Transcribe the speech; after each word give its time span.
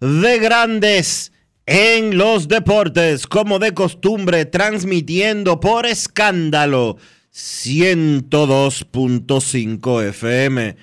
de 0.00 0.38
Grandes 0.38 1.32
en 1.66 2.16
los 2.18 2.48
Deportes, 2.48 3.26
como 3.26 3.58
de 3.58 3.72
costumbre, 3.72 4.44
transmitiendo 4.44 5.60
por 5.60 5.86
escándalo 5.86 6.98
102.5 7.32 10.08
FM 10.08 10.76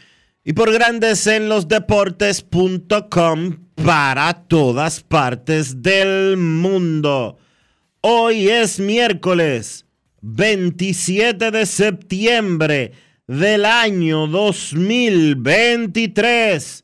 y 0.44 0.54
por 0.54 0.74
Grandes 0.74 1.28
en 1.28 1.50
los 1.50 1.68
Deportes.com 1.68 3.60
para 3.76 4.34
todas 4.48 5.02
partes 5.02 5.84
del 5.84 6.38
mundo. 6.38 7.38
Hoy 8.02 8.50
es 8.50 8.80
miércoles 8.80 9.86
27 10.22 11.52
de 11.52 11.66
septiembre 11.66 12.94
del 13.28 13.66
año 13.66 14.28
2023 14.28 16.84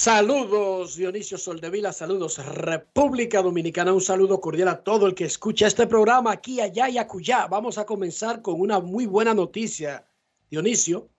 Saludos 0.00 0.96
Dionisio 0.96 1.36
Soldevila, 1.36 1.92
saludos 1.92 2.38
República 2.54 3.42
Dominicana, 3.42 3.92
un 3.92 4.00
saludo 4.00 4.40
cordial 4.40 4.68
a 4.68 4.82
todo 4.82 5.06
el 5.06 5.14
que 5.14 5.26
escucha 5.26 5.66
este 5.66 5.86
programa 5.86 6.32
aquí, 6.32 6.58
allá 6.58 6.88
y 6.88 6.96
acullá. 6.96 7.46
Vamos 7.48 7.76
a 7.76 7.84
comenzar 7.84 8.40
con 8.40 8.58
una 8.58 8.80
muy 8.80 9.04
buena 9.04 9.34
noticia, 9.34 10.06
Dionisio, 10.50 11.10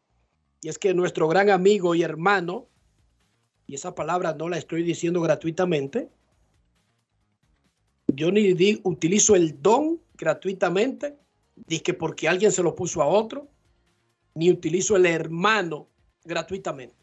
y 0.64 0.70
es 0.70 0.80
que 0.80 0.96
nuestro 0.96 1.28
gran 1.28 1.52
amigo 1.52 1.94
y 1.94 2.02
hermano, 2.02 2.70
y 3.68 3.76
esa 3.76 3.94
palabra 3.94 4.34
no 4.34 4.50
la 4.50 4.58
estoy 4.58 4.82
diciendo 4.82 5.22
gratuitamente, 5.22 6.10
yo 8.08 8.32
ni 8.32 8.82
utilizo 8.82 9.36
el 9.36 9.62
don 9.62 10.02
gratuitamente, 10.16 11.20
que 11.84 11.94
porque 11.94 12.28
alguien 12.28 12.52
se 12.52 12.64
lo 12.64 12.74
puso 12.74 13.04
a 13.04 13.06
otro, 13.06 13.48
ni 14.34 14.50
utilizo 14.50 14.96
el 14.96 15.06
hermano 15.06 15.88
gratuitamente 16.24 17.01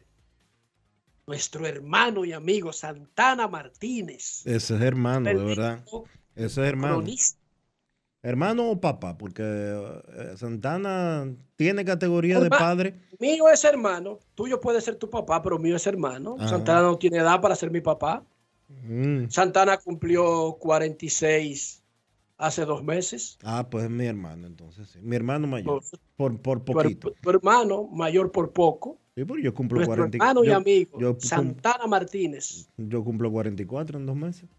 nuestro 1.29 1.67
hermano 1.67 2.25
y 2.25 2.33
amigo 2.33 2.73
Santana 2.73 3.47
Martínez. 3.47 4.41
Ese 4.47 4.75
es 4.75 4.81
hermano, 4.81 5.29
de 5.29 5.35
verdad. 5.35 5.85
Ese 6.35 6.61
es 6.61 6.67
hermano. 6.67 6.95
cronista. 6.95 7.39
Hermano 8.23 8.71
o 8.71 8.81
papá, 8.81 9.15
porque 9.15 9.43
eh, 9.43 10.33
Santana 10.35 11.31
tiene 11.55 11.85
categoría 11.85 12.39
de 12.39 12.49
padre. 12.49 12.99
Mío 13.19 13.47
es 13.47 13.63
hermano, 13.63 14.19
tuyo 14.33 14.59
puede 14.59 14.81
ser 14.81 14.95
tu 14.95 15.09
papá, 15.09 15.41
pero 15.43 15.59
mío 15.59 15.75
es 15.75 15.85
hermano. 15.85 16.35
Ajá. 16.39 16.49
Santana 16.49 16.81
no 16.81 16.97
tiene 16.97 17.19
edad 17.19 17.39
para 17.39 17.55
ser 17.55 17.69
mi 17.69 17.79
papá. 17.79 18.23
Mm. 18.67 19.29
Santana 19.29 19.77
cumplió 19.77 20.57
46 20.59 21.83
hace 22.37 22.65
dos 22.65 22.83
meses. 22.83 23.37
Ah, 23.43 23.67
pues 23.69 23.85
es 23.85 23.91
mi 23.91 24.07
hermano, 24.07 24.47
entonces 24.47 24.89
sí. 24.89 24.99
Mi 25.01 25.15
hermano 25.15 25.45
mayor. 25.45 25.83
Por, 26.17 26.41
por 26.41 26.65
poquito. 26.65 27.13
tu 27.21 27.29
hermano, 27.29 27.83
mayor 27.83 28.31
por 28.31 28.51
poco. 28.51 28.97
Sí, 29.19 29.25
porque 29.25 29.43
yo 29.43 29.53
cumplo 29.53 29.75
Nuestro 29.79 29.95
40. 29.97 30.15
hermano 30.17 30.43
y 30.45 30.47
yo, 30.47 30.55
amigo, 30.55 30.97
yo 30.99 31.11
cum- 31.17 31.19
Santana 31.19 31.87
Martínez. 31.87 32.69
yo 32.77 33.03
cumplo 33.03 33.29
44 33.29 33.99
en 33.99 34.05
dos 34.05 34.15
meses. 34.15 34.49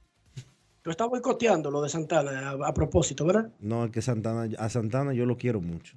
Tú 0.82 0.91
estás 0.91 1.09
boicoteando 1.09 1.71
lo 1.71 1.81
de 1.81 1.88
Santana 1.88 2.50
a, 2.50 2.69
a 2.69 2.75
propósito, 2.75 3.25
¿verdad? 3.25 3.50
No, 3.60 3.87
es 3.87 3.91
que 3.91 4.03
Santana, 4.03 4.54
a 4.59 4.69
Santana 4.69 5.15
yo 5.15 5.25
lo 5.25 5.38
quiero 5.38 5.62
mucho. 5.62 5.97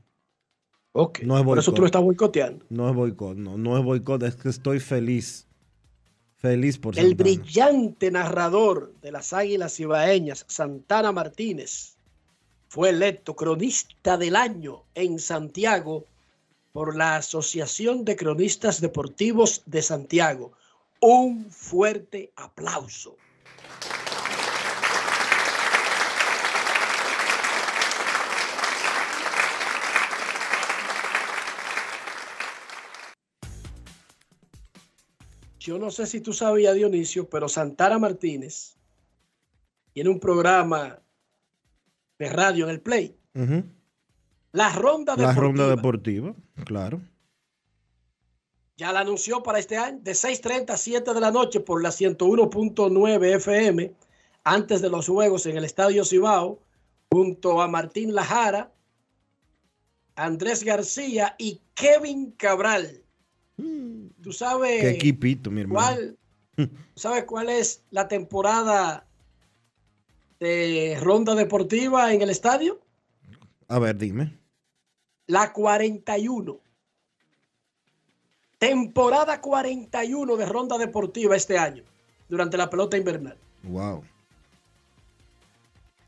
Ok. 0.94 1.24
No 1.24 1.38
es 1.38 1.44
por 1.44 1.58
eso 1.60 1.74
tú 1.74 1.82
lo 1.82 1.88
estás 1.88 2.02
boicoteando. 2.04 2.66
No 2.70 2.88
es 2.90 2.96
boicot, 2.96 3.36
no, 3.36 3.58
no 3.58 3.78
es 3.78 3.84
boicot, 3.84 4.24
es 4.24 4.36
que 4.38 4.48
estoy 4.48 4.80
feliz. 4.80 5.46
Feliz 6.38 6.78
por 6.78 6.98
El 6.98 7.08
Santana. 7.10 7.24
brillante 7.30 8.12
narrador 8.12 8.94
de 9.02 9.12
las 9.12 9.34
Águilas 9.34 9.78
Ibaeñas, 9.80 10.46
Santana 10.48 11.12
Martínez, 11.12 11.98
fue 12.70 12.92
electo 12.92 13.36
cronista 13.36 14.18
del 14.18 14.38
año 14.38 14.84
en 14.96 15.20
Santiago 15.20 16.06
por 16.74 16.98
la 16.98 17.18
Asociación 17.18 18.04
de 18.04 18.16
Cronistas 18.16 18.82
Deportivos 18.82 19.62
de 19.68 19.82
Santiago. 19.82 20.52
Un 21.00 21.50
fuerte 21.52 22.34
aplauso. 22.36 23.16
Yo 35.60 35.78
no 35.78 35.92
sé 35.92 36.08
si 36.08 36.20
tú 36.20 36.34
sabías, 36.34 36.76
Dionisio, 36.76 37.30
pero 37.30 37.48
Santana 37.48 37.98
Martínez 37.98 38.76
tiene 39.94 40.10
un 40.10 40.20
programa 40.20 41.00
de 42.20 42.30
radio 42.30 42.66
en 42.66 42.72
el 42.72 42.82
Play. 42.82 43.16
La 44.54 44.70
Ronda 44.70 45.16
La 45.18 45.28
Deportiva. 45.30 45.42
ronda 45.42 45.68
deportiva, 45.68 46.36
claro. 46.64 47.02
Ya 48.78 48.92
la 48.92 49.02
anunció 49.02 49.44
para 49.44 49.60
este 49.60 49.78
año 49.78 50.00
de 50.02 50.14
6.30 50.14 50.72
a 50.72 50.78
7 50.78 51.14
de 51.14 51.20
la 51.20 51.32
noche 51.32 51.60
por 51.60 51.84
la 51.84 51.90
101.9 51.90 53.36
FM 53.36 53.92
antes 54.44 54.82
de 54.82 54.90
los 54.90 55.08
juegos 55.08 55.46
en 55.46 55.58
el 55.58 55.66
Estadio 55.66 56.06
Cibao 56.06 56.60
junto 57.12 57.62
a 57.62 57.68
Martín 57.68 58.16
Lajara, 58.16 58.72
Andrés 60.16 60.64
García 60.64 61.36
y 61.38 61.62
Kevin 61.76 62.32
Cabral 62.32 63.04
¿Tú 64.22 64.32
sabes 64.32 64.82
Qué 64.82 64.90
equipito, 64.92 65.52
mi 65.52 65.62
hermano. 65.62 65.80
cuál, 65.80 66.18
¿sabes 66.96 67.26
cuál 67.26 67.50
es 67.50 67.84
la 67.92 68.08
temporada 68.08 69.06
de 70.40 70.98
ronda 71.02 71.36
deportiva 71.36 72.14
en 72.14 72.22
el 72.22 72.30
estadio? 72.30 72.82
A 73.68 73.80
ver, 73.80 73.98
dime. 73.98 74.38
La 75.28 75.54
41. 75.54 76.60
Temporada 78.58 79.42
41 79.42 80.36
de 80.38 80.46
ronda 80.46 80.78
deportiva 80.78 81.36
este 81.36 81.58
año, 81.58 81.84
durante 82.30 82.58
la 82.58 82.70
pelota 82.70 82.98
invernal. 82.98 83.38
Wow. 83.64 84.04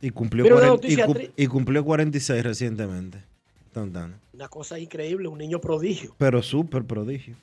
Y 0.01 0.09
cumplió, 0.11 0.43
Mira 0.43 0.55
una 0.55 0.67
40 0.67 1.33
y, 1.35 1.47
cumplió 1.47 1.83
46 1.83 2.43
recientemente. 2.43 3.23
Tan, 3.73 3.91
tan. 3.91 4.19
Una 4.33 4.47
cosa 4.47 4.79
increíble, 4.79 5.27
un 5.27 5.37
niño 5.37 5.59
prodigio. 5.59 6.15
Pero 6.17 6.41
súper 6.41 6.85
prodigio. 6.85 7.35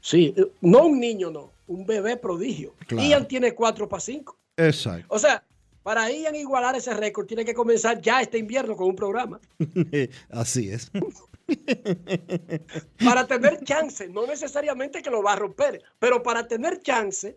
Sí, 0.00 0.34
eh, 0.36 0.46
no 0.60 0.86
un 0.86 1.00
niño, 1.00 1.30
no, 1.30 1.50
un 1.66 1.86
bebé 1.86 2.16
prodigio. 2.18 2.74
Claro. 2.86 3.08
Ian 3.08 3.26
tiene 3.26 3.54
4 3.54 3.88
para 3.88 4.00
5. 4.00 4.36
Exacto. 4.56 5.06
O 5.08 5.18
sea, 5.18 5.42
para 5.84 6.10
Ian 6.10 6.34
igualar 6.34 6.74
ese 6.74 6.94
récord, 6.94 7.26
tiene 7.26 7.44
que 7.44 7.52
comenzar 7.52 8.00
ya 8.00 8.22
este 8.22 8.38
invierno 8.38 8.74
con 8.74 8.88
un 8.88 8.96
programa. 8.96 9.38
Así 10.30 10.70
es. 10.70 10.90
Para 13.04 13.26
tener 13.26 13.62
chance, 13.64 14.08
no 14.08 14.26
necesariamente 14.26 15.02
que 15.02 15.10
lo 15.10 15.22
va 15.22 15.34
a 15.34 15.36
romper, 15.36 15.82
pero 15.98 16.22
para 16.22 16.48
tener 16.48 16.80
chance 16.80 17.36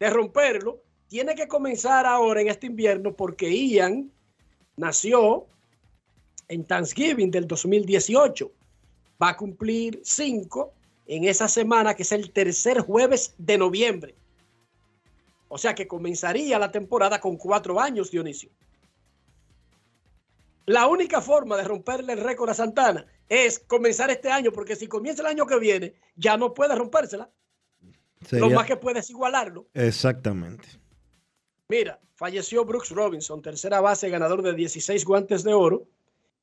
de 0.00 0.10
romperlo, 0.10 0.82
tiene 1.06 1.36
que 1.36 1.46
comenzar 1.46 2.04
ahora 2.04 2.40
en 2.40 2.48
este 2.48 2.66
invierno 2.66 3.14
porque 3.14 3.48
Ian 3.48 4.10
nació 4.76 5.46
en 6.48 6.64
Thanksgiving 6.64 7.30
del 7.30 7.46
2018. 7.46 8.50
Va 9.22 9.28
a 9.28 9.36
cumplir 9.36 10.00
5 10.02 10.72
en 11.06 11.26
esa 11.26 11.46
semana, 11.46 11.94
que 11.94 12.02
es 12.02 12.10
el 12.10 12.32
tercer 12.32 12.80
jueves 12.80 13.36
de 13.38 13.56
noviembre. 13.56 14.16
O 15.54 15.58
sea 15.58 15.74
que 15.74 15.86
comenzaría 15.86 16.58
la 16.58 16.70
temporada 16.72 17.20
con 17.20 17.36
cuatro 17.36 17.78
años, 17.78 18.10
Dionisio. 18.10 18.48
La 20.64 20.86
única 20.86 21.20
forma 21.20 21.58
de 21.58 21.64
romperle 21.64 22.14
el 22.14 22.20
récord 22.20 22.48
a 22.48 22.54
Santana 22.54 23.04
es 23.28 23.58
comenzar 23.58 24.10
este 24.10 24.30
año, 24.30 24.50
porque 24.50 24.76
si 24.76 24.86
comienza 24.86 25.20
el 25.20 25.26
año 25.28 25.44
que 25.44 25.58
viene, 25.58 25.92
ya 26.16 26.38
no 26.38 26.54
puede 26.54 26.74
rompérsela. 26.74 27.28
Lo 28.20 28.26
Sería- 28.26 28.56
más 28.56 28.66
que 28.66 28.78
puede 28.78 29.00
es 29.00 29.10
igualarlo. 29.10 29.66
Exactamente. 29.74 30.66
Mira, 31.68 32.00
falleció 32.14 32.64
Brooks 32.64 32.88
Robinson, 32.88 33.42
tercera 33.42 33.82
base, 33.82 34.08
ganador 34.08 34.40
de 34.40 34.54
16 34.54 35.04
guantes 35.04 35.42
de 35.44 35.52
oro 35.52 35.86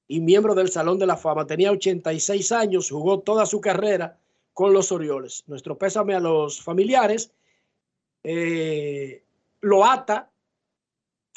y 0.08 0.20
miembro 0.20 0.54
del 0.54 0.70
Salón 0.70 1.00
de 1.00 1.08
la 1.08 1.18
Fama. 1.18 1.48
Tenía 1.48 1.72
86 1.72 2.52
años, 2.52 2.92
jugó 2.92 3.22
toda 3.22 3.48
su 3.48 3.60
carrera 3.60 4.20
con 4.54 4.72
los 4.72 4.92
Orioles. 4.92 5.46
Nuestro 5.48 5.80
pésame 5.80 6.14
a 6.14 6.20
los 6.20 6.62
familiares. 6.62 7.32
Eh, 8.24 9.24
lo 9.62 9.86
ata 9.86 10.32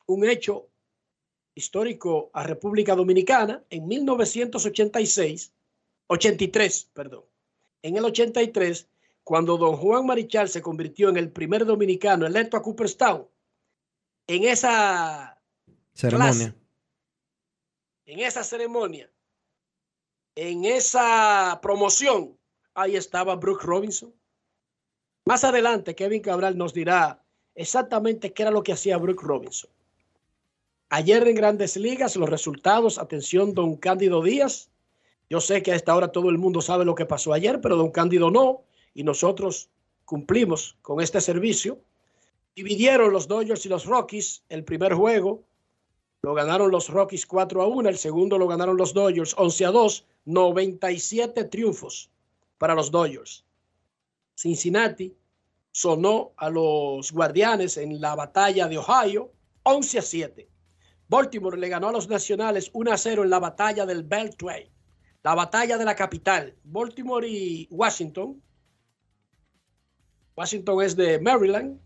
un 0.06 0.28
hecho 0.28 0.68
histórico 1.54 2.30
a 2.32 2.42
República 2.44 2.94
Dominicana 2.94 3.62
en 3.70 3.86
1986, 3.86 5.52
83, 6.06 6.90
perdón. 6.92 7.24
En 7.82 7.96
el 7.96 8.04
83, 8.04 8.88
cuando 9.24 9.56
don 9.56 9.76
Juan 9.76 10.06
Marichal 10.06 10.48
se 10.48 10.62
convirtió 10.62 11.08
en 11.08 11.16
el 11.16 11.30
primer 11.30 11.64
dominicano 11.64 12.26
electo 12.26 12.56
a 12.56 12.62
Cooperstown, 12.62 13.28
en 14.26 14.44
esa, 14.44 15.40
Ceremonia. 15.92 16.54
en 18.06 18.20
esa 18.20 18.44
ceremonia, 18.44 19.10
en 20.34 20.64
esa 20.64 21.58
promoción, 21.62 22.38
ahí 22.74 22.96
estaba 22.96 23.36
Brooke 23.36 23.64
Robinson. 23.64 24.14
Más 25.24 25.44
adelante, 25.44 25.94
Kevin 25.94 26.20
Cabral 26.20 26.58
nos 26.58 26.74
dirá 26.74 27.22
exactamente 27.54 28.32
qué 28.32 28.42
era 28.42 28.50
lo 28.50 28.62
que 28.62 28.72
hacía 28.72 28.96
Brooke 28.96 29.22
Robinson. 29.22 29.70
Ayer 30.88 31.26
en 31.28 31.36
Grandes 31.36 31.76
Ligas, 31.76 32.16
los 32.16 32.28
resultados, 32.28 32.98
atención, 32.98 33.54
don 33.54 33.76
Cándido 33.76 34.22
Díaz. 34.22 34.68
Yo 35.30 35.40
sé 35.40 35.62
que 35.62 35.72
a 35.72 35.76
esta 35.76 35.94
hora 35.94 36.08
todo 36.08 36.28
el 36.28 36.38
mundo 36.38 36.60
sabe 36.60 36.84
lo 36.84 36.94
que 36.94 37.06
pasó 37.06 37.32
ayer, 37.32 37.60
pero 37.60 37.76
don 37.76 37.92
Cándido 37.92 38.30
no, 38.30 38.64
y 38.94 39.04
nosotros 39.04 39.70
cumplimos 40.04 40.76
con 40.82 41.00
este 41.00 41.20
servicio. 41.20 41.78
Dividieron 42.56 43.12
los 43.12 43.28
Dodgers 43.28 43.64
y 43.64 43.68
los 43.68 43.86
Rockies 43.86 44.42
el 44.48 44.64
primer 44.64 44.92
juego. 44.92 45.44
Lo 46.20 46.34
ganaron 46.34 46.70
los 46.70 46.88
Rockies 46.88 47.26
4 47.26 47.62
a 47.62 47.66
1, 47.68 47.88
el 47.88 47.96
segundo 47.96 48.38
lo 48.38 48.48
ganaron 48.48 48.76
los 48.76 48.92
Dodgers 48.92 49.34
11 49.38 49.66
a 49.66 49.70
2, 49.70 50.04
97 50.26 51.44
triunfos 51.44 52.10
para 52.58 52.74
los 52.74 52.90
Dodgers. 52.90 53.44
Cincinnati 54.34 55.16
sonó 55.70 56.32
a 56.36 56.50
los 56.50 57.12
Guardianes 57.12 57.76
en 57.76 58.00
la 58.00 58.14
batalla 58.14 58.68
de 58.68 58.78
Ohio 58.78 59.32
11 59.64 59.98
a 59.98 60.02
7. 60.02 60.48
Baltimore 61.08 61.58
le 61.58 61.68
ganó 61.68 61.88
a 61.88 61.92
los 61.92 62.08
Nacionales 62.08 62.70
1 62.72 62.92
a 62.92 62.96
0 62.96 63.24
en 63.24 63.30
la 63.30 63.38
batalla 63.38 63.86
del 63.86 64.02
Beltway, 64.02 64.70
la 65.22 65.34
batalla 65.34 65.78
de 65.78 65.84
la 65.84 65.94
capital. 65.94 66.56
Baltimore 66.64 67.28
y 67.28 67.68
Washington. 67.70 68.42
Washington 70.36 70.82
es 70.82 70.96
de 70.96 71.20
Maryland. 71.20 71.78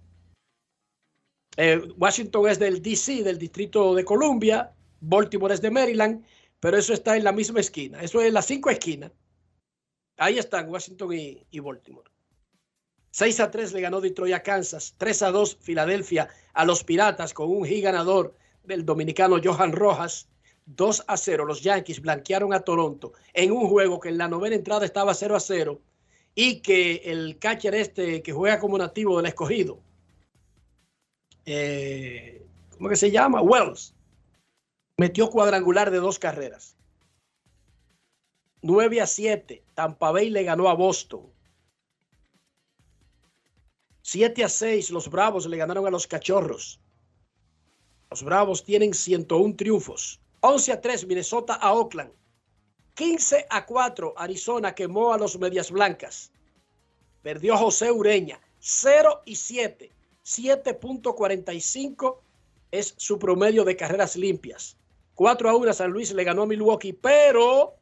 Eh, 1.56 1.80
Washington 1.96 2.48
es 2.48 2.58
del 2.58 2.82
DC, 2.82 3.22
del 3.22 3.38
Distrito 3.38 3.94
de 3.94 4.04
Columbia. 4.04 4.72
Baltimore 5.00 5.54
es 5.54 5.60
de 5.60 5.70
Maryland, 5.70 6.24
pero 6.60 6.76
eso 6.76 6.92
está 6.92 7.16
en 7.16 7.24
la 7.24 7.32
misma 7.32 7.60
esquina. 7.60 8.00
Eso 8.02 8.20
es 8.20 8.32
las 8.32 8.46
cinco 8.46 8.70
esquinas. 8.70 9.12
Ahí 10.18 10.38
están 10.38 10.70
Washington 10.70 11.12
y, 11.12 11.46
y 11.50 11.60
Baltimore. 11.60 12.10
6 13.16 13.40
a 13.40 13.50
3 13.50 13.72
le 13.72 13.80
ganó 13.80 14.02
Detroit 14.02 14.34
a 14.34 14.42
Kansas. 14.42 14.94
3 14.98 15.22
a 15.22 15.30
2 15.30 15.56
Filadelfia 15.58 16.28
a 16.52 16.66
los 16.66 16.84
Piratas 16.84 17.32
con 17.32 17.48
un 17.48 17.64
hit 17.64 17.82
ganador 17.82 18.34
del 18.62 18.84
dominicano 18.84 19.40
Johan 19.42 19.72
Rojas. 19.72 20.28
2 20.66 21.04
a 21.06 21.16
0 21.16 21.46
los 21.46 21.62
Yankees 21.62 22.02
blanquearon 22.02 22.52
a 22.52 22.60
Toronto 22.60 23.14
en 23.32 23.52
un 23.52 23.70
juego 23.70 24.00
que 24.00 24.10
en 24.10 24.18
la 24.18 24.28
novena 24.28 24.56
entrada 24.56 24.84
estaba 24.84 25.14
0 25.14 25.34
a 25.34 25.40
0 25.40 25.80
y 26.34 26.60
que 26.60 26.96
el 27.06 27.38
catcher 27.38 27.74
este 27.74 28.22
que 28.22 28.32
juega 28.32 28.58
como 28.58 28.76
nativo 28.76 29.16
del 29.16 29.26
escogido, 29.26 29.80
eh, 31.46 32.44
¿cómo 32.76 32.90
que 32.90 32.96
se 32.96 33.10
llama? 33.10 33.40
Wells, 33.40 33.94
metió 34.98 35.30
cuadrangular 35.30 35.90
de 35.90 36.00
dos 36.00 36.18
carreras. 36.18 36.76
9 38.60 39.00
a 39.00 39.06
7, 39.06 39.62
Tampa 39.72 40.10
Bay 40.10 40.28
le 40.28 40.42
ganó 40.42 40.68
a 40.68 40.74
Boston. 40.74 41.34
7 44.08 44.44
a 44.44 44.48
6, 44.48 44.92
los 44.92 45.10
Bravos 45.10 45.46
le 45.46 45.56
ganaron 45.56 45.84
a 45.84 45.90
los 45.90 46.06
Cachorros. 46.06 46.78
Los 48.08 48.22
Bravos 48.22 48.62
tienen 48.62 48.94
101 48.94 49.56
triunfos. 49.56 50.20
11 50.42 50.72
a 50.74 50.80
3, 50.80 51.08
Minnesota 51.08 51.54
a 51.54 51.72
Oakland. 51.72 52.12
15 52.94 53.46
a 53.50 53.66
4, 53.66 54.14
Arizona 54.16 54.76
quemó 54.76 55.12
a 55.12 55.18
los 55.18 55.36
Medias 55.40 55.72
Blancas. 55.72 56.30
Perdió 57.22 57.56
José 57.56 57.90
Ureña. 57.90 58.40
0 58.60 59.22
y 59.24 59.34
7. 59.34 59.90
7.45 60.24 62.18
es 62.70 62.94
su 62.96 63.18
promedio 63.18 63.64
de 63.64 63.74
carreras 63.74 64.14
limpias. 64.14 64.76
4 65.16 65.50
a 65.50 65.56
1 65.56 65.72
San 65.72 65.90
Luis 65.90 66.12
le 66.12 66.22
ganó 66.22 66.42
a 66.42 66.46
Milwaukee, 66.46 66.92
pero 66.92 67.74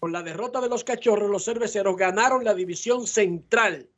con 0.00 0.10
la 0.10 0.24
derrota 0.24 0.60
de 0.60 0.68
los 0.68 0.82
Cachorros, 0.82 1.30
los 1.30 1.44
cerveceros 1.44 1.96
ganaron 1.96 2.42
la 2.42 2.54
división 2.54 3.06
central 3.06 3.88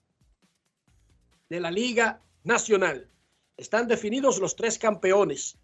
de 1.49 1.61
la 1.61 1.71
Liga 1.71 2.23
Nacional. 2.45 3.09
Están 3.57 3.89
definidos 3.89 4.39
los 4.39 4.57
tres 4.57 4.79
campeones 4.79 5.57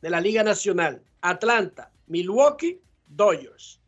de 0.00 0.10
la 0.10 0.20
Liga 0.20 0.42
Nacional. 0.42 1.02
Atlanta, 1.20 1.92
Milwaukee, 2.06 2.80
Dodgers. 3.06 3.80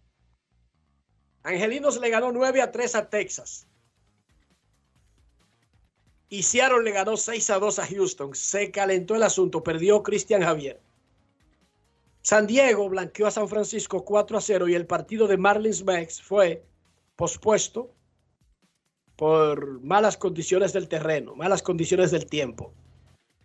Angelinos 1.42 1.98
le 1.98 2.10
ganó 2.10 2.30
9 2.30 2.62
a 2.62 2.70
3 2.70 2.94
a 2.94 3.10
Texas. 3.10 3.66
Y 6.28 6.44
Seattle 6.44 6.82
le 6.82 6.92
ganó 6.92 7.16
6 7.16 7.50
a 7.50 7.58
2 7.58 7.78
a 7.78 7.86
Houston. 7.86 8.34
Se 8.34 8.70
calentó 8.70 9.16
el 9.16 9.22
asunto, 9.22 9.62
perdió 9.62 10.02
Cristian 10.02 10.42
Javier. 10.42 10.80
San 12.22 12.46
Diego 12.46 12.88
blanqueó 12.88 13.26
a 13.26 13.32
San 13.32 13.48
Francisco 13.48 14.04
4 14.04 14.38
a 14.38 14.40
0 14.40 14.68
y 14.68 14.74
el 14.74 14.86
partido 14.86 15.26
de 15.26 15.36
Marlins 15.36 15.84
Max 15.84 16.22
fue 16.22 16.64
pospuesto 17.16 17.92
por 19.22 19.80
malas 19.82 20.16
condiciones 20.16 20.72
del 20.72 20.88
terreno, 20.88 21.36
malas 21.36 21.62
condiciones 21.62 22.10
del 22.10 22.26
tiempo. 22.26 22.74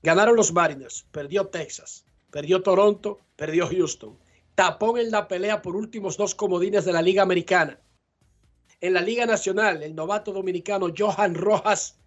Ganaron 0.01 0.35
los 0.35 0.51
Mariners, 0.51 1.05
perdió 1.11 1.49
Texas, 1.49 2.03
perdió 2.31 2.63
Toronto, 2.63 3.19
perdió 3.35 3.67
Houston. 3.67 4.17
Tapón 4.55 4.97
en 4.97 5.11
la 5.11 5.27
pelea 5.27 5.61
por 5.61 5.75
últimos 5.75 6.17
dos 6.17 6.33
comodines 6.33 6.83
de 6.83 6.93
la 6.93 7.03
Liga 7.03 7.21
Americana. 7.21 7.79
En 8.81 8.95
la 8.95 9.01
Liga 9.01 9.27
Nacional, 9.27 9.83
el 9.83 9.93
novato 9.93 10.33
dominicano 10.33 10.87
Johan 10.97 11.35
Rojas 11.35 11.99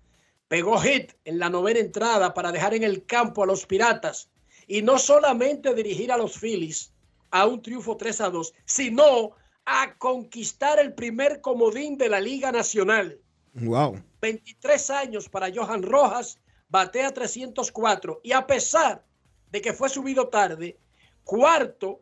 pegó 0.48 0.76
hit 0.80 1.12
en 1.24 1.38
la 1.38 1.48
novena 1.48 1.78
entrada 1.78 2.34
para 2.34 2.50
dejar 2.50 2.74
en 2.74 2.82
el 2.82 3.06
campo 3.06 3.44
a 3.44 3.46
los 3.46 3.66
Piratas 3.66 4.32
y 4.66 4.82
no 4.82 4.98
solamente 4.98 5.76
dirigir 5.76 6.10
a 6.10 6.16
los 6.16 6.36
Phillies 6.36 6.92
a 7.30 7.46
un 7.46 7.62
triunfo 7.62 7.96
3 7.96 8.20
a 8.22 8.30
2, 8.30 8.52
sino 8.64 9.30
a 9.64 9.94
conquistar 9.96 10.80
el 10.80 10.92
primer 10.92 11.40
comodín 11.40 11.96
de 11.96 12.08
la 12.08 12.20
Liga 12.20 12.50
Nacional. 12.50 13.20
Wow. 13.60 14.02
23 14.20 14.90
años 14.90 15.28
para 15.28 15.50
Johan 15.54 15.82
Rojas, 15.82 16.38
batea 16.68 17.12
304 17.12 18.20
y 18.22 18.32
a 18.32 18.46
pesar 18.46 19.04
de 19.50 19.60
que 19.60 19.72
fue 19.72 19.88
subido 19.88 20.28
tarde, 20.28 20.78
cuarto 21.24 22.00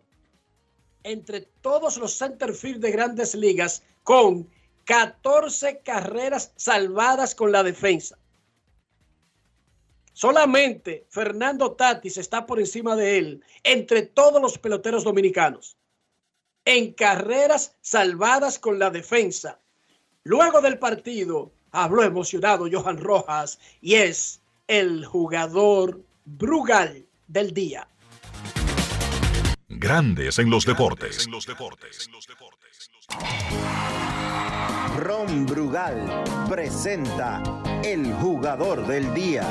entre 1.03 1.43
todos 1.61 1.97
los 1.97 2.17
centerfield 2.17 2.81
de 2.81 2.91
grandes 2.91 3.35
ligas 3.35 3.83
con 4.03 4.49
14 4.85 5.81
carreras 5.81 6.53
salvadas 6.57 7.35
con 7.35 7.53
la 7.53 7.63
defensa. 7.63 8.19
Solamente 10.13 11.07
Fernando 11.11 11.73
Tatis 11.73 12.17
está 12.17 12.45
por 12.45 12.59
encima 12.59 12.97
de 12.97 13.19
él 13.19 13.45
entre 13.63 14.03
todos 14.03 14.43
los 14.43 14.59
peloteros 14.59 15.05
dominicanos 15.05 15.77
en 16.65 16.93
carreras 16.93 17.77
salvadas 17.81 18.59
con 18.59 18.79
la 18.79 18.91
defensa. 18.91 19.61
Luego 20.29 20.61
del 20.61 20.79
partido 20.79 21.53
habló 21.73 22.03
emocionado 22.03 22.69
Johan 22.71 22.99
Rojas 22.99 23.59
y 23.81 23.95
es 23.95 24.43
el 24.67 25.07
jugador 25.07 26.03
Brugal 26.27 27.07
del 27.27 27.55
día. 27.55 27.89
Grandes 29.71 30.39
en 30.39 30.51
los 30.51 30.67
deportes. 30.67 31.27
Ron 34.99 35.47
Brugal 35.47 36.25
presenta 36.47 37.43
el 37.83 38.13
jugador 38.13 38.87
del 38.87 39.15
día. 39.15 39.49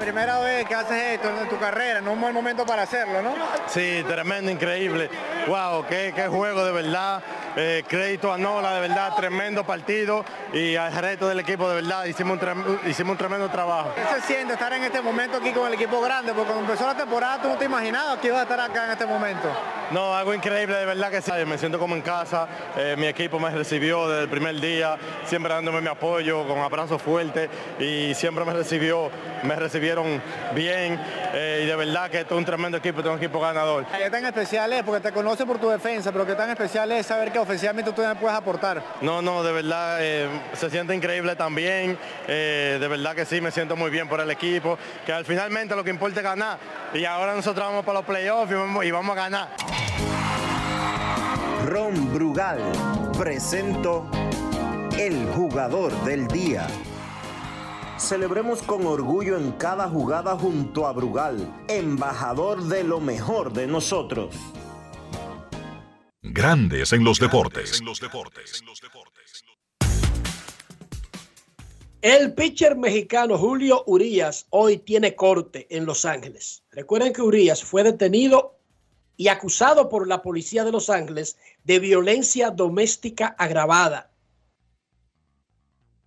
Primera 0.00 0.38
vez 0.38 0.66
que 0.66 0.74
haces 0.74 1.18
esto 1.18 1.28
en 1.28 1.50
tu 1.50 1.58
carrera, 1.58 2.00
no 2.00 2.12
es 2.12 2.14
un 2.14 2.22
buen 2.22 2.32
momento 2.32 2.64
para 2.64 2.84
hacerlo, 2.84 3.20
¿no? 3.20 3.34
Sí, 3.66 4.02
tremendo, 4.06 4.50
increíble. 4.50 5.10
Wow, 5.48 5.86
qué, 5.86 6.12
qué 6.14 6.28
juego 6.28 6.62
de 6.62 6.72
verdad. 6.72 7.22
Eh, 7.56 7.82
crédito 7.88 8.30
a 8.30 8.36
Nola, 8.36 8.74
de 8.74 8.80
verdad, 8.80 9.14
tremendo 9.16 9.64
partido 9.64 10.24
y 10.52 10.76
al 10.76 10.92
resto 10.92 11.26
del 11.26 11.40
equipo, 11.40 11.68
de 11.68 11.76
verdad, 11.76 12.04
hicimos 12.04 12.38
un, 12.40 12.80
hicimos 12.86 13.12
un 13.12 13.18
tremendo 13.18 13.48
trabajo. 13.48 13.92
¿Qué 13.94 14.20
se 14.20 14.26
siente 14.26 14.52
estar 14.52 14.72
en 14.74 14.84
este 14.84 15.00
momento 15.00 15.38
aquí 15.38 15.50
con 15.52 15.66
el 15.66 15.74
equipo 15.74 16.00
grande? 16.00 16.34
Porque 16.34 16.52
cuando 16.52 16.70
empezó 16.70 16.86
la 16.86 16.96
temporada 16.96 17.40
tú 17.40 17.48
no 17.48 17.56
te 17.56 17.64
imaginabas 17.64 18.18
que 18.18 18.28
ibas 18.28 18.40
a 18.40 18.42
estar 18.42 18.60
acá 18.60 18.84
en 18.84 18.90
este 18.90 19.06
momento. 19.06 19.48
No, 19.90 20.14
algo 20.14 20.34
increíble, 20.34 20.76
de 20.76 20.84
verdad 20.84 21.10
que 21.10 21.22
sí. 21.22 21.32
Me 21.46 21.56
siento 21.56 21.78
como 21.78 21.96
en 21.96 22.02
casa, 22.02 22.46
eh, 22.76 22.94
mi 22.98 23.06
equipo 23.06 23.40
me 23.40 23.50
recibió 23.50 24.06
desde 24.06 24.24
el 24.24 24.28
primer 24.28 24.60
día, 24.60 24.98
siempre 25.24 25.52
dándome 25.52 25.80
mi 25.80 25.88
apoyo, 25.88 26.46
con 26.46 26.58
abrazo 26.58 26.98
fuerte 26.98 27.48
y 27.78 28.14
siempre 28.14 28.44
me 28.44 28.52
recibió, 28.52 29.10
me 29.42 29.56
recibieron 29.56 30.22
bien 30.54 31.00
eh, 31.32 31.62
y 31.64 31.66
de 31.66 31.74
verdad 31.74 32.10
que 32.10 32.20
es 32.20 32.30
un 32.30 32.44
tremendo 32.44 32.76
equipo, 32.76 33.00
es 33.00 33.06
un 33.06 33.16
equipo 33.16 33.40
ganador. 33.40 33.86
¿Qué 33.86 34.10
tan 34.10 34.26
especial 34.26 34.72
es? 34.74 34.82
Porque 34.82 35.00
te 35.00 35.08
por 35.46 35.58
tu 35.58 35.68
defensa, 35.68 36.12
pero 36.12 36.26
qué 36.26 36.34
tan 36.34 36.50
especial 36.50 36.90
es 36.92 37.06
saber 37.06 37.32
que 37.32 37.38
ofensivamente 37.38 37.92
tú 37.92 38.02
me 38.02 38.14
puedes 38.14 38.36
aportar. 38.36 38.82
No, 39.00 39.22
no, 39.22 39.42
de 39.42 39.52
verdad 39.52 39.98
eh, 40.00 40.28
se 40.54 40.70
siente 40.70 40.94
increíble 40.94 41.36
también. 41.36 41.98
Eh, 42.26 42.78
de 42.80 42.88
verdad 42.88 43.14
que 43.14 43.24
sí, 43.24 43.40
me 43.40 43.50
siento 43.50 43.76
muy 43.76 43.90
bien 43.90 44.08
por 44.08 44.20
el 44.20 44.30
equipo. 44.30 44.78
Que 45.04 45.12
al 45.12 45.24
finalmente 45.24 45.74
lo 45.76 45.84
que 45.84 45.90
importa 45.90 46.20
es 46.20 46.24
ganar. 46.24 46.58
Y 46.94 47.04
ahora 47.04 47.34
nosotros 47.34 47.66
vamos 47.66 47.84
para 47.84 47.98
los 47.98 48.06
playoffs 48.06 48.50
y 48.50 48.54
vamos, 48.54 48.84
y 48.84 48.90
vamos 48.90 49.16
a 49.16 49.20
ganar. 49.20 49.48
Ron 51.66 52.12
Brugal 52.14 52.60
presento 53.16 54.06
el 54.98 55.26
jugador 55.34 55.92
del 56.04 56.26
día. 56.28 56.66
Celebremos 57.98 58.62
con 58.62 58.86
orgullo 58.86 59.36
en 59.36 59.52
cada 59.52 59.88
jugada 59.88 60.36
junto 60.36 60.86
a 60.86 60.92
Brugal, 60.92 61.52
embajador 61.66 62.62
de 62.64 62.84
lo 62.84 63.00
mejor 63.00 63.52
de 63.52 63.66
nosotros. 63.66 64.36
Grandes 66.30 66.92
en 66.92 67.04
los 67.04 67.18
deportes. 67.18 67.82
El 72.02 72.34
pitcher 72.34 72.76
mexicano 72.76 73.38
Julio 73.38 73.82
Urias 73.86 74.46
hoy 74.50 74.76
tiene 74.76 75.14
corte 75.14 75.66
en 75.70 75.86
Los 75.86 76.04
Ángeles. 76.04 76.62
Recuerden 76.70 77.14
que 77.14 77.22
Urias 77.22 77.64
fue 77.64 77.82
detenido 77.82 78.58
y 79.16 79.28
acusado 79.28 79.88
por 79.88 80.06
la 80.06 80.20
policía 80.20 80.64
de 80.64 80.72
Los 80.72 80.90
Ángeles 80.90 81.38
de 81.64 81.78
violencia 81.78 82.50
doméstica 82.50 83.34
agravada. 83.38 84.12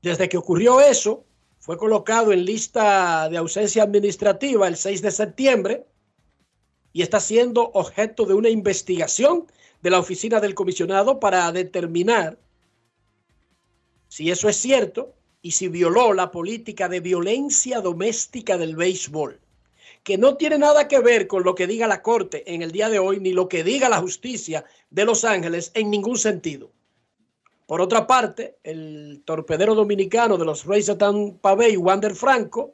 Desde 0.04 0.30
que 0.30 0.38
ocurrió 0.38 0.82
eso, 0.82 1.26
fue 1.60 1.78
colocado 1.78 2.32
en 2.32 2.46
lista 2.46 3.28
de 3.28 3.38
ausencia 3.38 3.84
administrativa 3.84 4.68
el 4.68 4.78
6 4.78 5.02
de 5.02 5.12
septiembre 5.12 5.88
y 6.94 7.02
está 7.02 7.20
siendo 7.20 7.72
objeto 7.74 8.26
de 8.26 8.36
una 8.36 8.50
investigación 8.50 9.48
de 9.82 9.90
la 9.90 10.00
oficina 10.00 10.40
del 10.40 10.56
comisionado 10.56 11.20
para 11.20 11.52
determinar 11.52 12.38
si 14.08 14.30
eso 14.30 14.50
es 14.50 14.58
cierto 14.58 15.14
y 15.42 15.52
si 15.52 15.68
violó 15.68 16.14
la 16.14 16.32
política 16.32 16.90
de 16.90 17.00
violencia 17.00 17.82
doméstica 17.82 18.58
del 18.58 18.76
béisbol, 18.76 19.40
que 20.04 20.18
no 20.18 20.36
tiene 20.36 20.58
nada 20.58 20.88
que 20.88 21.00
ver 21.00 21.28
con 21.28 21.44
lo 21.44 21.56
que 21.56 21.68
diga 21.68 21.88
la 21.88 22.02
Corte 22.02 22.44
en 22.54 22.62
el 22.62 22.72
día 22.72 22.90
de 22.90 23.00
hoy 23.00 23.20
ni 23.20 23.34
lo 23.34 23.48
que 23.48 23.64
diga 23.64 23.90
la 23.90 24.02
justicia 24.02 24.66
de 24.90 25.06
Los 25.06 25.24
Ángeles 25.24 25.72
en 25.74 25.90
ningún 25.90 26.18
sentido. 26.18 26.72
Por 27.66 27.80
otra 27.80 28.06
parte, 28.06 28.58
el 28.64 29.22
torpedero 29.24 29.76
dominicano 29.76 30.38
de 30.38 30.44
los 30.46 30.66
Rays 30.66 30.88
de 30.88 30.96
Tampa 30.96 31.56
Bay, 31.56 31.78
Wander 31.78 32.16
Franco, 32.16 32.74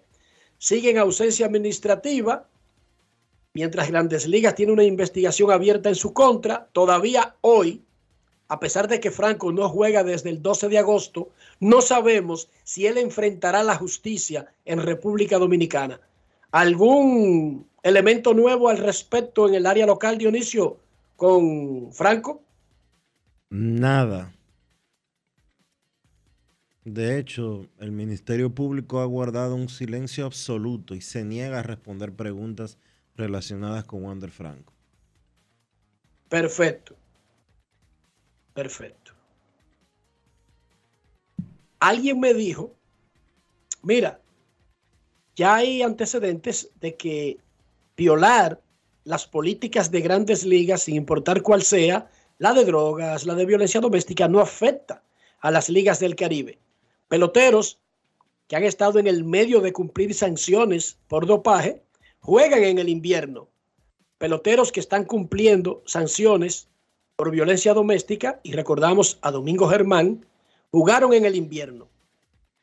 sigue 0.57 0.89
en 0.89 0.97
ausencia 0.97 1.45
administrativa 1.45 2.47
mientras 3.57 3.89
Grandes 3.89 4.27
Ligas 4.27 4.53
tiene 4.53 4.71
una 4.71 4.83
investigación 4.83 5.49
abierta 5.49 5.89
en 5.89 5.95
su 5.95 6.13
contra, 6.13 6.67
todavía 6.73 7.37
hoy, 7.41 7.81
a 8.49 8.59
pesar 8.59 8.87
de 8.87 8.99
que 8.99 9.09
Franco 9.09 9.51
no 9.51 9.67
juega 9.67 10.03
desde 10.03 10.29
el 10.29 10.43
12 10.43 10.69
de 10.69 10.77
agosto, 10.77 11.31
no 11.59 11.81
sabemos 11.81 12.49
si 12.63 12.85
él 12.85 12.99
enfrentará 12.99 13.63
la 13.63 13.73
justicia 13.73 14.45
en 14.63 14.83
República 14.83 15.39
Dominicana. 15.39 15.99
¿Algún 16.51 17.65
elemento 17.81 18.35
nuevo 18.35 18.69
al 18.69 18.77
respecto 18.77 19.47
en 19.47 19.55
el 19.55 19.65
área 19.65 19.87
local, 19.87 20.19
Dionisio, 20.19 20.77
con 21.15 21.91
Franco? 21.91 22.43
Nada. 23.49 24.35
De 26.85 27.17
hecho, 27.17 27.65
el 27.79 27.91
Ministerio 27.91 28.53
Público 28.53 28.99
ha 28.99 29.05
guardado 29.05 29.55
un 29.55 29.67
silencio 29.67 30.27
absoluto 30.27 30.93
y 30.93 31.01
se 31.01 31.25
niega 31.25 31.57
a 31.57 31.63
responder 31.63 32.13
preguntas 32.13 32.77
relacionadas 33.17 33.83
con 33.85 34.03
Wander 34.03 34.31
Franco. 34.31 34.73
Perfecto. 36.29 36.95
Perfecto. 38.53 39.13
Alguien 41.79 42.19
me 42.19 42.33
dijo, 42.33 42.73
mira, 43.83 44.19
ya 45.35 45.55
hay 45.55 45.81
antecedentes 45.81 46.71
de 46.79 46.95
que 46.95 47.37
violar 47.95 48.61
las 49.03 49.27
políticas 49.27 49.91
de 49.91 50.01
grandes 50.01 50.43
ligas, 50.43 50.83
sin 50.83 50.95
importar 50.95 51.41
cuál 51.41 51.61
sea, 51.61 52.09
la 52.39 52.53
de 52.53 52.65
drogas, 52.65 53.25
la 53.25 53.35
de 53.35 53.45
violencia 53.45 53.79
doméstica, 53.79 54.27
no 54.27 54.39
afecta 54.39 55.03
a 55.39 55.51
las 55.51 55.69
ligas 55.69 55.99
del 55.99 56.15
Caribe. 56.15 56.59
Peloteros 57.07 57.79
que 58.47 58.55
han 58.55 58.63
estado 58.63 58.99
en 58.99 59.07
el 59.07 59.23
medio 59.23 59.61
de 59.61 59.73
cumplir 59.73 60.13
sanciones 60.13 60.97
por 61.07 61.25
dopaje 61.25 61.83
juegan 62.21 62.63
en 62.63 62.79
el 62.79 62.89
invierno. 62.89 63.47
Peloteros 64.17 64.71
que 64.71 64.79
están 64.79 65.05
cumpliendo 65.05 65.83
sanciones 65.85 66.67
por 67.15 67.31
violencia 67.31 67.73
doméstica, 67.73 68.39
y 68.43 68.53
recordamos 68.53 69.17
a 69.21 69.31
Domingo 69.31 69.67
Germán, 69.67 70.25
jugaron 70.71 71.13
en 71.13 71.25
el 71.25 71.35
invierno. 71.35 71.89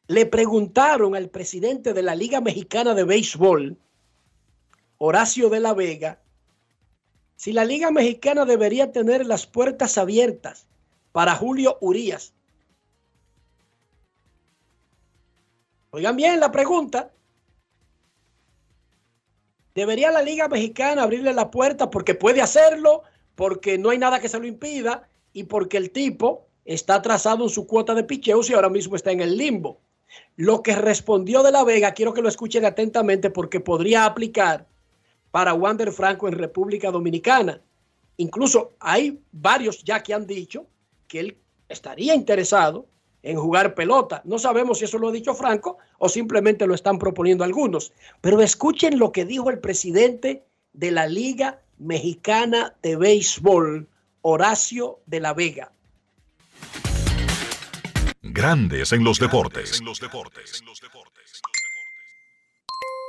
Le 0.07 0.27
preguntaron 0.27 1.17
al 1.17 1.29
presidente 1.29 1.93
de 1.93 2.03
la 2.03 2.15
Liga 2.15 2.41
Mexicana 2.41 2.95
de 2.95 3.05
Béisbol, 3.05 3.77
Horacio 4.99 5.49
de 5.49 5.61
la 5.61 5.75
Vega, 5.75 6.21
si 7.37 7.53
la 7.53 7.65
Liga 7.65 7.91
Mexicana 7.91 8.45
debería 8.45 8.93
tener 8.93 9.27
las 9.27 9.47
puertas 9.47 9.99
abiertas 9.99 10.67
para 11.13 11.35
Julio 11.35 11.79
Urías. 11.81 12.33
Oigan 15.91 16.17
bien 16.17 16.41
la 16.41 16.51
pregunta. 16.51 17.13
¿Debería 19.75 20.13
la 20.13 20.23
Liga 20.23 20.49
Mexicana 20.49 21.03
abrirle 21.03 21.33
la 21.33 21.51
puerta 21.51 21.91
porque 21.91 22.15
puede 22.15 22.41
hacerlo, 22.41 23.03
porque 23.35 23.77
no 23.77 23.91
hay 23.91 23.99
nada 23.99 24.21
que 24.21 24.29
se 24.29 24.39
lo 24.39 24.47
impida 24.47 25.09
y 25.33 25.45
porque 25.45 25.77
el 25.77 25.91
tipo 25.91 26.47
está 26.65 26.97
atrasado 26.97 27.45
en 27.45 27.51
su 27.51 27.67
cuota 27.67 27.95
de 27.95 28.05
picheos 28.05 28.49
y 28.49 28.55
ahora 28.55 28.71
mismo 28.71 28.95
está 28.95 29.11
en 29.11 29.21
el 29.21 29.37
limbo? 29.37 29.81
Lo 30.37 30.63
que 30.63 30.77
respondió 30.77 31.43
de 31.43 31.51
la 31.51 31.65
Vega, 31.65 31.93
quiero 31.93 32.15
que 32.15 32.23
lo 32.23 32.29
escuchen 32.29 32.65
atentamente 32.65 33.31
porque 33.31 33.59
podría 33.59 34.05
aplicar 34.05 34.69
para 35.33 35.55
Wander 35.55 35.91
Franco 35.91 36.29
en 36.29 36.39
República 36.39 36.93
Dominicana. 36.93 37.61
Incluso 38.17 38.75
hay 38.79 39.21
varios 39.33 39.83
ya 39.83 40.05
que 40.05 40.15
han 40.15 40.27
dicho 40.27 40.69
que 41.09 41.19
él 41.19 41.39
estaría 41.69 42.15
interesado 42.15 42.87
en 43.25 43.39
jugar 43.39 43.75
pelota. 43.75 44.23
No 44.25 44.39
sabemos 44.39 44.79
si 44.79 44.85
eso 44.85 44.99
lo 44.99 45.09
ha 45.09 45.13
dicho 45.13 45.35
Franco 45.35 45.79
o 45.99 46.09
simplemente 46.09 46.67
lo 46.67 46.75
están 46.75 46.99
proponiendo 46.99 47.43
algunos. 47.43 47.93
Pero 48.21 48.41
escuchen 48.41 48.99
lo 48.99 49.11
que 49.13 49.25
dijo 49.25 49.51
el 49.51 49.59
presidente 49.59 50.45
de 50.73 50.91
la 50.91 51.07
Liga 51.07 51.63
Mexicana 51.79 52.75
de 52.83 52.97
Béisbol, 52.97 53.89
Horacio 54.23 55.01
de 55.07 55.21
la 55.21 55.33
Vega. 55.33 55.73
Grandes 58.23 58.93
en 58.93 59.05
los 59.05 59.19
deportes. 59.19 59.81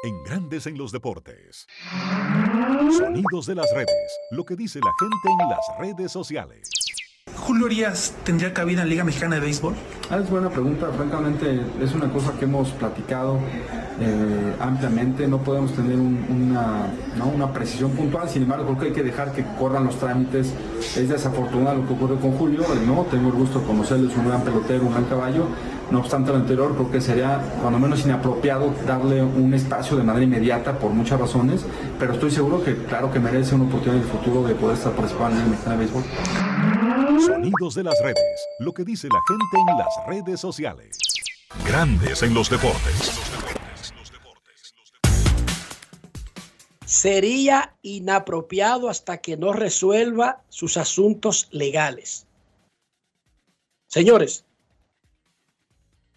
En 0.03 0.23
Grandes 0.23 0.67
en 0.67 0.77
los 0.77 0.91
deportes. 0.91 1.67
Sonidos 2.97 3.47
de 3.47 3.55
las 3.55 3.71
redes. 3.73 4.19
Lo 4.31 4.45
que 4.45 4.55
dice 4.55 4.79
la 4.79 4.91
gente 4.99 5.43
en 5.43 5.49
las 5.49 5.79
redes 5.79 6.11
sociales. 6.11 6.84
¿Julio 7.37 7.65
Urias 7.65 8.13
tendría 8.23 8.53
cabida 8.53 8.83
en 8.83 8.89
Liga 8.89 9.03
Mexicana 9.03 9.35
de 9.35 9.41
Béisbol? 9.41 9.73
Ah, 10.09 10.17
es 10.17 10.29
buena 10.29 10.49
pregunta, 10.49 10.87
francamente 10.95 11.61
es 11.81 11.93
una 11.93 12.11
cosa 12.11 12.31
que 12.39 12.45
hemos 12.45 12.69
platicado 12.69 13.39
eh, 13.99 14.55
ampliamente, 14.59 15.27
no 15.27 15.39
podemos 15.39 15.73
tener 15.73 15.97
una, 15.97 17.53
precisión 17.53 17.91
puntual, 17.91 18.27
sin 18.27 18.43
embargo 18.43 18.65
creo 18.65 18.79
que 18.79 18.85
hay 18.87 18.91
que 18.91 19.03
dejar 19.03 19.31
que 19.31 19.45
corran 19.57 19.85
los 19.85 19.97
trámites, 19.97 20.53
es 20.95 21.09
desafortunado 21.09 21.77
lo 21.77 21.87
que 21.87 21.93
ocurrió 21.93 22.19
con 22.19 22.31
Julio, 22.33 22.63
no 22.85 23.03
tengo 23.09 23.29
el 23.29 23.35
gusto 23.35 23.59
de 23.59 23.65
conocerlo, 23.65 24.09
es 24.09 24.17
un 24.17 24.27
gran 24.27 24.41
pelotero, 24.41 24.85
un 24.85 24.91
gran 24.91 25.05
caballo, 25.05 25.47
no 25.91 25.99
obstante 25.99 26.31
lo 26.31 26.37
anterior 26.37 26.73
creo 26.73 26.91
que 26.91 26.99
sería 26.99 27.39
cuando 27.61 27.79
menos 27.79 28.03
inapropiado 28.05 28.73
darle 28.87 29.23
un 29.23 29.53
espacio 29.53 29.95
de 29.95 30.03
manera 30.03 30.25
inmediata 30.25 30.77
por 30.79 30.91
muchas 30.91 31.19
razones, 31.19 31.65
pero 31.99 32.13
estoy 32.13 32.31
seguro 32.31 32.63
que 32.63 32.75
claro 32.75 33.11
que 33.11 33.19
merece 33.19 33.55
una 33.55 33.65
oportunidad 33.65 33.95
en 33.95 34.01
el 34.01 34.07
futuro 34.07 34.47
de 34.47 34.55
poder 34.55 34.77
estar 34.77 34.93
participando 34.93 35.37
en 35.37 35.43
la 35.43 35.49
Mexicana 35.51 35.75
de 35.75 35.79
Béisbol. 35.79 36.03
Sonidos 37.19 37.75
de 37.75 37.83
las 37.83 37.99
redes. 38.01 38.47
Lo 38.59 38.73
que 38.73 38.83
dice 38.83 39.07
la 39.07 39.21
gente 39.27 39.71
en 39.71 39.77
las 39.77 40.07
redes 40.07 40.39
sociales. 40.39 40.97
Grandes 41.65 42.21
en 42.23 42.33
los 42.33 42.49
deportes. 42.49 43.11
Sería 46.85 47.73
inapropiado 47.81 48.89
hasta 48.89 49.19
que 49.19 49.37
no 49.37 49.53
resuelva 49.53 50.43
sus 50.49 50.77
asuntos 50.77 51.47
legales. 51.51 52.27
Señores, 53.87 54.43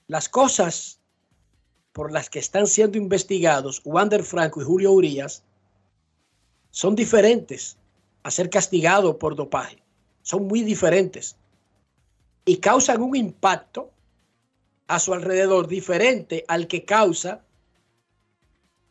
las 0.08 0.28
cosas 0.28 1.00
por 1.92 2.12
las 2.12 2.28
que 2.28 2.38
están 2.38 2.66
siendo 2.66 2.98
investigados 2.98 3.82
Wander 3.84 4.24
Franco 4.24 4.60
y 4.60 4.64
Julio 4.64 4.92
Urias 4.92 5.44
son 6.70 6.96
diferentes 6.96 7.76
a 8.24 8.30
ser 8.30 8.50
castigado 8.50 9.18
por 9.18 9.36
dopaje 9.36 9.82
son 10.28 10.46
muy 10.46 10.62
diferentes 10.62 11.36
y 12.44 12.58
causan 12.58 13.00
un 13.00 13.16
impacto 13.16 13.90
a 14.86 14.98
su 14.98 15.14
alrededor 15.14 15.68
diferente 15.68 16.44
al 16.48 16.66
que 16.66 16.84
causa 16.84 17.42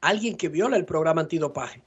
alguien 0.02 0.36
que 0.36 0.50
viola 0.50 0.78
el 0.78 0.86
programa 0.86 1.22
antidopaje. 1.22 1.84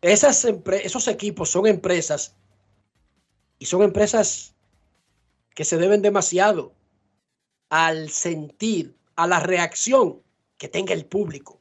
Esas 0.00 0.44
esos 0.44 1.06
equipos 1.06 1.48
son 1.48 1.68
empresas 1.68 2.34
y 3.60 3.66
son 3.66 3.82
empresas 3.82 4.52
que 5.54 5.64
se 5.64 5.76
deben 5.76 6.02
demasiado 6.02 6.72
al 7.68 8.10
sentir, 8.10 8.96
a 9.14 9.28
la 9.28 9.38
reacción 9.38 10.20
que 10.58 10.66
tenga 10.66 10.92
el 10.92 11.04
público. 11.04 11.60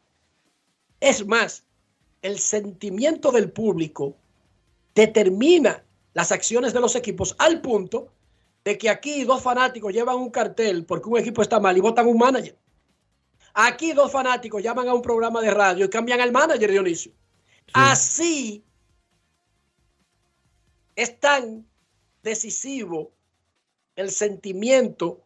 Es 1.02 1.28
más, 1.28 1.66
el 2.24 2.40
sentimiento 2.40 3.32
del 3.32 3.52
público 3.52 4.16
determina 4.96 5.84
las 6.20 6.34
acciones 6.34 6.74
de 6.74 6.82
los 6.82 6.98
equipos 6.98 7.34
al 7.38 7.62
punto 7.62 8.12
de 8.66 8.78
que 8.78 8.90
aquí 8.90 9.24
dos 9.24 9.42
fanáticos 9.42 9.94
llevan 9.94 10.18
un 10.18 10.30
cartel 10.30 10.86
porque 10.86 11.08
un 11.08 11.18
equipo 11.18 11.42
está 11.42 11.62
mal 11.62 11.78
y 11.78 11.80
votan 11.80 12.08
un 12.08 12.18
manager. 12.18 12.58
Aquí 13.54 13.94
dos 13.94 14.12
fanáticos 14.12 14.62
llaman 14.62 14.90
a 14.90 14.94
un 14.94 15.02
programa 15.02 15.40
de 15.40 15.52
radio 15.52 15.86
y 15.86 15.90
cambian 15.90 16.20
al 16.20 16.34
manager, 16.34 16.70
Dionisio. 16.72 17.14
Así 17.72 18.66
es 20.98 21.18
tan 21.22 21.66
decisivo 22.22 23.12
el 23.96 24.12
sentimiento 24.12 25.22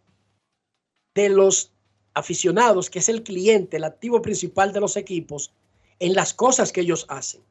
de 1.15 1.29
los 1.29 1.71
aficionados, 2.13 2.91
que 2.91 2.99
es 2.99 3.09
el 3.09 3.23
cliente, 3.23 3.77
el 3.77 3.83
activo 3.85 4.21
principal 4.21 4.71
de 4.71 4.81
los 4.81 4.95
equipos, 4.95 5.51
en 5.97 6.13
las 6.13 6.35
cosas 6.35 6.71
que 6.71 6.81
ellos 6.81 7.07
hacen. 7.09 7.41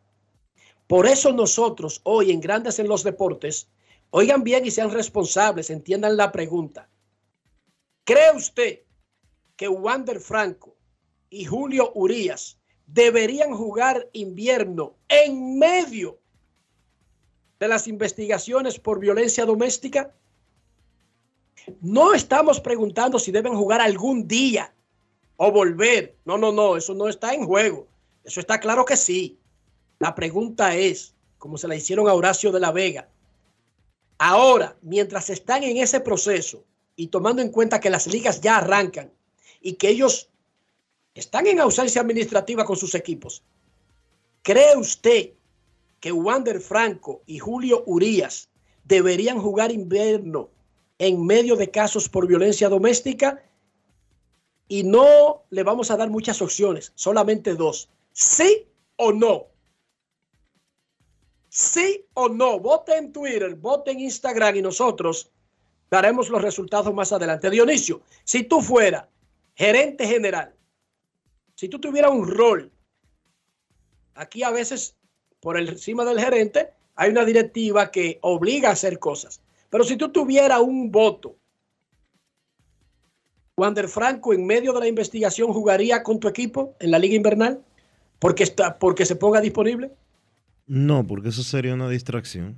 Por 0.86 1.06
eso 1.06 1.32
nosotros 1.32 2.00
hoy 2.04 2.30
en 2.30 2.40
Grandes 2.40 2.78
en 2.78 2.88
los 2.88 3.02
Deportes, 3.02 3.68
oigan 4.10 4.44
bien 4.44 4.66
y 4.66 4.70
sean 4.70 4.90
responsables, 4.90 5.70
entiendan 5.70 6.16
la 6.16 6.32
pregunta. 6.32 6.88
¿Cree 8.04 8.32
usted 8.34 8.80
que 9.56 9.68
Wander 9.68 10.20
Franco 10.20 10.76
y 11.30 11.44
Julio 11.44 11.92
Urías 11.94 12.58
deberían 12.86 13.54
jugar 13.54 14.08
invierno 14.12 14.96
en 15.08 15.58
medio 15.58 16.18
de 17.58 17.68
las 17.68 17.86
investigaciones 17.86 18.78
por 18.78 18.98
violencia 18.98 19.46
doméstica? 19.46 20.12
No 21.80 22.12
estamos 22.12 22.60
preguntando 22.60 23.18
si 23.18 23.30
deben 23.30 23.54
jugar 23.54 23.80
algún 23.80 24.26
día 24.26 24.74
o 25.36 25.50
volver. 25.52 26.16
No, 26.24 26.36
no, 26.36 26.52
no, 26.52 26.76
eso 26.76 26.92
no 26.92 27.08
está 27.08 27.34
en 27.34 27.46
juego. 27.46 27.86
Eso 28.24 28.40
está 28.40 28.58
claro 28.58 28.84
que 28.84 28.96
sí. 28.96 29.38
La 30.02 30.16
pregunta 30.16 30.74
es, 30.74 31.14
como 31.38 31.56
se 31.56 31.68
la 31.68 31.76
hicieron 31.76 32.08
a 32.08 32.14
Horacio 32.14 32.50
de 32.50 32.58
la 32.58 32.72
Vega, 32.72 33.08
ahora, 34.18 34.76
mientras 34.82 35.30
están 35.30 35.62
en 35.62 35.76
ese 35.76 36.00
proceso 36.00 36.64
y 36.96 37.06
tomando 37.06 37.40
en 37.40 37.52
cuenta 37.52 37.78
que 37.78 37.88
las 37.88 38.08
ligas 38.08 38.40
ya 38.40 38.56
arrancan 38.56 39.12
y 39.60 39.74
que 39.74 39.90
ellos 39.90 40.28
están 41.14 41.46
en 41.46 41.60
ausencia 41.60 42.00
administrativa 42.00 42.64
con 42.64 42.76
sus 42.76 42.96
equipos, 42.96 43.44
¿cree 44.42 44.76
usted 44.76 45.34
que 46.00 46.10
Wander 46.10 46.60
Franco 46.60 47.22
y 47.24 47.38
Julio 47.38 47.84
Urías 47.86 48.48
deberían 48.82 49.38
jugar 49.38 49.70
invierno 49.70 50.50
en 50.98 51.24
medio 51.24 51.54
de 51.54 51.70
casos 51.70 52.08
por 52.08 52.26
violencia 52.26 52.68
doméstica? 52.68 53.40
Y 54.66 54.82
no 54.82 55.44
le 55.50 55.62
vamos 55.62 55.92
a 55.92 55.96
dar 55.96 56.10
muchas 56.10 56.42
opciones, 56.42 56.90
solamente 56.96 57.54
dos. 57.54 57.88
¿Sí 58.10 58.66
o 58.96 59.12
no? 59.12 59.51
Sí 61.62 62.04
o 62.14 62.28
no. 62.28 62.58
Vote 62.58 62.96
en 62.96 63.12
Twitter, 63.12 63.54
vote 63.54 63.92
en 63.92 64.00
Instagram 64.00 64.56
y 64.56 64.62
nosotros 64.62 65.30
daremos 65.90 66.28
los 66.28 66.42
resultados 66.42 66.92
más 66.92 67.12
adelante. 67.12 67.50
Dionisio, 67.50 68.02
si 68.24 68.42
tú 68.44 68.60
fueras 68.60 69.04
gerente 69.54 70.06
general, 70.06 70.54
si 71.54 71.68
tú 71.68 71.78
tuvieras 71.78 72.10
un 72.10 72.26
rol, 72.26 72.72
aquí 74.14 74.42
a 74.42 74.50
veces 74.50 74.96
por 75.40 75.58
encima 75.58 76.04
del 76.04 76.20
gerente 76.20 76.70
hay 76.94 77.10
una 77.10 77.24
directiva 77.24 77.90
que 77.90 78.18
obliga 78.22 78.70
a 78.70 78.72
hacer 78.72 78.98
cosas. 78.98 79.40
Pero 79.70 79.84
si 79.84 79.96
tú 79.96 80.10
tuvieras 80.10 80.60
un 80.60 80.90
voto, 80.90 81.36
Wander 83.56 83.88
Franco 83.88 84.32
en 84.32 84.46
medio 84.46 84.72
de 84.72 84.80
la 84.80 84.86
investigación 84.88 85.52
jugaría 85.52 86.02
con 86.02 86.18
tu 86.18 86.26
equipo 86.26 86.74
en 86.80 86.90
la 86.90 86.98
liga 86.98 87.14
invernal 87.14 87.62
porque 88.18 88.44
está 88.44 88.78
porque 88.78 89.04
se 89.04 89.16
ponga 89.16 89.40
disponible. 89.40 89.92
No, 90.66 91.06
porque 91.06 91.30
eso 91.30 91.42
sería 91.42 91.74
una 91.74 91.88
distracción. 91.88 92.56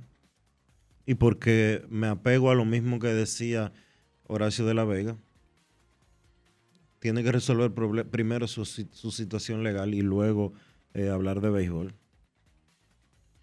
Y 1.05 1.15
porque 1.15 1.85
me 1.89 2.07
apego 2.07 2.49
a 2.49 2.55
lo 2.55 2.65
mismo 2.65 2.99
que 2.99 3.07
decía 3.07 3.71
Horacio 4.27 4.65
de 4.65 4.73
la 4.73 4.85
Vega. 4.85 5.17
Tiene 6.99 7.23
que 7.23 7.31
resolver 7.31 7.71
primero 8.09 8.47
su, 8.47 8.65
situación 8.65 9.63
legal 9.63 9.93
y 9.93 10.01
luego 10.01 10.53
eh, 10.93 11.09
hablar 11.09 11.41
de 11.41 11.51
béisbol. 11.51 11.93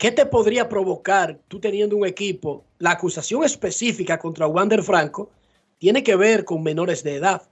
¿Qué 0.02 0.10
te 0.10 0.26
podría 0.26 0.68
provocar 0.68 1.38
tú 1.46 1.60
teniendo 1.60 1.96
un 1.96 2.04
equipo? 2.04 2.64
La 2.78 2.90
acusación 2.90 3.44
específica 3.44 4.18
contra 4.18 4.48
Wander 4.48 4.82
Franco 4.82 5.30
tiene 5.78 6.02
que 6.02 6.16
ver 6.16 6.44
con 6.44 6.62
menores 6.62 7.04
de 7.04 7.14
edad. 7.14 7.48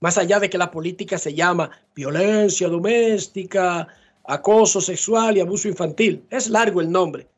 Más 0.00 0.16
allá 0.16 0.40
de 0.40 0.48
que 0.48 0.56
la 0.56 0.70
política 0.70 1.18
se 1.18 1.34
llama 1.34 1.70
violencia 1.94 2.68
doméstica, 2.68 3.88
acoso 4.24 4.80
sexual 4.80 5.36
y 5.36 5.40
abuso 5.40 5.68
infantil. 5.68 6.24
Es 6.30 6.48
largo 6.48 6.80
el 6.80 6.90
nombre, 6.90 7.28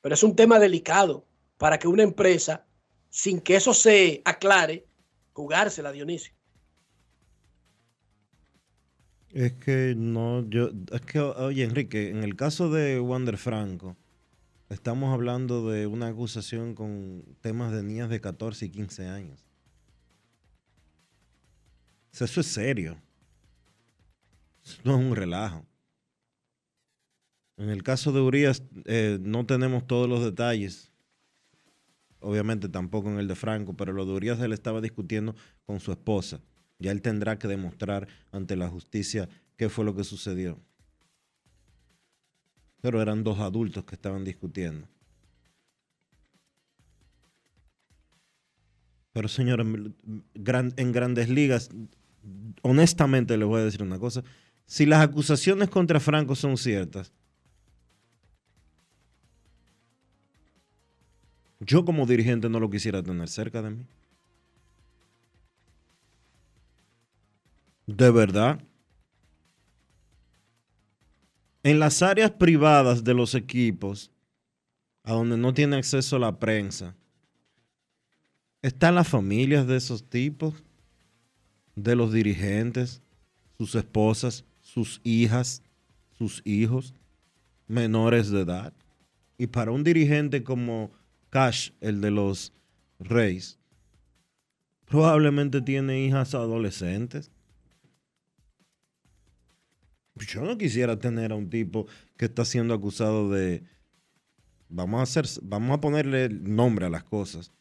pero 0.00 0.14
es 0.14 0.22
un 0.22 0.34
tema 0.34 0.58
delicado 0.58 1.24
para 1.56 1.78
que 1.78 1.88
una 1.88 2.02
empresa, 2.02 2.64
sin 3.08 3.40
que 3.40 3.56
eso 3.56 3.72
se 3.74 4.22
aclare, 4.24 4.86
jugársela, 5.32 5.92
Dionisio. 5.92 6.32
Es 9.30 9.52
que 9.54 9.94
no, 9.96 10.48
yo, 10.48 10.70
es 10.90 11.00
que, 11.02 11.20
oye, 11.20 11.62
Enrique, 11.64 12.10
en 12.10 12.24
el 12.24 12.34
caso 12.34 12.70
de 12.70 12.98
Wander 12.98 13.36
Franco, 13.36 13.96
estamos 14.70 15.12
hablando 15.12 15.70
de 15.70 15.86
una 15.86 16.08
acusación 16.08 16.74
con 16.74 17.24
temas 17.40 17.72
de 17.72 17.82
niñas 17.82 18.08
de 18.08 18.20
14 18.20 18.66
y 18.66 18.70
15 18.70 19.06
años. 19.06 19.44
eso 22.12 22.40
es 22.40 22.46
serio. 22.46 22.98
no 24.82 24.98
es 24.98 24.98
un 24.98 25.14
relajo. 25.14 25.67
En 27.58 27.70
el 27.70 27.82
caso 27.82 28.12
de 28.12 28.20
Urias 28.20 28.62
eh, 28.84 29.18
no 29.20 29.44
tenemos 29.44 29.86
todos 29.86 30.08
los 30.08 30.22
detalles. 30.24 30.92
Obviamente 32.20 32.68
tampoco 32.68 33.10
en 33.10 33.18
el 33.18 33.26
de 33.26 33.34
Franco, 33.34 33.76
pero 33.76 33.92
lo 33.92 34.06
de 34.06 34.12
Urias 34.12 34.40
él 34.40 34.52
estaba 34.52 34.80
discutiendo 34.80 35.34
con 35.66 35.80
su 35.80 35.90
esposa. 35.90 36.40
Ya 36.78 36.92
él 36.92 37.02
tendrá 37.02 37.36
que 37.38 37.48
demostrar 37.48 38.06
ante 38.30 38.54
la 38.54 38.68
justicia 38.68 39.28
qué 39.56 39.68
fue 39.68 39.84
lo 39.84 39.96
que 39.96 40.04
sucedió. 40.04 40.60
Pero 42.80 43.02
eran 43.02 43.24
dos 43.24 43.40
adultos 43.40 43.84
que 43.84 43.96
estaban 43.96 44.24
discutiendo. 44.24 44.88
Pero 49.12 49.26
señores, 49.26 49.66
en 49.66 50.92
grandes 50.92 51.28
ligas, 51.28 51.70
honestamente 52.62 53.36
les 53.36 53.48
voy 53.48 53.62
a 53.62 53.64
decir 53.64 53.82
una 53.82 53.98
cosa. 53.98 54.22
Si 54.64 54.86
las 54.86 55.00
acusaciones 55.02 55.68
contra 55.70 55.98
Franco 55.98 56.36
son 56.36 56.56
ciertas, 56.56 57.12
yo 61.60 61.84
como 61.84 62.06
dirigente 62.06 62.48
no 62.48 62.60
lo 62.60 62.70
quisiera 62.70 63.02
tener 63.02 63.28
cerca 63.28 63.62
de 63.62 63.70
mí. 63.70 63.86
De 67.86 68.10
verdad. 68.10 68.60
En 71.62 71.78
las 71.80 72.02
áreas 72.02 72.30
privadas 72.30 73.02
de 73.02 73.14
los 73.14 73.34
equipos, 73.34 74.10
a 75.02 75.12
donde 75.12 75.36
no 75.36 75.52
tiene 75.52 75.76
acceso 75.76 76.18
la 76.18 76.38
prensa, 76.38 76.94
están 78.62 78.94
las 78.94 79.08
familias 79.08 79.66
de 79.66 79.76
esos 79.76 80.08
tipos, 80.08 80.54
de 81.74 81.96
los 81.96 82.12
dirigentes, 82.12 83.02
sus 83.56 83.74
esposas, 83.74 84.44
sus 84.60 85.00
hijas, 85.04 85.62
sus 86.16 86.42
hijos, 86.44 86.94
menores 87.66 88.30
de 88.30 88.42
edad. 88.42 88.72
Y 89.36 89.46
para 89.46 89.70
un 89.70 89.84
dirigente 89.84 90.42
como 90.42 90.90
Cash, 91.30 91.70
el 91.80 92.00
de 92.00 92.10
los 92.10 92.52
Reyes, 92.98 93.58
probablemente 94.86 95.60
tiene 95.60 96.04
hijas 96.04 96.34
adolescentes. 96.34 97.30
Yo 100.14 100.42
no 100.42 100.58
quisiera 100.58 100.98
tener 100.98 101.32
a 101.32 101.36
un 101.36 101.48
tipo 101.48 101.86
que 102.16 102.24
está 102.24 102.44
siendo 102.44 102.74
acusado 102.74 103.30
de. 103.30 103.62
Vamos 104.68 105.00
a 105.00 105.02
hacer, 105.02 105.26
vamos 105.42 105.76
a 105.76 105.80
ponerle 105.80 106.28
nombre 106.28 106.86
a 106.86 106.90
las 106.90 107.04
cosas. 107.04 107.52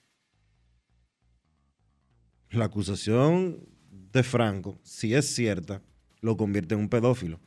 La 2.50 2.66
acusación 2.66 3.68
de 3.92 4.24
Franco, 4.24 4.80
si 4.84 5.14
es 5.14 5.28
cierta, 5.28 5.82
lo 6.22 6.38
convierte 6.38 6.76
en 6.76 6.82
un 6.82 6.90
pedófilo. 6.90 7.40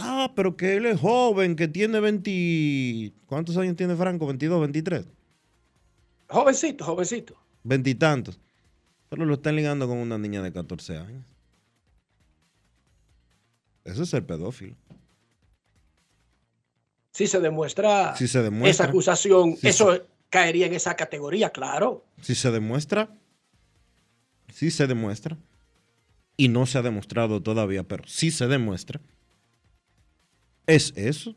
Ah, 0.00 0.32
pero 0.36 0.56
que 0.56 0.76
él 0.76 0.86
es 0.86 1.00
joven, 1.00 1.56
que 1.56 1.66
tiene 1.66 1.98
20... 1.98 3.12
¿Cuántos 3.26 3.56
años 3.56 3.74
tiene 3.74 3.96
Franco? 3.96 4.32
¿22, 4.32 4.60
23? 4.60 5.08
Jovencito, 6.28 6.84
jovencito. 6.84 7.34
Veintitantos. 7.64 8.38
Pero 9.08 9.24
lo 9.24 9.34
están 9.34 9.56
ligando 9.56 9.88
con 9.88 9.98
una 9.98 10.16
niña 10.18 10.40
de 10.42 10.52
14 10.52 10.98
años. 10.98 11.26
Eso 13.84 14.02
es 14.02 14.10
ser 14.10 14.24
pedófilo. 14.24 14.76
Si 17.10 17.26
se 17.26 17.40
demuestra, 17.40 18.14
si 18.14 18.28
se 18.28 18.42
demuestra 18.42 18.70
esa 18.70 18.84
acusación, 18.84 19.56
eso 19.62 20.06
caería 20.30 20.66
en 20.66 20.74
esa 20.74 20.94
categoría, 20.94 21.50
claro. 21.50 22.04
Si 22.20 22.36
se 22.36 22.52
demuestra, 22.52 23.08
si 24.52 24.70
se 24.70 24.86
demuestra, 24.86 25.36
y 26.36 26.48
no 26.48 26.66
se 26.66 26.78
ha 26.78 26.82
demostrado 26.82 27.42
todavía, 27.42 27.82
pero 27.82 28.04
sí 28.06 28.30
se 28.30 28.46
demuestra, 28.46 29.00
es 30.68 30.92
eso. 30.94 31.34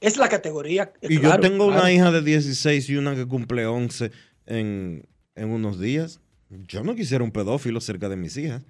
Es 0.00 0.16
la 0.16 0.28
categoría. 0.28 0.92
Y 1.02 1.20
yo 1.20 1.38
tengo 1.40 1.66
una 1.66 1.92
hija 1.92 2.10
de 2.10 2.22
16 2.22 2.88
y 2.88 2.96
una 2.96 3.14
que 3.14 3.26
cumple 3.26 3.66
11 3.66 4.10
en, 4.46 5.06
en 5.34 5.50
unos 5.50 5.78
días. 5.78 6.20
Yo 6.48 6.82
no 6.84 6.94
quisiera 6.94 7.24
un 7.24 7.32
pedófilo 7.32 7.80
cerca 7.80 8.08
de 8.08 8.16
mis 8.16 8.36
hijas. 8.36 8.62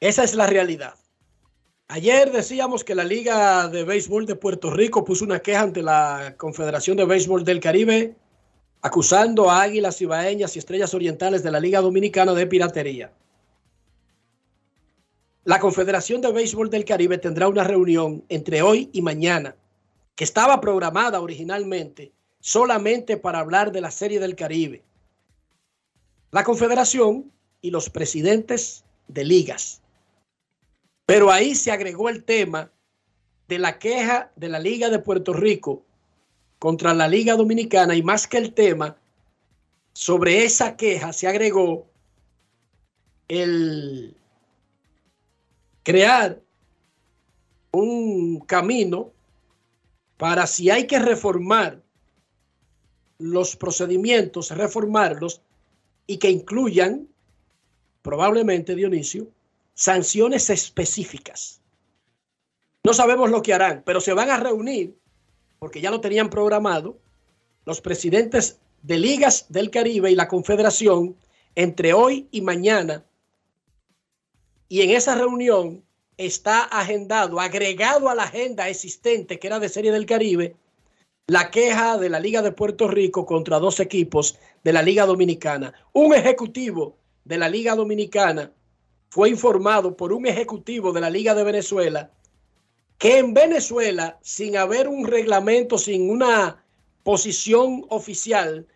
Esa 0.00 0.22
es 0.22 0.34
la 0.34 0.46
realidad. 0.46 0.94
Ayer 1.88 2.30
decíamos 2.30 2.84
que 2.84 2.94
la 2.94 3.04
Liga 3.04 3.68
de 3.68 3.82
Béisbol 3.82 4.26
de 4.26 4.36
Puerto 4.36 4.70
Rico 4.70 5.04
puso 5.04 5.24
una 5.24 5.40
queja 5.40 5.62
ante 5.62 5.82
la 5.82 6.34
Confederación 6.36 6.98
de 6.98 7.06
Béisbol 7.06 7.44
del 7.44 7.60
Caribe 7.60 8.14
acusando 8.82 9.50
a 9.50 9.62
Águilas 9.62 10.00
Ibaeñas 10.00 10.54
y 10.54 10.58
Estrellas 10.58 10.94
Orientales 10.94 11.42
de 11.42 11.50
la 11.50 11.58
Liga 11.58 11.80
Dominicana 11.80 12.34
de 12.34 12.46
piratería. 12.46 13.12
La 15.48 15.60
Confederación 15.60 16.20
de 16.20 16.30
Béisbol 16.30 16.68
del 16.68 16.84
Caribe 16.84 17.16
tendrá 17.16 17.48
una 17.48 17.64
reunión 17.64 18.22
entre 18.28 18.60
hoy 18.60 18.90
y 18.92 19.00
mañana, 19.00 19.56
que 20.14 20.24
estaba 20.24 20.60
programada 20.60 21.22
originalmente 21.22 22.12
solamente 22.38 23.16
para 23.16 23.38
hablar 23.38 23.72
de 23.72 23.80
la 23.80 23.90
Serie 23.90 24.20
del 24.20 24.36
Caribe. 24.36 24.82
La 26.32 26.44
Confederación 26.44 27.32
y 27.62 27.70
los 27.70 27.88
presidentes 27.88 28.84
de 29.06 29.24
ligas. 29.24 29.80
Pero 31.06 31.30
ahí 31.30 31.54
se 31.54 31.72
agregó 31.72 32.10
el 32.10 32.24
tema 32.24 32.70
de 33.48 33.58
la 33.58 33.78
queja 33.78 34.30
de 34.36 34.50
la 34.50 34.58
Liga 34.58 34.90
de 34.90 34.98
Puerto 34.98 35.32
Rico 35.32 35.82
contra 36.58 36.92
la 36.92 37.08
Liga 37.08 37.36
Dominicana 37.36 37.94
y 37.94 38.02
más 38.02 38.26
que 38.26 38.36
el 38.36 38.52
tema, 38.52 38.98
sobre 39.94 40.44
esa 40.44 40.76
queja 40.76 41.14
se 41.14 41.26
agregó 41.26 41.86
el 43.28 44.17
crear 45.88 46.38
un 47.72 48.40
camino 48.40 49.10
para 50.18 50.46
si 50.46 50.68
hay 50.68 50.86
que 50.86 50.98
reformar 50.98 51.80
los 53.16 53.56
procedimientos, 53.56 54.50
reformarlos 54.50 55.40
y 56.06 56.18
que 56.18 56.28
incluyan, 56.28 57.08
probablemente 58.02 58.74
Dionisio, 58.74 59.28
sanciones 59.72 60.50
específicas. 60.50 61.62
No 62.84 62.92
sabemos 62.92 63.30
lo 63.30 63.40
que 63.40 63.54
harán, 63.54 63.82
pero 63.86 64.02
se 64.02 64.12
van 64.12 64.28
a 64.28 64.36
reunir, 64.36 64.94
porque 65.58 65.80
ya 65.80 65.90
lo 65.90 66.02
tenían 66.02 66.28
programado, 66.28 66.98
los 67.64 67.80
presidentes 67.80 68.58
de 68.82 68.98
ligas 68.98 69.46
del 69.48 69.70
Caribe 69.70 70.10
y 70.10 70.16
la 70.16 70.28
Confederación 70.28 71.16
entre 71.54 71.94
hoy 71.94 72.28
y 72.30 72.42
mañana 72.42 73.06
y 74.68 74.82
en 74.82 74.90
esa 74.90 75.14
reunión 75.14 75.82
está 76.16 76.62
agendado, 76.64 77.40
agregado 77.40 78.08
a 78.08 78.14
la 78.14 78.24
agenda 78.24 78.68
existente 78.68 79.38
que 79.38 79.46
era 79.46 79.58
de 79.58 79.68
Serie 79.68 79.92
del 79.92 80.06
Caribe, 80.06 80.56
la 81.26 81.50
queja 81.50 81.98
de 81.98 82.08
la 82.08 82.20
Liga 82.20 82.42
de 82.42 82.52
Puerto 82.52 82.88
Rico 82.88 83.24
contra 83.24 83.58
dos 83.58 83.80
equipos 83.80 84.38
de 84.64 84.72
la 84.72 84.82
Liga 84.82 85.06
Dominicana. 85.06 85.74
Un 85.92 86.14
ejecutivo 86.14 86.96
de 87.24 87.38
la 87.38 87.48
Liga 87.48 87.74
Dominicana 87.74 88.52
fue 89.10 89.30
informado 89.30 89.96
por 89.96 90.12
un 90.12 90.26
ejecutivo 90.26 90.92
de 90.92 91.00
la 91.00 91.10
Liga 91.10 91.34
de 91.34 91.44
Venezuela 91.44 92.10
que 92.98 93.18
en 93.18 93.32
Venezuela, 93.32 94.18
sin 94.22 94.56
haber 94.56 94.88
un 94.88 95.06
reglamento, 95.06 95.78
sin 95.78 96.10
una 96.10 96.64
posición 97.04 97.86
oficial, 97.90 98.66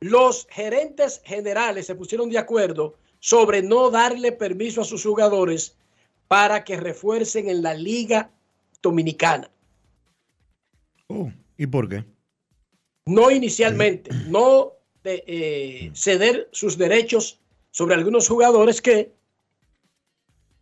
los 0.00 0.48
gerentes 0.50 1.22
generales 1.24 1.86
se 1.86 1.94
pusieron 1.94 2.28
de 2.28 2.38
acuerdo 2.38 2.96
sobre 3.20 3.62
no 3.62 3.90
darle 3.90 4.32
permiso 4.32 4.80
a 4.80 4.84
sus 4.84 5.04
jugadores 5.04 5.76
para 6.28 6.64
que 6.64 6.76
refuercen 6.76 7.48
en 7.48 7.62
la 7.62 7.74
liga 7.74 8.30
dominicana. 8.82 9.50
Oh, 11.08 11.30
¿Y 11.56 11.66
por 11.66 11.88
qué? 11.88 12.04
No 13.06 13.30
inicialmente, 13.30 14.10
no 14.28 14.72
de, 15.02 15.24
eh, 15.26 15.90
ceder 15.94 16.48
sus 16.52 16.76
derechos 16.76 17.40
sobre 17.70 17.94
algunos 17.94 18.28
jugadores 18.28 18.80
que 18.82 19.12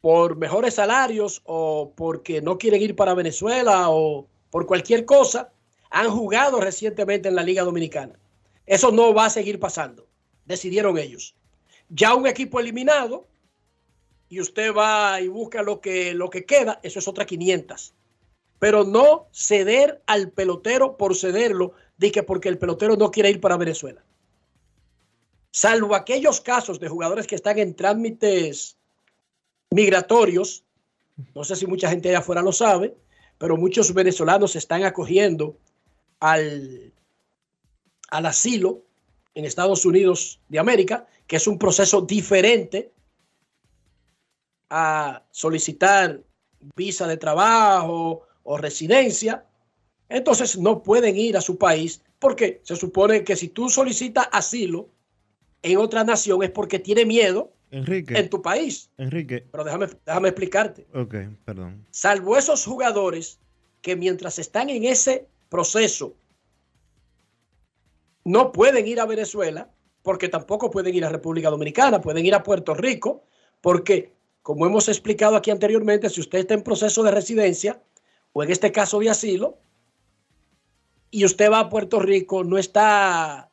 por 0.00 0.36
mejores 0.36 0.74
salarios 0.74 1.42
o 1.44 1.92
porque 1.96 2.40
no 2.40 2.58
quieren 2.58 2.80
ir 2.80 2.94
para 2.94 3.14
Venezuela 3.14 3.90
o 3.90 4.28
por 4.50 4.66
cualquier 4.66 5.04
cosa, 5.04 5.52
han 5.90 6.10
jugado 6.10 6.60
recientemente 6.60 7.28
en 7.28 7.34
la 7.34 7.42
Liga 7.42 7.64
Dominicana. 7.64 8.18
Eso 8.66 8.92
no 8.92 9.12
va 9.12 9.26
a 9.26 9.30
seguir 9.30 9.58
pasando, 9.58 10.06
decidieron 10.44 10.96
ellos 10.98 11.34
ya 11.88 12.14
un 12.14 12.26
equipo 12.26 12.60
eliminado 12.60 13.26
y 14.28 14.40
usted 14.40 14.74
va 14.74 15.20
y 15.20 15.28
busca 15.28 15.62
lo 15.62 15.80
que, 15.80 16.14
lo 16.14 16.30
que 16.30 16.44
queda, 16.44 16.80
eso 16.82 16.98
es 16.98 17.08
otra 17.08 17.26
500. 17.26 17.94
Pero 18.58 18.84
no 18.84 19.28
ceder 19.32 20.02
al 20.06 20.30
pelotero 20.30 20.96
por 20.96 21.14
cederlo, 21.14 21.74
de 21.98 22.10
que 22.12 22.22
porque 22.22 22.48
el 22.48 22.58
pelotero 22.58 22.96
no 22.96 23.10
quiere 23.10 23.30
ir 23.30 23.40
para 23.40 23.56
Venezuela. 23.56 24.02
Salvo 25.50 25.94
aquellos 25.94 26.40
casos 26.40 26.80
de 26.80 26.88
jugadores 26.88 27.26
que 27.26 27.34
están 27.34 27.58
en 27.58 27.74
trámites 27.74 28.76
migratorios, 29.70 30.64
no 31.34 31.44
sé 31.44 31.56
si 31.56 31.66
mucha 31.66 31.88
gente 31.88 32.10
allá 32.10 32.18
afuera 32.18 32.42
lo 32.42 32.52
sabe, 32.52 32.94
pero 33.38 33.56
muchos 33.56 33.94
venezolanos 33.94 34.52
se 34.52 34.58
están 34.58 34.84
acogiendo 34.84 35.56
al, 36.20 36.92
al 38.10 38.26
asilo 38.26 38.82
en 39.36 39.44
Estados 39.44 39.84
Unidos 39.84 40.40
de 40.48 40.58
América 40.58 41.06
que 41.26 41.36
es 41.36 41.46
un 41.46 41.58
proceso 41.58 42.00
diferente 42.00 42.92
a 44.70 45.22
solicitar 45.30 46.20
visa 46.74 47.06
de 47.06 47.16
trabajo 47.16 48.22
o 48.42 48.56
residencia, 48.56 49.44
entonces 50.08 50.58
no 50.58 50.82
pueden 50.82 51.16
ir 51.16 51.36
a 51.36 51.40
su 51.40 51.58
país 51.58 52.02
porque 52.18 52.60
se 52.64 52.76
supone 52.76 53.24
que 53.24 53.36
si 53.36 53.48
tú 53.48 53.68
solicitas 53.68 54.28
asilo 54.32 54.88
en 55.62 55.78
otra 55.78 56.02
nación 56.02 56.42
es 56.42 56.50
porque 56.50 56.78
tiene 56.78 57.04
miedo 57.04 57.52
Enrique, 57.70 58.16
en 58.16 58.30
tu 58.30 58.40
país. 58.40 58.90
Enrique. 58.96 59.46
Pero 59.50 59.64
déjame, 59.64 59.86
déjame 60.06 60.28
explicarte. 60.28 60.86
Ok, 60.94 61.14
perdón. 61.44 61.84
Salvo 61.90 62.36
esos 62.36 62.64
jugadores 62.64 63.38
que 63.82 63.96
mientras 63.96 64.38
están 64.38 64.70
en 64.70 64.84
ese 64.84 65.26
proceso 65.48 66.14
no 68.26 68.50
pueden 68.50 68.88
ir 68.88 68.98
a 68.98 69.06
Venezuela 69.06 69.70
porque 70.02 70.28
tampoco 70.28 70.68
pueden 70.68 70.92
ir 70.96 71.04
a 71.04 71.08
República 71.08 71.48
Dominicana, 71.48 72.00
pueden 72.00 72.26
ir 72.26 72.34
a 72.34 72.42
Puerto 72.42 72.74
Rico 72.74 73.22
porque, 73.60 74.14
como 74.42 74.66
hemos 74.66 74.88
explicado 74.88 75.36
aquí 75.36 75.52
anteriormente, 75.52 76.10
si 76.10 76.20
usted 76.20 76.40
está 76.40 76.54
en 76.54 76.64
proceso 76.64 77.04
de 77.04 77.12
residencia 77.12 77.80
o 78.32 78.42
en 78.42 78.50
este 78.50 78.72
caso 78.72 78.98
de 78.98 79.10
asilo 79.10 79.58
y 81.08 81.24
usted 81.24 81.52
va 81.52 81.60
a 81.60 81.68
Puerto 81.68 82.00
Rico, 82.00 82.42
no 82.42 82.58
está 82.58 83.48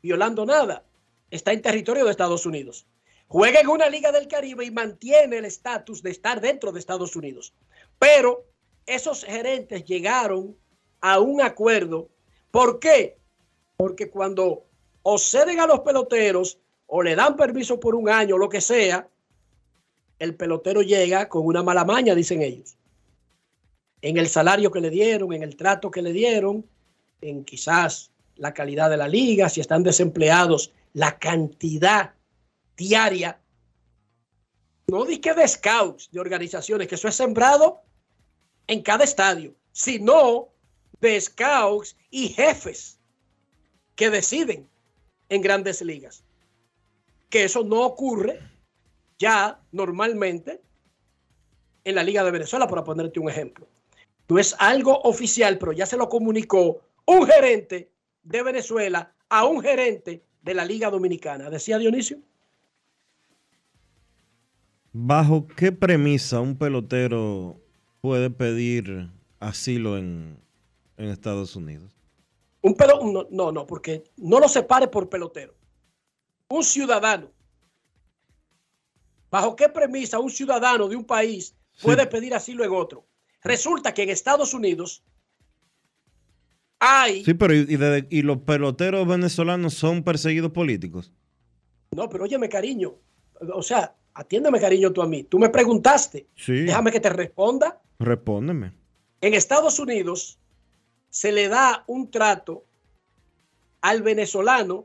violando 0.00 0.46
nada, 0.46 0.84
está 1.30 1.52
en 1.52 1.60
territorio 1.60 2.06
de 2.06 2.10
Estados 2.10 2.46
Unidos. 2.46 2.86
Juega 3.28 3.60
en 3.60 3.68
una 3.68 3.90
liga 3.90 4.10
del 4.10 4.26
Caribe 4.26 4.64
y 4.64 4.70
mantiene 4.70 5.36
el 5.36 5.44
estatus 5.44 6.02
de 6.02 6.10
estar 6.10 6.40
dentro 6.40 6.72
de 6.72 6.80
Estados 6.80 7.14
Unidos. 7.14 7.52
Pero 7.98 8.46
esos 8.86 9.22
gerentes 9.22 9.84
llegaron 9.84 10.56
a 11.02 11.20
un 11.20 11.42
acuerdo. 11.42 12.08
¿Por 12.50 12.78
qué? 12.78 13.18
Porque 13.76 14.10
cuando 14.10 14.64
o 15.02 15.18
ceden 15.18 15.60
a 15.60 15.66
los 15.66 15.80
peloteros 15.80 16.58
o 16.86 17.02
le 17.02 17.14
dan 17.14 17.36
permiso 17.36 17.78
por 17.80 17.94
un 17.94 18.08
año, 18.08 18.38
lo 18.38 18.48
que 18.48 18.60
sea, 18.60 19.08
el 20.18 20.34
pelotero 20.34 20.82
llega 20.82 21.28
con 21.28 21.46
una 21.46 21.62
mala 21.62 21.84
maña, 21.84 22.14
dicen 22.14 22.42
ellos. 22.42 22.76
En 24.00 24.16
el 24.16 24.28
salario 24.28 24.70
que 24.70 24.80
le 24.80 24.90
dieron, 24.90 25.32
en 25.32 25.42
el 25.42 25.56
trato 25.56 25.90
que 25.90 26.02
le 26.02 26.12
dieron, 26.12 26.64
en 27.20 27.44
quizás 27.44 28.10
la 28.36 28.52
calidad 28.52 28.90
de 28.90 28.96
la 28.96 29.08
liga, 29.08 29.48
si 29.48 29.60
están 29.60 29.82
desempleados, 29.82 30.72
la 30.92 31.18
cantidad 31.18 32.14
diaria. 32.76 33.40
No 34.86 35.04
di 35.04 35.18
que 35.18 35.34
de 35.34 35.48
scouts, 35.48 36.10
de 36.10 36.20
organizaciones, 36.20 36.86
que 36.86 36.94
eso 36.94 37.08
es 37.08 37.14
sembrado 37.14 37.82
en 38.66 38.82
cada 38.82 39.04
estadio, 39.04 39.54
sino 39.72 40.48
de 41.00 41.20
scouts 41.20 41.96
y 42.10 42.28
jefes 42.28 43.00
que 43.94 44.10
deciden 44.10 44.68
en 45.28 45.40
grandes 45.42 45.82
ligas. 45.82 46.24
Que 47.30 47.44
eso 47.44 47.64
no 47.64 47.82
ocurre 47.82 48.40
ya 49.18 49.60
normalmente 49.72 50.60
en 51.84 51.94
la 51.94 52.02
Liga 52.02 52.24
de 52.24 52.30
Venezuela, 52.30 52.66
para 52.66 52.84
ponerte 52.84 53.20
un 53.20 53.28
ejemplo. 53.28 53.66
No 54.28 54.38
es 54.38 54.56
algo 54.58 55.00
oficial, 55.02 55.58
pero 55.58 55.72
ya 55.72 55.86
se 55.86 55.96
lo 55.96 56.08
comunicó 56.08 56.80
un 57.06 57.26
gerente 57.26 57.90
de 58.22 58.42
Venezuela 58.42 59.12
a 59.28 59.44
un 59.44 59.60
gerente 59.60 60.22
de 60.42 60.54
la 60.54 60.64
Liga 60.64 60.90
Dominicana. 60.90 61.50
Decía 61.50 61.78
Dionisio. 61.78 62.18
¿Bajo 64.92 65.46
qué 65.46 65.72
premisa 65.72 66.40
un 66.40 66.56
pelotero 66.56 67.60
puede 68.00 68.30
pedir 68.30 69.10
asilo 69.40 69.98
en, 69.98 70.38
Estados 70.96 71.56
Unidos? 71.56 71.93
Un 72.64 72.74
pelo, 72.74 72.98
no, 73.04 73.26
no, 73.30 73.52
no, 73.52 73.66
porque 73.66 74.04
no 74.16 74.40
lo 74.40 74.48
separe 74.48 74.88
por 74.88 75.10
pelotero. 75.10 75.54
Un 76.48 76.64
ciudadano. 76.64 77.30
¿Bajo 79.30 79.54
qué 79.54 79.68
premisa 79.68 80.18
un 80.18 80.30
ciudadano 80.30 80.88
de 80.88 80.96
un 80.96 81.04
país 81.04 81.54
puede 81.82 82.06
pedir 82.06 82.34
asilo 82.34 82.64
en 82.64 82.72
otro? 82.72 83.04
Resulta 83.42 83.92
que 83.92 84.04
en 84.04 84.08
Estados 84.08 84.54
Unidos 84.54 85.04
hay. 86.78 87.22
Sí, 87.22 87.34
pero 87.34 87.52
¿y, 87.52 87.66
y 88.08 88.22
los 88.22 88.38
peloteros 88.38 89.06
venezolanos 89.06 89.74
son 89.74 90.02
perseguidos 90.02 90.52
políticos? 90.52 91.12
No, 91.90 92.08
pero 92.08 92.24
óyeme, 92.24 92.48
cariño. 92.48 92.94
O 93.52 93.62
sea, 93.62 93.94
atiéndeme, 94.14 94.58
cariño, 94.58 94.90
tú 94.90 95.02
a 95.02 95.06
mí. 95.06 95.24
Tú 95.24 95.38
me 95.38 95.50
preguntaste. 95.50 96.28
Sí. 96.34 96.62
Déjame 96.62 96.90
que 96.90 97.00
te 97.00 97.10
responda. 97.10 97.82
Respóndeme. 97.98 98.72
En 99.20 99.34
Estados 99.34 99.78
Unidos 99.78 100.38
se 101.14 101.30
le 101.30 101.46
da 101.46 101.84
un 101.86 102.10
trato 102.10 102.64
al 103.82 104.02
venezolano 104.02 104.84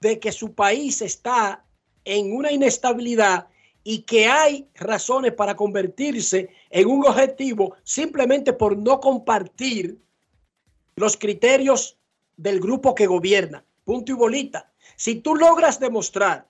de 0.00 0.18
que 0.18 0.32
su 0.32 0.52
país 0.52 1.00
está 1.00 1.64
en 2.04 2.34
una 2.34 2.50
inestabilidad 2.50 3.46
y 3.84 4.02
que 4.02 4.26
hay 4.26 4.68
razones 4.74 5.32
para 5.32 5.54
convertirse 5.54 6.50
en 6.70 6.88
un 6.88 7.06
objetivo 7.06 7.76
simplemente 7.84 8.52
por 8.52 8.76
no 8.76 8.98
compartir 8.98 10.00
los 10.96 11.16
criterios 11.16 11.96
del 12.36 12.58
grupo 12.58 12.96
que 12.96 13.06
gobierna. 13.06 13.64
Punto 13.84 14.10
y 14.10 14.16
bolita. 14.16 14.72
Si 14.96 15.20
tú 15.20 15.36
logras 15.36 15.78
demostrar 15.78 16.48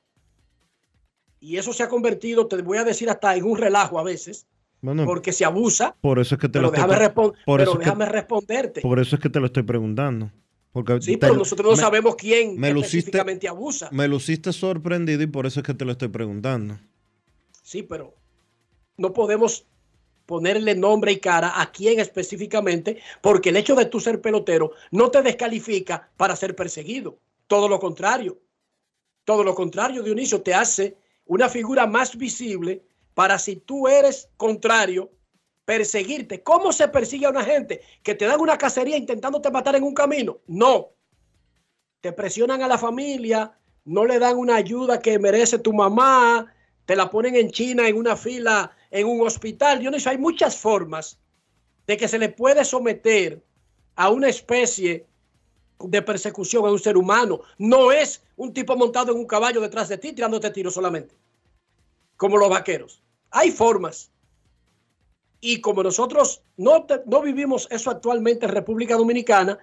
y 1.40 1.58
eso 1.58 1.74
se 1.74 1.82
ha 1.82 1.90
convertido, 1.90 2.48
te 2.48 2.62
voy 2.62 2.78
a 2.78 2.84
decir 2.84 3.10
hasta 3.10 3.36
en 3.36 3.44
un 3.44 3.58
relajo 3.58 3.98
a 3.98 4.02
veces, 4.02 4.46
porque 5.04 5.32
se 5.32 5.44
abusa. 5.44 5.94
Por 6.00 6.18
eso 6.18 6.34
es 6.34 6.40
que 6.40 6.48
te 6.48 6.60
lo 6.60 6.70
déjame, 6.70 6.96
pero 7.46 7.74
déjame 7.74 8.06
responderte. 8.06 8.80
Por 8.80 8.98
eso 8.98 9.16
es 9.16 9.22
que 9.22 9.28
te 9.28 9.40
lo 9.40 9.46
estoy 9.46 9.62
preguntando. 9.62 10.30
Porque 10.72 11.00
sí, 11.02 11.18
pero 11.18 11.36
nosotros 11.36 11.70
no 11.72 11.76
sabemos 11.76 12.16
quién 12.16 12.58
me 12.58 12.70
específicamente 12.70 13.46
abusa. 13.46 13.90
Me 13.92 14.08
luciste 14.08 14.52
sorprendido 14.52 15.22
y 15.22 15.26
por 15.26 15.46
eso 15.46 15.60
es 15.60 15.66
que 15.66 15.74
te 15.74 15.84
lo 15.84 15.92
estoy 15.92 16.08
preguntando. 16.08 16.78
Sí, 17.62 17.82
pero 17.82 18.14
no 18.96 19.12
podemos 19.12 19.66
ponerle 20.24 20.74
nombre 20.74 21.12
y 21.12 21.20
cara 21.20 21.60
a 21.60 21.70
quién 21.70 22.00
específicamente, 22.00 22.98
porque 23.20 23.50
el 23.50 23.56
hecho 23.56 23.74
de 23.74 23.86
tú 23.86 24.00
ser 24.00 24.20
pelotero 24.20 24.72
no 24.90 25.10
te 25.10 25.20
descalifica 25.20 26.10
para 26.16 26.36
ser 26.36 26.56
perseguido. 26.56 27.18
Todo 27.46 27.68
lo 27.68 27.78
contrario. 27.78 28.38
Todo 29.24 29.44
lo 29.44 29.54
contrario, 29.54 30.02
Dionisio, 30.02 30.40
te 30.40 30.54
hace 30.54 30.96
una 31.26 31.48
figura 31.48 31.86
más 31.86 32.16
visible 32.16 32.82
para 33.14 33.38
si 33.38 33.56
tú 33.56 33.88
eres 33.88 34.28
contrario, 34.36 35.10
perseguirte. 35.64 36.42
¿Cómo 36.42 36.72
se 36.72 36.88
persigue 36.88 37.26
a 37.26 37.30
una 37.30 37.44
gente 37.44 37.80
que 38.02 38.14
te 38.14 38.26
dan 38.26 38.40
una 38.40 38.58
cacería 38.58 38.96
intentándote 38.96 39.50
matar 39.50 39.76
en 39.76 39.84
un 39.84 39.94
camino? 39.94 40.40
No. 40.46 40.90
Te 42.00 42.12
presionan 42.12 42.62
a 42.62 42.68
la 42.68 42.78
familia, 42.78 43.56
no 43.84 44.04
le 44.04 44.18
dan 44.18 44.36
una 44.36 44.56
ayuda 44.56 45.00
que 45.00 45.18
merece 45.18 45.58
tu 45.58 45.72
mamá, 45.72 46.52
te 46.84 46.96
la 46.96 47.10
ponen 47.10 47.36
en 47.36 47.50
China 47.50 47.88
en 47.88 47.96
una 47.96 48.16
fila 48.16 48.74
en 48.90 49.06
un 49.06 49.26
hospital. 49.26 49.82
Sé, 50.00 50.08
hay 50.08 50.18
muchas 50.18 50.56
formas 50.56 51.18
de 51.86 51.96
que 51.96 52.08
se 52.08 52.18
le 52.18 52.28
puede 52.28 52.64
someter 52.64 53.42
a 53.96 54.10
una 54.10 54.28
especie 54.28 55.06
de 55.78 56.02
persecución 56.02 56.64
a 56.64 56.70
un 56.70 56.78
ser 56.78 56.96
humano. 56.96 57.40
No 57.58 57.92
es 57.92 58.22
un 58.36 58.52
tipo 58.52 58.76
montado 58.76 59.12
en 59.12 59.18
un 59.18 59.26
caballo 59.26 59.60
detrás 59.60 59.88
de 59.88 59.98
ti 59.98 60.12
tirándote 60.12 60.50
tiros 60.50 60.74
solamente, 60.74 61.16
como 62.22 62.36
los 62.36 62.50
vaqueros. 62.50 63.02
Hay 63.32 63.50
formas. 63.50 64.12
Y 65.40 65.60
como 65.60 65.82
nosotros 65.82 66.44
no, 66.56 66.86
no 67.04 67.20
vivimos 67.20 67.66
eso 67.68 67.90
actualmente 67.90 68.46
en 68.46 68.52
República 68.52 68.94
Dominicana, 68.94 69.58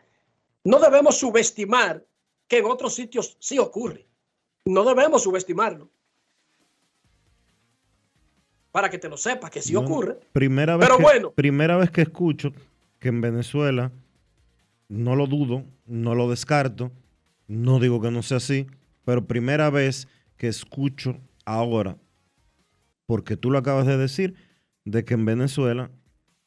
no 0.65 0.78
debemos 0.80 1.17
subestimar 1.17 2.06
que 2.50 2.58
en 2.58 2.65
otros 2.65 2.93
sitios 2.95 3.38
sí 3.39 3.58
ocurre. 3.60 4.06
No 4.65 4.84
debemos 4.84 5.24
subestimarlo. 5.24 5.89
Para 8.74 8.89
que 8.89 8.98
te 8.98 9.08
lo 9.08 9.15
sepas, 9.15 9.52
que 9.52 9.62
sí 9.62 9.78
ocurre. 9.78 10.19
Primera 10.34 10.76
vez 10.76 10.86
Pero 10.86 11.02
bueno. 11.02 11.32
Primera 11.32 11.78
vez 11.78 11.91
que 11.91 12.02
escucho 12.02 12.52
que 13.00 13.08
en 13.08 13.22
Venezuela 13.22 13.93
no 14.89 15.15
lo 15.15 15.28
dudo, 15.28 15.63
no 15.86 16.13
lo 16.13 16.30
descarto, 16.30 16.91
no 17.48 17.80
digo 17.80 18.02
que 18.02 18.12
no 18.12 18.22
sea 18.22 18.36
así, 18.36 18.67
pero 19.06 19.26
primera 19.26 19.69
vez 19.69 20.10
que 20.36 20.50
escucho 20.50 21.15
ahora, 21.45 21.95
porque 23.10 23.38
tú 23.38 23.50
lo 23.50 23.58
acabas 23.58 23.88
de 23.88 23.98
decir, 23.98 24.36
de 24.86 25.04
que 25.04 25.15
en 25.15 25.26
Venezuela 25.26 25.89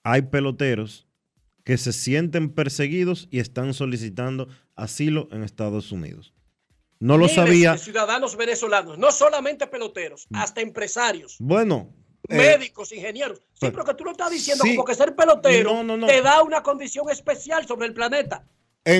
hay 0.05 0.23
peloteros 0.23 1.09
que 1.65 1.77
se 1.77 1.93
sienten 1.93 2.55
perseguidos 2.55 3.27
y 3.33 3.41
están 3.41 3.75
solicitando 3.75 4.47
asilo 4.77 5.27
en 5.33 5.43
Estados 5.43 5.91
Unidos. 5.91 6.35
No 7.01 7.19
lo 7.19 7.27
sabía. 7.27 7.77
ciudadanos 7.79 8.37
venezolanos, 8.37 8.97
no 8.97 9.11
solamente 9.11 9.67
peloteros, 9.67 10.29
mm. 10.31 10.37
hasta 10.37 10.61
empresarios. 10.61 11.35
Bueno, 11.41 11.93
eh, 12.29 12.37
médicos, 12.37 12.93
ingenieros. 12.93 13.41
Sí, 13.55 13.67
pero 13.73 13.85
que 13.85 13.95
tú 13.95 14.05
lo 14.05 14.13
estás 14.13 14.31
diciendo 14.31 14.63
como 14.65 14.85
que 14.85 14.95
ser 14.95 15.17
pelotero 15.17 15.85
te 16.07 16.23
da 16.23 16.45
una 16.45 16.63
condición 16.63 17.11
especial 17.11 17.67
sobre 17.67 17.89
el 17.89 17.93
planeta. 17.93 18.47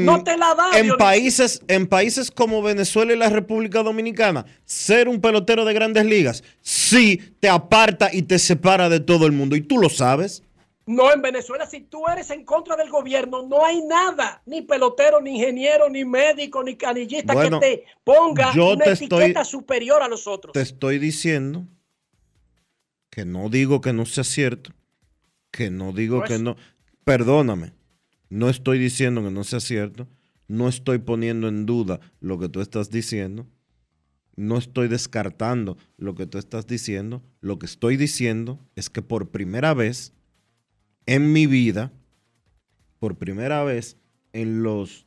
No 0.03 0.23
te 0.23 0.37
la 0.37 0.55
da. 0.55 0.79
En 0.79 0.97
países, 0.97 1.61
en 1.69 1.87
países 1.87 2.31
como 2.31 2.63
Venezuela 2.63 3.13
y 3.13 3.17
la 3.17 3.29
República 3.29 3.83
Dominicana, 3.83 4.47
ser 4.65 5.09
un 5.09 5.21
pelotero 5.21 5.65
de 5.65 5.75
grandes 5.75 6.05
ligas 6.05 6.45
sí 6.61 7.21
te 7.41 7.49
aparta 7.49 8.11
y 8.13 8.23
te 8.23 8.39
separa 8.39 8.89
de 8.89 9.01
todo 9.01 9.27
el 9.27 9.33
mundo. 9.33 9.57
Y 9.57 9.63
tú 9.63 9.79
lo 9.79 9.89
sabes. 9.89 10.43
No, 10.85 11.13
en 11.13 11.23
Venezuela, 11.23 11.65
si 11.65 11.81
tú 11.83 12.09
eres 12.09 12.31
en 12.31 12.45
contra 12.45 12.75
del 12.75 12.91
gobierno, 12.91 13.47
no 13.47 13.65
hay 13.65 13.83
nada, 13.83 14.43
ni 14.47 14.63
pelotero, 14.63 15.21
ni 15.21 15.37
ingeniero, 15.37 15.89
ni 15.89 16.05
médico, 16.05 16.63
ni 16.63 16.77
canillista 16.77 17.35
que 17.41 17.57
te 17.59 17.85
ponga 18.03 18.51
una 18.53 18.85
etiqueta 18.87 19.45
superior 19.45 20.03
a 20.03 20.09
los 20.09 20.27
otros. 20.27 20.53
Te 20.53 20.61
estoy 20.61 20.99
diciendo 20.99 21.67
que 23.11 23.25
no 23.25 23.49
digo 23.49 23.81
que 23.81 23.93
no 23.93 24.07
sea 24.07 24.25
cierto, 24.25 24.73
que 25.53 25.71
no 25.71 25.93
digo 25.93 26.25
que 26.25 26.41
no, 26.41 26.57
perdóname, 27.05 27.73
no 28.33 28.49
estoy 28.49 28.79
diciendo 28.79 29.23
que 29.23 29.31
no 29.31 29.45
sea 29.45 29.61
cierto, 29.61 30.09
no 30.49 30.67
estoy 30.67 30.97
poniendo 30.97 31.49
en 31.49 31.67
duda 31.67 32.01
lo 32.19 32.39
que 32.39 32.49
tú 32.49 32.63
estás 32.63 32.91
diciendo, 32.91 33.47
no 34.37 34.57
estoy 34.57 34.89
descartando 34.89 35.77
lo 35.99 36.15
que 36.15 36.25
tú 36.25 36.39
estás 36.39 36.67
diciendo, 36.67 37.23
lo 37.43 37.59
que 37.59 37.67
estoy 37.67 37.99
diciendo 37.99 38.59
es 38.75 38.89
que 38.89 39.03
por 39.03 39.29
primera 39.29 39.75
vez 39.75 40.15
en 41.05 41.35
mi 41.35 41.47
vida, 41.47 41.93
por 43.01 43.17
primera 43.17 43.65
vez 43.65 43.99
en 44.33 44.63
los 44.63 45.05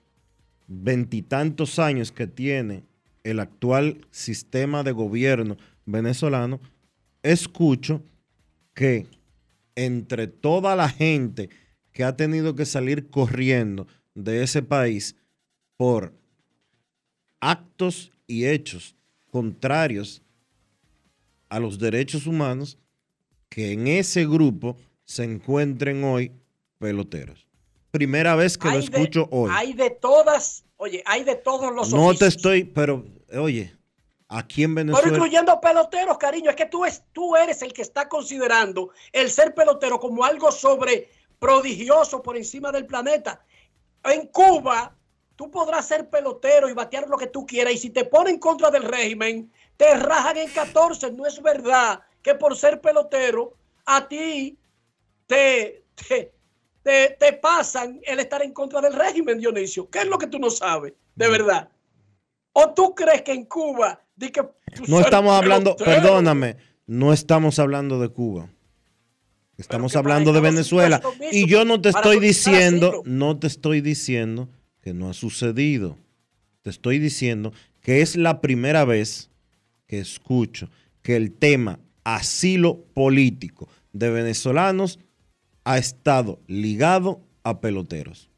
veintitantos 0.68 1.80
años 1.80 2.12
que 2.12 2.28
tiene 2.28 2.84
el 3.24 3.40
actual 3.40 4.06
sistema 4.12 4.84
de 4.84 4.92
gobierno 4.92 5.58
venezolano, 5.88 6.62
escucho 7.24 8.04
que 8.76 9.08
entre 9.74 10.28
toda 10.28 10.76
la 10.76 10.90
gente 10.90 11.50
que 11.96 12.04
ha 12.04 12.18
tenido 12.18 12.56
que 12.56 12.66
salir 12.66 13.10
corriendo 13.10 13.88
de 14.16 14.44
ese 14.44 14.62
país 14.62 15.16
por 15.78 16.14
actos 17.40 18.12
y 18.28 18.48
hechos 18.48 18.98
contrarios 19.32 20.22
a 21.48 21.58
los 21.58 21.80
derechos 21.80 22.28
humanos, 22.28 22.78
que 23.48 23.72
en 23.72 23.88
ese 23.88 24.26
grupo 24.26 24.76
se 25.06 25.24
encuentren 25.24 26.04
hoy 26.04 26.34
peloteros. 26.80 27.48
Primera 27.92 28.36
vez 28.36 28.58
que 28.58 28.70
lo 28.70 28.78
escucho 28.78 29.30
hoy. 29.32 29.50
Hay 29.54 29.72
de 29.72 29.90
todas, 29.90 30.66
oye, 30.76 31.02
hay 31.06 31.24
de 31.24 31.36
todos 31.36 31.74
los 31.74 31.94
No 31.94 32.14
te 32.14 32.28
estoy, 32.28 32.66
pero 32.66 33.06
oye, 33.38 33.74
aquí 34.28 34.64
en 34.64 34.76
Venezuela. 34.76 35.02
Pero 35.02 35.16
incluyendo 35.16 35.62
peloteros, 35.62 36.18
cariño, 36.18 36.50
es 36.50 36.58
que 36.58 36.66
tú, 36.66 36.84
es, 36.84 37.04
tú 37.14 37.38
eres 37.38 37.62
el 37.62 37.72
que 37.72 37.84
está 37.84 38.10
considerando 38.10 38.90
el 39.14 39.30
ser 39.30 39.54
pelotero 39.54 39.98
como 39.98 40.26
algo 40.26 40.52
sobre 40.52 41.10
prodigioso 41.40 42.22
por 42.22 42.38
encima 42.38 42.72
del 42.72 42.86
planeta. 42.86 43.44
En 44.04 44.28
Cuba, 44.28 44.96
tú 45.36 45.52
podrás 45.52 45.88
ser 45.88 46.10
pelotero 46.10 46.70
y 46.70 46.74
batear 46.74 47.08
lo 47.08 47.18
que 47.18 47.28
tú 47.28 47.46
quieras. 47.46 47.74
Y 47.74 47.78
si 47.78 47.90
te 47.90 48.06
ponen 48.06 48.36
en 48.36 48.40
contra 48.40 48.72
del 48.72 48.84
régimen, 48.84 49.52
te 49.78 49.96
rajan 49.96 50.38
en 50.38 50.50
14. 50.50 51.12
No 51.12 51.26
es 51.26 51.42
verdad 51.42 52.02
que 52.22 52.36
por 52.36 52.56
ser 52.56 52.82
pelotero, 52.82 53.54
a 53.86 54.08
ti 54.08 54.58
te, 55.28 55.84
te, 56.08 56.32
te, 57.20 57.34
pasan 57.34 58.00
el 58.04 58.20
estar 58.20 58.42
en 58.42 58.54
contra 58.54 58.82
del 58.82 58.94
régimen, 58.94 59.40
Dionisio. 59.40 59.90
¿Qué 59.90 60.00
es 60.00 60.08
lo 60.08 60.18
que 60.18 60.28
tú 60.28 60.40
no 60.40 60.50
sabes? 60.50 60.94
De 61.16 61.28
verdad. 61.30 61.70
¿O 62.54 62.74
tú 62.74 62.96
crees 62.96 63.22
que 63.22 63.34
en 63.34 63.46
Cuba... 63.46 64.02
que 64.20 64.42
no 64.88 65.00
estamos 65.00 65.34
hablando, 65.34 65.76
perdóname, 65.76 66.58
no 66.86 67.14
estamos 67.14 67.60
hablando 67.60 68.00
de 68.00 68.10
Cuba. 68.10 68.50
Estamos 69.58 69.96
hablando 69.96 70.34
de 70.34 70.42
Venezuela. 70.42 71.02
Y 71.32 71.48
yo 71.48 71.66
no 71.66 71.80
te 71.82 71.90
estoy 71.90 72.20
diciendo, 72.20 73.02
no 73.06 73.38
te 73.38 73.48
estoy 73.48 73.82
diciendo 73.82 74.50
que 74.82 74.94
no 74.94 75.10
ha 75.10 75.14
sucedido. 75.14 75.98
Te 76.62 76.70
estoy 76.70 77.00
diciendo 77.00 77.54
que 77.82 78.02
es 78.02 78.16
la 78.16 78.42
primera 78.42 78.86
vez 78.86 79.30
que 79.88 80.00
escucho 80.00 80.70
que 81.02 81.16
el 81.16 81.32
tema 81.32 81.80
asilo 82.04 82.84
político 82.94 83.70
de 83.94 84.10
venezolanos 84.10 85.00
ha 85.64 85.78
estado 85.78 86.40
ligado 86.48 87.22
a 87.44 87.62
peloteros. 87.62 88.30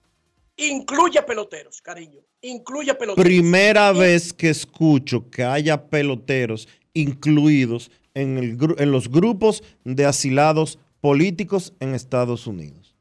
Incluye 0.57 1.21
peloteros, 1.21 1.81
cariño. 1.81 2.19
Incluye 2.41 2.93
peloteros. 2.93 3.23
Primera 3.23 3.91
vez 3.91 4.33
que 4.33 4.49
escucho 4.49 5.29
que 5.29 5.43
haya 5.43 5.87
peloteros 5.87 6.67
incluidos 6.93 7.91
en, 8.13 8.37
el, 8.37 8.57
en 8.77 8.91
los 8.91 9.09
grupos 9.09 9.63
de 9.83 10.05
asilados 10.05 10.79
políticos 11.01 11.73
en 11.79 11.93
Estados 11.93 12.47
Unidos. 12.47 12.95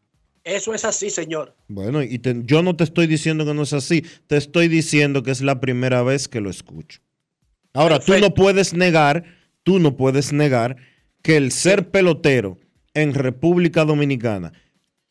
Eso 0.45 0.75
es 0.75 0.85
así, 0.85 1.11
señor. 1.11 1.57
Bueno, 1.67 2.03
y 2.03 2.21
yo 2.45 2.63
no 2.63 2.77
te 2.77 2.85
estoy 2.85 3.09
diciendo 3.09 3.45
que 3.45 3.53
no 3.53 3.63
es 3.63 3.73
así, 3.73 4.05
te 4.29 4.37
estoy 4.37 4.69
diciendo 4.69 5.25
que 5.25 5.33
es 5.33 5.41
la 5.41 5.61
primera 5.61 6.03
vez 6.03 6.29
que 6.29 6.41
lo 6.41 6.51
escucho. 6.51 7.01
Ahora, 7.73 7.99
tú 7.99 8.17
no 8.19 8.33
puedes 8.33 8.73
negar, 8.73 9.25
tú 9.65 9.81
no 9.81 9.97
puedes 9.97 10.33
negar 10.33 10.77
que 11.23 11.37
el 11.37 11.51
ser 11.51 11.91
pelotero 11.91 12.59
en 12.95 13.13
República 13.13 13.85
Dominicana, 13.85 14.53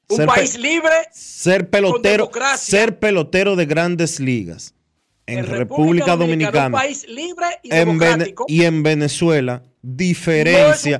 un 0.07 0.25
país 0.25 0.57
libre, 0.57 0.89
ser 1.11 1.69
pelotero, 1.69 2.31
ser 2.57 2.99
pelotero 2.99 3.55
de 3.55 3.65
grandes 3.65 4.19
ligas 4.19 4.73
en, 5.27 5.45
República, 5.45 6.15
Dominicana, 6.15 6.67
un 6.67 6.71
país 6.71 7.07
libre 7.07 7.47
y 7.63 7.69
democrático. 7.69 8.45
y 8.47 8.63
en 8.63 8.83
Venezuela, 8.83 9.63
diferencia, 9.85 10.99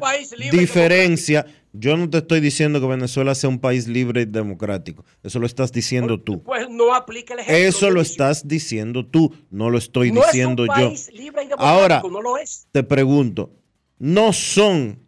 diferencia 0.51 1.45
yo 1.77 1.97
no 1.97 2.09
te 2.09 2.19
estoy 2.19 2.39
diciendo 2.39 2.79
que 2.79 2.87
Venezuela 2.87 3.35
sea 3.35 3.49
un 3.49 3.59
país 3.59 3.87
libre 3.87 4.21
y 4.21 4.25
democrático. 4.25 5.03
Eso 5.23 5.39
lo 5.39 5.45
estás 5.45 5.71
diciendo 5.73 6.21
tú. 6.21 6.41
Pues 6.43 6.69
no 6.69 6.93
aplica 6.93 7.33
el 7.33 7.41
ejemplo. 7.41 7.67
Eso 7.67 7.89
lo 7.89 7.99
estás 7.99 8.47
diciendo 8.47 9.05
tú, 9.05 9.33
no 9.49 9.69
lo 9.69 9.77
estoy 9.77 10.11
diciendo 10.11 10.63
es 10.63 10.69
un 10.69 10.75
país 10.75 11.07
yo. 11.11 11.17
Libre 11.17 11.43
y 11.43 11.49
Ahora, 11.57 12.01
no 12.09 12.21
lo 12.21 12.37
es. 12.37 12.67
te 12.71 12.83
pregunto, 12.83 13.51
¿no 13.99 14.31
son 14.31 14.99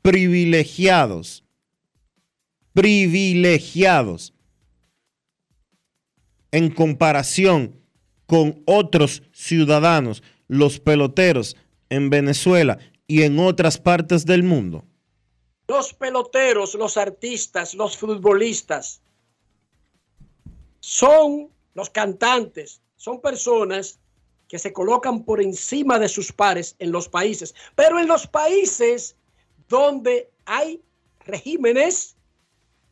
privilegiados, 0.00 1.44
privilegiados 2.72 4.32
en 6.52 6.70
comparación 6.70 7.76
con 8.26 8.62
otros 8.64 9.22
ciudadanos, 9.32 10.22
los 10.48 10.80
peloteros 10.80 11.56
en 11.90 12.08
Venezuela 12.08 12.78
y 13.06 13.22
en 13.22 13.38
otras 13.38 13.78
partes 13.78 14.24
del 14.26 14.42
mundo? 14.42 14.84
Los 15.68 15.94
peloteros, 15.94 16.74
los 16.74 16.96
artistas, 16.96 17.74
los 17.74 17.96
futbolistas 17.96 19.00
son 20.80 21.50
los 21.74 21.88
cantantes, 21.90 22.82
son 22.96 23.20
personas 23.20 23.98
que 24.48 24.58
se 24.58 24.72
colocan 24.72 25.24
por 25.24 25.40
encima 25.40 25.98
de 25.98 26.08
sus 26.08 26.30
pares 26.30 26.76
en 26.78 26.92
los 26.92 27.08
países. 27.08 27.54
Pero 27.74 27.98
en 27.98 28.06
los 28.06 28.26
países 28.26 29.16
donde 29.68 30.30
hay 30.44 30.82
regímenes, 31.26 32.16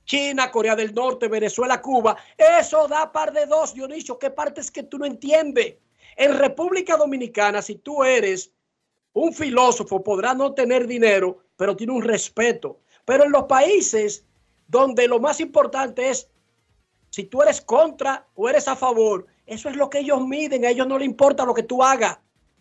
China, 0.07 0.51
Corea 0.51 0.75
del 0.75 0.94
Norte, 0.94 1.29
Venezuela, 1.29 1.81
Cuba, 1.81 2.16
eso 2.37 2.88
da 2.88 3.12
par 3.12 3.33
de 3.33 3.46
dos, 3.46 3.75
Dionisio. 3.75 4.18
¿Qué 4.18 4.31
parte 4.31 4.61
es 4.61 4.70
que 4.70 4.83
tú 4.83 4.98
no 4.98 5.05
entiendes? 5.05 5.77
En 6.16 6.37
República 6.37 6.96
Dominicana, 6.96 7.62
si 7.62 7.77
tú 7.77 8.03
eres 8.03 8.51
un 9.12 9.33
filósofo, 9.33 10.03
podrá 10.03 10.35
no 10.35 10.53
tener 10.53 10.87
dinero, 10.87 11.38
pero 11.57 11.77
tiene 11.77 11.92
un 11.92 12.03
respeto. 12.03 12.81
Pero 13.05 13.25
en 13.25 13.33
los 13.33 13.44
países 13.44 14.25
donde 14.66 15.09
lo 15.09 15.20
más 15.20 15.40
importante 15.40 16.09
es 16.09 16.29
si 17.11 17.25
tú 17.25 17.42
eres 17.42 17.61
contra 17.61 18.27
o 18.35 18.48
eres 18.48 18.68
a 18.68 18.77
favor, 18.77 19.27
eso 19.46 19.68
es 19.68 19.77
lo 19.77 19.90
que 19.90 19.98
ellos 19.98 20.27
miden, 20.27 20.64
a 20.64 20.70
ellos 20.70 20.87
no 20.87 20.98
les 20.98 21.07
importa 21.07 21.44
lo 21.44 21.53
que 21.53 21.62
tú 21.62 21.83
hagas. 21.83 22.18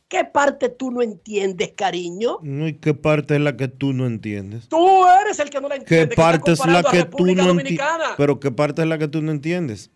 ¿Qué 0.10 0.26
parte 0.26 0.68
tú 0.68 0.92
no 0.92 1.02
entiendes, 1.02 1.72
cariño? 1.72 2.40
¿Y 2.44 2.74
qué 2.74 2.94
parte 2.94 3.36
es 3.36 3.42
la 3.42 3.56
que 3.56 3.70
tú 3.70 3.94
no 3.94 4.06
entiendes? 4.06 4.68
Tú 4.68 5.08
eres 5.08 5.40
el 5.40 5.50
que 5.50 5.62
no 5.62 5.70
la 5.70 5.76
entiende. 5.78 6.10
¿Qué 6.10 6.16
parte 6.16 6.52
es 6.52 6.66
la 6.66 6.84
que 6.84 7.06
tú 7.06 7.26
no 7.28 7.52
entiendes? 7.52 7.80
Pero 8.18 8.38
¿qué 8.42 8.52
parte 8.52 8.82
es 8.82 8.90
la 8.90 8.98
que 8.98 9.08
tú 9.08 9.22
no 9.22 9.32
entiendes? 9.32 9.90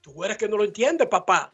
Tú 0.00 0.24
eres 0.24 0.38
que 0.38 0.48
no 0.48 0.56
lo 0.56 0.64
entiendes, 0.64 1.08
papá. 1.08 1.52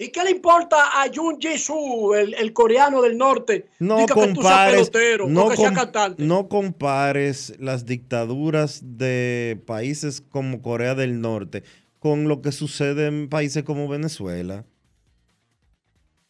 ¿Y 0.00 0.08
qué 0.08 0.24
le 0.24 0.30
importa 0.30 1.02
a 1.02 1.10
Jun 1.14 1.38
Jisoo, 1.38 2.14
el, 2.14 2.32
el 2.32 2.54
coreano 2.54 3.02
del 3.02 3.18
norte? 3.18 3.68
No 3.78 4.06
compares, 4.06 4.90
no, 5.28 5.50
no 6.16 6.48
compares 6.48 7.52
las 7.58 7.84
dictaduras 7.84 8.80
de 8.82 9.62
países 9.66 10.22
como 10.22 10.62
Corea 10.62 10.94
del 10.94 11.20
Norte 11.20 11.64
con 11.98 12.28
lo 12.28 12.40
que 12.40 12.50
sucede 12.50 13.08
en 13.08 13.28
países 13.28 13.62
como 13.62 13.88
Venezuela. 13.88 14.64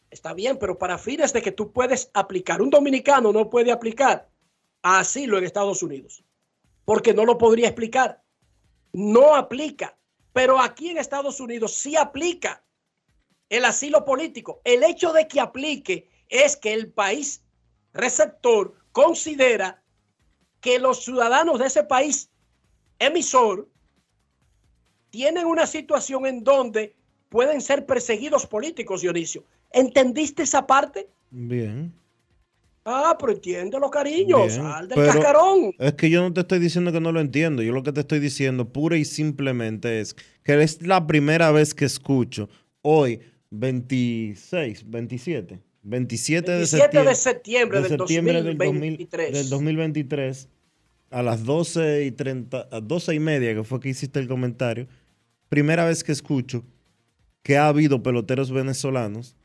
Está 0.09 0.33
bien, 0.33 0.57
pero 0.59 0.77
para 0.77 0.97
fines 0.97 1.31
de 1.31 1.41
que 1.41 1.53
tú 1.53 1.71
puedes 1.71 2.11
aplicar, 2.13 2.61
un 2.61 2.71
dominicano 2.71 3.31
no 3.31 3.49
puede 3.49 3.71
aplicar 3.71 4.27
asilo 4.81 5.37
en 5.37 5.45
Estados 5.45 5.81
Unidos, 5.81 6.25
porque 6.83 7.13
no 7.13 7.23
lo 7.23 7.37
podría 7.37 7.67
explicar. 7.67 8.21
No 8.91 9.33
aplica, 9.33 9.97
pero 10.33 10.59
aquí 10.59 10.89
en 10.89 10.97
Estados 10.97 11.39
Unidos 11.39 11.73
sí 11.73 11.95
aplica 11.95 12.61
el 13.51 13.65
asilo 13.65 14.05
político. 14.05 14.61
El 14.63 14.83
hecho 14.83 15.11
de 15.11 15.27
que 15.27 15.39
aplique 15.39 16.09
es 16.29 16.55
que 16.55 16.73
el 16.73 16.89
país 16.89 17.43
receptor 17.93 18.73
considera 18.93 19.83
que 20.61 20.79
los 20.79 21.03
ciudadanos 21.03 21.59
de 21.59 21.67
ese 21.67 21.83
país 21.83 22.29
emisor 22.97 23.67
tienen 25.09 25.45
una 25.45 25.67
situación 25.67 26.25
en 26.25 26.43
donde 26.45 26.95
pueden 27.27 27.59
ser 27.59 27.85
perseguidos 27.85 28.47
políticos, 28.47 29.01
Dionisio. 29.01 29.43
¿Entendiste 29.71 30.43
esa 30.43 30.65
parte? 30.65 31.09
Bien. 31.29 31.93
Ah, 32.85 33.17
pero 33.19 33.33
entiéndelo, 33.33 33.91
cariño. 33.91 34.49
Sal 34.49 34.87
del 34.87 35.05
cascarón. 35.05 35.73
Es 35.77 35.93
que 35.93 36.09
yo 36.09 36.21
no 36.21 36.33
te 36.33 36.41
estoy 36.41 36.59
diciendo 36.59 36.93
que 36.93 37.01
no 37.01 37.11
lo 37.11 37.19
entiendo. 37.19 37.61
Yo 37.61 37.73
lo 37.73 37.83
que 37.83 37.91
te 37.91 37.99
estoy 37.99 38.19
diciendo 38.19 38.71
pura 38.71 38.95
y 38.95 39.03
simplemente 39.03 39.99
es 39.99 40.15
que 40.43 40.61
es 40.63 40.81
la 40.81 41.05
primera 41.05 41.51
vez 41.51 41.73
que 41.73 41.83
escucho 41.83 42.49
hoy 42.81 43.19
26, 43.51 44.89
27. 44.89 45.59
27, 45.83 46.51
de 46.51 46.67
septiembre, 46.67 47.09
de 47.09 47.15
septiembre, 47.89 48.43
del, 48.43 48.57
2023. 48.57 49.33
Del, 49.33 49.49
2023 49.49 50.47
a 51.09 51.23
las 51.23 51.43
12 51.43 52.05
y 52.05 52.11
30, 52.11 52.69
a 52.71 52.79
12 52.79 53.15
y 53.15 53.19
media, 53.19 53.53
que 53.53 53.63
fue 53.63 53.79
que 53.79 53.89
hiciste 53.89 54.19
el 54.19 54.27
comentario, 54.27 54.87
primera 55.49 55.85
vez 55.85 56.03
que 56.03 56.11
escucho 56.11 56.63
que 57.43 57.57
ha 57.57 57.67
habido 57.67 58.03
peloteros 58.03 58.51
venezolanos 58.51 59.35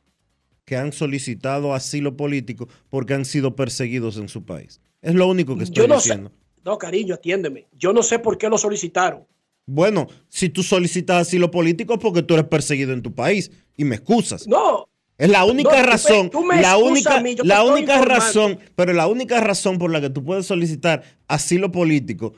que 0.64 0.76
han 0.76 0.92
solicitado 0.92 1.74
asilo 1.74 2.16
político 2.16 2.68
porque 2.90 3.14
han 3.14 3.24
sido 3.24 3.56
perseguidos 3.56 4.16
en 4.18 4.28
su 4.28 4.44
país. 4.44 4.80
Es 5.00 5.14
lo 5.14 5.28
único 5.28 5.56
que 5.56 5.64
estoy 5.64 5.88
no 5.88 5.94
diciendo. 5.96 6.32
no, 6.64 6.78
cariño, 6.78 7.14
atiéndeme. 7.14 7.66
Yo 7.72 7.92
no 7.92 8.02
sé 8.02 8.18
por 8.18 8.36
qué 8.36 8.48
lo 8.48 8.58
solicitaron. 8.58 9.26
Bueno, 9.66 10.06
si 10.28 10.48
tú 10.48 10.62
solicitas 10.62 11.26
asilo 11.26 11.50
político 11.50 11.94
es 11.94 12.00
porque 12.00 12.22
tú 12.22 12.34
eres 12.34 12.46
perseguido 12.46 12.92
en 12.92 13.02
tu 13.02 13.14
país 13.14 13.50
y 13.76 13.84
me 13.84 13.96
excusas. 13.96 14.46
No. 14.46 14.88
Es 15.18 15.28
la 15.30 15.44
única 15.44 15.70
No, 15.70 15.76
tú 15.76 15.80
me- 15.82 15.86
razón, 15.86 16.30
tú 16.30 16.44
me 16.44 16.60
la 16.60 16.76
única, 16.76 17.16
a 17.16 17.20
mí, 17.22 17.34
la 17.42 17.62
única 17.64 17.94
informando. 17.94 18.04
razón, 18.06 18.58
pero 18.74 18.92
la 18.92 19.06
única 19.08 19.40
razón 19.40 19.78
por 19.78 19.90
la 19.90 20.00
que 20.00 20.10
tú 20.10 20.22
puedes 20.24 20.46
solicitar 20.46 21.02
asilo 21.26 21.72
político 21.72 22.34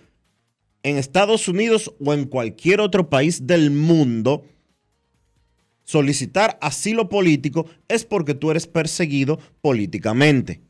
en 0.84 0.96
Estados 0.96 1.48
Unidos 1.48 1.92
o 2.04 2.14
en 2.14 2.24
cualquier 2.24 2.80
otro 2.80 3.10
país 3.10 3.46
del 3.48 3.72
mundo, 3.72 4.44
solicitar 5.84 6.56
asilo 6.62 7.08
político 7.08 7.66
es 7.88 8.04
porque 8.04 8.34
tú 8.34 8.50
eres 8.52 8.66
perseguido 8.66 9.38
políticamente. 9.60 10.60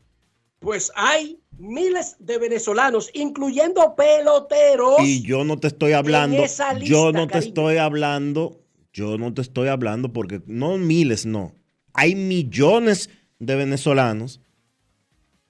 Pues 0.59 0.91
hay 0.95 1.39
miles 1.57 2.15
de 2.19 2.37
venezolanos, 2.37 3.09
incluyendo 3.13 3.95
peloteros. 3.95 4.99
Y 5.01 5.21
yo 5.21 5.43
no 5.43 5.57
te 5.57 5.67
estoy 5.67 5.93
hablando, 5.93 6.43
esa 6.43 6.73
lista, 6.73 6.89
yo 6.89 7.11
no 7.11 7.27
te 7.27 7.33
cariño. 7.33 7.47
estoy 7.47 7.77
hablando, 7.77 8.61
yo 8.93 9.17
no 9.17 9.33
te 9.33 9.41
estoy 9.41 9.69
hablando 9.69 10.11
porque 10.11 10.41
no 10.45 10.77
miles, 10.77 11.25
no. 11.25 11.53
Hay 11.93 12.15
millones 12.15 13.09
de 13.39 13.55
venezolanos 13.55 14.41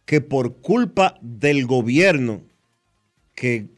que 0.06 0.22
por 0.22 0.62
culpa 0.62 1.18
del 1.22 1.66
gobierno 1.66 2.44
que 3.36 3.70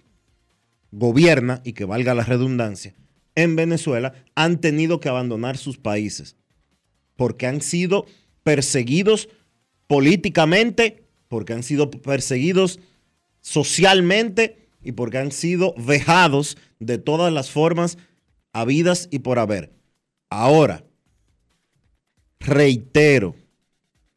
gobierna 0.91 1.61
y 1.63 1.73
que 1.73 1.85
valga 1.85 2.13
la 2.13 2.23
redundancia 2.23 2.95
en 3.35 3.55
Venezuela 3.55 4.13
han 4.35 4.59
tenido 4.59 4.99
que 4.99 5.09
abandonar 5.09 5.57
sus 5.57 5.77
países 5.77 6.35
porque 7.15 7.47
han 7.47 7.61
sido 7.61 8.05
perseguidos 8.43 9.29
políticamente, 9.87 11.05
porque 11.31 11.53
han 11.53 11.63
sido 11.63 11.89
perseguidos 11.89 12.81
socialmente 13.39 14.67
y 14.83 14.91
porque 14.91 15.17
han 15.17 15.31
sido 15.31 15.73
vejados 15.77 16.57
de 16.79 16.97
todas 16.97 17.31
las 17.31 17.49
formas 17.49 17.97
habidas 18.51 19.07
y 19.11 19.19
por 19.19 19.39
haber. 19.39 19.71
Ahora, 20.29 20.83
reitero, 22.41 23.33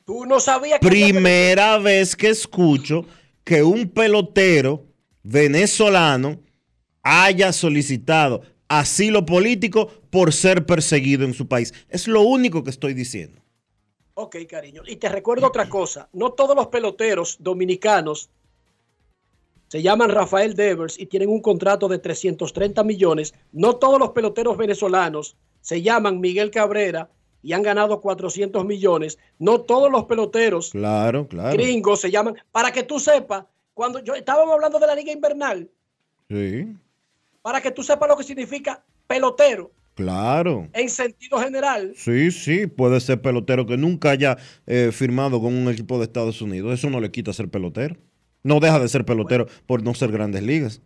Tú 0.05 0.27
no 0.27 0.41
sabías 0.41 0.81
que 0.81 0.87
había 0.89 1.13
primera 1.13 1.79
vez 1.79 2.17
que 2.17 2.31
escucho 2.31 3.07
que 3.45 3.63
un 3.63 3.91
pelotero 3.91 4.85
venezolano 5.23 6.41
haya 7.05 7.53
solicitado 7.53 8.43
asilo 8.67 9.25
político 9.25 9.87
por 10.11 10.33
ser 10.33 10.67
perseguido 10.67 11.25
en 11.25 11.35
su 11.35 11.47
país. 11.47 11.73
Es 11.89 12.09
lo 12.09 12.23
único 12.23 12.65
que 12.65 12.71
estoy 12.71 12.93
diciendo. 12.93 13.44
Ok, 14.15 14.37
cariño. 14.49 14.83
Y 14.87 14.97
te 14.97 15.09
recuerdo 15.09 15.47
otra 15.47 15.69
cosa. 15.69 16.09
No 16.13 16.33
todos 16.33 16.55
los 16.55 16.69
peloteros 16.69 17.37
dominicanos 17.41 18.31
se 19.69 19.83
llaman 19.83 20.11
Rafael 20.11 20.55
Devers 20.55 20.99
y 20.99 21.07
tienen 21.07 21.29
un 21.31 21.41
contrato 21.41 21.89
de 21.89 21.99
330 21.99 22.85
millones. 22.85 23.35
No 23.53 23.77
todos 23.77 23.99
los 23.99 24.11
peloteros 24.11 24.57
venezolanos 24.57 25.37
se 25.61 25.83
llaman 25.83 26.21
Miguel 26.21 26.51
Cabrera 26.53 27.11
y 27.43 27.53
han 27.55 27.63
ganado 27.63 28.01
400 28.01 28.65
millones. 28.65 29.19
No 29.39 29.63
todos 29.63 29.91
los 29.91 30.05
peloteros 30.05 30.71
Claro, 30.71 31.27
claro. 31.27 31.53
gringos 31.57 32.01
se 32.01 32.11
llaman. 32.11 32.37
Para 32.53 32.71
que 32.71 32.85
tú 32.85 33.01
sepas, 33.01 33.47
cuando 33.75 33.99
yo 33.99 34.15
estábamos 34.15 34.55
hablando 34.55 34.79
de 34.79 34.87
la 34.87 34.95
liga 34.95 35.13
invernal, 35.13 35.69
Sí, 36.31 36.67
para 37.43 37.61
que 37.61 37.71
tú 37.71 37.83
sepas 37.83 38.09
lo 38.09 38.17
que 38.17 38.25
significa 38.25 38.83
pelotero 39.07 39.71
claro. 39.95 40.69
en 40.73 40.89
sentido 40.89 41.39
general. 41.39 41.93
Sí, 41.97 42.31
sí, 42.31 42.67
puede 42.67 43.01
ser 43.01 43.21
pelotero 43.23 43.67
que 43.67 43.77
nunca 43.77 44.11
haya 44.11 44.37
eh, 44.67 44.91
firmado 44.93 45.41
con 45.41 45.55
un 45.55 45.69
equipo 45.73 45.99
de 45.99 46.05
Estados 46.05 46.41
Unidos. 46.43 46.75
Eso 46.75 46.91
no 46.91 47.01
le 47.01 47.11
quita 47.11 47.33
ser 47.33 47.49
pelotero. 47.49 47.97
No 48.43 48.61
deja 48.61 48.79
de 48.79 48.89
ser 48.89 49.05
pelotero 49.05 49.47
por 49.67 49.83
no 49.83 49.95
ser 49.95 50.13
grandes 50.13 50.43
ligas. 50.43 50.83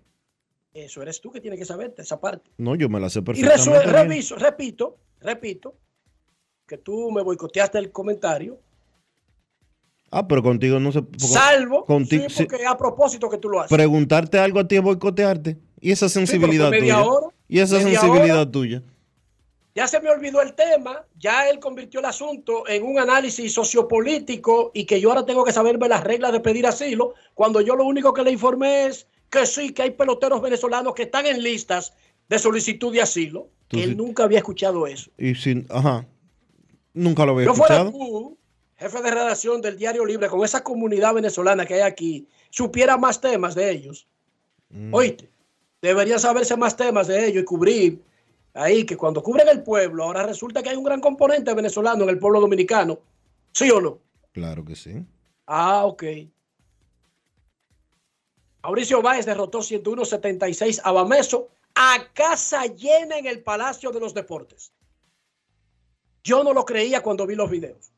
Eso 0.75 1.03
eres 1.03 1.21
tú 1.21 1.33
que 1.33 1.41
tienes 1.41 1.59
que 1.59 1.65
saberte 1.65 2.03
esa 2.03 2.21
parte. 2.21 2.51
No, 2.59 2.75
yo 2.77 2.89
me 2.89 3.01
la 3.01 3.11
sé 3.11 3.19
Y 3.21 3.23
perfectamente. 3.23 3.71
bien. 3.81 3.91
reviso, 3.93 4.37
repito, 4.37 4.97
repito, 5.21 5.75
que 6.67 6.79
tú 6.79 7.11
me 7.11 7.23
boicoteaste 7.23 7.79
el 7.79 7.91
comentario, 7.91 8.61
Ah, 10.11 10.27
pero 10.27 10.43
contigo 10.43 10.81
no 10.81 10.91
se. 10.91 11.03
salvo, 11.19 11.85
conti- 11.85 12.29
sí, 12.31 12.45
porque 12.45 12.65
a 12.65 12.77
propósito 12.79 13.29
que 13.29 13.37
tú 13.37 13.51
lo 13.51 13.61
haces. 13.61 13.77
preguntarte 13.77 14.39
algo 14.39 14.61
a 14.61 14.67
ti 14.69 14.77
es 14.77 14.83
boicotearte. 14.83 15.59
Y 15.81 15.91
esa 15.91 16.09
sensibilidad 16.09 16.71
tuya. 16.71 17.03
hora, 17.03 17.27
y 17.47 17.59
esa 17.59 17.79
sensibilidad 17.81 18.41
hora. 18.43 18.51
tuya. 18.51 18.83
Ya 19.79 19.87
se 19.87 20.01
me 20.01 20.11
olvidó 20.11 20.43
el 20.43 20.55
tema, 20.55 21.05
ya 21.21 21.49
él 21.49 21.61
convirtió 21.61 22.01
el 22.01 22.07
asunto 22.07 22.67
en 22.67 22.83
un 22.83 22.99
análisis 22.99 23.55
sociopolítico 23.55 24.73
y 24.75 24.87
que 24.87 25.01
yo 25.01 25.11
ahora 25.11 25.25
tengo 25.25 25.45
que 25.45 25.53
saberme 25.53 25.89
las 25.89 26.03
reglas 26.03 26.33
de 26.33 26.41
pedir 26.41 26.67
asilo, 26.67 27.15
cuando 27.35 27.61
yo 27.61 27.77
lo 27.77 27.85
único 27.85 28.13
que 28.13 28.25
le 28.25 28.33
informé 28.33 28.87
es 28.87 29.07
que 29.31 29.47
sí, 29.47 29.73
que 29.73 29.83
hay 29.83 29.91
peloteros 29.93 30.43
venezolanos 30.43 30.95
que 30.95 31.05
están 31.05 31.27
en 31.27 31.45
listas 31.45 31.93
de 32.29 32.41
solicitud 32.41 32.93
de 32.93 33.03
asilo, 33.03 33.51
que 33.69 33.77
sí- 33.77 33.83
él 33.85 33.97
nunca 33.97 34.25
había 34.25 34.39
escuchado 34.39 34.85
eso. 34.89 35.13
Y 35.17 35.37
sin. 35.37 35.65
Ajá. 35.71 36.05
Nunca 36.93 37.25
lo 37.25 37.33
había 37.33 37.47
Yo 37.47 37.55
fuera 37.55 37.77
escuchado. 37.83 37.93
tú, 37.93 38.39
jefe 38.79 39.01
de 39.01 39.11
redacción 39.13 39.61
del 39.63 39.77
Diario 39.79 40.05
Libre, 40.05 40.29
con 40.29 40.45
esa 40.45 40.65
comunidad 40.65 41.15
venezolana 41.15 41.65
que 41.67 41.75
hay 41.75 41.81
aquí, 41.83 42.27
supiera 42.51 42.97
más 42.97 43.21
temas 43.21 43.55
de 43.55 43.71
ellos. 43.71 44.09
Mm. 44.71 44.93
Oíste, 44.93 45.31
debería 45.81 46.19
saberse 46.19 46.57
más 46.57 46.77
temas 46.77 47.07
de 47.07 47.29
ellos 47.29 47.43
y 47.43 47.45
cubrir 47.45 48.08
ahí, 48.59 48.85
que 48.85 48.97
cuando 48.97 49.23
cubren 49.23 49.49
el 49.49 49.63
pueblo, 49.63 50.05
ahora 50.05 50.25
resulta 50.25 50.63
que 50.63 50.71
hay 50.71 50.77
un 50.77 50.85
gran 50.85 51.01
componente 51.01 51.55
venezolano 51.55 52.05
en 52.05 52.11
el 52.11 52.19
pueblo 52.19 52.41
dominicano. 52.41 52.99
¿Sí 53.53 53.71
o 53.71 53.81
no? 53.81 54.01
Claro 54.33 54.65
que 54.65 54.77
sí. 54.77 55.05
Ah, 55.47 55.85
ok. 55.87 56.05
Mauricio 58.63 59.01
Báez 59.01 59.25
derrotó 59.25 59.61
101-76 59.61 60.81
a 60.85 60.93
Bameso 60.93 61.49
a 61.75 62.13
casa 62.13 62.67
llena 62.67 63.19
en 63.19 63.27
el 63.27 63.43
Palacio 63.43 63.91
de 63.91 64.01
los 64.01 64.13
Deportes. 64.13 64.73
Yo 66.25 66.43
no 66.43 66.53
lo 66.53 66.65
creía 66.65 67.03
cuando 67.03 67.27
vi 67.27 67.35
los 67.35 67.49
videos. 67.49 67.93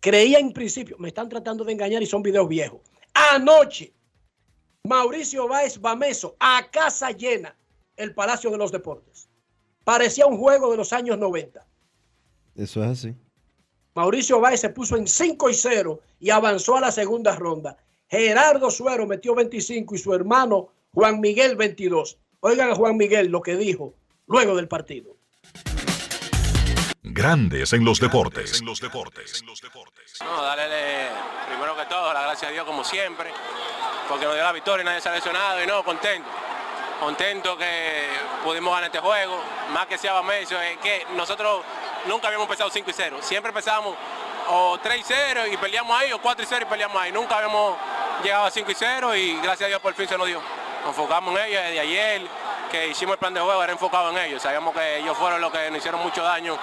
Creía 0.00 0.38
en 0.38 0.52
principio, 0.52 0.96
me 0.98 1.08
están 1.08 1.28
tratando 1.28 1.64
de 1.64 1.72
engañar 1.72 2.02
y 2.02 2.06
son 2.06 2.22
videos 2.22 2.48
viejos. 2.48 2.80
Anoche, 3.12 3.92
Mauricio 4.88 5.46
Báez 5.46 5.78
Bameso 5.78 6.34
a 6.40 6.66
casa 6.70 7.10
llena 7.10 7.54
el 7.94 8.14
Palacio 8.14 8.50
de 8.50 8.56
los 8.56 8.72
Deportes. 8.72 9.28
Parecía 9.84 10.24
un 10.24 10.38
juego 10.38 10.70
de 10.70 10.78
los 10.78 10.94
años 10.94 11.18
90. 11.18 11.66
Eso 12.54 12.82
es 12.82 12.88
así. 12.88 13.14
Mauricio 13.94 14.40
Báez 14.40 14.60
se 14.60 14.70
puso 14.70 14.96
en 14.96 15.06
5 15.06 15.50
y 15.50 15.54
0 15.54 16.00
y 16.18 16.30
avanzó 16.30 16.76
a 16.76 16.80
la 16.80 16.90
segunda 16.90 17.36
ronda. 17.36 17.76
Gerardo 18.08 18.70
Suero 18.70 19.06
metió 19.06 19.34
25 19.34 19.94
y 19.94 19.98
su 19.98 20.14
hermano 20.14 20.68
Juan 20.94 21.20
Miguel 21.20 21.56
22. 21.56 22.18
Oigan 22.40 22.70
a 22.70 22.74
Juan 22.74 22.96
Miguel 22.96 23.28
lo 23.28 23.42
que 23.42 23.56
dijo 23.56 23.92
luego 24.26 24.56
del 24.56 24.68
partido. 24.68 25.17
Grandes 27.18 27.72
en 27.72 27.84
los 27.84 27.98
deportes. 27.98 28.62
No, 30.22 30.40
darle 30.40 31.08
primero 31.48 31.76
que 31.76 31.84
todo 31.86 32.12
la 32.14 32.22
gracia 32.22 32.46
a 32.46 32.50
Dios 32.52 32.64
como 32.64 32.84
siempre, 32.84 33.32
porque 34.08 34.24
nos 34.24 34.34
dio 34.34 34.44
la 34.44 34.52
victoria 34.52 34.82
y 34.82 34.84
nadie 34.84 35.00
se 35.00 35.08
ha 35.08 35.12
lesionado 35.12 35.60
y 35.60 35.66
no, 35.66 35.82
contento. 35.82 36.28
Contento 37.00 37.58
que 37.58 38.06
pudimos 38.44 38.72
ganar 38.72 38.86
este 38.86 39.00
juego, 39.00 39.36
más 39.72 39.86
que 39.86 39.98
sea 39.98 40.12
Bameso, 40.12 40.60
es 40.60 40.78
que 40.78 41.06
nosotros 41.16 41.62
nunca 42.06 42.28
habíamos 42.28 42.46
empezado 42.46 42.70
5 42.70 42.88
y 42.88 42.92
0, 42.92 43.18
siempre 43.20 43.48
empezábamos 43.48 43.96
o 44.50 44.78
3 44.80 45.00
y 45.00 45.02
0 45.04 45.40
y 45.52 45.56
peleamos 45.56 46.00
ahí, 46.00 46.12
o 46.12 46.20
4 46.20 46.44
y 46.44 46.46
0 46.48 46.66
y 46.68 46.70
peleamos 46.70 47.02
ahí, 47.02 47.10
nunca 47.10 47.38
habíamos 47.38 47.76
llegado 48.22 48.44
a 48.44 48.50
5 48.52 48.70
y 48.70 48.74
0 48.78 49.16
y 49.16 49.32
gracias 49.38 49.62
a 49.62 49.66
Dios 49.66 49.80
por 49.80 49.92
fin 49.94 50.06
se 50.06 50.16
nos 50.16 50.28
dio. 50.28 50.40
Nos 50.84 50.90
enfocamos 50.90 51.36
en 51.36 51.46
ellos 51.46 51.62
desde 51.64 51.80
ayer, 51.80 52.22
que 52.70 52.86
hicimos 52.86 53.14
el 53.14 53.18
plan 53.18 53.34
de 53.34 53.40
juego, 53.40 53.60
era 53.64 53.72
enfocado 53.72 54.10
en 54.10 54.18
ellos, 54.18 54.40
sabíamos 54.40 54.72
que 54.72 54.98
ellos 54.98 55.18
fueron 55.18 55.40
los 55.40 55.50
que 55.50 55.68
nos 55.68 55.78
hicieron 55.78 56.00
mucho 56.00 56.22
daño 56.22 56.56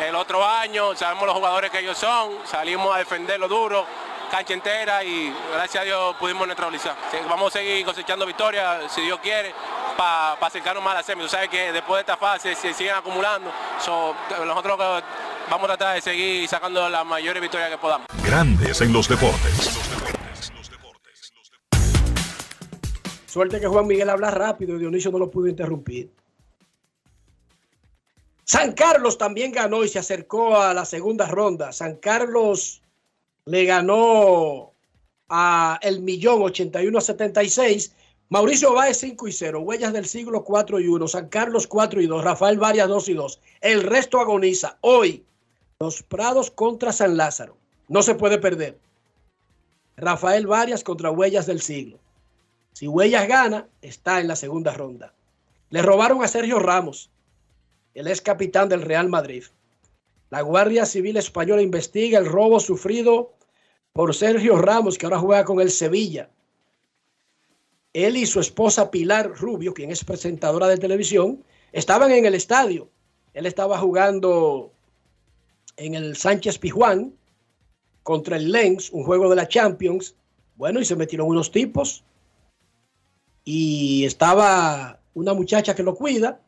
el 0.00 0.14
otro 0.14 0.44
año, 0.44 0.94
sabemos 0.96 1.26
los 1.26 1.34
jugadores 1.34 1.70
que 1.70 1.78
ellos 1.80 1.96
son, 1.96 2.38
salimos 2.44 2.94
a 2.94 2.98
defenderlo 2.98 3.48
duro, 3.48 3.86
cancha 4.30 4.54
entera 4.54 5.04
y 5.04 5.32
gracias 5.52 5.82
a 5.82 5.84
Dios 5.84 6.16
pudimos 6.16 6.46
neutralizar. 6.46 6.96
Vamos 7.28 7.54
a 7.54 7.58
seguir 7.58 7.84
cosechando 7.84 8.26
victorias, 8.26 8.92
si 8.92 9.02
Dios 9.02 9.20
quiere, 9.20 9.54
para 9.96 10.32
acercarnos 10.32 10.82
más 10.82 10.94
a 10.94 10.96
la 10.96 11.02
semi. 11.02 11.22
Tú 11.22 11.28
sabes 11.28 11.48
que 11.48 11.72
después 11.72 11.98
de 11.98 12.00
esta 12.00 12.16
fase 12.16 12.54
se 12.54 12.74
siguen 12.74 12.94
acumulando, 12.94 13.50
So, 13.80 14.14
nosotros 14.44 14.78
vamos 15.48 15.64
a 15.64 15.76
tratar 15.76 15.94
de 15.94 16.00
seguir 16.00 16.48
sacando 16.48 16.88
las 16.88 17.06
mayores 17.06 17.40
victorias 17.40 17.70
que 17.70 17.78
podamos. 17.78 18.06
Grandes 18.24 18.80
en 18.80 18.92
los 18.92 19.08
deportes. 19.08 19.80
Suerte 23.26 23.60
que 23.60 23.66
Juan 23.66 23.86
Miguel 23.86 24.10
habla 24.10 24.30
rápido 24.30 24.76
y 24.76 24.78
Dionisio 24.78 25.10
no 25.10 25.18
lo 25.18 25.30
pudo 25.30 25.48
interrumpir. 25.48 26.08
San 28.44 28.72
Carlos 28.72 29.16
también 29.16 29.52
ganó 29.52 29.84
y 29.84 29.88
se 29.88 29.98
acercó 29.98 30.58
a 30.58 30.74
la 30.74 30.84
segunda 30.84 31.26
ronda. 31.26 31.72
San 31.72 31.96
Carlos 31.96 32.82
le 33.46 33.64
ganó 33.64 34.72
a 35.28 35.78
el 35.82 36.00
millón 36.00 36.42
81 36.42 36.98
a 36.98 37.00
76. 37.00 37.94
Mauricio 38.28 38.74
Báez 38.74 38.98
5 38.98 39.28
y 39.28 39.32
0. 39.32 39.60
Huellas 39.60 39.92
del 39.92 40.06
siglo 40.06 40.44
4 40.44 40.80
y 40.80 40.88
1. 40.88 41.08
San 41.08 41.28
Carlos 41.28 41.66
4 41.66 42.02
y 42.02 42.06
2. 42.06 42.22
Rafael 42.22 42.58
Varias 42.58 42.88
2 42.88 43.08
y 43.08 43.14
2. 43.14 43.40
El 43.62 43.82
resto 43.82 44.20
agoniza. 44.20 44.76
Hoy, 44.82 45.24
los 45.80 46.02
Prados 46.02 46.50
contra 46.50 46.92
San 46.92 47.16
Lázaro. 47.16 47.56
No 47.88 48.02
se 48.02 48.14
puede 48.14 48.38
perder. 48.38 48.78
Rafael 49.96 50.46
Varias 50.46 50.84
contra 50.84 51.10
Huellas 51.10 51.46
del 51.46 51.62
siglo. 51.62 51.98
Si 52.72 52.88
Huellas 52.88 53.28
gana, 53.28 53.68
está 53.80 54.20
en 54.20 54.28
la 54.28 54.36
segunda 54.36 54.74
ronda. 54.74 55.14
Le 55.70 55.80
robaron 55.80 56.22
a 56.22 56.28
Sergio 56.28 56.58
Ramos, 56.58 57.10
el 57.94 58.08
ex 58.08 58.20
capitán 58.20 58.68
del 58.68 58.82
Real 58.82 59.08
Madrid. 59.08 59.44
La 60.30 60.40
Guardia 60.40 60.84
Civil 60.84 61.16
Española 61.16 61.62
investiga 61.62 62.18
el 62.18 62.26
robo 62.26 62.58
sufrido 62.58 63.34
por 63.92 64.14
Sergio 64.14 64.56
Ramos, 64.56 64.98
que 64.98 65.06
ahora 65.06 65.20
juega 65.20 65.44
con 65.44 65.60
el 65.60 65.70
Sevilla. 65.70 66.28
Él 67.92 68.16
y 68.16 68.26
su 68.26 68.40
esposa 68.40 68.90
Pilar 68.90 69.30
Rubio, 69.38 69.72
quien 69.72 69.92
es 69.92 70.04
presentadora 70.04 70.66
de 70.66 70.78
televisión, 70.78 71.44
estaban 71.70 72.10
en 72.10 72.26
el 72.26 72.34
estadio. 72.34 72.90
Él 73.32 73.46
estaba 73.46 73.78
jugando 73.78 74.72
en 75.76 75.94
el 75.94 76.16
Sánchez 76.16 76.58
Pijuán 76.58 77.14
contra 78.02 78.36
el 78.36 78.50
Lens, 78.50 78.90
un 78.90 79.04
juego 79.04 79.30
de 79.30 79.36
la 79.36 79.46
Champions. 79.46 80.16
Bueno, 80.56 80.80
y 80.80 80.84
se 80.84 80.96
metieron 80.96 81.28
unos 81.28 81.52
tipos. 81.52 82.02
Y 83.44 84.04
estaba 84.04 84.98
una 85.14 85.34
muchacha 85.34 85.76
que 85.76 85.84
lo 85.84 85.94
cuida 85.94 86.40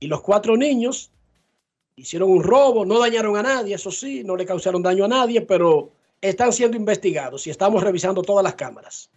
y 0.00 0.06
los 0.06 0.22
cuatro 0.22 0.56
niños 0.56 1.10
hicieron 1.94 2.30
un 2.30 2.42
robo, 2.42 2.86
no 2.86 2.98
dañaron 2.98 3.36
a 3.36 3.42
nadie, 3.42 3.74
eso 3.74 3.90
sí, 3.90 4.24
no 4.24 4.34
le 4.34 4.46
causaron 4.46 4.82
daño 4.82 5.04
a 5.04 5.08
nadie, 5.08 5.42
pero 5.42 5.92
están 6.20 6.52
siendo 6.52 6.76
investigados 6.76 7.46
y 7.46 7.50
estamos 7.50 7.82
revisando 7.82 8.22
todas 8.22 8.42
las 8.42 8.54
cámaras. 8.54 9.10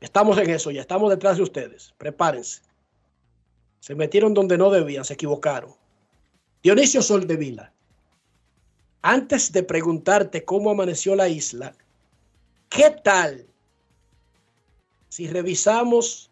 Estamos 0.00 0.38
en 0.38 0.50
eso, 0.50 0.70
ya 0.70 0.82
estamos 0.82 1.10
detrás 1.10 1.38
de 1.38 1.42
ustedes. 1.42 1.94
Prepárense. 1.98 2.60
Se 3.80 3.94
metieron 3.94 4.34
donde 4.34 4.58
no 4.58 4.70
debían, 4.70 5.04
se 5.04 5.14
equivocaron. 5.14 5.74
Dionisio 6.62 7.02
Soldevila, 7.02 7.72
antes 9.02 9.52
de 9.52 9.62
preguntarte 9.62 10.44
cómo 10.44 10.70
amaneció 10.70 11.14
la 11.14 11.28
isla, 11.28 11.74
¿qué 12.68 12.90
tal 13.02 13.46
si 15.08 15.26
revisamos 15.28 16.27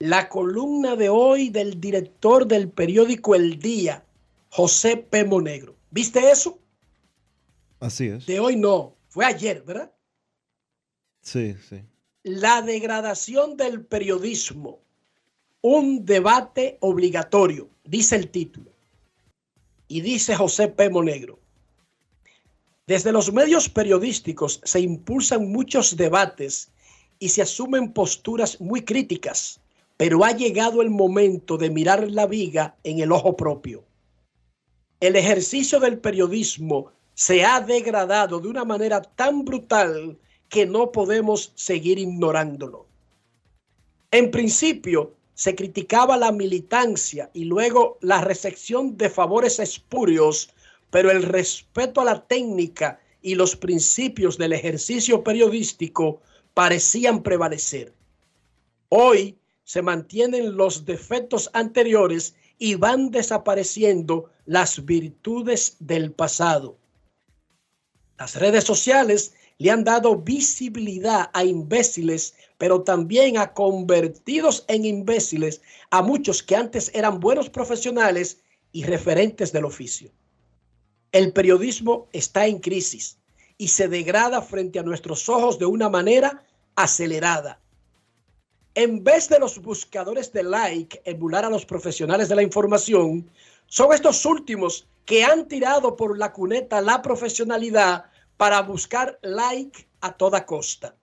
la 0.00 0.30
columna 0.30 0.96
de 0.96 1.10
hoy 1.10 1.50
del 1.50 1.78
director 1.78 2.46
del 2.46 2.70
periódico 2.70 3.34
El 3.34 3.58
Día, 3.58 4.02
José 4.48 4.96
P. 4.96 5.24
Monegro? 5.24 5.76
¿Viste 5.90 6.30
eso? 6.30 6.58
Así 7.78 8.08
es. 8.08 8.24
De 8.26 8.40
hoy 8.40 8.56
no, 8.56 8.96
fue 9.10 9.26
ayer, 9.26 9.62
¿verdad? 9.62 9.92
Sí, 11.20 11.54
sí. 11.68 11.82
La 12.22 12.62
degradación 12.62 13.58
del 13.58 13.84
periodismo, 13.84 14.80
un 15.60 16.06
debate 16.06 16.78
obligatorio, 16.80 17.68
dice 17.84 18.16
el 18.16 18.30
título. 18.30 18.72
Y 19.86 20.00
dice 20.00 20.34
José 20.34 20.68
P. 20.68 20.88
Monegro, 20.88 21.38
desde 22.86 23.12
los 23.12 23.32
medios 23.32 23.68
periodísticos 23.68 24.62
se 24.64 24.80
impulsan 24.80 25.50
muchos 25.52 25.96
debates 25.96 26.70
y 27.18 27.28
se 27.28 27.42
asumen 27.42 27.92
posturas 27.92 28.60
muy 28.60 28.82
críticas, 28.82 29.60
pero 30.00 30.24
ha 30.24 30.32
llegado 30.32 30.80
el 30.80 30.88
momento 30.88 31.58
de 31.58 31.68
mirar 31.68 32.10
la 32.10 32.26
viga 32.26 32.74
en 32.84 33.00
el 33.00 33.12
ojo 33.12 33.36
propio. 33.36 33.84
El 34.98 35.14
ejercicio 35.14 35.78
del 35.78 35.98
periodismo 35.98 36.90
se 37.12 37.44
ha 37.44 37.60
degradado 37.60 38.40
de 38.40 38.48
una 38.48 38.64
manera 38.64 39.02
tan 39.02 39.44
brutal 39.44 40.18
que 40.48 40.64
no 40.64 40.90
podemos 40.90 41.52
seguir 41.54 41.98
ignorándolo. 41.98 42.86
En 44.10 44.30
principio, 44.30 45.12
se 45.34 45.54
criticaba 45.54 46.16
la 46.16 46.32
militancia 46.32 47.28
y 47.34 47.44
luego 47.44 47.98
la 48.00 48.22
recepción 48.22 48.96
de 48.96 49.10
favores 49.10 49.58
espurios, 49.58 50.48
pero 50.88 51.10
el 51.10 51.24
respeto 51.24 52.00
a 52.00 52.04
la 52.04 52.26
técnica 52.26 53.00
y 53.20 53.34
los 53.34 53.54
principios 53.54 54.38
del 54.38 54.54
ejercicio 54.54 55.22
periodístico 55.22 56.22
parecían 56.54 57.22
prevalecer. 57.22 57.92
Hoy 58.88 59.36
se 59.70 59.82
mantienen 59.82 60.56
los 60.56 60.84
defectos 60.84 61.48
anteriores 61.52 62.34
y 62.58 62.74
van 62.74 63.12
desapareciendo 63.12 64.28
las 64.44 64.84
virtudes 64.84 65.76
del 65.78 66.10
pasado. 66.10 66.76
Las 68.18 68.34
redes 68.34 68.64
sociales 68.64 69.32
le 69.58 69.70
han 69.70 69.84
dado 69.84 70.16
visibilidad 70.16 71.30
a 71.32 71.44
imbéciles 71.44 72.34
pero 72.58 72.82
también 72.82 73.38
a 73.38 73.54
convertidos 73.54 74.64
en 74.66 74.84
imbéciles 74.84 75.62
a 75.92 76.02
muchos 76.02 76.42
que 76.42 76.56
antes 76.56 76.90
eran 76.92 77.20
buenos 77.20 77.48
profesionales 77.48 78.40
y 78.72 78.82
referentes 78.82 79.52
del 79.52 79.66
oficio. 79.66 80.10
El 81.12 81.32
periodismo 81.32 82.08
está 82.12 82.44
en 82.48 82.58
crisis 82.58 83.20
y 83.56 83.68
se 83.68 83.86
degrada 83.86 84.42
frente 84.42 84.80
a 84.80 84.82
nuestros 84.82 85.28
ojos 85.28 85.60
de 85.60 85.66
una 85.66 85.88
manera 85.88 86.44
acelerada. 86.74 87.60
En 88.74 89.02
vez 89.02 89.28
de 89.28 89.38
los 89.38 89.60
buscadores 89.60 90.32
de 90.32 90.42
like 90.42 91.02
emular 91.04 91.44
a 91.44 91.50
los 91.50 91.66
profesionales 91.66 92.28
de 92.28 92.36
la 92.36 92.42
información, 92.42 93.30
son 93.66 93.92
estos 93.92 94.24
últimos 94.24 94.86
que 95.04 95.24
han 95.24 95.48
tirado 95.48 95.96
por 95.96 96.16
la 96.16 96.32
cuneta 96.32 96.80
la 96.80 97.02
profesionalidad 97.02 98.04
para 98.36 98.62
buscar 98.62 99.18
like 99.22 99.86
a 100.00 100.12
toda 100.12 100.46
costa 100.46 100.94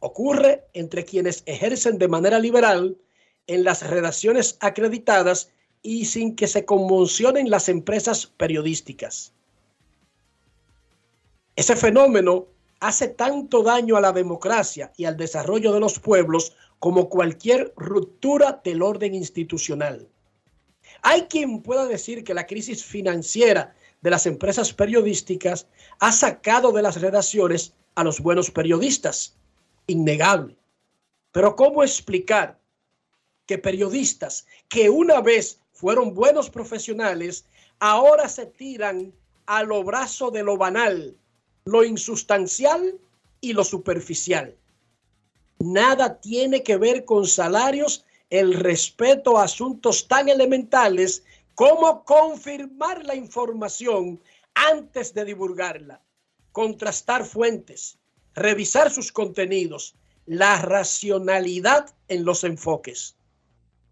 ocurre 0.00 0.66
entre 0.74 1.04
quienes 1.04 1.42
ejercen 1.46 1.98
de 1.98 2.08
manera 2.08 2.38
liberal 2.38 2.96
en 3.46 3.64
las 3.64 3.88
redacciones 3.88 4.56
acreditadas 4.60 5.50
y 5.82 6.06
sin 6.06 6.36
que 6.36 6.46
se 6.46 6.64
conmocionen 6.64 7.50
las 7.50 7.68
empresas 7.68 8.26
periodísticas. 8.26 9.32
Ese 11.56 11.76
fenómeno 11.76 12.46
hace 12.80 13.08
tanto 13.08 13.62
daño 13.62 13.96
a 13.96 14.00
la 14.00 14.12
democracia 14.12 14.92
y 14.96 15.06
al 15.06 15.16
desarrollo 15.16 15.72
de 15.72 15.80
los 15.80 15.98
pueblos 15.98 16.56
como 16.78 17.08
cualquier 17.08 17.72
ruptura 17.76 18.60
del 18.64 18.82
orden 18.82 19.14
institucional. 19.14 20.08
Hay 21.02 21.22
quien 21.22 21.62
pueda 21.62 21.86
decir 21.86 22.24
que 22.24 22.34
la 22.34 22.46
crisis 22.46 22.84
financiera 22.84 23.74
de 24.00 24.10
las 24.10 24.26
empresas 24.26 24.72
periodísticas 24.72 25.66
ha 25.98 26.12
sacado 26.12 26.72
de 26.72 26.82
las 26.82 27.00
redacciones 27.00 27.74
a 27.94 28.04
los 28.04 28.20
buenos 28.20 28.50
periodistas 28.50 29.36
innegable. 29.86 30.56
Pero 31.32 31.56
¿cómo 31.56 31.82
explicar 31.82 32.58
que 33.46 33.58
periodistas 33.58 34.46
que 34.68 34.90
una 34.90 35.20
vez 35.20 35.60
fueron 35.72 36.14
buenos 36.14 36.50
profesionales, 36.50 37.46
ahora 37.78 38.28
se 38.28 38.46
tiran 38.46 39.12
a 39.46 39.62
lo 39.62 39.82
brazo 39.82 40.30
de 40.30 40.42
lo 40.42 40.56
banal, 40.56 41.16
lo 41.64 41.84
insustancial 41.84 42.98
y 43.40 43.52
lo 43.52 43.64
superficial? 43.64 44.56
Nada 45.60 46.20
tiene 46.20 46.62
que 46.62 46.76
ver 46.76 47.04
con 47.04 47.26
salarios 47.26 48.04
el 48.30 48.54
respeto 48.54 49.38
a 49.38 49.44
asuntos 49.44 50.06
tan 50.06 50.28
elementales 50.28 51.24
como 51.54 52.04
confirmar 52.04 53.04
la 53.04 53.16
información 53.16 54.20
antes 54.54 55.14
de 55.14 55.24
divulgarla, 55.24 56.00
contrastar 56.52 57.24
fuentes, 57.24 57.98
revisar 58.34 58.90
sus 58.90 59.10
contenidos, 59.10 59.96
la 60.26 60.60
racionalidad 60.62 61.92
en 62.06 62.24
los 62.24 62.44
enfoques. 62.44 63.16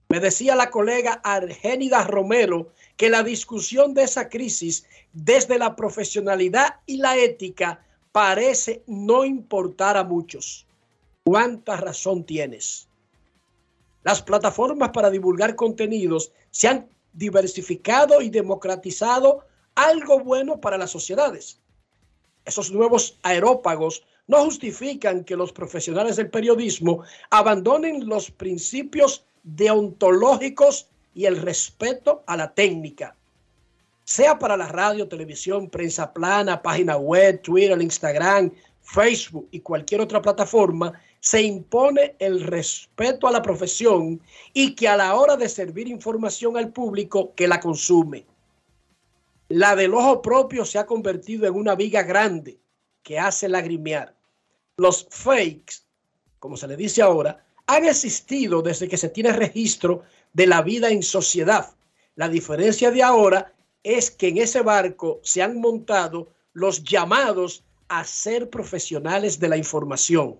Me 0.09 0.21
decía 0.21 0.55
la 0.55 0.71
colega 0.71 1.21
Argénida 1.25 2.05
Romero 2.05 2.73
que 2.97 3.11
la 3.11 3.25
discusión 3.25 3.95
de 3.95 4.05
esa 4.05 4.29
crisis 4.29 4.87
desde 5.13 5.59
la 5.59 5.75
profesionalidad 5.75 6.77
y 6.87 6.99
la 6.99 7.17
ética 7.17 7.85
parece 8.13 8.85
no 8.87 9.25
importar 9.25 9.97
a 9.97 10.05
muchos. 10.05 10.66
¿Cuánta 11.27 11.77
razón 11.77 12.23
tienes? 12.23 12.87
Las 14.05 14.23
plataformas 14.23 14.91
para 14.91 15.11
divulgar 15.11 15.57
contenidos 15.57 16.31
se 16.53 16.69
han 16.69 16.89
diversificado 17.15 18.23
y 18.23 18.31
democratizado 18.31 19.41
algo 19.75 20.21
bueno 20.21 20.61
para 20.61 20.79
las 20.79 20.93
sociedades. 20.93 21.59
Esos 22.45 22.71
nuevos 22.71 23.19
aerópagos 23.25 24.07
no 24.29 24.45
justifican 24.45 25.25
que 25.25 25.35
los 25.35 25.51
profesionales 25.53 26.15
del 26.15 26.31
periodismo 26.31 27.03
abandonen 27.31 28.09
los 28.09 28.31
principios 28.31 29.27
deontológicos 29.43 30.87
y 31.13 31.25
el 31.25 31.43
respeto 31.43 32.23
a 32.29 32.37
la 32.37 32.55
técnica. 32.55 33.17
Sea 34.05 34.39
para 34.39 34.57
la 34.57 34.69
radio, 34.69 35.09
televisión, 35.09 35.71
prensa 35.71 36.13
plana, 36.13 36.63
página 36.63 36.97
web, 36.97 37.43
Twitter, 37.43 37.83
Instagram, 37.83 38.53
Facebook 38.87 39.49
y 39.51 39.59
cualquier 39.59 40.01
otra 40.01 40.23
plataforma, 40.23 40.93
se 41.21 41.43
impone 41.43 42.15
el 42.19 42.43
respeto 42.43 43.27
a 43.27 43.33
la 43.33 43.43
profesión 43.43 44.21
y 44.53 44.75
que 44.75 44.89
a 44.89 44.97
la 44.97 45.15
hora 45.15 45.37
de 45.37 45.49
servir 45.49 45.89
información 45.89 46.57
al 46.57 46.73
público 46.73 47.35
que 47.35 47.49
la 47.49 47.61
consume. 47.61 48.27
La 49.49 49.77
del 49.77 49.95
ojo 49.95 50.23
propio 50.23 50.65
se 50.65 50.79
ha 50.79 50.87
convertido 50.87 51.47
en 51.47 51.55
una 51.55 51.75
viga 51.75 52.03
grande 52.03 52.59
que 53.03 53.19
hace 53.19 53.49
lagrimear 53.49 54.15
los 54.77 55.07
fakes, 55.11 55.85
como 56.39 56.57
se 56.57 56.67
le 56.67 56.77
dice 56.77 57.01
ahora, 57.01 57.45
han 57.67 57.85
existido 57.85 58.63
desde 58.63 58.89
que 58.89 58.97
se 58.97 59.09
tiene 59.09 59.33
registro 59.33 60.03
de 60.33 60.47
la 60.47 60.63
vida 60.63 60.91
en 60.91 61.03
sociedad. 61.03 61.75
La 62.15 62.29
diferencia 62.29 62.91
de 62.91 63.03
ahora 63.03 63.53
es 63.83 64.11
que 64.11 64.29
en 64.29 64.39
ese 64.39 64.63
barco 64.63 65.21
se 65.23 65.43
han 65.43 65.61
montado 65.61 66.29
los 66.53 66.83
llamados 66.85 67.65
a 67.89 68.05
ser 68.05 68.51
profesionales 68.51 69.39
de 69.39 69.49
la 69.49 69.57
información. 69.57 70.39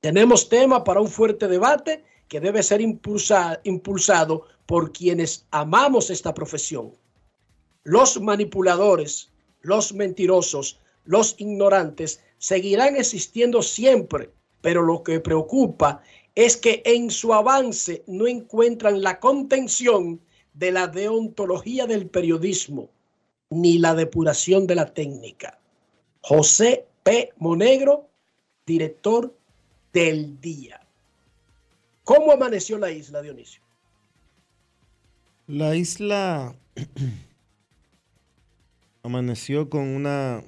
Tenemos 0.00 0.48
tema 0.48 0.84
para 0.84 1.00
un 1.00 1.08
fuerte 1.08 1.48
debate 1.48 2.04
que 2.28 2.40
debe 2.40 2.62
ser 2.62 2.80
impulsado 2.80 4.44
por 4.66 4.92
quienes 4.92 5.46
amamos 5.50 6.10
esta 6.10 6.34
profesión. 6.34 6.92
Los 7.84 8.20
manipuladores, 8.20 9.32
los 9.60 9.94
mentirosos, 9.94 10.78
los 11.04 11.34
ignorantes 11.38 12.22
seguirán 12.36 12.96
existiendo 12.96 13.62
siempre, 13.62 14.30
pero 14.60 14.82
lo 14.82 15.02
que 15.02 15.20
preocupa 15.20 16.02
es 16.34 16.56
que 16.56 16.82
en 16.84 17.10
su 17.10 17.32
avance 17.32 18.04
no 18.06 18.26
encuentran 18.26 19.02
la 19.02 19.18
contención 19.18 20.20
de 20.52 20.70
la 20.70 20.86
deontología 20.86 21.86
del 21.86 22.08
periodismo 22.08 22.90
ni 23.50 23.78
la 23.78 23.94
depuración 23.94 24.66
de 24.66 24.74
la 24.74 24.92
técnica. 24.92 25.58
José 26.20 26.86
P. 27.02 27.32
Monegro, 27.38 28.08
director 28.66 29.34
del 29.98 30.40
día. 30.40 30.80
¿Cómo 32.04 32.30
amaneció 32.30 32.78
la 32.78 32.92
isla, 32.92 33.20
Dionisio? 33.20 33.60
La 35.48 35.74
isla 35.74 36.54
amaneció 39.02 39.68
con 39.68 39.88
una 39.88 40.44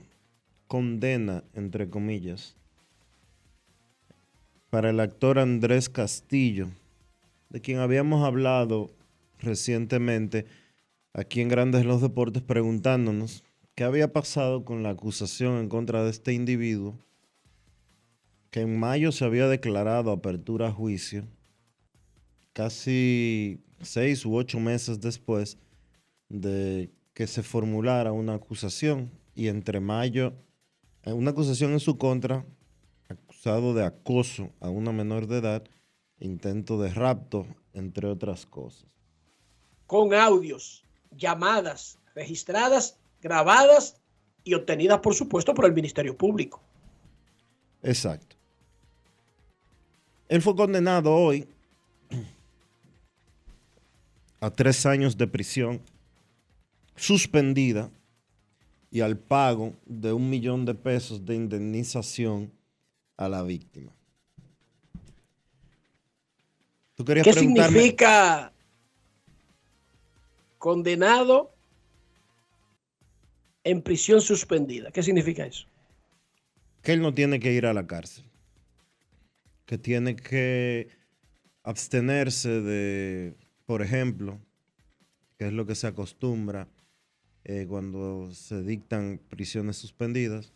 condena, 0.68 1.42
entre 1.54 1.90
comillas, 1.90 2.54
para 4.70 4.90
el 4.90 5.00
actor 5.00 5.40
Andrés 5.40 5.88
Castillo, 5.88 6.68
de 7.48 7.60
quien 7.60 7.80
habíamos 7.80 8.24
hablado 8.24 8.92
recientemente 9.40 10.46
aquí 11.12 11.40
en 11.40 11.48
Grandes 11.48 11.84
los 11.84 12.00
Deportes 12.00 12.44
preguntándonos 12.44 13.42
qué 13.74 13.82
había 13.82 14.12
pasado 14.12 14.64
con 14.64 14.84
la 14.84 14.90
acusación 14.90 15.58
en 15.58 15.68
contra 15.68 16.04
de 16.04 16.10
este 16.10 16.34
individuo 16.34 16.94
que 18.50 18.60
en 18.60 18.78
mayo 18.78 19.12
se 19.12 19.24
había 19.24 19.48
declarado 19.48 20.10
apertura 20.10 20.68
a 20.68 20.72
juicio, 20.72 21.26
casi 22.52 23.62
seis 23.80 24.26
u 24.26 24.34
ocho 24.34 24.58
meses 24.58 25.00
después 25.00 25.58
de 26.28 26.90
que 27.14 27.26
se 27.26 27.42
formulara 27.42 28.12
una 28.12 28.34
acusación 28.34 29.10
y 29.34 29.48
entre 29.48 29.80
mayo, 29.80 30.34
eh, 31.02 31.12
una 31.12 31.30
acusación 31.30 31.72
en 31.72 31.80
su 31.80 31.96
contra, 31.96 32.44
acusado 33.08 33.74
de 33.74 33.84
acoso 33.84 34.50
a 34.60 34.68
una 34.68 34.92
menor 34.92 35.26
de 35.26 35.38
edad, 35.38 35.64
intento 36.18 36.80
de 36.80 36.92
rapto, 36.92 37.46
entre 37.72 38.06
otras 38.08 38.46
cosas. 38.46 38.86
Con 39.86 40.14
audios, 40.14 40.84
llamadas 41.10 41.98
registradas, 42.14 42.98
grabadas 43.20 44.00
y 44.44 44.54
obtenidas, 44.54 45.00
por 45.00 45.14
supuesto, 45.14 45.54
por 45.54 45.66
el 45.66 45.72
Ministerio 45.72 46.16
Público. 46.16 46.60
Exacto. 47.82 48.36
Él 50.30 50.40
fue 50.42 50.54
condenado 50.54 51.12
hoy 51.12 51.44
a 54.40 54.48
tres 54.48 54.86
años 54.86 55.18
de 55.18 55.26
prisión 55.26 55.82
suspendida 56.94 57.90
y 58.92 59.00
al 59.00 59.18
pago 59.18 59.74
de 59.86 60.12
un 60.12 60.30
millón 60.30 60.64
de 60.64 60.74
pesos 60.74 61.26
de 61.26 61.34
indemnización 61.34 62.52
a 63.16 63.28
la 63.28 63.42
víctima. 63.42 63.90
¿Qué 66.94 67.32
significa 67.32 68.52
condenado 70.58 71.52
en 73.64 73.82
prisión 73.82 74.20
suspendida? 74.20 74.92
¿Qué 74.92 75.02
significa 75.02 75.44
eso? 75.44 75.66
Que 76.82 76.92
él 76.92 77.02
no 77.02 77.12
tiene 77.12 77.40
que 77.40 77.52
ir 77.52 77.66
a 77.66 77.74
la 77.74 77.84
cárcel 77.84 78.29
que 79.70 79.78
tiene 79.78 80.16
que 80.16 80.88
abstenerse 81.62 82.60
de, 82.60 83.36
por 83.66 83.82
ejemplo, 83.82 84.40
que 85.38 85.46
es 85.46 85.52
lo 85.52 85.64
que 85.64 85.76
se 85.76 85.86
acostumbra 85.86 86.66
eh, 87.44 87.66
cuando 87.68 88.32
se 88.32 88.64
dictan 88.64 89.20
prisiones 89.28 89.76
suspendidas, 89.76 90.52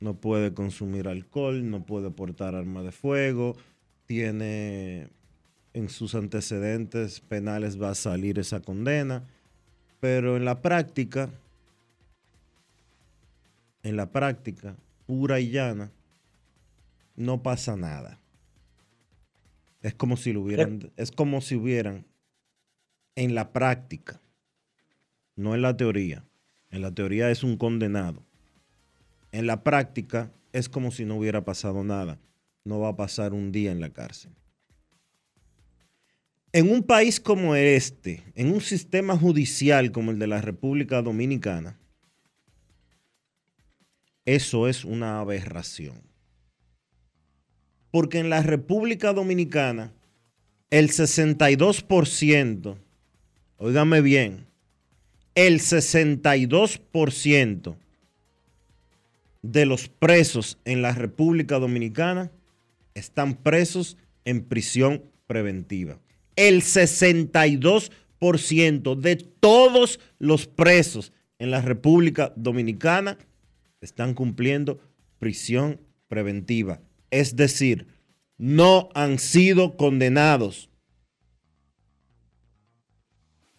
no 0.00 0.14
puede 0.14 0.52
consumir 0.52 1.06
alcohol, 1.06 1.70
no 1.70 1.86
puede 1.86 2.10
portar 2.10 2.56
arma 2.56 2.82
de 2.82 2.90
fuego, 2.90 3.56
tiene 4.04 5.08
en 5.72 5.88
sus 5.90 6.16
antecedentes 6.16 7.20
penales 7.20 7.80
va 7.80 7.90
a 7.90 7.94
salir 7.94 8.40
esa 8.40 8.62
condena, 8.62 9.28
pero 10.00 10.36
en 10.36 10.44
la 10.44 10.60
práctica, 10.60 11.30
en 13.84 13.96
la 13.96 14.10
práctica 14.10 14.74
pura 15.06 15.38
y 15.38 15.52
llana, 15.52 15.92
no 17.20 17.42
pasa 17.42 17.76
nada. 17.76 18.18
Es 19.82 19.94
como 19.94 20.16
si 20.16 20.32
lo 20.32 20.40
hubieran, 20.40 20.90
es 20.96 21.10
como 21.10 21.42
si 21.42 21.54
hubieran 21.54 22.06
en 23.14 23.34
la 23.34 23.52
práctica, 23.52 24.20
no 25.36 25.54
en 25.54 25.62
la 25.62 25.76
teoría. 25.76 26.24
En 26.70 26.82
la 26.82 26.94
teoría 26.94 27.30
es 27.30 27.44
un 27.44 27.56
condenado. 27.56 28.24
En 29.32 29.46
la 29.46 29.62
práctica 29.62 30.32
es 30.52 30.68
como 30.68 30.90
si 30.90 31.04
no 31.04 31.16
hubiera 31.16 31.44
pasado 31.44 31.84
nada. 31.84 32.18
No 32.64 32.80
va 32.80 32.90
a 32.90 32.96
pasar 32.96 33.34
un 33.34 33.52
día 33.52 33.70
en 33.70 33.80
la 33.80 33.90
cárcel. 33.90 34.32
En 36.52 36.70
un 36.70 36.82
país 36.82 37.20
como 37.20 37.54
este, 37.54 38.24
en 38.34 38.50
un 38.50 38.60
sistema 38.60 39.16
judicial 39.16 39.92
como 39.92 40.10
el 40.10 40.18
de 40.18 40.26
la 40.26 40.40
República 40.40 41.02
Dominicana, 41.02 41.78
eso 44.24 44.68
es 44.68 44.84
una 44.84 45.20
aberración. 45.20 46.09
Porque 47.90 48.18
en 48.18 48.30
la 48.30 48.42
República 48.42 49.12
Dominicana, 49.12 49.92
el 50.70 50.88
62%, 50.90 52.76
óigame 53.56 54.00
bien, 54.00 54.46
el 55.34 55.58
62% 55.60 57.76
de 59.42 59.66
los 59.66 59.88
presos 59.88 60.58
en 60.64 60.82
la 60.82 60.92
República 60.92 61.58
Dominicana 61.58 62.30
están 62.94 63.34
presos 63.34 63.96
en 64.24 64.44
prisión 64.44 65.02
preventiva. 65.26 65.98
El 66.36 66.62
62% 66.62 68.94
de 68.96 69.16
todos 69.16 69.98
los 70.18 70.46
presos 70.46 71.12
en 71.38 71.50
la 71.50 71.62
República 71.62 72.32
Dominicana 72.36 73.18
están 73.80 74.14
cumpliendo 74.14 74.78
prisión 75.18 75.80
preventiva 76.08 76.80
es 77.10 77.36
decir, 77.36 77.86
no 78.38 78.88
han 78.94 79.18
sido 79.18 79.76
condenados. 79.76 80.70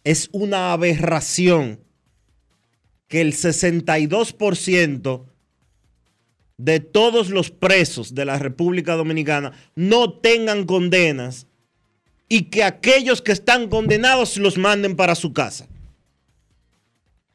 Es 0.03 0.29
una 0.31 0.73
aberración 0.73 1.79
que 3.07 3.21
el 3.21 3.33
62% 3.33 5.25
de 6.57 6.79
todos 6.79 7.29
los 7.29 7.51
presos 7.51 8.15
de 8.15 8.25
la 8.25 8.39
República 8.39 8.95
Dominicana 8.95 9.51
no 9.75 10.13
tengan 10.13 10.65
condenas 10.65 11.45
y 12.27 12.45
que 12.45 12.63
aquellos 12.63 13.21
que 13.21 13.33
están 13.33 13.67
condenados 13.67 14.37
los 14.37 14.57
manden 14.57 14.95
para 14.95 15.13
su 15.15 15.33
casa. 15.33 15.67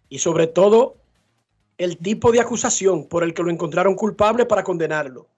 Y 0.09 0.19
sobre 0.19 0.47
todo, 0.47 0.97
el 1.77 1.99
tipo 1.99 2.33
de 2.33 2.41
acusación 2.41 3.07
por 3.07 3.23
el 3.23 3.35
que 3.35 3.43
lo 3.43 3.51
encontraron 3.51 3.95
culpable 3.95 4.47
para 4.47 4.65
condenarlo 4.65 5.29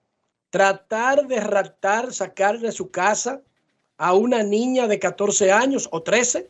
tratar 0.49 1.27
de 1.27 1.39
raptar, 1.39 2.13
sacar 2.13 2.59
de 2.59 2.71
su 2.71 2.89
casa 2.89 3.41
a 3.97 4.13
una 4.13 4.43
niña 4.43 4.87
de 4.87 4.99
14 4.99 5.51
años 5.51 5.87
o 5.91 6.01
13 6.01 6.49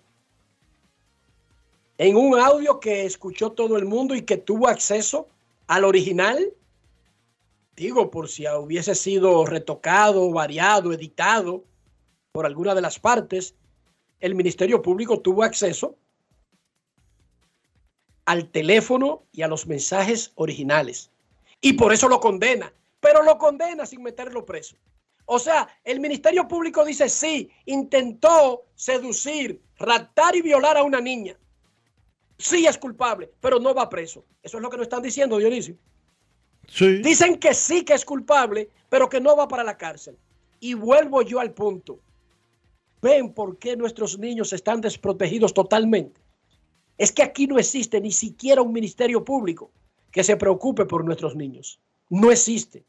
en 1.98 2.16
un 2.16 2.40
audio 2.40 2.80
que 2.80 3.06
escuchó 3.06 3.52
todo 3.52 3.78
el 3.78 3.86
mundo 3.86 4.16
y 4.16 4.22
que 4.22 4.38
tuvo 4.38 4.68
acceso 4.68 5.28
al 5.68 5.84
original. 5.84 6.54
Digo, 7.76 8.10
por 8.10 8.30
si 8.30 8.48
hubiese 8.48 8.96
sido 8.96 9.46
retocado, 9.46 10.32
variado, 10.32 10.94
editado 10.94 11.64
por 12.32 12.46
alguna 12.46 12.74
de 12.74 12.82
las 12.82 13.00
partes, 13.00 13.56
el 14.20 14.36
Ministerio 14.36 14.82
Público 14.82 15.20
tuvo 15.20 15.44
acceso 15.44 15.96
al 18.26 18.50
teléfono 18.50 19.24
y 19.34 19.42
a 19.42 19.48
los 19.48 19.66
mensajes 19.68 20.32
originales. 20.36 21.10
Y 21.62 21.74
por 21.74 21.92
eso 21.92 22.08
lo 22.08 22.20
condena 22.20 22.72
pero 23.00 23.24
lo 23.24 23.38
condena 23.38 23.86
sin 23.86 24.02
meterlo 24.04 24.46
preso. 24.46 24.76
O 25.26 25.38
sea, 25.38 25.68
el 25.84 26.00
Ministerio 26.00 26.48
Público 26.48 26.84
dice, 26.84 27.08
sí, 27.08 27.50
intentó 27.66 28.66
seducir, 28.74 29.62
raptar 29.78 30.36
y 30.36 30.42
violar 30.42 30.76
a 30.78 30.84
una 30.84 31.00
niña. 31.00 31.38
Sí 32.38 32.66
es 32.66 32.78
culpable, 32.78 33.32
pero 33.40 33.60
no 33.60 33.76
va 33.76 33.90
preso. 33.90 34.26
Eso 34.42 34.58
es 34.58 34.64
lo 34.64 34.70
que 34.70 34.78
nos 34.78 34.86
están 34.86 35.04
diciendo, 35.04 35.38
Dionisio. 35.38 35.76
Sí. 36.68 37.02
Dicen 37.04 37.38
que 37.38 37.54
sí 37.54 37.84
que 37.84 37.94
es 37.94 38.06
culpable, 38.06 38.70
pero 38.90 39.08
que 39.08 39.22
no 39.22 39.36
va 39.36 39.48
para 39.48 39.64
la 39.64 39.78
cárcel. 39.78 40.18
Y 40.60 40.74
vuelvo 40.74 41.22
yo 41.22 41.40
al 41.40 41.54
punto. 41.54 42.00
¿Ven 43.02 43.34
por 43.34 43.58
qué 43.60 43.78
nuestros 43.78 44.18
niños 44.18 44.52
están 44.52 44.82
desprotegidos 44.82 45.54
totalmente? 45.54 46.20
Es 46.98 47.12
que 47.12 47.24
aquí 47.24 47.48
no 47.48 47.60
existe 47.60 48.02
ni 48.02 48.12
siquiera 48.12 48.62
un 48.62 48.74
ministerio 48.74 49.24
público 49.24 49.72
que 50.12 50.24
se 50.24 50.38
preocupe 50.38 50.86
por 50.86 51.06
nuestros 51.06 51.36
niños. 51.36 51.80
No 52.10 52.32
existe. 52.32 52.86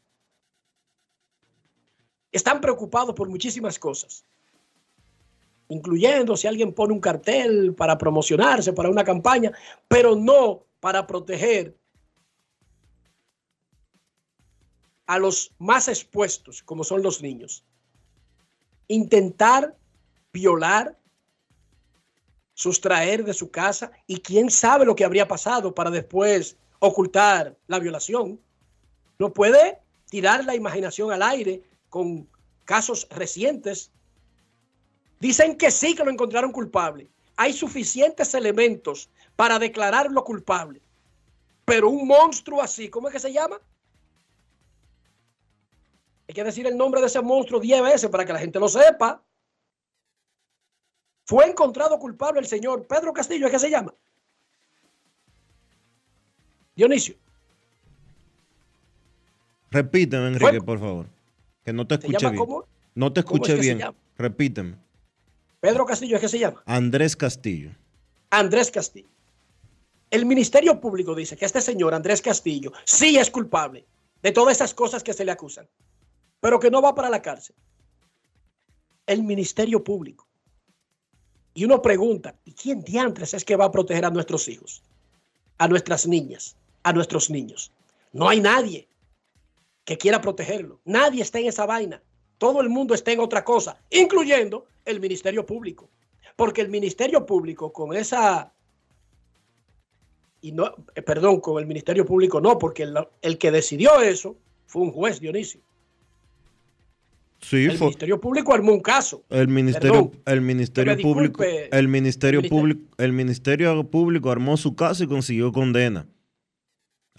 están 2.31 2.61
preocupados 2.61 3.13
por 3.13 3.27
muchísimas 3.27 3.77
cosas, 3.77 4.25
incluyendo 5.67 6.37
si 6.37 6.47
alguien 6.47 6.73
pone 6.73 6.93
un 6.93 7.01
cartel 7.01 7.73
para 7.75 7.97
promocionarse, 7.97 8.71
para 8.71 8.89
una 8.89 9.03
campaña, 9.03 9.51
pero 9.87 10.15
no 10.15 10.63
para 10.79 11.05
proteger 11.05 11.77
a 15.05 15.19
los 15.19 15.51
más 15.57 15.89
expuestos, 15.89 16.63
como 16.63 16.85
son 16.85 17.03
los 17.03 17.21
niños. 17.21 17.65
Intentar 18.87 19.75
violar, 20.31 20.97
sustraer 22.53 23.25
de 23.25 23.33
su 23.33 23.51
casa 23.51 23.91
y 24.07 24.21
quién 24.21 24.49
sabe 24.49 24.85
lo 24.85 24.95
que 24.95 25.03
habría 25.03 25.27
pasado 25.27 25.75
para 25.75 25.89
después 25.89 26.55
ocultar 26.79 27.57
la 27.67 27.79
violación. 27.79 28.39
No 29.21 29.31
puede 29.31 29.77
tirar 30.09 30.43
la 30.45 30.55
imaginación 30.55 31.11
al 31.11 31.21
aire 31.21 31.61
con 31.89 32.27
casos 32.65 33.07
recientes. 33.11 33.91
Dicen 35.19 35.59
que 35.59 35.69
sí 35.69 35.93
que 35.93 36.03
lo 36.03 36.09
encontraron 36.09 36.51
culpable. 36.51 37.07
Hay 37.35 37.53
suficientes 37.53 38.33
elementos 38.33 39.11
para 39.35 39.59
declararlo 39.59 40.23
culpable. 40.23 40.81
Pero 41.65 41.89
un 41.89 42.07
monstruo 42.07 42.63
así, 42.63 42.89
¿cómo 42.89 43.09
es 43.09 43.13
que 43.13 43.19
se 43.19 43.31
llama? 43.31 43.61
Hay 46.27 46.33
que 46.33 46.43
decir 46.43 46.65
el 46.65 46.75
nombre 46.75 46.99
de 46.99 47.05
ese 47.05 47.21
monstruo 47.21 47.59
diez 47.59 47.79
veces 47.83 48.09
para 48.09 48.25
que 48.25 48.33
la 48.33 48.39
gente 48.39 48.59
lo 48.59 48.69
sepa. 48.69 49.21
Fue 51.25 51.45
encontrado 51.45 51.99
culpable 51.99 52.39
el 52.39 52.47
señor 52.47 52.87
Pedro 52.87 53.13
Castillo, 53.13 53.45
¿es 53.45 53.51
que 53.51 53.59
se 53.59 53.69
llama? 53.69 53.93
Dionisio. 56.75 57.21
Repíteme, 59.71 60.27
Enrique, 60.27 60.61
por 60.61 60.79
favor. 60.79 61.07
Que 61.63 61.71
no 61.71 61.87
te 61.87 61.95
escuché 61.95 62.29
bien. 62.29 62.37
Cómo? 62.37 62.65
No 62.93 63.13
te 63.13 63.21
escuché 63.21 63.55
bien. 63.55 63.81
Repíteme. 64.17 64.75
Pedro 65.61 65.85
Castillo, 65.85 66.15
¿es 66.17 66.21
que 66.21 66.27
se 66.27 66.39
llama? 66.39 66.61
Andrés 66.65 67.15
Castillo. 67.15 67.71
Andrés 68.29 68.69
Castillo. 68.69 69.09
El 70.09 70.25
Ministerio 70.25 70.81
Público 70.81 71.15
dice 71.15 71.37
que 71.37 71.45
este 71.45 71.61
señor, 71.61 71.93
Andrés 71.93 72.21
Castillo, 72.21 72.73
sí 72.83 73.17
es 73.17 73.31
culpable 73.31 73.85
de 74.21 74.31
todas 74.33 74.57
esas 74.57 74.73
cosas 74.73 75.03
que 75.03 75.13
se 75.13 75.23
le 75.23 75.31
acusan, 75.31 75.67
pero 76.41 76.59
que 76.59 76.69
no 76.69 76.81
va 76.81 76.93
para 76.93 77.09
la 77.09 77.21
cárcel. 77.21 77.55
El 79.07 79.23
Ministerio 79.23 79.83
Público. 79.83 80.27
Y 81.53 81.63
uno 81.63 81.81
pregunta, 81.81 82.35
¿y 82.43 82.53
quién 82.53 82.81
diantres 82.81 83.33
es 83.33 83.45
que 83.45 83.55
va 83.55 83.65
a 83.65 83.71
proteger 83.71 84.03
a 84.05 84.09
nuestros 84.09 84.47
hijos? 84.49 84.81
A 85.57 85.67
nuestras 85.67 86.07
niñas, 86.07 86.57
a 86.83 86.91
nuestros 86.91 87.29
niños. 87.29 87.71
No 88.11 88.27
hay 88.27 88.41
nadie 88.41 88.87
que 89.85 89.97
quiera 89.97 90.21
protegerlo. 90.21 90.79
Nadie 90.85 91.21
está 91.21 91.39
en 91.39 91.47
esa 91.47 91.65
vaina. 91.65 92.01
Todo 92.37 92.61
el 92.61 92.69
mundo 92.69 92.93
está 92.93 93.11
en 93.11 93.19
otra 93.19 93.43
cosa, 93.43 93.77
incluyendo 93.89 94.65
el 94.85 94.99
Ministerio 94.99 95.45
Público. 95.45 95.89
Porque 96.35 96.61
el 96.61 96.69
Ministerio 96.69 97.25
Público 97.25 97.71
con 97.71 97.93
esa... 97.95 98.53
Y 100.41 100.51
no, 100.53 100.73
eh, 100.95 101.01
perdón, 101.03 101.39
con 101.39 101.59
el 101.59 101.67
Ministerio 101.67 102.03
Público 102.03 102.41
no, 102.41 102.57
porque 102.57 102.83
el, 102.83 102.95
el 103.21 103.37
que 103.37 103.51
decidió 103.51 104.01
eso 104.01 104.37
fue 104.65 104.81
un 104.81 104.91
juez, 104.91 105.19
Dionisio. 105.19 105.61
Sí, 107.41 107.65
el 107.65 107.79
Ministerio 107.79 108.21
Público 108.21 108.53
armó 108.53 108.71
un 108.71 108.81
caso. 108.81 109.23
El 109.29 109.47
Ministerio, 109.47 110.11
el 110.25 110.41
Ministerio 110.41 110.97
Público, 110.97 111.43
el 111.43 111.87
Ministerio 111.87 112.41
Público, 112.43 112.81
el 112.97 113.13
Ministerio 113.13 113.83
Público 113.89 114.29
armó 114.29 114.57
su 114.57 114.75
caso 114.75 115.03
y 115.03 115.07
consiguió 115.07 115.51
condena. 115.51 116.07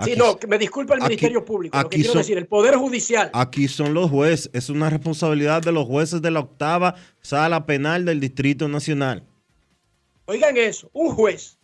Aquí, 0.02 0.12
sí, 0.12 0.18
no, 0.18 0.38
me 0.48 0.58
disculpa 0.58 0.94
el 0.94 1.02
Ministerio 1.02 1.40
aquí, 1.40 1.46
Público. 1.46 1.78
Lo 1.78 1.88
que 1.88 1.96
quiero 1.96 2.12
son, 2.12 2.20
decir, 2.20 2.38
el 2.38 2.46
Poder 2.46 2.76
Judicial. 2.76 3.30
Aquí 3.32 3.68
son 3.68 3.94
los 3.94 4.10
jueces. 4.10 4.50
Es 4.52 4.68
una 4.68 4.90
responsabilidad 4.90 5.62
de 5.62 5.72
los 5.72 5.86
jueces 5.86 6.20
de 6.22 6.30
la 6.30 6.40
octava 6.40 6.94
sala 7.20 7.66
penal 7.66 8.04
del 8.04 8.20
Distrito 8.20 8.68
Nacional. 8.68 9.24
Oigan 10.26 10.56
eso, 10.56 10.90
un 10.92 11.14
juez 11.14 11.58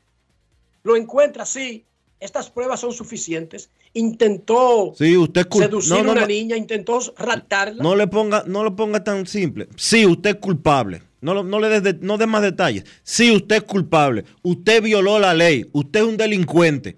lo 0.83 0.97
encuentra 0.97 1.43
así. 1.45 1.85
Estas 2.21 2.51
pruebas 2.51 2.81
son 2.81 2.93
suficientes. 2.93 3.71
Intentó 3.93 4.93
sí, 4.97 5.17
usted 5.17 5.47
seducir 5.51 5.93
no, 5.93 5.99
a 5.99 6.03
no, 6.03 6.13
una 6.13 6.21
no, 6.23 6.27
niña, 6.27 6.57
intentó 6.57 6.99
raptarla. 7.17 7.83
No 7.83 7.95
le 7.95 8.09
ponga, 8.09 8.43
no 8.47 8.65
lo 8.65 8.75
ponga 8.75 9.05
tan 9.05 9.27
simple. 9.27 9.69
Sí, 9.77 10.05
usted 10.05 10.31
es 10.31 10.37
culpable. 10.37 11.03
No, 11.21 11.43
no 11.43 11.61
le 11.61 11.81
des 11.81 12.01
no 12.01 12.19
dé 12.19 12.27
más 12.27 12.43
detalles. 12.43 12.85
Sí, 13.03 13.35
usted 13.35 13.57
es 13.57 13.63
culpable. 13.63 14.25
Usted 14.43 14.83
violó 14.83 15.19
la 15.19 15.35
ley. 15.35 15.69
Usted 15.73 16.01
es 16.01 16.07
un 16.07 16.17
delincuente. 16.17 16.97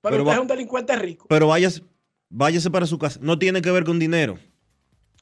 Pero, 0.00 0.12
pero 0.14 0.22
usted 0.22 0.34
es 0.34 0.40
un 0.40 0.46
delincuente 0.46 0.96
rico. 0.96 1.26
Pero 1.28 1.48
váyase, 1.48 1.82
váyase 2.28 2.70
para 2.70 2.86
su 2.86 2.98
casa. 2.98 3.18
No 3.22 3.38
tiene 3.38 3.60
que 3.62 3.70
ver 3.70 3.84
con 3.84 3.98
dinero. 3.98 4.38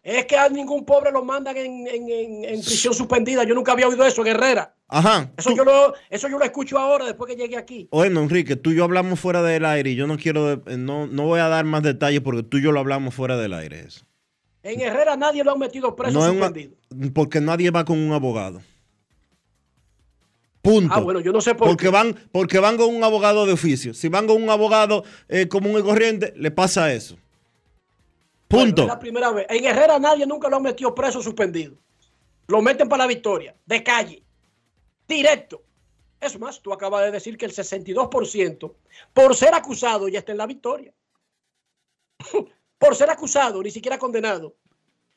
Es 0.02 0.24
que 0.26 0.36
a 0.36 0.48
ningún 0.48 0.84
pobre 0.84 1.10
lo 1.10 1.24
mandan 1.24 1.56
en, 1.56 1.86
en, 1.86 2.08
en, 2.08 2.44
en 2.44 2.60
prisión 2.62 2.94
suspendida. 2.94 3.44
Yo 3.44 3.54
nunca 3.54 3.72
había 3.72 3.88
oído 3.88 4.06
eso 4.06 4.22
en 4.22 4.28
Herrera. 4.28 4.74
Ajá. 4.88 5.30
Eso 5.36 5.54
yo, 5.54 5.64
lo, 5.64 5.92
eso 6.08 6.28
yo 6.28 6.38
lo 6.38 6.44
escucho 6.44 6.78
ahora 6.78 7.04
después 7.04 7.30
que 7.30 7.36
llegué 7.36 7.58
aquí. 7.58 7.88
Bueno, 7.90 8.22
Enrique, 8.22 8.56
tú 8.56 8.70
y 8.70 8.76
yo 8.76 8.84
hablamos 8.84 9.20
fuera 9.20 9.42
del 9.42 9.66
aire 9.66 9.90
y 9.90 9.96
yo 9.96 10.06
no 10.06 10.16
quiero, 10.16 10.62
no, 10.78 11.06
no 11.06 11.24
voy 11.24 11.40
a 11.40 11.48
dar 11.48 11.66
más 11.66 11.82
detalles 11.82 12.22
porque 12.22 12.42
tú 12.42 12.56
y 12.56 12.62
yo 12.62 12.72
lo 12.72 12.80
hablamos 12.80 13.14
fuera 13.14 13.36
del 13.36 13.52
aire. 13.52 13.80
Eso. 13.80 14.06
En 14.62 14.80
Herrera 14.80 15.16
nadie 15.16 15.44
lo 15.44 15.52
han 15.52 15.58
metido 15.58 15.94
preso 15.94 16.32
no 16.32 16.52
porque 17.12 17.40
nadie 17.40 17.70
va 17.70 17.84
con 17.84 17.98
un 17.98 18.12
abogado. 18.12 18.62
Punto. 20.68 20.94
Ah, 20.94 21.00
bueno, 21.00 21.20
yo 21.20 21.32
no 21.32 21.40
sé 21.40 21.54
por 21.54 21.66
porque 21.66 21.86
qué. 21.86 21.90
Van, 21.90 22.14
porque 22.30 22.58
van 22.58 22.76
con 22.76 22.94
un 22.94 23.02
abogado 23.02 23.46
de 23.46 23.54
oficio. 23.54 23.94
Si 23.94 24.08
van 24.08 24.26
con 24.26 24.42
un 24.42 24.50
abogado 24.50 25.02
eh, 25.26 25.48
común 25.48 25.78
y 25.78 25.82
corriente, 25.82 26.34
le 26.36 26.50
pasa 26.50 26.92
eso. 26.92 27.16
Punto. 28.48 28.82
Bueno, 28.82 28.82
es 28.82 28.88
la 28.88 28.98
primera 28.98 29.32
vez. 29.32 29.46
En 29.48 29.64
Herrera 29.64 29.98
nadie 29.98 30.26
nunca 30.26 30.50
lo 30.50 30.56
han 30.56 30.62
metido 30.62 30.94
preso 30.94 31.22
suspendido. 31.22 31.74
Lo 32.48 32.60
meten 32.60 32.86
para 32.86 33.04
la 33.04 33.06
victoria, 33.06 33.56
de 33.64 33.82
calle, 33.82 34.22
directo. 35.08 35.62
Es 36.20 36.38
más, 36.38 36.60
tú 36.60 36.70
acabas 36.70 37.06
de 37.06 37.12
decir 37.12 37.38
que 37.38 37.46
el 37.46 37.52
62% 37.54 38.74
por 39.14 39.34
ser 39.34 39.54
acusado 39.54 40.06
ya 40.08 40.18
está 40.18 40.32
en 40.32 40.38
la 40.38 40.46
victoria. 40.46 40.92
por 42.78 42.94
ser 42.94 43.08
acusado, 43.08 43.62
ni 43.62 43.70
siquiera 43.70 43.98
condenado. 43.98 44.54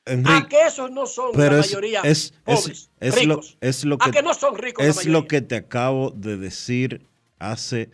Enrique, 0.06 0.32
a 0.32 0.48
que 0.48 0.66
esos 0.66 0.92
no 0.92 1.06
son 1.06 1.32
pero 1.36 1.56
la 1.56 1.62
es, 1.62 1.68
mayoría 1.68 2.02
es, 2.02 2.34
pobres, 2.44 2.90
es, 3.00 3.16
ricos. 3.16 3.58
Lo, 3.62 3.68
es 3.68 3.86
lo 3.86 3.98
que, 4.00 4.10
a 4.10 4.12
que 4.12 4.24
no 4.24 4.34
son 4.34 4.58
ricos 4.58 4.84
es 4.84 4.96
la 4.96 5.02
mayoría. 5.02 5.20
lo 5.20 5.28
que 5.28 5.42
te 5.42 5.56
acabo 5.56 6.12
de 6.12 6.38
decir 6.38 7.06
hace 7.38 7.92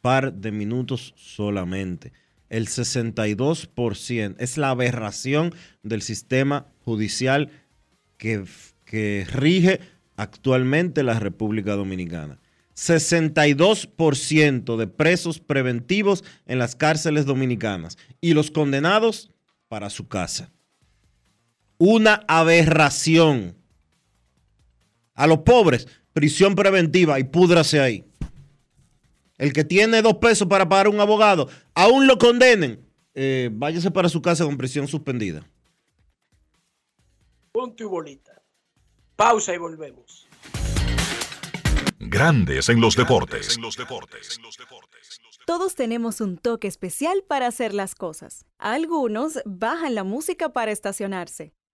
par 0.00 0.32
de 0.32 0.52
minutos 0.52 1.12
solamente. 1.16 2.12
El 2.50 2.68
62% 2.68 4.36
es 4.38 4.58
la 4.58 4.70
aberración 4.70 5.54
del 5.82 6.02
sistema 6.02 6.66
judicial 6.84 7.50
que, 8.18 8.44
que 8.84 9.26
rige 9.30 9.80
actualmente 10.16 11.02
la 11.02 11.18
República 11.18 11.74
Dominicana. 11.74 12.38
62% 12.74 14.76
de 14.76 14.86
presos 14.86 15.40
preventivos 15.40 16.24
en 16.46 16.58
las 16.58 16.76
cárceles 16.76 17.26
dominicanas 17.26 17.98
y 18.20 18.34
los 18.34 18.50
condenados 18.50 19.30
para 19.68 19.88
su 19.88 20.08
casa. 20.08 20.50
Una 21.84 22.24
aberración. 22.28 23.56
A 25.14 25.26
los 25.26 25.38
pobres, 25.38 25.88
prisión 26.12 26.54
preventiva 26.54 27.18
y 27.18 27.24
púdrase 27.24 27.80
ahí. 27.80 28.04
El 29.36 29.52
que 29.52 29.64
tiene 29.64 30.00
dos 30.00 30.18
pesos 30.18 30.46
para 30.46 30.68
pagar 30.68 30.86
un 30.86 31.00
abogado, 31.00 31.48
aún 31.74 32.06
lo 32.06 32.18
condenen, 32.18 32.88
eh, 33.14 33.50
váyase 33.52 33.90
para 33.90 34.08
su 34.08 34.22
casa 34.22 34.44
con 34.44 34.56
prisión 34.56 34.86
suspendida. 34.86 35.44
Punto 37.50 37.82
y 37.82 37.86
bolita. 37.86 38.40
Pausa 39.16 39.52
y 39.52 39.58
volvemos. 39.58 40.28
Grandes 41.98 42.68
en 42.68 42.80
los 42.80 42.94
deportes. 42.94 43.58
Todos 45.46 45.74
tenemos 45.74 46.20
un 46.20 46.38
toque 46.38 46.68
especial 46.68 47.24
para 47.26 47.48
hacer 47.48 47.74
las 47.74 47.96
cosas. 47.96 48.46
Algunos 48.58 49.40
bajan 49.44 49.96
la 49.96 50.04
música 50.04 50.52
para 50.52 50.70
estacionarse. 50.70 51.52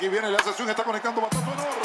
Aquí 0.00 0.08
viene 0.08 0.30
la 0.30 0.42
sesión, 0.42 0.70
está 0.70 0.82
conectando 0.82 1.28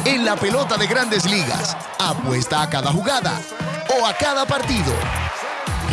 En 0.06 0.24
la 0.24 0.38
pelota 0.38 0.78
de 0.78 0.88
grandes 0.88 1.30
ligas, 1.30 1.76
apuesta 2.00 2.62
a 2.62 2.70
cada 2.70 2.94
jugada 2.94 3.42
o 4.00 4.06
a 4.06 4.14
cada 4.14 4.46
partido. 4.46 4.94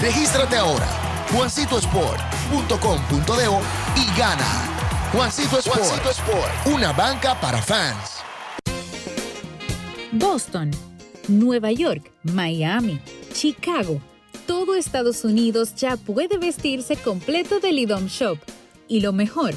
Regístrate 0.00 0.56
ahora, 0.56 0.86
juancitosport.com.de 1.32 3.48
y 3.96 4.06
gana. 4.16 4.46
Juancito 5.12 5.58
Sport, 5.58 6.66
una 6.66 6.92
banca 6.92 7.34
para 7.40 7.60
fans. 7.60 8.22
Boston, 10.12 10.70
Nueva 11.26 11.72
York, 11.72 12.12
Miami, 12.22 13.00
Chicago. 13.32 14.00
Todo 14.46 14.76
Estados 14.76 15.24
Unidos 15.24 15.74
ya 15.74 15.96
puede 15.96 16.38
vestirse 16.38 16.94
completo 16.94 17.58
del 17.58 17.80
IDOM 17.80 18.06
Shop. 18.06 18.38
Y 18.86 19.00
lo 19.00 19.12
mejor, 19.12 19.56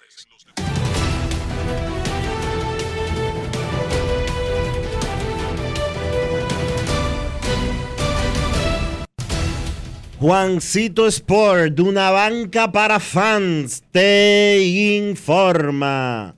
Juancito 10.21 11.07
Sport, 11.07 11.79
una 11.79 12.11
banca 12.11 12.71
para 12.71 12.99
fans, 12.99 13.81
te 13.91 14.59
informa. 14.99 16.35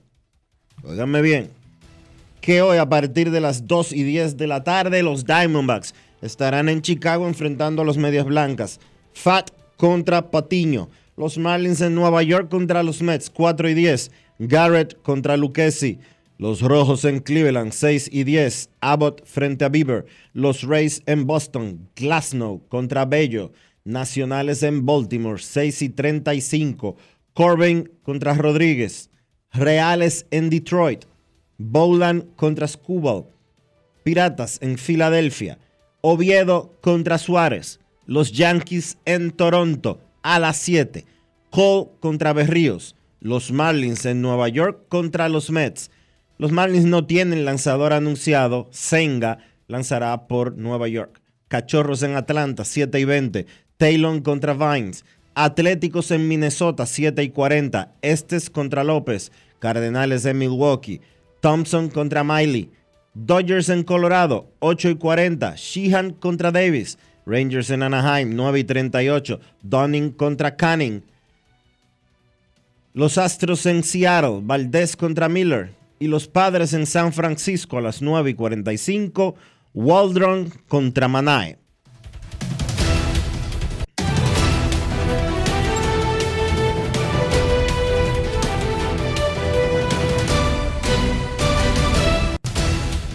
Óiganme 0.82 1.20
bien, 1.20 1.50
que 2.40 2.62
hoy 2.62 2.78
a 2.78 2.88
partir 2.88 3.30
de 3.30 3.42
las 3.42 3.66
2 3.66 3.92
y 3.92 4.02
10 4.04 4.38
de 4.38 4.46
la 4.46 4.64
tarde 4.64 5.02
los 5.02 5.26
Diamondbacks 5.26 5.94
estarán 6.22 6.70
en 6.70 6.80
Chicago 6.80 7.28
enfrentando 7.28 7.82
a 7.82 7.84
los 7.84 7.98
Medias 7.98 8.24
Blancas. 8.24 8.80
Fat 9.12 9.50
contra 9.76 10.30
Patiño. 10.30 10.88
Los 11.18 11.36
Marlins 11.36 11.82
en 11.82 11.94
Nueva 11.94 12.22
York 12.22 12.48
contra 12.48 12.82
los 12.82 13.02
Mets, 13.02 13.28
4 13.28 13.68
y 13.68 13.74
10. 13.74 14.10
Garrett 14.38 14.98
contra 15.02 15.36
Lucchesi. 15.36 15.98
Los 16.38 16.62
Rojos 16.62 17.04
en 17.04 17.20
Cleveland, 17.20 17.72
6 17.72 18.08
y 18.10 18.24
10. 18.24 18.70
Abbott 18.80 19.26
frente 19.26 19.66
a 19.66 19.68
Bieber. 19.68 20.06
Los 20.32 20.62
Rays 20.62 21.02
en 21.04 21.26
Boston. 21.26 21.90
Glasnow 21.94 22.62
contra 22.68 23.04
Bello. 23.04 23.52
Nacionales 23.84 24.62
en 24.62 24.86
Baltimore, 24.86 25.40
6 25.40 25.82
y 25.82 25.88
35. 25.90 26.96
Corbin 27.34 27.90
contra 28.02 28.32
Rodríguez. 28.34 29.10
Reales 29.52 30.26
en 30.30 30.48
Detroit. 30.48 31.04
Bowland 31.58 32.34
contra 32.34 32.66
Scubal. 32.66 33.26
Piratas 34.02 34.58
en 34.62 34.78
Filadelfia. 34.78 35.58
Oviedo 36.00 36.74
contra 36.80 37.18
Suárez. 37.18 37.78
Los 38.06 38.32
Yankees 38.32 38.98
en 39.04 39.30
Toronto 39.30 40.00
a 40.22 40.38
las 40.38 40.56
7. 40.56 41.04
Cole 41.50 41.90
contra 42.00 42.32
Berríos. 42.32 42.96
Los 43.20 43.52
Marlins 43.52 44.06
en 44.06 44.22
Nueva 44.22 44.48
York 44.48 44.86
contra 44.88 45.28
los 45.28 45.50
Mets. 45.50 45.90
Los 46.38 46.52
Marlins 46.52 46.86
no 46.86 47.06
tienen 47.06 47.44
lanzador 47.44 47.92
anunciado. 47.92 48.68
Senga 48.70 49.38
lanzará 49.66 50.26
por 50.26 50.56
Nueva 50.56 50.88
York. 50.88 51.20
Cachorros 51.48 52.02
en 52.02 52.16
Atlanta, 52.16 52.64
7 52.64 52.98
y 52.98 53.04
20. 53.04 53.46
Taylor 53.76 54.22
contra 54.22 54.54
Vines. 54.54 55.04
Atléticos 55.34 56.10
en 56.10 56.28
Minnesota, 56.28 56.86
7 56.86 57.22
y 57.22 57.30
40. 57.30 57.92
Estes 58.02 58.50
contra 58.50 58.84
López. 58.84 59.32
Cardenales 59.58 60.24
en 60.26 60.38
Milwaukee. 60.38 61.00
Thompson 61.40 61.88
contra 61.88 62.22
Miley. 62.22 62.70
Dodgers 63.14 63.68
en 63.68 63.84
Colorado, 63.84 64.48
8 64.58 64.90
y 64.90 64.94
40. 64.96 65.54
Sheehan 65.56 66.12
contra 66.12 66.50
Davis. 66.50 66.98
Rangers 67.26 67.70
en 67.70 67.82
Anaheim, 67.82 68.34
9 68.34 68.60
y 68.60 68.64
38. 68.64 69.40
Dunning 69.62 70.10
contra 70.10 70.56
Canning. 70.56 71.02
Los 72.92 73.18
Astros 73.18 73.66
en 73.66 73.82
Seattle, 73.82 74.40
Valdez 74.42 74.96
contra 74.96 75.28
Miller. 75.28 75.72
Y 75.98 76.08
los 76.08 76.28
Padres 76.28 76.72
en 76.74 76.86
San 76.86 77.12
Francisco 77.12 77.78
a 77.78 77.80
las 77.80 78.02
9 78.02 78.30
y 78.30 78.34
45. 78.34 79.34
Waldron 79.74 80.52
contra 80.68 81.08
Manae. 81.08 81.58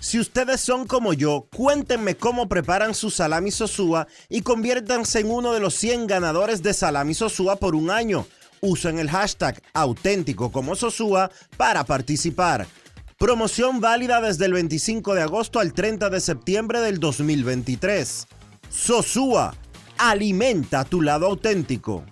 Si 0.00 0.20
ustedes 0.20 0.60
son 0.60 0.86
como 0.86 1.14
yo, 1.14 1.46
cuéntenme 1.56 2.18
cómo 2.18 2.46
preparan 2.46 2.92
su 2.92 3.08
salami 3.08 3.50
sosúa 3.50 4.06
y 4.28 4.42
conviértanse 4.42 5.20
en 5.20 5.30
uno 5.30 5.54
de 5.54 5.60
los 5.60 5.72
100 5.76 6.06
ganadores 6.06 6.62
de 6.62 6.74
salami 6.74 7.14
sosúa 7.14 7.56
por 7.56 7.74
un 7.74 7.90
año. 7.90 8.26
Usen 8.60 8.98
el 8.98 9.10
hashtag 9.10 9.62
auténtico 9.72 10.50
como 10.50 10.74
Sosúa 10.74 11.30
para 11.56 11.84
participar. 11.84 12.66
Promoción 13.18 13.80
válida 13.80 14.20
desde 14.20 14.46
el 14.46 14.52
25 14.52 15.14
de 15.14 15.22
agosto 15.22 15.60
al 15.60 15.72
30 15.72 16.10
de 16.10 16.20
septiembre 16.20 16.80
del 16.80 16.98
2023. 16.98 18.26
Sosúa, 18.68 19.54
alimenta 19.98 20.84
tu 20.84 21.00
lado 21.00 21.26
auténtico. 21.26 22.04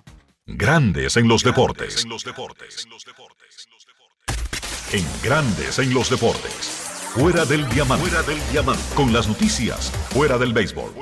Grandes 0.46 1.16
en 1.16 1.28
los 1.28 1.42
deportes. 1.42 2.04
En 4.92 5.06
Grandes 5.22 5.78
en 5.78 5.94
los 5.94 6.10
deportes. 6.10 6.81
Fuera 7.14 7.44
del 7.44 7.68
diamante. 7.68 8.08
Fuera 8.08 8.26
del 8.26 8.38
diamante. 8.50 8.82
Con 8.94 9.12
las 9.12 9.28
noticias. 9.28 9.90
Fuera 10.14 10.38
del 10.38 10.54
béisbol. 10.54 10.94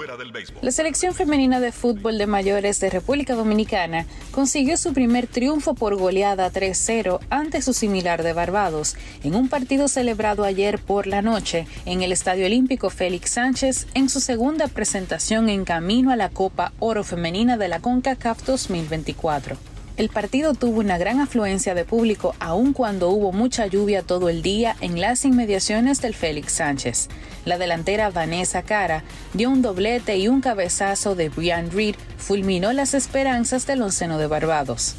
La 0.60 0.72
selección 0.72 1.14
femenina 1.14 1.60
de 1.60 1.70
fútbol 1.70 2.18
de 2.18 2.26
mayores 2.26 2.80
de 2.80 2.90
República 2.90 3.36
Dominicana 3.36 4.06
consiguió 4.32 4.76
su 4.76 4.92
primer 4.92 5.28
triunfo 5.28 5.74
por 5.74 5.94
goleada 5.94 6.50
3-0 6.50 7.20
ante 7.30 7.62
su 7.62 7.72
similar 7.72 8.24
de 8.24 8.32
Barbados 8.32 8.96
en 9.22 9.36
un 9.36 9.48
partido 9.48 9.86
celebrado 9.86 10.42
ayer 10.42 10.80
por 10.80 11.06
la 11.06 11.22
noche 11.22 11.68
en 11.84 12.02
el 12.02 12.10
Estadio 12.10 12.46
Olímpico 12.46 12.90
Félix 12.90 13.30
Sánchez 13.30 13.86
en 13.94 14.08
su 14.08 14.18
segunda 14.18 14.66
presentación 14.66 15.48
en 15.48 15.64
camino 15.64 16.10
a 16.10 16.16
la 16.16 16.30
Copa 16.30 16.72
Oro 16.80 17.04
Femenina 17.04 17.56
de 17.56 17.68
la 17.68 17.78
CONCACAF 17.78 18.44
2024. 18.46 19.56
El 20.00 20.08
partido 20.08 20.54
tuvo 20.54 20.80
una 20.80 20.96
gran 20.96 21.20
afluencia 21.20 21.74
de 21.74 21.84
público 21.84 22.34
aun 22.40 22.72
cuando 22.72 23.10
hubo 23.10 23.32
mucha 23.32 23.66
lluvia 23.66 24.00
todo 24.00 24.30
el 24.30 24.40
día 24.40 24.74
en 24.80 24.98
las 24.98 25.26
inmediaciones 25.26 26.00
del 26.00 26.14
Félix 26.14 26.54
Sánchez. 26.54 27.08
La 27.44 27.58
delantera 27.58 28.08
Vanessa 28.08 28.62
Cara 28.62 29.04
dio 29.34 29.50
un 29.50 29.60
doblete 29.60 30.16
y 30.16 30.26
un 30.26 30.40
cabezazo 30.40 31.16
de 31.16 31.28
Brian 31.28 31.70
Reed 31.70 31.96
fulminó 32.16 32.72
las 32.72 32.94
esperanzas 32.94 33.66
del 33.66 33.82
onceno 33.82 34.16
de 34.16 34.26
Barbados. 34.26 34.96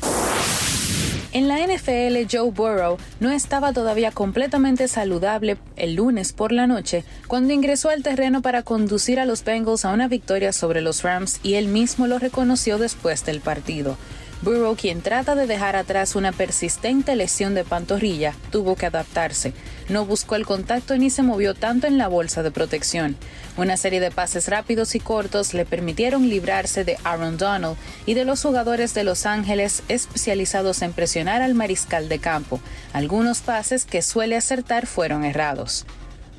En 1.33 1.47
la 1.47 1.57
NFL, 1.57 2.27
Joe 2.29 2.51
Burrow 2.51 2.97
no 3.19 3.31
estaba 3.31 3.73
todavía 3.73 4.11
completamente 4.11 4.87
saludable 4.87 5.57
el 5.77 5.95
lunes 5.95 6.31
por 6.31 6.51
la 6.51 6.67
noche 6.67 7.05
cuando 7.25 7.53
ingresó 7.53 7.89
al 7.89 8.03
terreno 8.03 8.43
para 8.43 8.61
conducir 8.61 9.19
a 9.19 9.25
los 9.25 9.43
Bengals 9.43 9.83
a 9.83 9.93
una 9.93 10.07
victoria 10.07 10.53
sobre 10.53 10.81
los 10.81 11.01
Rams 11.01 11.39
y 11.41 11.55
él 11.55 11.69
mismo 11.69 12.05
lo 12.05 12.19
reconoció 12.19 12.77
después 12.77 13.25
del 13.25 13.39
partido. 13.39 13.97
Burrow, 14.41 14.75
quien 14.75 15.01
trata 15.03 15.35
de 15.35 15.45
dejar 15.45 15.75
atrás 15.75 16.15
una 16.15 16.31
persistente 16.31 17.15
lesión 17.15 17.53
de 17.53 17.63
pantorrilla, 17.63 18.33
tuvo 18.51 18.75
que 18.75 18.87
adaptarse. 18.87 19.53
No 19.87 20.05
buscó 20.05 20.35
el 20.35 20.47
contacto 20.47 20.97
ni 20.97 21.11
se 21.11 21.21
movió 21.21 21.53
tanto 21.53 21.85
en 21.85 21.99
la 21.99 22.07
bolsa 22.07 22.41
de 22.41 22.49
protección. 22.49 23.17
Una 23.55 23.77
serie 23.77 23.99
de 23.99 24.09
pases 24.09 24.47
rápidos 24.47 24.95
y 24.95 24.99
cortos 24.99 25.53
le 25.53 25.65
permitieron 25.65 26.27
librarse 26.27 26.83
de 26.83 26.97
Aaron 27.03 27.37
Donald 27.37 27.77
y 28.07 28.15
de 28.15 28.25
los 28.25 28.41
jugadores 28.41 28.95
de 28.95 29.03
Los 29.03 29.27
Ángeles 29.27 29.83
especializados 29.89 30.81
en 30.81 30.93
presionar 30.93 31.43
al 31.43 31.53
mariscal 31.53 32.09
de 32.09 32.17
campo. 32.17 32.59
Algunos 32.93 33.41
pases 33.41 33.85
que 33.85 34.01
suele 34.01 34.37
acertar 34.37 34.87
fueron 34.87 35.23
errados. 35.23 35.85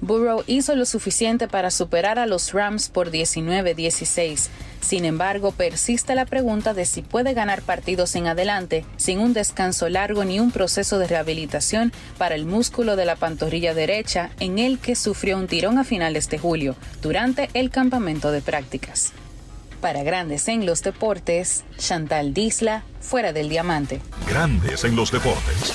Burrow 0.02 0.42
hizo 0.48 0.74
lo 0.74 0.84
suficiente 0.84 1.46
para 1.46 1.70
superar 1.70 2.18
a 2.18 2.26
los 2.26 2.52
Rams 2.52 2.88
por 2.88 3.12
19-16. 3.12 4.48
Sin 4.80 5.04
embargo, 5.04 5.52
persiste 5.52 6.16
la 6.16 6.26
pregunta 6.26 6.74
de 6.74 6.84
si 6.86 7.02
puede 7.02 7.34
ganar 7.34 7.62
partidos 7.62 8.16
en 8.16 8.26
adelante 8.26 8.84
sin 8.96 9.20
un 9.20 9.32
descanso 9.32 9.88
largo 9.88 10.24
ni 10.24 10.40
un 10.40 10.50
proceso 10.50 10.98
de 10.98 11.06
rehabilitación 11.06 11.92
para 12.18 12.34
el 12.34 12.46
músculo 12.46 12.96
de 12.96 13.04
la 13.04 13.14
pantorrilla 13.14 13.74
derecha 13.74 14.30
en 14.40 14.58
el 14.58 14.80
que 14.80 14.96
sufrió 14.96 15.38
un 15.38 15.46
tirón 15.46 15.78
a 15.78 15.84
finales 15.84 16.28
de 16.28 16.38
julio 16.38 16.74
durante 17.00 17.48
el 17.54 17.70
campamento 17.70 18.32
de 18.32 18.42
prácticas. 18.42 19.12
Para 19.80 20.02
Grandes 20.02 20.48
en 20.48 20.66
los 20.66 20.82
Deportes, 20.82 21.62
Chantal 21.78 22.34
Disla, 22.34 22.82
fuera 23.00 23.32
del 23.32 23.48
diamante. 23.48 24.00
Grandes 24.28 24.82
en 24.82 24.96
los 24.96 25.12
deportes. 25.12 25.74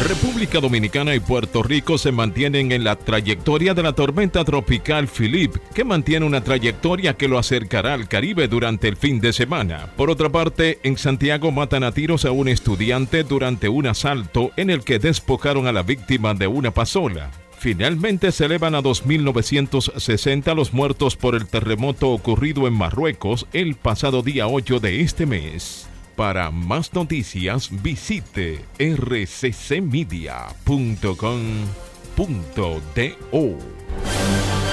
República 0.00 0.60
Dominicana 0.60 1.14
y 1.14 1.20
Puerto 1.20 1.62
Rico 1.62 1.98
se 1.98 2.12
mantienen 2.12 2.70
en 2.70 2.84
la 2.84 2.96
trayectoria 2.96 3.74
de 3.74 3.82
la 3.82 3.92
tormenta 3.92 4.44
tropical 4.44 5.08
Philip, 5.08 5.56
que 5.74 5.84
mantiene 5.84 6.24
una 6.24 6.44
trayectoria 6.44 7.14
que 7.14 7.26
lo 7.26 7.36
acercará 7.38 7.94
al 7.94 8.08
Caribe 8.08 8.46
durante 8.46 8.86
el 8.86 8.96
fin 8.96 9.20
de 9.20 9.32
semana. 9.32 9.92
Por 9.96 10.08
otra 10.08 10.30
parte, 10.30 10.78
en 10.84 10.96
Santiago 10.96 11.50
matan 11.50 11.82
a 11.82 11.92
tiros 11.92 12.24
a 12.24 12.30
un 12.30 12.48
estudiante 12.48 13.24
durante 13.24 13.68
un 13.68 13.88
asalto 13.88 14.52
en 14.56 14.70
el 14.70 14.84
que 14.84 15.00
despojaron 15.00 15.66
a 15.66 15.72
la 15.72 15.82
víctima 15.82 16.32
de 16.32 16.46
una 16.46 16.70
pasola. 16.70 17.30
Finalmente 17.58 18.30
se 18.30 18.44
elevan 18.44 18.76
a 18.76 18.82
2.960 18.82 20.54
los 20.54 20.72
muertos 20.72 21.16
por 21.16 21.34
el 21.34 21.46
terremoto 21.48 22.10
ocurrido 22.10 22.68
en 22.68 22.74
Marruecos 22.74 23.48
el 23.52 23.74
pasado 23.74 24.22
día 24.22 24.46
8 24.46 24.78
de 24.78 25.00
este 25.00 25.26
mes. 25.26 25.88
Para 26.18 26.50
más 26.50 26.92
noticias 26.94 27.70
visite 27.80 28.64
rccmedia.com.do. 28.76 30.42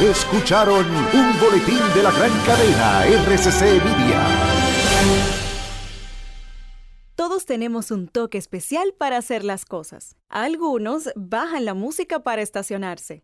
Escucharon 0.03 0.87
un 0.87 1.39
boletín 1.39 1.77
de 1.93 2.01
la 2.01 2.11
gran 2.11 2.31
cadena 2.47 3.05
RCC 3.05 3.61
Media. 3.85 4.25
Todos 7.13 7.45
tenemos 7.45 7.91
un 7.91 8.07
toque 8.07 8.39
especial 8.39 8.95
para 8.97 9.17
hacer 9.17 9.43
las 9.43 9.65
cosas. 9.65 10.15
Algunos 10.29 11.11
bajan 11.15 11.65
la 11.65 11.75
música 11.75 12.21
para 12.21 12.41
estacionarse. 12.41 13.23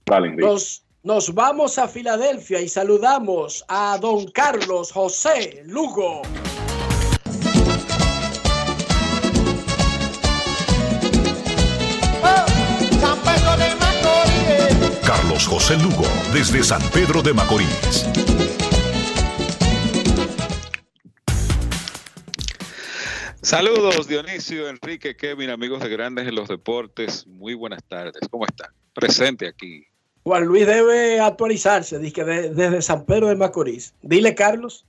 Dale, 0.06 0.28
Enrique. 0.28 0.89
Nos 1.04 1.34
vamos 1.34 1.78
a 1.78 1.88
Filadelfia 1.88 2.62
y 2.62 2.68
saludamos 2.68 3.64
a 3.68 3.98
don 4.00 4.30
Carlos 4.32 4.92
José 4.92 5.64
Lugo. 5.66 6.22
Carlos 15.06 15.48
José 15.48 15.78
Lugo, 15.78 16.06
desde 16.34 16.64
San 16.64 16.82
Pedro 16.90 17.22
de 17.22 17.34
Macorís. 17.34 18.06
Saludos 23.42 24.08
Dionisio, 24.08 24.70
Enrique, 24.70 25.16
Kevin, 25.16 25.50
amigos 25.50 25.82
de 25.82 25.90
Grandes 25.90 26.28
en 26.28 26.36
los 26.36 26.50
Deportes. 26.50 27.26
Muy 27.26 27.56
buenas 27.56 27.84
tardes. 27.88 28.22
¿Cómo 28.30 28.46
están? 28.46 28.70
Presente 28.94 29.48
aquí. 29.48 29.89
Juan 30.24 30.46
Luis 30.46 30.66
debe 30.68 31.20
actualizarse, 31.20 32.00
dice 32.00 32.24
de, 32.24 32.54
desde 32.54 32.82
San 32.82 33.06
Pedro 33.06 33.28
de 33.28 33.36
Macorís. 33.36 33.94
Dile, 34.02 34.36
Carlos. 34.36 34.86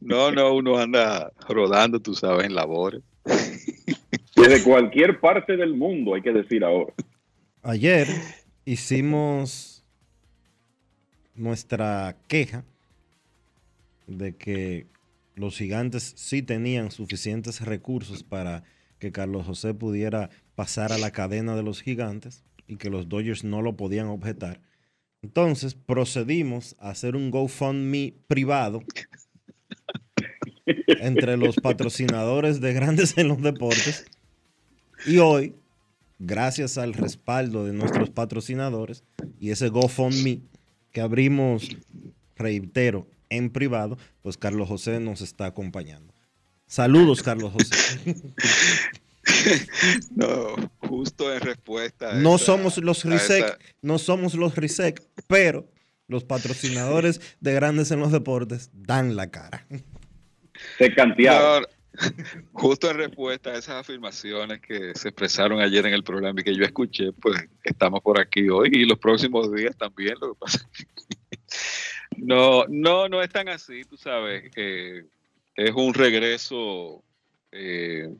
No, 0.00 0.30
no, 0.30 0.54
uno 0.54 0.78
anda 0.78 1.32
rodando, 1.48 2.00
tú 2.00 2.14
sabes, 2.14 2.46
en 2.46 2.54
labores. 2.54 3.02
Desde 4.36 4.62
cualquier 4.62 5.20
parte 5.20 5.56
del 5.56 5.74
mundo, 5.74 6.14
hay 6.14 6.22
que 6.22 6.32
decir 6.32 6.64
ahora. 6.64 6.92
Ayer 7.62 8.08
hicimos 8.64 9.84
nuestra 11.34 12.16
queja 12.28 12.64
de 14.06 14.36
que 14.36 14.86
los 15.34 15.56
gigantes 15.56 16.12
sí 16.16 16.42
tenían 16.42 16.90
suficientes 16.90 17.62
recursos 17.62 18.22
para 18.22 18.64
que 18.98 19.12
Carlos 19.12 19.46
José 19.46 19.72
pudiera 19.72 20.30
pasar 20.54 20.92
a 20.92 20.98
la 20.98 21.10
cadena 21.10 21.56
de 21.56 21.62
los 21.62 21.82
gigantes 21.82 22.44
y 22.66 22.76
que 22.76 22.90
los 22.90 23.08
Dodgers 23.08 23.44
no 23.44 23.62
lo 23.62 23.76
podían 23.76 24.06
objetar. 24.06 24.60
Entonces 25.22 25.74
procedimos 25.74 26.76
a 26.78 26.90
hacer 26.90 27.16
un 27.16 27.30
GoFundMe 27.30 28.14
privado 28.26 28.82
entre 31.00 31.36
los 31.36 31.56
patrocinadores 31.56 32.60
de 32.60 32.72
Grandes 32.74 33.16
en 33.16 33.28
los 33.28 33.40
Deportes. 33.40 34.04
Y 35.06 35.18
hoy, 35.18 35.54
gracias 36.18 36.78
al 36.78 36.94
respaldo 36.94 37.64
de 37.64 37.72
nuestros 37.72 38.10
patrocinadores 38.10 39.04
y 39.40 39.50
ese 39.50 39.68
GoFundMe 39.68 40.40
que 40.92 41.00
abrimos, 41.00 41.68
reitero, 42.36 43.08
en 43.30 43.50
privado, 43.50 43.98
pues 44.22 44.36
Carlos 44.36 44.68
José 44.68 45.00
nos 45.00 45.20
está 45.20 45.46
acompañando. 45.46 46.14
Saludos, 46.66 47.22
Carlos 47.22 47.52
José. 47.52 48.14
No, 50.16 50.54
justo 50.88 51.32
en 51.32 51.40
respuesta. 51.40 52.10
A 52.10 52.14
no 52.14 52.36
esa- 52.36 52.44
somos 52.46 52.78
los 52.78 53.04
RISEC, 53.04 53.44
esa- 53.44 53.58
no 53.82 53.98
somos 53.98 54.34
los 54.34 54.54
RISEC, 54.56 55.02
pero 55.26 55.68
los 56.08 56.24
patrocinadores 56.24 57.20
de 57.40 57.54
Grandes 57.54 57.90
en 57.90 58.00
los 58.00 58.12
Deportes 58.12 58.70
dan 58.74 59.16
la 59.16 59.30
cara. 59.30 59.66
Se 60.78 60.94
cantearon. 60.94 61.62
No, 61.62 61.68
justo 62.52 62.90
en 62.90 62.96
respuesta 62.96 63.50
a 63.50 63.58
esas 63.58 63.76
afirmaciones 63.76 64.60
que 64.60 64.92
se 64.96 65.08
expresaron 65.08 65.60
ayer 65.60 65.86
en 65.86 65.94
el 65.94 66.02
programa 66.02 66.40
y 66.40 66.44
que 66.44 66.56
yo 66.56 66.64
escuché, 66.64 67.12
pues 67.12 67.40
estamos 67.62 68.00
por 68.02 68.20
aquí 68.20 68.48
hoy 68.48 68.68
y 68.72 68.84
los 68.84 68.98
próximos 68.98 69.52
días 69.52 69.76
también. 69.76 70.16
Lo 70.20 70.32
que 70.34 70.38
pasa 70.40 70.68
no, 72.16 72.64
no, 72.68 73.08
no 73.08 73.22
es 73.22 73.30
tan 73.30 73.48
así, 73.48 73.82
tú 73.84 73.96
sabes. 73.96 74.50
eh, 74.56 75.04
es 75.56 75.70
un 75.70 75.94
regreso 75.94 77.02
eh, 77.52 78.12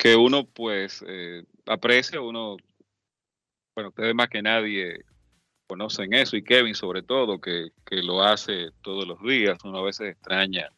que 0.00 0.16
uno, 0.16 0.46
pues, 0.46 1.04
eh, 1.06 1.44
aprecia. 1.66 2.22
Uno, 2.22 2.56
bueno, 3.76 3.90
ustedes 3.90 4.14
más 4.14 4.30
que 4.30 4.40
nadie 4.40 5.04
conocen 5.66 6.14
eso 6.14 6.36
y 6.38 6.42
Kevin 6.42 6.74
sobre 6.74 7.02
todo, 7.02 7.38
que, 7.38 7.68
que 7.84 8.02
lo 8.02 8.22
hace 8.22 8.70
todos 8.80 9.06
los 9.06 9.20
días. 9.22 9.58
Uno 9.62 9.78
a 9.78 9.82
veces 9.84 10.12
extraña 10.12 10.70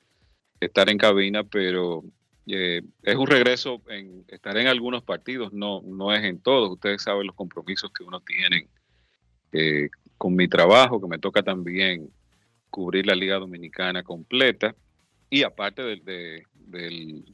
estar 0.58 0.90
en 0.90 0.98
cabina, 0.98 1.44
pero 1.44 2.02
eh, 2.48 2.82
es 3.04 3.14
un 3.16 3.28
regreso, 3.28 3.80
en, 3.88 4.24
estaré 4.26 4.62
en 4.62 4.66
algunos 4.66 5.04
partidos, 5.04 5.52
no, 5.52 5.82
no 5.82 6.12
es 6.12 6.24
en 6.24 6.40
todos. 6.40 6.70
Ustedes 6.72 7.02
saben 7.02 7.28
los 7.28 7.36
compromisos 7.36 7.92
que 7.92 8.02
uno 8.02 8.20
tiene 8.20 8.66
eh, 9.52 9.88
con 10.18 10.34
mi 10.34 10.48
trabajo, 10.48 11.00
que 11.00 11.06
me 11.06 11.18
toca 11.20 11.44
también 11.44 12.10
cubrir 12.70 13.06
la 13.06 13.14
Liga 13.14 13.36
Dominicana 13.38 14.02
completa 14.02 14.74
y 15.30 15.44
aparte 15.44 15.82
del, 15.82 16.04
de- 16.04 16.42
del, 16.54 17.24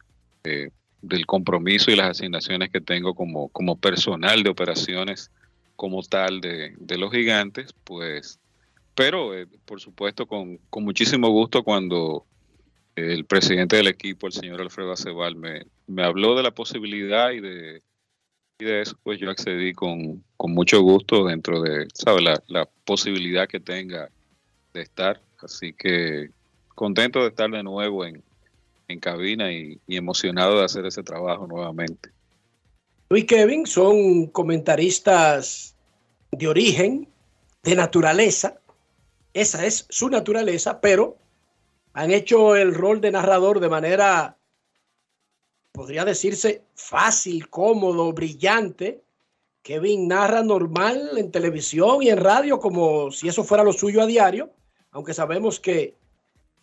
de- 0.42 0.70
del 1.02 1.26
compromiso 1.26 1.90
y 1.90 1.96
las 1.96 2.10
asignaciones 2.10 2.70
que 2.70 2.80
tengo 2.80 3.14
como, 3.14 3.48
como 3.48 3.76
personal 3.76 4.42
de 4.42 4.50
operaciones 4.50 5.30
como 5.76 6.02
tal 6.02 6.40
de, 6.40 6.74
de 6.78 6.98
los 6.98 7.12
gigantes, 7.12 7.72
pues, 7.84 8.40
pero 8.94 9.34
eh, 9.34 9.46
por 9.64 9.80
supuesto 9.80 10.26
con, 10.26 10.58
con 10.70 10.82
muchísimo 10.82 11.28
gusto 11.28 11.62
cuando 11.62 12.24
el 12.96 13.24
presidente 13.24 13.76
del 13.76 13.86
equipo, 13.86 14.26
el 14.26 14.32
señor 14.32 14.60
Alfredo 14.60 14.92
Acebal, 14.92 15.36
me, 15.36 15.66
me 15.86 16.02
habló 16.02 16.34
de 16.34 16.42
la 16.42 16.50
posibilidad 16.50 17.30
y 17.30 17.40
de, 17.40 17.82
y 18.58 18.64
de 18.64 18.82
eso, 18.82 18.98
pues 19.04 19.20
yo 19.20 19.30
accedí 19.30 19.72
con, 19.72 20.24
con 20.36 20.52
mucho 20.52 20.80
gusto 20.82 21.24
dentro 21.24 21.62
de, 21.62 21.86
¿sabe? 21.94 22.22
La, 22.22 22.42
la 22.48 22.68
posibilidad 22.84 23.46
que 23.46 23.60
tenga 23.60 24.10
de 24.74 24.82
estar. 24.82 25.20
Así 25.40 25.72
que 25.72 26.30
contento 26.74 27.20
de 27.20 27.28
estar 27.28 27.48
de 27.50 27.62
nuevo 27.62 28.04
en, 28.04 28.22
en 28.88 29.00
cabina 29.00 29.52
y, 29.52 29.80
emocionado 29.86 30.58
de 30.58 30.64
hacer 30.64 30.86
ese 30.86 31.02
trabajo 31.02 31.46
nuevamente. 31.46 32.10
Tú 33.08 33.16
Kevin 33.26 33.66
son 33.66 34.26
comentaristas 34.26 35.74
de 36.32 36.48
origen, 36.48 37.08
de 37.62 37.74
naturaleza. 37.74 38.58
Esa 39.34 39.64
es 39.66 39.86
su 39.88 40.08
naturaleza, 40.08 40.80
pero 40.80 41.16
han 41.92 42.10
hecho 42.10 42.56
el 42.56 42.74
rol 42.74 43.00
de 43.00 43.10
narrador 43.10 43.60
de 43.60 43.68
manera, 43.68 44.36
podría 45.72 46.04
decirse, 46.04 46.62
fácil, 46.74 47.48
cómodo, 47.48 48.12
brillante. 48.12 49.02
Kevin 49.62 50.08
narra 50.08 50.42
normal 50.42 51.10
en 51.18 51.30
televisión 51.30 52.02
y 52.02 52.08
en 52.08 52.18
radio 52.18 52.58
como 52.58 53.10
si 53.10 53.28
eso 53.28 53.44
fuera 53.44 53.64
lo 53.64 53.72
suyo 53.72 54.00
a 54.00 54.06
diario, 54.06 54.50
aunque 54.92 55.12
sabemos 55.12 55.60
que 55.60 55.94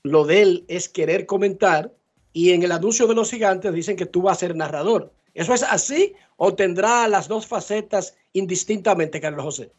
lo 0.02 0.26
de 0.26 0.42
él 0.42 0.66
es 0.68 0.90
querer 0.90 1.26
comentar. 1.26 1.92
Y 2.36 2.52
en 2.52 2.64
el 2.64 2.74
anuncio 2.74 3.08
de 3.08 3.16
los 3.16 3.32
gigantes 3.32 3.74
dicen 3.74 3.96
que 3.96 4.06
tú 4.06 4.24
vas 4.24 4.36
a 4.36 4.40
ser 4.42 4.58
narrador. 4.58 5.14
¿Eso 5.34 5.54
es 5.54 5.64
así 5.64 6.14
o 6.36 6.54
tendrá 6.54 7.08
las 7.08 7.30
dos 7.30 7.48
facetas 7.48 8.18
indistintamente, 8.34 9.22
Carlos 9.22 9.46
José? 9.46 9.72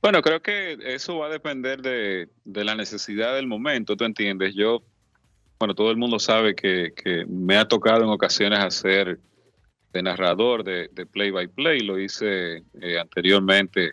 Bueno, 0.00 0.22
creo 0.22 0.40
que 0.40 0.78
eso 0.82 1.18
va 1.18 1.26
a 1.26 1.30
depender 1.30 1.82
de, 1.82 2.28
la 2.46 2.74
necesidad 2.74 3.34
del 3.34 3.46
momento, 3.46 3.98
¿tú 3.98 4.04
entiendes? 4.04 4.54
Yo, 4.54 4.82
bueno, 5.58 5.74
todo 5.74 5.90
el 5.90 5.98
mundo 5.98 6.18
sabe 6.18 6.54
que, 6.54 6.90
me 7.28 7.58
ha 7.58 7.68
tocado 7.68 8.02
en 8.02 8.08
ocasiones 8.08 8.58
hacer 8.60 9.20
de 9.92 10.02
narrador, 10.02 10.64
de, 10.64 10.88
de 10.88 11.04
play-by-play, 11.04 11.80
lo 11.80 11.98
hice 11.98 12.62
eh, 12.80 12.98
anteriormente, 12.98 13.92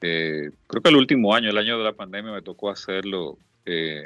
eh, 0.00 0.50
creo 0.66 0.82
que 0.82 0.88
el 0.88 0.96
último 0.96 1.34
año, 1.34 1.50
el 1.50 1.58
año 1.58 1.76
de 1.76 1.84
la 1.84 1.92
pandemia, 1.92 2.32
me 2.32 2.42
tocó 2.42 2.70
hacerlo 2.70 3.36
eh, 3.66 4.04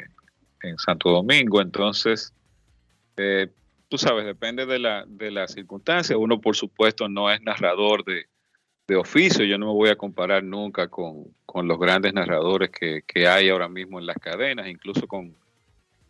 en 0.62 0.78
Santo 0.78 1.10
Domingo, 1.10 1.60
entonces, 1.60 2.32
eh, 3.16 3.48
tú 3.88 3.98
sabes, 3.98 4.24
depende 4.24 4.66
de 4.66 4.78
la, 4.78 5.04
de 5.06 5.30
la 5.30 5.48
circunstancia, 5.48 6.16
uno 6.16 6.40
por 6.40 6.56
supuesto 6.56 7.08
no 7.08 7.30
es 7.30 7.42
narrador 7.42 8.04
de 8.04 8.26
de 8.86 8.96
oficio. 8.96 9.44
Yo 9.44 9.58
no 9.58 9.66
me 9.66 9.72
voy 9.72 9.90
a 9.90 9.96
comparar 9.96 10.42
nunca 10.42 10.88
con, 10.88 11.24
con 11.46 11.68
los 11.68 11.78
grandes 11.78 12.12
narradores 12.14 12.70
que, 12.70 13.02
que 13.06 13.26
hay 13.26 13.48
ahora 13.48 13.68
mismo 13.68 13.98
en 13.98 14.06
las 14.06 14.16
cadenas, 14.18 14.68
incluso 14.68 15.06
con 15.06 15.34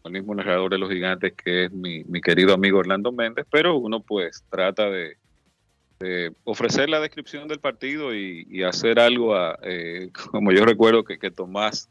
el 0.04 0.12
mismo 0.12 0.34
narrador 0.34 0.70
de 0.70 0.78
los 0.78 0.90
gigantes 0.90 1.32
que 1.32 1.66
es 1.66 1.72
mi, 1.72 2.02
mi 2.04 2.20
querido 2.20 2.54
amigo 2.54 2.78
Orlando 2.78 3.12
Méndez, 3.12 3.46
pero 3.50 3.76
uno 3.76 4.00
pues 4.00 4.44
trata 4.50 4.90
de, 4.90 5.16
ofrecer 6.42 6.90
la 6.90 6.98
descripción 6.98 7.46
del 7.46 7.60
partido 7.60 8.12
y, 8.12 8.44
y 8.50 8.64
hacer 8.64 8.98
algo, 8.98 9.36
a, 9.36 9.56
eh, 9.62 10.10
como 10.32 10.50
yo 10.50 10.64
recuerdo 10.64 11.04
que, 11.04 11.16
que 11.16 11.30
Tomás 11.30 11.88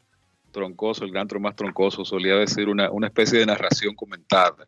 Troncoso, 0.51 1.05
el 1.05 1.11
gran 1.11 1.27
Tomás 1.27 1.55
Troncoso, 1.55 2.05
solía 2.05 2.35
decir 2.35 2.69
una, 2.69 2.91
una 2.91 3.07
especie 3.07 3.39
de 3.39 3.45
narración 3.45 3.95
comentada 3.95 4.67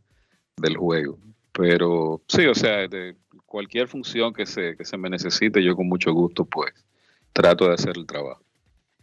del 0.57 0.77
juego. 0.77 1.17
Pero 1.51 2.21
sí, 2.27 2.45
o 2.47 2.55
sea, 2.55 2.87
cualquier 3.45 3.87
función 3.87 4.33
que 4.33 4.45
se, 4.45 4.75
que 4.75 4.85
se 4.85 4.97
me 4.97 5.09
necesite, 5.09 5.63
yo 5.63 5.75
con 5.75 5.87
mucho 5.87 6.11
gusto 6.11 6.45
pues 6.45 6.73
trato 7.33 7.67
de 7.67 7.73
hacer 7.75 7.93
el 7.97 8.05
trabajo. 8.05 8.41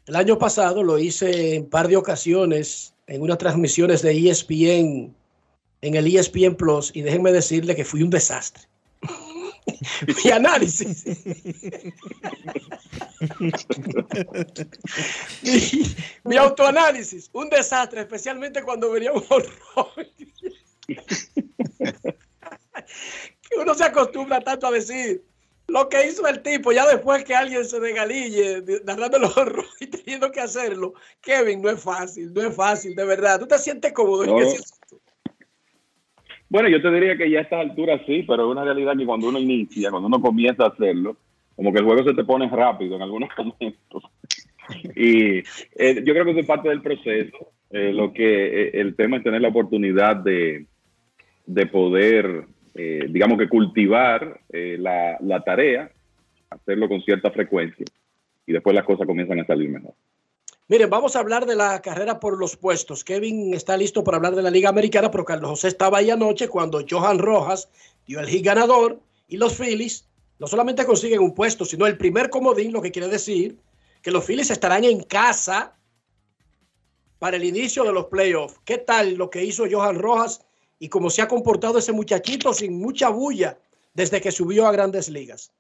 El 0.07 0.16
año 0.16 0.39
pasado 0.39 0.82
lo 0.82 0.98
hice 0.98 1.55
en 1.55 1.69
par 1.69 1.86
de 1.86 1.97
ocasiones 1.97 2.94
en 3.07 3.23
unas 3.23 3.39
transmisiones 3.39 4.02
de 4.02 4.31
ESPN, 4.31 5.15
en 5.82 5.94
el 5.94 6.07
ESPN 6.07 6.57
Plus, 6.57 6.90
y 6.94 7.02
déjenme 7.02 7.32
decirle 7.32 7.77
que 7.77 7.85
fui 7.85 8.02
un 8.02 8.11
desastre. 8.11 8.65
Mi 10.24 10.30
análisis. 10.30 11.05
mi, 15.42 15.94
mi 16.24 16.36
autoanálisis, 16.36 17.30
un 17.32 17.48
desastre, 17.51 18.01
especialmente 18.02 18.62
cuando 18.62 18.90
venía 18.90 19.12
un 19.12 19.24
horror. 19.28 20.06
que 23.48 23.56
uno 23.59 23.74
se 23.74 23.84
acostumbra 23.84 24.40
tanto 24.40 24.66
a 24.66 24.70
decir 24.70 25.24
lo 25.68 25.88
que 25.88 26.06
hizo 26.06 26.26
el 26.26 26.42
tipo, 26.42 26.72
ya 26.72 26.84
después 26.86 27.22
que 27.24 27.34
alguien 27.34 27.64
se 27.64 27.78
desgalille 27.78 28.60
de- 28.62 28.80
narrando 28.84 29.18
los 29.20 29.36
horrores 29.36 29.70
y 29.78 29.86
teniendo 29.86 30.32
que 30.32 30.40
hacerlo, 30.40 30.94
Kevin, 31.20 31.62
no 31.62 31.70
es 31.70 31.80
fácil, 31.80 32.32
no 32.34 32.42
es 32.42 32.55
fácil, 32.56 32.97
de 32.97 33.05
verdad. 33.05 33.38
¿Tú 33.38 33.47
te 33.47 33.56
sientes 33.59 33.92
cómodo 33.92 34.26
No. 34.26 34.38
Bueno, 36.51 36.68
yo 36.68 36.82
te 36.82 36.90
diría 36.90 37.16
que 37.16 37.31
ya 37.31 37.39
a 37.39 37.43
estas 37.43 37.60
alturas 37.60 38.01
sí, 38.06 38.24
pero 38.27 38.44
es 38.44 38.51
una 38.51 38.64
realidad 38.64 38.97
que 38.97 39.06
cuando 39.06 39.28
uno 39.28 39.39
inicia, 39.39 39.89
cuando 39.90 40.09
uno 40.09 40.20
comienza 40.20 40.64
a 40.64 40.68
hacerlo, 40.68 41.16
como 41.55 41.72
que 41.72 41.78
el 41.78 41.85
juego 41.85 42.02
se 42.02 42.12
te 42.12 42.24
pone 42.24 42.48
rápido 42.48 42.97
en 42.97 43.02
algunos 43.02 43.31
momentos. 43.39 44.02
Y 44.97 45.39
eh, 45.39 46.02
yo 46.05 46.12
creo 46.12 46.24
que 46.24 46.32
eso 46.32 46.40
es 46.40 46.47
parte 46.47 46.68
del 46.68 46.82
proceso. 46.82 47.52
Eh, 47.70 47.93
lo 47.93 48.12
que 48.12 48.64
eh, 48.64 48.70
el 48.74 48.97
tema 48.97 49.18
es 49.18 49.22
tener 49.22 49.40
la 49.40 49.48
oportunidad 49.48 50.16
de, 50.16 50.66
de 51.47 51.66
poder, 51.66 52.47
digamos 52.74 53.39
que 53.39 53.48
cultivar 53.48 54.40
la, 54.51 55.18
la 55.20 55.40
tarea, 55.43 55.90
hacerlo 56.48 56.89
con 56.89 57.02
cierta 57.02 57.31
frecuencia 57.31 57.85
y 58.47 58.52
después 58.52 58.74
las 58.74 58.85
cosas 58.85 59.06
comienzan 59.06 59.39
a 59.39 59.44
salir 59.44 59.68
mejor. 59.68 59.93
Miren, 60.70 60.88
vamos 60.88 61.16
a 61.16 61.18
hablar 61.18 61.47
de 61.47 61.56
la 61.56 61.82
carrera 61.82 62.20
por 62.20 62.38
los 62.38 62.56
puestos. 62.56 63.02
Kevin 63.02 63.55
está 63.55 63.76
listo 63.76 64.05
para 64.05 64.18
hablar 64.18 64.36
de 64.36 64.42
la 64.42 64.52
Liga 64.52 64.68
Americana, 64.68 65.10
pero 65.10 65.24
Carlos 65.24 65.51
José 65.51 65.66
estaba 65.66 65.98
ahí 65.98 66.10
anoche 66.10 66.47
cuando 66.47 66.84
Johan 66.88 67.18
Rojas 67.18 67.68
dio 68.06 68.20
el 68.20 68.28
hit 68.28 68.44
ganador 68.44 69.01
y 69.26 69.36
los 69.36 69.56
Phillies 69.56 70.06
no 70.38 70.47
solamente 70.47 70.86
consiguen 70.86 71.22
un 71.22 71.34
puesto, 71.34 71.64
sino 71.64 71.88
el 71.88 71.98
primer 71.98 72.30
comodín, 72.30 72.72
lo 72.72 72.80
que 72.80 72.92
quiere 72.92 73.09
decir 73.09 73.59
que 74.01 74.12
los 74.12 74.24
Phillies 74.24 74.52
estarán 74.52 74.84
en 74.84 75.02
casa 75.02 75.76
para 77.18 77.36
el 77.36 77.42
inicio 77.42 77.82
de 77.82 77.92
los 77.92 78.05
playoffs. 78.05 78.60
¿Qué 78.64 78.78
tal 78.78 79.14
lo 79.14 79.28
que 79.28 79.44
hizo 79.44 79.64
Johan 79.68 79.98
Rojas 79.98 80.47
y 80.78 80.88
cómo 80.88 81.10
se 81.10 81.20
ha 81.20 81.26
comportado 81.26 81.80
ese 81.80 81.90
muchachito 81.90 82.55
sin 82.55 82.78
mucha 82.78 83.09
bulla 83.09 83.59
desde 83.92 84.20
que 84.20 84.30
subió 84.30 84.68
a 84.68 84.72
grandes 84.72 85.09
ligas? 85.09 85.51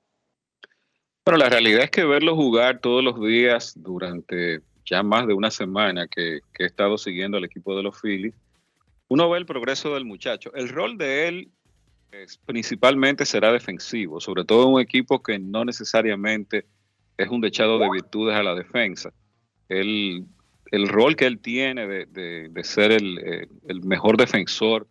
Bueno, 1.24 1.38
la 1.38 1.48
realidad 1.48 1.82
es 1.82 1.90
que 1.90 2.04
verlo 2.04 2.36
jugar 2.36 2.78
todos 2.78 3.02
los 3.02 3.20
días 3.20 3.72
durante 3.74 4.62
ya 4.90 5.04
más 5.04 5.26
de 5.26 5.34
una 5.34 5.50
semana 5.50 6.08
que, 6.08 6.40
he 6.58 6.64
estado 6.64 6.98
siguiendo 6.98 7.38
al 7.38 7.44
equipo 7.44 7.76
de 7.76 7.84
los 7.84 7.98
Phillies, 8.00 8.34
uno 9.08 9.30
ve 9.30 9.38
el 9.38 9.46
progreso 9.46 9.94
del 9.94 10.04
muchacho. 10.04 10.52
El 10.54 10.68
rol 10.68 10.98
de 10.98 11.28
él 11.28 11.48
es, 12.10 12.38
principalmente 12.38 13.24
será 13.24 13.52
defensivo, 13.52 14.20
sobre 14.20 14.44
todo 14.44 14.64
en 14.64 14.74
un 14.74 14.80
equipo 14.80 15.22
que 15.22 15.38
no 15.38 15.64
necesariamente 15.64 16.66
es 17.16 17.28
un 17.28 17.40
dechado 17.40 17.78
de 17.78 17.88
virtudes 17.90 18.34
a 18.34 18.42
la 18.42 18.54
defensa. 18.54 19.12
El, 19.68 20.26
el 20.72 20.88
rol 20.88 21.14
que 21.14 21.26
él 21.26 21.38
tiene 21.38 21.86
de, 21.86 22.06
de, 22.06 22.48
de 22.48 22.64
ser 22.64 22.90
el, 22.90 23.18
eh, 23.18 23.46
el, 23.68 23.82
mejor 23.82 24.16
defensor 24.16 24.88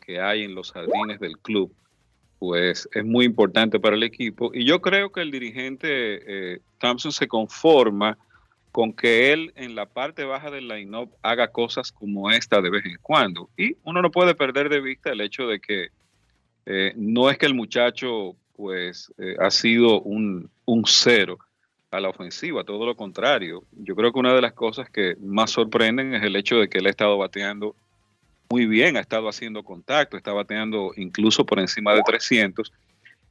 que 0.00 0.20
hay 0.20 0.44
en 0.44 0.54
los 0.54 0.72
jardines 0.72 1.20
del 1.20 1.38
club, 1.38 1.74
pues 2.38 2.86
es 2.92 3.04
muy 3.04 3.24
importante 3.24 3.80
para 3.80 3.96
el 3.96 4.02
equipo. 4.02 4.50
Y 4.52 4.66
yo 4.66 4.82
creo 4.82 5.10
que 5.10 5.22
el 5.22 5.30
dirigente 5.30 5.88
eh, 5.90 6.60
Thompson 6.78 7.12
se 7.12 7.26
conforma 7.26 8.18
con 8.72 8.92
que 8.92 9.32
él 9.32 9.52
en 9.56 9.74
la 9.74 9.86
parte 9.86 10.24
baja 10.24 10.50
del 10.50 10.68
line-up 10.68 11.10
haga 11.22 11.48
cosas 11.48 11.92
como 11.92 12.30
esta 12.30 12.60
de 12.60 12.70
vez 12.70 12.84
en 12.84 12.98
cuando. 13.00 13.50
Y 13.56 13.76
uno 13.84 14.02
no 14.02 14.10
puede 14.10 14.34
perder 14.34 14.68
de 14.68 14.80
vista 14.80 15.10
el 15.10 15.20
hecho 15.20 15.46
de 15.46 15.60
que 15.60 15.88
eh, 16.66 16.92
no 16.96 17.30
es 17.30 17.38
que 17.38 17.46
el 17.46 17.54
muchacho 17.54 18.36
pues 18.56 19.12
eh, 19.18 19.36
ha 19.38 19.50
sido 19.50 20.00
un, 20.00 20.50
un 20.64 20.84
cero 20.86 21.38
a 21.90 22.00
la 22.00 22.10
ofensiva, 22.10 22.64
todo 22.64 22.84
lo 22.84 22.96
contrario. 22.96 23.64
Yo 23.72 23.94
creo 23.94 24.12
que 24.12 24.18
una 24.18 24.34
de 24.34 24.42
las 24.42 24.52
cosas 24.52 24.90
que 24.90 25.16
más 25.20 25.50
sorprenden 25.50 26.14
es 26.14 26.22
el 26.22 26.36
hecho 26.36 26.56
de 26.56 26.68
que 26.68 26.78
él 26.78 26.86
ha 26.86 26.90
estado 26.90 27.16
bateando 27.16 27.74
muy 28.50 28.66
bien, 28.66 28.96
ha 28.96 29.00
estado 29.00 29.28
haciendo 29.28 29.62
contacto, 29.62 30.16
está 30.16 30.32
bateando 30.32 30.92
incluso 30.96 31.44
por 31.44 31.58
encima 31.58 31.94
de 31.94 32.02
300. 32.02 32.72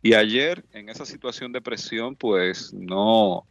Y 0.03 0.13
ayer, 0.13 0.63
en 0.73 0.89
esa 0.89 1.05
situación 1.05 1.51
de 1.51 1.61
presión, 1.61 2.15
pues 2.15 2.73
no. 2.73 3.45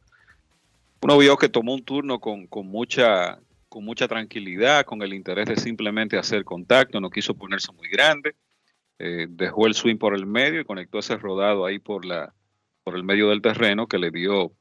Uno 1.01 1.19
vio 1.19 1.37
que 1.37 1.49
tomó 1.49 1.75
un 1.75 1.85
turno 1.85 2.19
con, 2.19 2.47
con, 2.47 2.67
mucha, 2.67 3.39
con 3.69 3.85
mucha 3.85 4.09
tranquilidad, 4.09 4.85
con 4.85 5.03
el 5.03 5.15
interés 5.15 5.47
de 5.47 5.57
simplemente 5.57 6.19
hacer 6.19 6.45
contacto, 6.45 7.01
no 7.01 7.11
quiso 7.11 7.35
ponerse 7.35 7.73
muy 7.73 7.89
grande. 7.89 8.35
Eh, 8.99 9.27
dejó 9.29 9.67
el 9.67 9.75
swing 9.75 9.99
por 9.99 10.15
el 10.15 10.27
medio 10.27 10.61
y 10.61 10.65
conectó 10.65 10.99
ese 10.99 11.17
rodado 11.17 11.67
ahí 11.67 11.79
por, 11.79 12.05
la, 12.05 12.33
por 12.83 12.97
el 12.97 13.05
medio 13.05 13.29
del 13.29 13.43
terreno 13.43 13.87
que 13.87 13.99
le 13.99 14.11
dio 14.11 14.53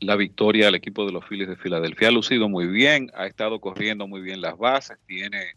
la 0.00 0.16
victoria 0.16 0.68
al 0.68 0.74
equipo 0.74 1.04
de 1.06 1.12
los 1.12 1.24
Phillies 1.26 1.48
de 1.48 1.56
Filadelfia. 1.56 2.08
Ha 2.08 2.12
lucido 2.12 2.48
muy 2.48 2.66
bien, 2.66 3.10
ha 3.14 3.26
estado 3.26 3.60
corriendo 3.60 4.06
muy 4.06 4.22
bien 4.22 4.40
las 4.40 4.56
bases, 4.56 4.98
tiene 5.06 5.56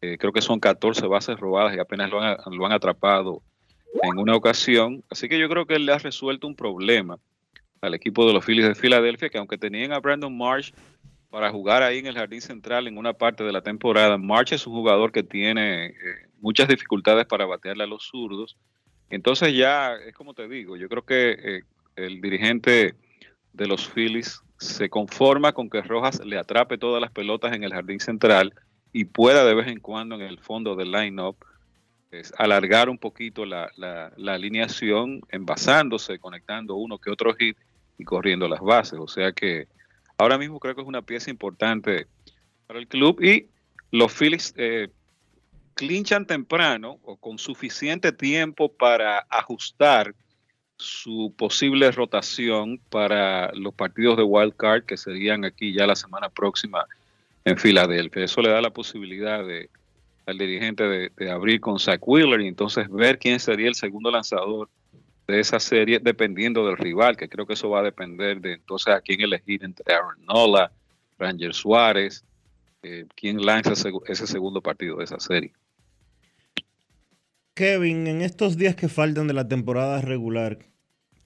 eh, 0.00 0.16
creo 0.18 0.32
que 0.32 0.40
son 0.40 0.60
14 0.60 1.06
bases 1.06 1.38
robadas 1.38 1.74
y 1.74 1.80
apenas 1.80 2.10
lo 2.10 2.20
han, 2.20 2.36
lo 2.52 2.66
han, 2.66 2.72
atrapado 2.72 3.42
en 4.02 4.18
una 4.18 4.36
ocasión. 4.36 5.02
Así 5.10 5.28
que 5.28 5.38
yo 5.38 5.48
creo 5.48 5.66
que 5.66 5.74
él 5.74 5.86
le 5.86 5.92
ha 5.92 5.98
resuelto 5.98 6.46
un 6.46 6.54
problema 6.54 7.18
al 7.80 7.94
equipo 7.94 8.26
de 8.26 8.32
los 8.32 8.44
Phillies 8.44 8.68
de 8.68 8.74
Filadelfia, 8.74 9.28
que 9.28 9.38
aunque 9.38 9.58
tenían 9.58 9.92
a 9.92 10.00
Brandon 10.00 10.36
Marsh 10.36 10.72
para 11.30 11.50
jugar 11.50 11.82
ahí 11.82 11.98
en 11.98 12.06
el 12.06 12.14
jardín 12.14 12.40
central 12.40 12.86
en 12.86 12.96
una 12.96 13.12
parte 13.12 13.44
de 13.44 13.52
la 13.52 13.62
temporada, 13.62 14.16
Marsh 14.16 14.54
es 14.54 14.66
un 14.66 14.74
jugador 14.74 15.12
que 15.12 15.22
tiene 15.22 15.86
eh, 15.86 15.94
muchas 16.40 16.68
dificultades 16.68 17.26
para 17.26 17.46
batearle 17.46 17.84
a 17.84 17.86
los 17.86 18.04
zurdos. 18.04 18.56
Entonces 19.10 19.54
ya, 19.54 19.94
es 19.94 20.14
como 20.14 20.34
te 20.34 20.48
digo, 20.48 20.76
yo 20.76 20.88
creo 20.88 21.02
que 21.04 21.30
eh, 21.30 21.62
el 21.96 22.20
dirigente 22.20 22.94
de 23.52 23.66
los 23.66 23.88
Phillies 23.88 24.40
se 24.58 24.88
conforma 24.88 25.52
con 25.52 25.70
que 25.70 25.82
Rojas 25.82 26.24
le 26.24 26.38
atrape 26.38 26.78
todas 26.78 27.00
las 27.00 27.12
pelotas 27.12 27.54
en 27.54 27.64
el 27.64 27.72
jardín 27.72 28.00
central 28.00 28.54
y 28.92 29.04
pueda 29.04 29.44
de 29.44 29.54
vez 29.54 29.68
en 29.68 29.80
cuando 29.80 30.14
en 30.14 30.22
el 30.22 30.38
fondo 30.38 30.74
del 30.74 30.90
line-up 30.90 31.36
alargar 32.38 32.88
un 32.88 32.98
poquito 32.98 33.44
la, 33.44 33.70
la, 33.76 34.10
la, 34.16 34.34
alineación, 34.34 35.20
envasándose, 35.28 36.18
conectando 36.18 36.76
uno 36.76 36.98
que 36.98 37.10
otro 37.10 37.34
hit 37.34 37.58
y 37.98 38.04
corriendo 38.04 38.48
las 38.48 38.60
bases. 38.60 38.98
O 38.98 39.08
sea 39.08 39.32
que 39.32 39.66
ahora 40.16 40.38
mismo 40.38 40.58
creo 40.60 40.74
que 40.74 40.82
es 40.82 40.86
una 40.86 41.02
pieza 41.02 41.30
importante 41.30 42.06
para 42.66 42.78
el 42.78 42.86
club 42.86 43.22
y 43.22 43.46
los 43.90 44.12
Phillies 44.12 44.54
eh, 44.56 44.88
clinchan 45.74 46.26
temprano 46.26 46.98
o 47.04 47.16
con 47.16 47.38
suficiente 47.38 48.12
tiempo 48.12 48.72
para 48.72 49.26
ajustar 49.28 50.14
su 50.76 51.34
posible 51.36 51.90
rotación 51.90 52.80
para 52.90 53.52
los 53.52 53.74
partidos 53.74 54.16
de 54.16 54.22
wild 54.22 54.54
card 54.56 54.84
que 54.84 54.96
serían 54.96 55.44
aquí 55.44 55.72
ya 55.72 55.86
la 55.86 55.96
semana 55.96 56.28
próxima 56.28 56.84
en 57.44 57.58
Filadelfia. 57.58 58.24
Eso 58.24 58.42
le 58.42 58.50
da 58.50 58.60
la 58.60 58.70
posibilidad 58.70 59.44
de, 59.44 59.70
al 60.26 60.38
dirigente 60.38 60.84
de, 60.84 61.10
de, 61.16 61.30
abrir 61.30 61.60
con 61.60 61.80
Zach 61.80 62.00
Wheeler 62.06 62.40
y 62.42 62.46
entonces 62.46 62.88
ver 62.90 63.18
quién 63.18 63.40
sería 63.40 63.68
el 63.68 63.74
segundo 63.74 64.10
lanzador 64.10 64.68
de 65.28 65.40
esa 65.40 65.60
serie 65.60 66.00
dependiendo 66.02 66.66
del 66.66 66.78
rival, 66.78 67.16
que 67.16 67.28
creo 67.28 67.46
que 67.46 67.52
eso 67.52 67.68
va 67.68 67.80
a 67.80 67.82
depender 67.82 68.40
de 68.40 68.54
entonces 68.54 68.94
a 68.94 69.00
quién 69.02 69.20
elegir 69.20 69.62
entre 69.62 69.94
Aaron 69.94 70.24
Nola, 70.24 70.72
Ranger 71.18 71.52
Suárez, 71.52 72.24
eh, 72.82 73.04
quién 73.14 73.44
lanza 73.44 73.74
ese, 73.74 73.92
ese 74.06 74.26
segundo 74.26 74.62
partido 74.62 74.96
de 74.96 75.04
esa 75.04 75.20
serie. 75.20 75.52
Kevin, 77.54 78.06
en 78.06 78.22
estos 78.22 78.56
días 78.56 78.74
que 78.74 78.88
faltan 78.88 79.28
de 79.28 79.34
la 79.34 79.46
temporada 79.46 80.00
regular, 80.00 80.58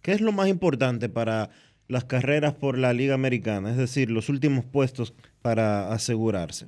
¿qué 0.02 0.12
es 0.12 0.20
lo 0.20 0.32
más 0.32 0.48
importante 0.48 1.08
para 1.08 1.50
las 1.86 2.04
carreras 2.04 2.54
por 2.54 2.78
la 2.78 2.92
Liga 2.92 3.14
Americana? 3.14 3.70
Es 3.70 3.76
decir, 3.76 4.10
los 4.10 4.28
últimos 4.28 4.64
puestos 4.64 5.14
para 5.42 5.92
asegurarse. 5.92 6.66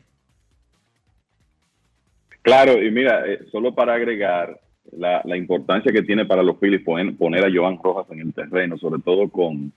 Claro, 2.42 2.80
y 2.80 2.90
mira, 2.92 3.26
eh, 3.26 3.40
solo 3.50 3.74
para 3.74 3.94
agregar 3.94 4.60
la, 4.92 5.36
importancia 5.36 5.92
que 5.92 6.02
tiene 6.02 6.24
para 6.24 6.42
los 6.42 6.58
Phillies 6.58 6.82
poner, 6.82 7.16
poner, 7.16 7.44
a 7.44 7.52
Joan 7.52 7.78
Rojas 7.82 8.06
en 8.10 8.20
el 8.20 8.34
terreno, 8.34 8.78
sobre 8.78 9.00
todo 9.02 9.28
con 9.28 9.72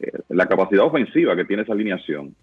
eh, 0.00 0.12
la 0.28 0.46
capacidad 0.46 0.84
ofensiva 0.84 1.34
que 1.36 1.44
tiene 1.44 1.62
esa 1.62 1.72
alineación. 1.72 2.34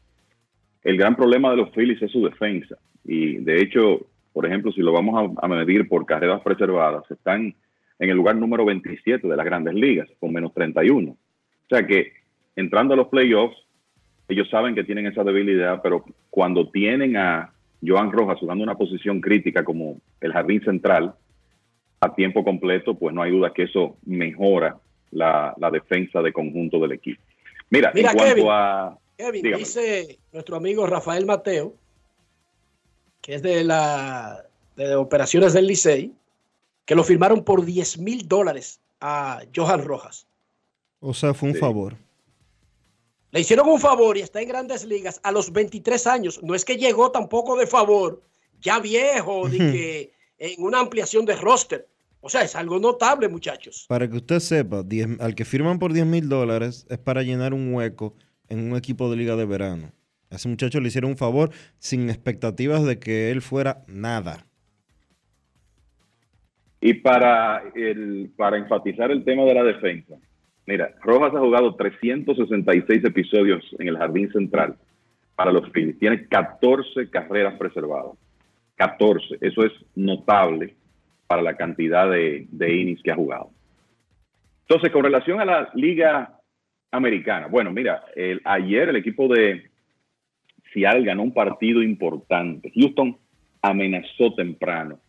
El 0.83 0.97
gran 0.97 1.15
problema 1.15 1.51
de 1.51 1.57
los 1.57 1.71
Phillies 1.71 2.01
es 2.01 2.11
su 2.11 2.23
defensa. 2.23 2.77
Y 3.03 3.37
de 3.37 3.61
hecho, 3.61 4.05
por 4.33 4.45
ejemplo, 4.45 4.71
si 4.71 4.81
lo 4.81 4.91
vamos 4.91 5.35
a, 5.37 5.45
a 5.45 5.47
medir 5.47 5.87
por 5.87 6.05
carreras 6.05 6.41
preservadas, 6.41 7.09
están 7.09 7.55
en 7.99 8.09
el 8.09 8.17
lugar 8.17 8.35
número 8.35 8.65
27 8.65 9.27
de 9.27 9.35
las 9.35 9.45
grandes 9.45 9.73
ligas, 9.73 10.09
con 10.19 10.33
menos 10.33 10.53
31. 10.53 11.11
O 11.11 11.17
sea 11.69 11.85
que 11.87 12.11
entrando 12.55 12.93
a 12.93 12.97
los 12.97 13.07
playoffs, 13.07 13.57
ellos 14.27 14.49
saben 14.49 14.75
que 14.75 14.83
tienen 14.83 15.07
esa 15.07 15.23
debilidad, 15.23 15.81
pero 15.81 16.03
cuando 16.29 16.69
tienen 16.69 17.15
a 17.15 17.53
Joan 17.85 18.11
Rojas 18.11 18.39
jugando 18.39 18.63
una 18.63 18.75
posición 18.75 19.21
crítica 19.21 19.63
como 19.63 20.01
el 20.19 20.33
jardín 20.33 20.63
central 20.63 21.13
a 22.06 22.15
tiempo 22.15 22.44
completo, 22.44 22.95
pues 22.95 23.14
no 23.14 23.22
hay 23.22 23.32
duda 23.32 23.53
que 23.53 23.64
eso 23.64 23.98
mejora 24.06 24.77
la, 25.11 25.53
la 25.57 25.72
defensa 25.72 26.22
de 26.22 26.34
conjunto 26.34 26.80
del 26.80 26.94
equipo. 26.94 27.22
Mira, 27.69 27.91
Mira 27.94 28.11
en 28.11 28.18
cuanto 28.18 28.36
Kevin, 28.36 28.48
a... 28.52 28.98
Kevin 29.18 29.57
dice 29.57 30.19
nuestro 30.32 30.57
amigo 30.57 30.86
Rafael 30.86 31.26
Mateo, 31.26 31.73
que 33.22 33.36
es 33.36 33.41
de 33.41 33.64
la 33.64 34.45
de 34.76 34.95
operaciones 34.95 35.53
del 35.53 35.68
Licey, 35.68 36.14
que 36.86 36.95
lo 36.95 37.03
firmaron 37.03 37.44
por 37.44 37.65
10 37.65 37.99
mil 37.99 38.27
dólares 38.27 38.82
a 39.02 39.41
Johan 39.56 39.84
Rojas. 39.84 40.27
O 40.99 41.14
sea, 41.14 41.34
fue 41.34 41.49
un 41.49 41.56
sí. 41.56 41.60
favor. 41.60 41.95
Le 43.32 43.40
hicieron 43.40 43.68
un 43.68 43.80
favor 43.80 44.18
y 44.18 44.22
está 44.22 44.41
en 44.41 44.48
grandes 44.48 44.86
ligas 44.86 45.19
a 45.23 45.32
los 45.32 45.52
23 45.52 46.07
años. 46.07 46.41
No 46.44 46.56
es 46.56 46.64
que 46.64 46.77
llegó 46.77 47.11
tampoco 47.11 47.57
de 47.57 47.68
favor, 47.68 48.22
ya 48.61 48.80
viejo, 48.80 49.49
de 49.49 49.57
que 49.57 50.11
en 50.38 50.64
una 50.64 50.80
ampliación 50.80 51.26
de 51.26 51.36
roster. 51.36 51.88
O 52.26 52.30
sea, 52.30 52.41
es 52.41 52.56
algo 52.56 52.80
notable, 52.80 53.30
muchachos. 53.30 53.85
Para 53.88 54.10
que 54.10 54.15
usted 54.15 54.39
sepa, 54.39 54.81
10, 54.81 55.19
al 55.19 55.35
que 55.35 55.45
firman 55.45 55.77
por 55.77 55.93
10 55.93 56.07
mil 56.07 56.27
dólares 56.27 56.88
es 56.89 56.97
para 56.97 57.22
llenar 57.22 57.53
un 57.53 57.72
hueco 57.72 58.15
en 58.49 58.68
un 58.68 58.76
equipo 58.76 59.11
de 59.11 59.18
liga 59.18 59.35
de 59.35 59.45
verano. 59.45 59.91
A 60.31 60.38
ese 60.38 60.49
muchacho 60.49 60.81
le 60.81 60.88
hicieron 60.88 61.11
un 61.11 61.18
favor 61.18 61.52
sin 61.77 62.10
expectativas 62.10 62.84
de 62.84 62.97
que 62.97 63.30
él 63.30 63.43
fuera 63.43 63.84
nada. 63.85 64.47
Y 66.81 66.95
para, 66.95 67.61
el, 67.76 68.31
para 68.35 68.57
enfatizar 68.57 69.11
el 69.11 69.23
tema 69.23 69.43
de 69.43 69.53
la 69.53 69.64
defensa, 69.64 70.15
Mira, 70.65 70.95
Rojas 71.03 71.31
ha 71.35 71.39
jugado 71.39 71.76
366 71.76 73.03
episodios 73.03 73.64
en 73.77 73.88
el 73.88 73.99
Jardín 73.99 74.31
Central 74.31 74.76
para 75.35 75.52
los 75.52 75.69
Phillies. 75.69 75.99
Tiene 75.99 76.26
14 76.26 77.07
carreras 77.11 77.53
preservadas. 77.60 78.18
14. 78.77 79.38
Eso 79.41 79.64
es 79.64 79.73
notable 79.93 80.73
para 81.27 81.41
la 81.41 81.56
cantidad 81.56 82.10
de, 82.10 82.47
innings 82.60 83.02
que 83.02 83.11
ha 83.11 83.15
jugado. 83.15 83.49
Entonces, 84.68 84.91
con 84.91 85.03
relación 85.03 85.39
a 85.39 85.45
la 85.45 85.69
Liga 85.73 86.39
Americana, 86.91 87.47
bueno, 87.47 87.72
mira, 87.72 88.03
el, 88.15 88.41
ayer 88.43 88.89
el 88.89 88.95
equipo 88.95 89.27
de 89.27 89.69
Seattle 90.73 91.06
ganó 91.06 91.23
un 91.23 91.34
partido 91.34 91.84
importante. 91.84 92.72
Houston 92.76 93.18
amenazó 93.61 94.34
temprano 94.34 94.99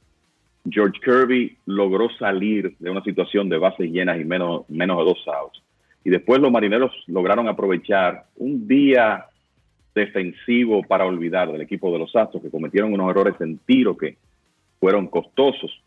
George 0.70 1.00
Kirby 1.00 1.56
logró 1.66 2.08
salir 2.18 2.76
de 2.78 2.90
una 2.90 3.02
situación 3.02 3.48
de 3.48 3.58
bases 3.58 3.90
llenas 3.90 4.20
y 4.20 4.24
menos, 4.24 4.68
menos 4.68 4.98
de 4.98 5.04
dos 5.04 5.24
outs. 5.28 5.62
Y 6.04 6.10
después 6.10 6.40
los 6.40 6.52
marineros 6.52 6.92
lograron 7.06 7.48
aprovechar 7.48 8.24
un 8.36 8.66
día 8.66 9.26
defensivo 9.94 10.82
para 10.82 11.06
olvidar 11.06 11.50
del 11.50 11.62
equipo 11.62 11.92
de 11.92 11.98
los 11.98 12.14
Astros, 12.14 12.42
que 12.42 12.50
cometieron 12.50 12.92
unos 12.92 13.10
errores 13.10 13.34
en 13.40 13.58
tiro 13.58 13.96
que 13.96 14.16
fueron 14.78 15.06
costosos. 15.08 15.82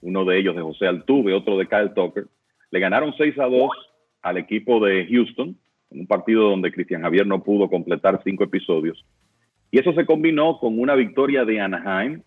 Uno 0.00 0.24
de 0.24 0.38
ellos 0.38 0.54
de 0.54 0.62
José 0.62 0.86
Altuve, 0.86 1.34
otro 1.34 1.58
de 1.58 1.66
Kyle 1.66 1.92
Tucker. 1.94 2.26
Le 2.70 2.80
ganaron 2.80 3.14
6 3.16 3.38
a 3.38 3.46
2 3.46 3.70
al 4.22 4.38
equipo 4.38 4.84
de 4.84 5.06
Houston, 5.06 5.56
en 5.90 6.00
un 6.00 6.06
partido 6.06 6.50
donde 6.50 6.72
Cristian 6.72 7.02
Javier 7.02 7.26
no 7.26 7.42
pudo 7.42 7.68
completar 7.68 8.20
cinco 8.24 8.44
episodios. 8.44 9.04
Y 9.70 9.78
eso 9.78 9.92
se 9.92 10.06
combinó 10.06 10.58
con 10.58 10.78
una 10.78 10.94
victoria 10.94 11.44
de 11.44 11.60
Anaheim 11.60 12.22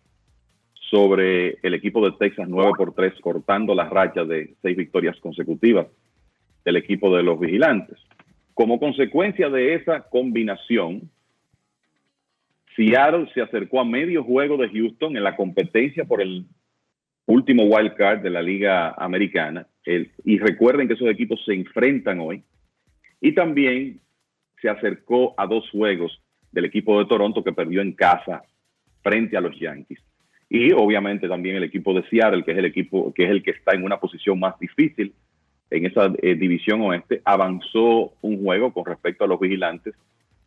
sobre 0.90 1.58
el 1.62 1.74
equipo 1.74 2.04
de 2.04 2.16
Texas 2.18 2.48
9 2.50 2.72
por 2.78 2.94
3, 2.94 3.14
cortando 3.22 3.76
las 3.76 3.90
rachas 3.90 4.28
de 4.28 4.56
seis 4.62 4.76
victorias 4.76 5.20
consecutivas 5.20 5.88
del 6.66 6.78
equipo 6.78 7.16
de 7.16 7.24
los 7.24 7.40
vigilantes. 7.40 7.98
Como 8.54 8.80
consecuencia 8.80 9.50
de 9.50 9.76
esa 9.76 10.02
combinación, 10.10 11.10
Seattle 12.76 13.30
se 13.34 13.42
acercó 13.42 13.80
a 13.80 13.86
medio 13.86 14.24
juego 14.24 14.58
de 14.58 14.70
Houston 14.70 15.16
en 15.16 15.24
la 15.24 15.36
competencia 15.36 16.06
por 16.06 16.22
el 16.22 16.46
último 17.30 17.64
wild 17.64 17.94
card 17.96 18.22
de 18.22 18.30
la 18.30 18.42
Liga 18.42 18.94
Americana. 18.98 19.68
y 20.26 20.38
recuerden 20.38 20.88
que 20.88 20.94
esos 20.94 21.10
equipos 21.10 21.44
se 21.46 21.54
enfrentan 21.54 22.20
hoy. 22.20 22.44
Y 23.22 23.34
también 23.34 24.00
se 24.62 24.70
acercó 24.70 25.34
a 25.38 25.46
dos 25.46 25.70
juegos 25.72 26.22
del 26.52 26.66
equipo 26.66 27.00
de 27.00 27.06
Toronto 27.06 27.44
que 27.44 27.54
perdió 27.54 27.82
en 27.82 27.94
casa 27.94 28.44
frente 29.02 29.38
a 29.38 29.42
los 29.42 29.58
Yankees. 29.60 30.00
Y 30.50 30.72
obviamente 30.74 31.28
también 31.28 31.56
el 31.56 31.64
equipo 31.64 31.94
de 31.94 32.04
Seattle, 32.10 32.44
que 32.44 32.52
es 32.52 32.58
el 32.58 32.66
equipo 32.66 33.14
que 33.14 33.26
es 33.26 33.30
el 33.30 33.44
que 33.44 33.52
está 33.52 33.74
en 33.74 33.84
una 33.84 34.00
posición 34.00 34.40
más 34.40 34.58
difícil 34.60 35.14
en 35.70 35.86
esa 35.86 36.12
eh, 36.22 36.34
división 36.34 36.82
oeste, 36.82 37.22
avanzó 37.24 38.14
un 38.22 38.44
juego 38.44 38.74
con 38.74 38.86
respecto 38.86 39.24
a 39.24 39.28
los 39.28 39.40
vigilantes, 39.40 39.94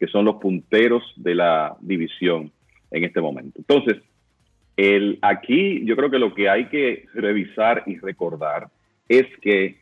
que 0.00 0.09
son 0.09 0.24
los 0.24 0.36
punteros 0.36 1.02
de 1.16 1.36
la 1.36 1.76
división 1.80 2.50
en 2.90 3.04
este 3.04 3.20
momento. 3.20 3.60
Entonces, 3.60 4.02
el, 4.76 5.18
aquí 5.22 5.84
yo 5.84 5.96
creo 5.96 6.10
que 6.10 6.18
lo 6.18 6.34
que 6.34 6.48
hay 6.48 6.66
que 6.66 7.06
revisar 7.14 7.84
y 7.86 7.98
recordar 7.98 8.68
es 9.08 9.26
que 9.40 9.76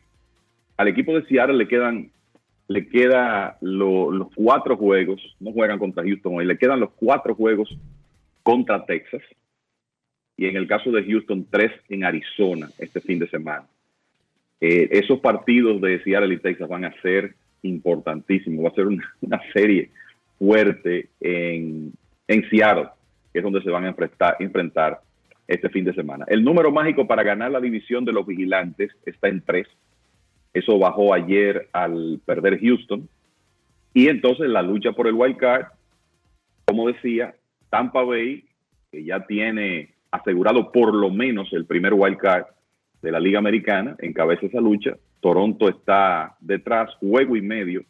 al 0.77 0.87
equipo 0.87 1.17
de 1.17 1.25
Seattle 1.27 1.57
le 1.57 1.67
quedan 1.67 2.09
le 2.67 2.87
los 3.59 4.27
cuatro 4.33 4.77
juegos, 4.77 5.21
no 5.39 5.51
juegan 5.51 5.77
contra 5.77 6.03
Houston 6.03 6.35
hoy, 6.35 6.45
le 6.45 6.57
quedan 6.57 6.79
los 6.79 6.91
cuatro 6.91 7.35
juegos 7.35 7.77
contra 8.43 8.85
Texas 8.85 9.21
y 10.37 10.47
en 10.47 10.55
el 10.55 10.67
caso 10.67 10.91
de 10.91 11.03
Houston, 11.03 11.45
tres 11.49 11.71
en 11.89 12.03
Arizona 12.03 12.69
este 12.79 12.99
fin 12.99 13.19
de 13.19 13.29
semana. 13.29 13.65
Eh, 14.59 14.89
esos 14.91 15.19
partidos 15.19 15.81
de 15.81 16.01
Seattle 16.03 16.33
y 16.33 16.39
Texas 16.39 16.67
van 16.67 16.85
a 16.85 17.01
ser 17.01 17.35
importantísimos. 17.61 18.65
Va 18.65 18.69
a 18.69 18.73
ser 18.73 18.87
una, 18.87 19.41
serie 19.53 19.89
fuerte 20.39 21.09
en, 21.19 21.93
en, 22.27 22.49
Seattle, 22.49 22.87
que 23.31 23.39
es 23.39 23.43
donde 23.43 23.61
se 23.61 23.69
van 23.69 23.85
a 23.85 23.95
enfrentar, 24.39 25.01
este 25.47 25.69
fin 25.69 25.83
de 25.83 25.93
semana. 25.93 26.25
El 26.29 26.43
número 26.43 26.71
mágico 26.71 27.05
para 27.07 27.23
ganar 27.23 27.51
la 27.51 27.59
división 27.59 28.05
de 28.05 28.13
los 28.13 28.25
vigilantes 28.25 28.91
está 29.05 29.27
en 29.27 29.41
tres. 29.41 29.67
Eso 30.53 30.79
bajó 30.79 31.13
ayer 31.13 31.67
al 31.73 32.21
perder 32.25 32.59
Houston. 32.61 33.09
Y 33.93 34.07
entonces 34.07 34.47
la 34.47 34.61
lucha 34.61 34.93
por 34.93 35.07
el 35.07 35.13
wild 35.13 35.35
card, 35.35 35.65
como 36.65 36.87
decía, 36.87 37.35
Tampa 37.69 38.03
Bay, 38.03 38.45
que 38.91 39.03
ya 39.03 39.25
tiene 39.25 39.93
asegurado 40.09 40.71
por 40.71 40.93
lo 40.93 41.09
menos 41.09 41.51
el 41.51 41.65
primer 41.65 41.93
wild 41.93 42.17
card, 42.17 42.45
de 43.01 43.11
la 43.11 43.19
Liga 43.19 43.39
Americana, 43.39 43.95
encabeza 43.99 44.45
esa 44.45 44.61
lucha. 44.61 44.95
Toronto 45.21 45.69
está 45.69 46.35
detrás, 46.39 46.93
juego 46.99 47.35
y 47.35 47.41
medio 47.41 47.83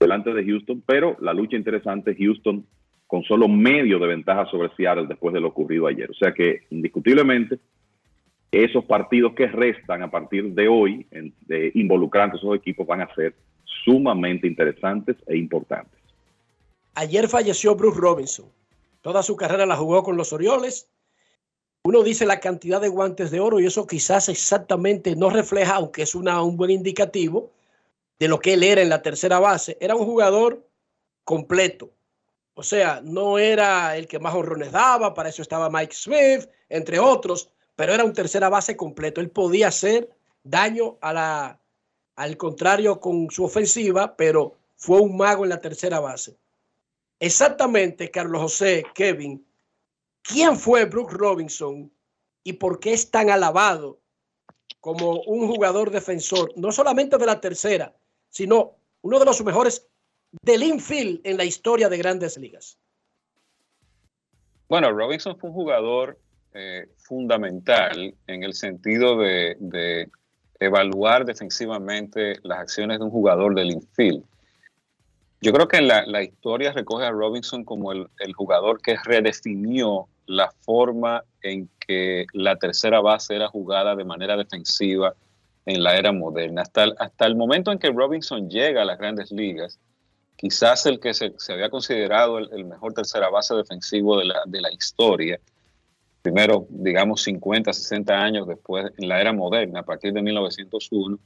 delante 0.00 0.32
de 0.32 0.44
Houston, 0.44 0.82
pero 0.86 1.16
la 1.20 1.32
lucha 1.32 1.56
interesante, 1.56 2.16
Houston 2.18 2.66
con 3.06 3.22
solo 3.22 3.48
medio 3.48 3.98
de 3.98 4.08
ventaja 4.08 4.46
sobre 4.46 4.74
Seattle 4.76 5.06
después 5.06 5.32
de 5.32 5.40
lo 5.40 5.48
ocurrido 5.48 5.86
ayer. 5.86 6.10
O 6.10 6.14
sea 6.14 6.32
que 6.32 6.62
indiscutiblemente 6.70 7.58
esos 8.50 8.84
partidos 8.84 9.34
que 9.34 9.46
restan 9.46 10.02
a 10.02 10.10
partir 10.10 10.52
de 10.52 10.68
hoy, 10.68 11.06
de 11.10 11.70
involucrando 11.74 12.36
esos 12.36 12.54
equipos, 12.56 12.86
van 12.86 13.02
a 13.02 13.14
ser 13.14 13.34
sumamente 13.84 14.46
interesantes 14.46 15.16
e 15.26 15.36
importantes. 15.36 16.00
Ayer 16.94 17.28
falleció 17.28 17.76
Bruce 17.76 18.00
Robinson. 18.00 18.46
Toda 19.02 19.22
su 19.22 19.36
carrera 19.36 19.66
la 19.66 19.76
jugó 19.76 20.02
con 20.02 20.16
los 20.16 20.32
Orioles 20.32 20.90
uno 21.86 22.02
dice 22.02 22.26
la 22.26 22.40
cantidad 22.40 22.80
de 22.80 22.88
guantes 22.88 23.30
de 23.30 23.38
oro 23.38 23.60
y 23.60 23.66
eso 23.66 23.86
quizás 23.86 24.28
exactamente 24.28 25.14
no 25.14 25.30
refleja, 25.30 25.76
aunque 25.76 26.02
es 26.02 26.16
un 26.16 26.56
buen 26.56 26.72
indicativo 26.72 27.52
de 28.18 28.26
lo 28.26 28.40
que 28.40 28.54
él 28.54 28.64
era 28.64 28.82
en 28.82 28.88
la 28.88 29.02
tercera 29.02 29.38
base. 29.38 29.78
Era 29.80 29.94
un 29.94 30.04
jugador 30.04 30.66
completo. 31.22 31.92
O 32.58 32.62
sea, 32.62 33.02
no 33.04 33.38
era 33.38 33.96
el 33.96 34.08
que 34.08 34.18
más 34.18 34.34
honrones 34.34 34.72
daba, 34.72 35.12
para 35.12 35.28
eso 35.28 35.42
estaba 35.42 35.68
Mike 35.68 35.94
Smith, 35.94 36.48
entre 36.70 36.98
otros, 36.98 37.50
pero 37.74 37.92
era 37.92 38.02
un 38.02 38.14
tercera 38.14 38.48
base 38.48 38.76
completo. 38.76 39.20
Él 39.20 39.30
podía 39.30 39.68
hacer 39.68 40.08
daño 40.42 40.96
a 41.02 41.12
la, 41.12 41.60
al 42.16 42.36
contrario 42.38 42.98
con 42.98 43.30
su 43.30 43.44
ofensiva, 43.44 44.16
pero 44.16 44.56
fue 44.74 45.00
un 45.00 45.18
mago 45.18 45.44
en 45.44 45.50
la 45.50 45.60
tercera 45.60 46.00
base. 46.00 46.38
Exactamente, 47.20 48.10
Carlos 48.10 48.40
José, 48.40 48.84
Kevin, 48.94 49.46
¿Quién 50.22 50.56
fue 50.56 50.86
Brooke 50.86 51.14
Robinson 51.14 51.92
y 52.42 52.54
por 52.54 52.80
qué 52.80 52.92
es 52.92 53.10
tan 53.10 53.30
alabado 53.30 54.00
como 54.80 55.20
un 55.22 55.46
jugador 55.46 55.90
defensor, 55.90 56.52
no 56.56 56.72
solamente 56.72 57.16
de 57.16 57.26
la 57.26 57.40
tercera, 57.40 57.94
sino 58.28 58.76
uno 59.02 59.18
de 59.20 59.24
los 59.24 59.44
mejores 59.44 59.86
del 60.42 60.62
infield 60.62 61.20
en 61.24 61.36
la 61.36 61.44
historia 61.44 61.88
de 61.88 61.98
grandes 61.98 62.36
ligas? 62.38 62.78
Bueno, 64.68 64.92
Robinson 64.92 65.38
fue 65.38 65.50
un 65.50 65.54
jugador 65.54 66.18
eh, 66.54 66.88
fundamental 66.96 68.14
en 68.26 68.42
el 68.42 68.54
sentido 68.54 69.18
de, 69.18 70.08
evaluar 70.58 71.26
defensivamente 71.26 72.38
las 72.42 72.60
acciones 72.60 72.98
de 72.98 73.04
un 73.04 73.10
jugador 73.10 73.54
del 73.54 73.72
infield. 73.72 74.24
Yo 75.42 75.52
creo 75.52 75.68
que 75.68 75.82
la, 75.82 76.06
la 76.06 76.22
historia 76.22 76.72
recoge 76.72 77.04
a 77.04 77.10
Robinson 77.10 77.62
como 77.62 77.92
el, 77.92 78.08
jugador 78.34 78.80
que 78.80 78.96
redefinió 79.04 80.08
la 80.24 80.50
forma 80.62 81.22
en 81.42 81.68
que 81.78 82.24
la 82.32 82.56
tercera 82.56 83.00
base 83.00 83.36
era 83.36 83.48
jugada 83.48 83.94
de 83.94 84.04
manera 84.04 84.34
defensiva 84.36 85.14
en 85.66 85.82
la 85.82 85.96
era 85.96 86.10
moderna. 86.10 86.62
Hasta 86.62 87.26
el 87.26 87.36
momento 87.36 87.70
en 87.70 87.78
que 87.78 87.90
Robinson 87.90 88.48
llega 88.48 88.80
a 88.80 88.86
las 88.86 88.98
grandes 88.98 89.30
ligas, 89.30 89.78
quizás 90.36 90.86
el 90.86 91.00
que 91.00 91.14
se, 91.14 91.34
había 91.48 91.70
considerado 91.70 92.38
el, 92.38 92.64
mejor 92.64 92.92
tercera 92.92 93.30
base 93.30 93.54
defensivo 93.54 94.18
de 94.18 94.26
la, 94.26 94.72
historia, 94.72 95.40
primero, 96.22 96.66
digamos, 96.68 97.22
50, 97.22 97.72
60 97.72 98.14
años 98.14 98.46
después, 98.46 98.92
en 98.98 99.08
la 99.08 99.20
era 99.20 99.32
moderna, 99.32 99.80
a 99.80 99.84
partir 99.84 100.12
de 100.12 100.22
1901, 100.22 101.18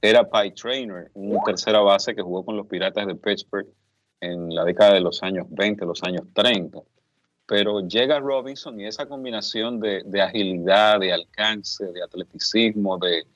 era 0.00 0.28
Pi 0.28 0.50
Trainer, 0.52 1.10
un 1.14 1.38
tercera 1.44 1.80
base 1.80 2.14
que 2.14 2.22
jugó 2.22 2.44
con 2.44 2.56
los 2.56 2.66
Piratas 2.66 3.06
de 3.06 3.14
Pittsburgh 3.14 3.66
en 4.20 4.54
la 4.54 4.64
década 4.64 4.94
de 4.94 5.00
los 5.00 5.22
años 5.22 5.46
20, 5.50 5.84
los 5.86 6.02
años 6.02 6.26
30 6.34 6.80
pero 7.46 7.80
llega 7.86 8.20
Robinson 8.20 8.78
y 8.80 8.86
esa 8.86 9.06
combinación 9.06 9.80
de, 9.80 10.22
agilidad, 10.22 11.00
de 11.00 11.12
alcance, 11.12 11.84
de 11.86 12.02
atleticismo, 12.02 12.98
de, 12.98 13.26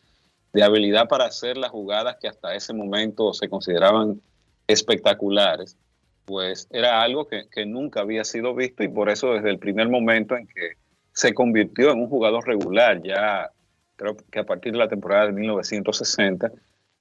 habilidad 0.63 1.07
para 1.09 1.27
hacer 1.27 1.57
las 1.57 1.71
jugadas 1.71 2.17
que 2.21 2.27
hasta 2.27 2.55
ese 2.55 2.73
momento 2.73 3.33
se 3.33 3.49
consideraban 3.49 4.21
espectaculares, 4.69 5.77
pues 6.25 6.69
era 6.71 7.03
algo 7.03 7.27
que, 7.27 7.67
nunca 7.67 8.01
había 8.01 8.25
sido 8.25 8.55
visto 8.55 8.85
y 8.85 8.89
por 8.89 9.11
eso 9.11 9.33
desde 9.33 9.51
el 9.51 9.59
primer 9.59 9.89
momento 9.89 10.37
en 10.37 10.47
que 10.47 10.75
se 11.13 11.35
convirtió 11.35 11.91
en 11.91 12.01
un 12.01 12.09
jugador 12.09 12.47
regular, 12.47 13.03
ya 13.03 13.51
creo 13.97 14.17
que 14.31 14.39
a 14.39 14.45
partir 14.45 14.73
de 14.73 14.79
la 14.79 14.89
temporada 14.89 15.27
de 15.27 15.33
1960, 15.33 16.53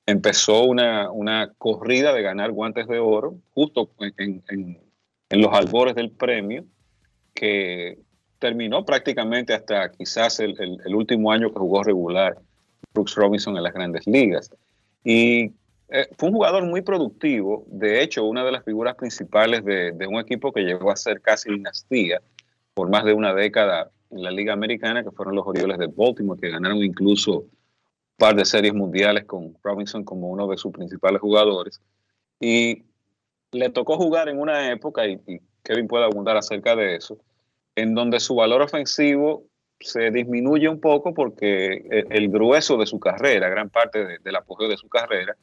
empezó 0.07 0.63
una, 0.63 1.53
corrida 1.59 2.13
de 2.13 2.23
ganar 2.23 2.51
guantes 2.51 2.87
de 2.87 2.97
oro 2.97 3.35
justo 3.53 3.91
en, 3.99 4.41
en 5.29 5.41
los 5.41 5.53
albores 5.53 5.93
del 5.93 6.09
premio 6.09 6.65
que 7.33 7.99
terminó 8.39 8.85
prácticamente 8.85 9.53
hasta 9.53 9.91
quizás 9.91 10.39
el, 10.39 10.55
último 10.93 11.31
año 11.31 11.51
que 11.51 11.59
jugó 11.59 11.83
regular 11.83 12.37
Brooks 12.93 13.15
Robinson 13.15 13.57
en 13.57 13.63
las 13.63 13.73
grandes 13.73 14.05
ligas. 14.07 14.51
Y 15.03 15.51
eh, 15.89 16.07
fue 16.17 16.29
un 16.29 16.35
jugador 16.35 16.65
muy 16.65 16.81
productivo, 16.81 17.65
de 17.67 18.01
hecho, 18.01 18.25
una 18.25 18.43
de 18.43 18.51
las 18.51 18.63
figuras 18.63 18.95
principales 18.95 19.63
de, 19.63 19.93
un 20.07 20.19
equipo 20.19 20.51
que 20.51 20.61
llegó 20.61 20.91
a 20.91 20.95
ser 20.97 21.21
casi 21.21 21.49
dinastía 21.49 22.21
por 22.73 22.89
más 22.89 23.05
de 23.05 23.13
una 23.13 23.33
década 23.33 23.91
en 24.11 24.23
la 24.23 24.31
Liga 24.31 24.53
Americana, 24.53 25.03
que 25.03 25.11
fueron 25.11 25.35
los 25.35 25.47
Orioles 25.47 25.77
de 25.77 25.87
Baltimore, 25.87 26.39
que 26.39 26.49
ganaron 26.49 26.83
incluso 26.83 27.39
un 27.39 27.49
par 28.17 28.35
de 28.35 28.45
series 28.45 28.73
mundiales 28.73 29.25
con 29.25 29.55
Robinson 29.63 30.03
como 30.03 30.29
uno 30.29 30.47
de 30.47 30.57
sus 30.57 30.71
principales 30.71 31.21
jugadores. 31.21 31.81
Y 32.39 32.83
le 33.51 33.69
tocó 33.69 33.97
jugar 33.97 34.29
en 34.29 34.39
una 34.39 34.71
época, 34.71 35.07
y 35.07 35.19
Kevin 35.63 35.87
puede 35.87 36.05
abundar 36.05 36.37
acerca 36.37 36.75
de 36.75 36.95
eso, 36.95 37.17
en 37.75 37.95
donde 37.95 38.19
su 38.19 38.35
valor 38.35 38.61
ofensivo 38.61 39.45
se 39.79 40.11
disminuye 40.11 40.67
un 40.67 40.79
poco 40.79 41.13
porque 41.13 42.05
el, 42.09 42.29
grueso 42.29 42.77
de 42.77 42.85
su 42.85 42.99
carrera, 42.99 43.49
gran 43.49 43.69
parte 43.69 44.19
del 44.23 44.35
apogeo 44.35 44.67
de 44.67 44.77
su 44.77 44.89
carrera, 44.89 45.35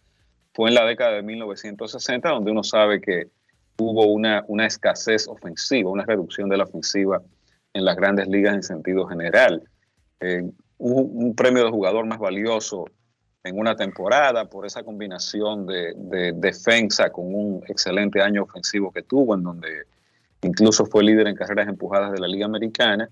fue 0.55 0.69
en 0.69 0.77
la 0.77 0.85
década 0.85 1.13
de 1.13 1.23
1960, 1.23 2.29
donde 2.29 2.51
uno 2.53 2.63
sabe 2.63 3.01
que 3.01 3.27
hubo 3.79 4.07
una, 4.07 4.45
una 4.47 4.67
escasez 4.67 5.27
ofensiva, 5.27 5.91
una 5.91 6.05
reducción 6.05 6.49
de 6.49 6.57
la 6.57 6.65
ofensiva 6.65 7.21
en 7.73 7.85
las 7.85 7.97
grandes 7.97 8.29
ligas 8.29 8.55
en 8.55 8.63
sentido 8.63 9.07
general. 9.07 9.63
Eh, 10.21 10.49
un, 10.79 11.35
premio 11.35 11.65
de 11.65 11.71
jugador 11.71 12.07
más 12.07 12.21
valioso 12.21 12.85
en 13.43 13.59
una 13.59 13.75
temporada 13.75 14.49
por 14.49 14.65
esa 14.65 14.85
combinación 14.85 15.67
de, 15.67 16.33
defensa 16.37 17.11
con 17.11 17.35
un 17.35 17.63
excelente 17.69 18.23
año 18.23 18.45
ofensivo 18.45 18.93
que 18.93 19.03
tuvo, 19.03 19.35
en 19.35 19.43
donde 19.43 19.69
incluso 20.43 20.87
fue 20.87 21.03
líder 21.03 21.27
en 21.27 21.35
carreras 21.35 21.69
empujadas 21.69 22.13
de 22.13 22.21
la 22.21 22.29
Liga 22.29 22.47
Americana, 22.47 23.09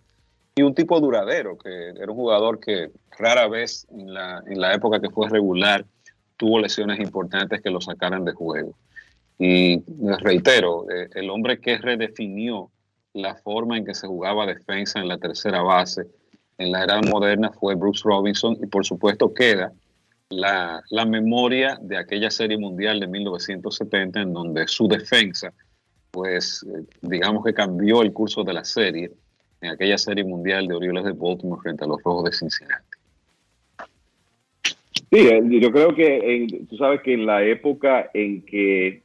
y 0.54 0.62
un 0.62 0.74
tipo 0.74 1.00
duradero, 1.00 1.58
que 1.58 1.88
era 1.88 2.10
un 2.10 2.16
jugador 2.16 2.60
que 2.60 2.90
rara 3.18 3.48
vez 3.48 3.86
en 3.90 4.14
la, 4.14 4.42
en 4.46 4.60
la 4.60 4.74
época 4.74 5.00
que 5.00 5.10
fue 5.10 5.28
regular 5.28 5.84
tuvo 6.42 6.58
lesiones 6.58 6.98
importantes 6.98 7.62
que 7.62 7.70
lo 7.70 7.80
sacaran 7.80 8.24
de 8.24 8.32
juego. 8.32 8.74
Y 9.38 9.80
reitero, 10.18 10.90
eh, 10.90 11.08
el 11.14 11.30
hombre 11.30 11.60
que 11.60 11.78
redefinió 11.78 12.68
la 13.12 13.36
forma 13.36 13.78
en 13.78 13.84
que 13.84 13.94
se 13.94 14.08
jugaba 14.08 14.44
defensa 14.44 14.98
en 14.98 15.06
la 15.06 15.18
tercera 15.18 15.62
base 15.62 16.02
en 16.58 16.72
la 16.72 16.82
era 16.82 17.00
moderna 17.00 17.52
fue 17.52 17.76
Bruce 17.76 18.02
Robinson 18.04 18.56
y 18.60 18.66
por 18.66 18.84
supuesto 18.84 19.32
queda 19.32 19.72
la, 20.30 20.82
la, 20.90 21.04
memoria 21.06 21.78
de 21.80 21.96
aquella 21.96 22.28
serie 22.28 22.58
mundial 22.58 22.98
de 22.98 23.06
1970 23.06 24.22
en 24.22 24.32
donde 24.32 24.66
su 24.66 24.88
defensa, 24.88 25.52
pues 26.10 26.66
eh, 26.66 26.84
digamos 27.02 27.44
que 27.44 27.54
cambió 27.54 28.02
el 28.02 28.12
curso 28.12 28.42
de 28.42 28.52
la 28.52 28.64
serie 28.64 29.12
en 29.60 29.70
aquella 29.70 29.96
serie 29.96 30.24
mundial 30.24 30.66
de 30.66 30.74
Orioles 30.74 31.04
de 31.04 31.12
Baltimore 31.12 31.62
frente 31.62 31.84
a 31.84 31.86
los 31.86 32.02
Rojos 32.02 32.24
de 32.24 32.32
Cincinnati. 32.32 32.91
Sí, 35.12 35.18
eh, 35.18 35.42
yo 35.60 35.70
creo 35.70 35.94
que 35.94 36.48
tú 36.70 36.76
sabes 36.78 37.02
que 37.02 37.12
en 37.12 37.26
la 37.26 37.44
época 37.44 38.10
en 38.14 38.40
que 38.46 39.02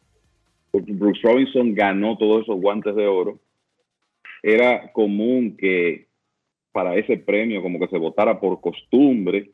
Bruce 0.71 1.19
Robinson 1.21 1.73
ganó 1.73 2.17
todos 2.17 2.43
esos 2.43 2.61
guantes 2.61 2.95
de 2.95 3.07
oro, 3.07 3.39
era 4.41 4.89
común 4.93 5.57
que 5.57 6.07
para 6.71 6.95
ese 6.95 7.17
premio 7.17 7.61
como 7.61 7.77
que 7.77 7.89
se 7.89 7.97
votara 7.97 8.39
por 8.39 8.61
costumbre 8.61 9.51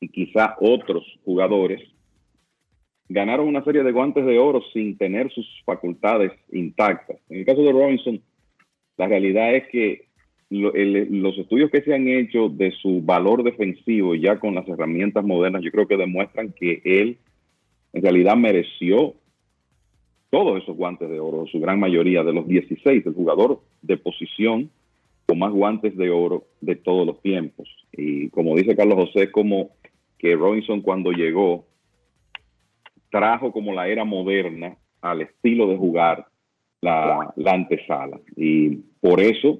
y 0.00 0.08
quizá 0.08 0.56
otros 0.58 1.04
jugadores 1.24 1.80
ganaron 3.08 3.46
una 3.46 3.62
serie 3.62 3.84
de 3.84 3.92
guantes 3.92 4.26
de 4.26 4.38
oro 4.38 4.62
sin 4.72 4.98
tener 4.98 5.30
sus 5.30 5.46
facultades 5.64 6.32
intactas. 6.50 7.18
En 7.28 7.38
el 7.38 7.46
caso 7.46 7.62
de 7.62 7.70
Robinson, 7.70 8.20
la 8.96 9.06
realidad 9.06 9.54
es 9.54 9.68
que 9.68 10.03
los 10.50 11.38
estudios 11.38 11.70
que 11.70 11.82
se 11.82 11.94
han 11.94 12.06
hecho 12.08 12.48
de 12.48 12.70
su 12.70 13.00
valor 13.02 13.42
defensivo 13.42 14.14
ya 14.14 14.38
con 14.38 14.54
las 14.54 14.68
herramientas 14.68 15.24
modernas, 15.24 15.62
yo 15.62 15.70
creo 15.70 15.88
que 15.88 15.96
demuestran 15.96 16.52
que 16.52 16.80
él 16.84 17.18
en 17.92 18.02
realidad 18.02 18.36
mereció 18.36 19.14
todos 20.30 20.62
esos 20.62 20.76
guantes 20.76 21.08
de 21.08 21.20
oro, 21.20 21.46
su 21.46 21.60
gran 21.60 21.78
mayoría 21.78 22.24
de 22.24 22.32
los 22.32 22.46
16, 22.46 23.06
el 23.06 23.14
jugador 23.14 23.60
de 23.82 23.96
posición 23.96 24.70
con 25.26 25.38
más 25.38 25.52
guantes 25.52 25.96
de 25.96 26.10
oro 26.10 26.44
de 26.60 26.74
todos 26.76 27.06
los 27.06 27.22
tiempos. 27.22 27.68
Y 27.92 28.28
como 28.30 28.56
dice 28.56 28.76
Carlos 28.76 29.08
José, 29.08 29.30
como 29.30 29.70
que 30.18 30.34
Robinson 30.34 30.80
cuando 30.80 31.12
llegó 31.12 31.66
trajo 33.10 33.52
como 33.52 33.72
la 33.72 33.86
era 33.86 34.04
moderna 34.04 34.76
al 35.00 35.20
estilo 35.20 35.68
de 35.68 35.76
jugar 35.76 36.26
la, 36.80 37.32
antesala. 37.46 38.20
Y 38.36 38.80
por 39.04 39.20
eso 39.20 39.58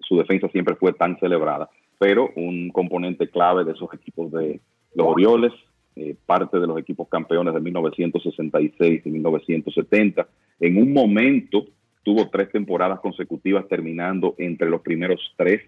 su 0.00 0.16
defensa 0.16 0.48
siempre 0.48 0.74
fue 0.74 0.92
tan 0.92 1.16
celebrada. 1.20 1.70
Pero 1.96 2.30
un 2.34 2.70
componente 2.70 3.28
clave 3.28 3.62
de 3.62 3.70
esos 3.70 3.88
equipos 3.94 4.32
de 4.32 4.60
los 4.96 5.06
Orioles, 5.06 5.52
eh, 5.94 6.16
parte 6.26 6.58
de 6.58 6.66
los 6.66 6.76
equipos 6.76 7.06
campeones 7.08 7.54
de 7.54 7.60
1966 7.60 9.02
y 9.04 9.10
1970, 9.10 10.26
en 10.58 10.76
un 10.76 10.92
momento 10.92 11.66
tuvo 12.02 12.30
tres 12.30 12.50
temporadas 12.50 12.98
consecutivas 12.98 13.68
terminando 13.68 14.34
entre 14.38 14.68
los 14.68 14.80
primeros 14.80 15.20
tres 15.36 15.62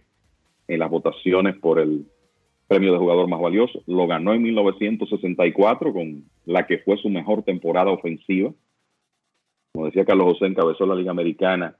en 0.66 0.80
las 0.80 0.90
votaciones 0.90 1.56
por 1.58 1.78
el 1.78 2.06
premio 2.66 2.90
de 2.90 2.98
jugador 2.98 3.28
más 3.28 3.40
valioso. 3.40 3.84
Lo 3.86 4.08
ganó 4.08 4.34
en 4.34 4.42
1964 4.42 5.92
con 5.92 6.24
la 6.44 6.66
que 6.66 6.78
fue 6.78 6.96
su 6.96 7.08
mejor 7.08 7.44
temporada 7.44 7.92
ofensiva 7.92 8.52
como 9.72 9.86
decía 9.86 10.04
Carlos 10.04 10.32
José, 10.32 10.46
encabezó 10.46 10.84
la 10.84 10.96
Liga 10.96 11.12
Americana 11.12 11.76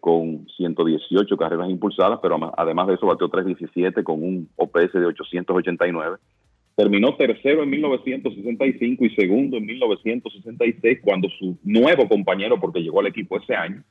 con 0.00 0.46
118 0.56 1.36
carreras 1.36 1.68
impulsadas, 1.68 2.18
pero 2.22 2.52
además 2.56 2.86
de 2.86 2.94
eso 2.94 3.06
batió 3.06 3.28
317 3.28 4.02
con 4.02 4.22
un 4.22 4.48
OPS 4.56 4.92
de 4.94 5.06
889. 5.06 6.16
Terminó 6.76 7.14
tercero 7.16 7.62
en 7.62 7.70
1965 7.70 9.04
y 9.04 9.10
segundo 9.14 9.58
en 9.58 9.66
1966 9.66 11.00
cuando 11.02 11.28
su 11.38 11.56
nuevo 11.62 12.08
compañero, 12.08 12.58
porque 12.58 12.80
llegó 12.80 13.00
al 13.00 13.06
equipo 13.06 13.36
ese 13.36 13.54
año, 13.54 13.82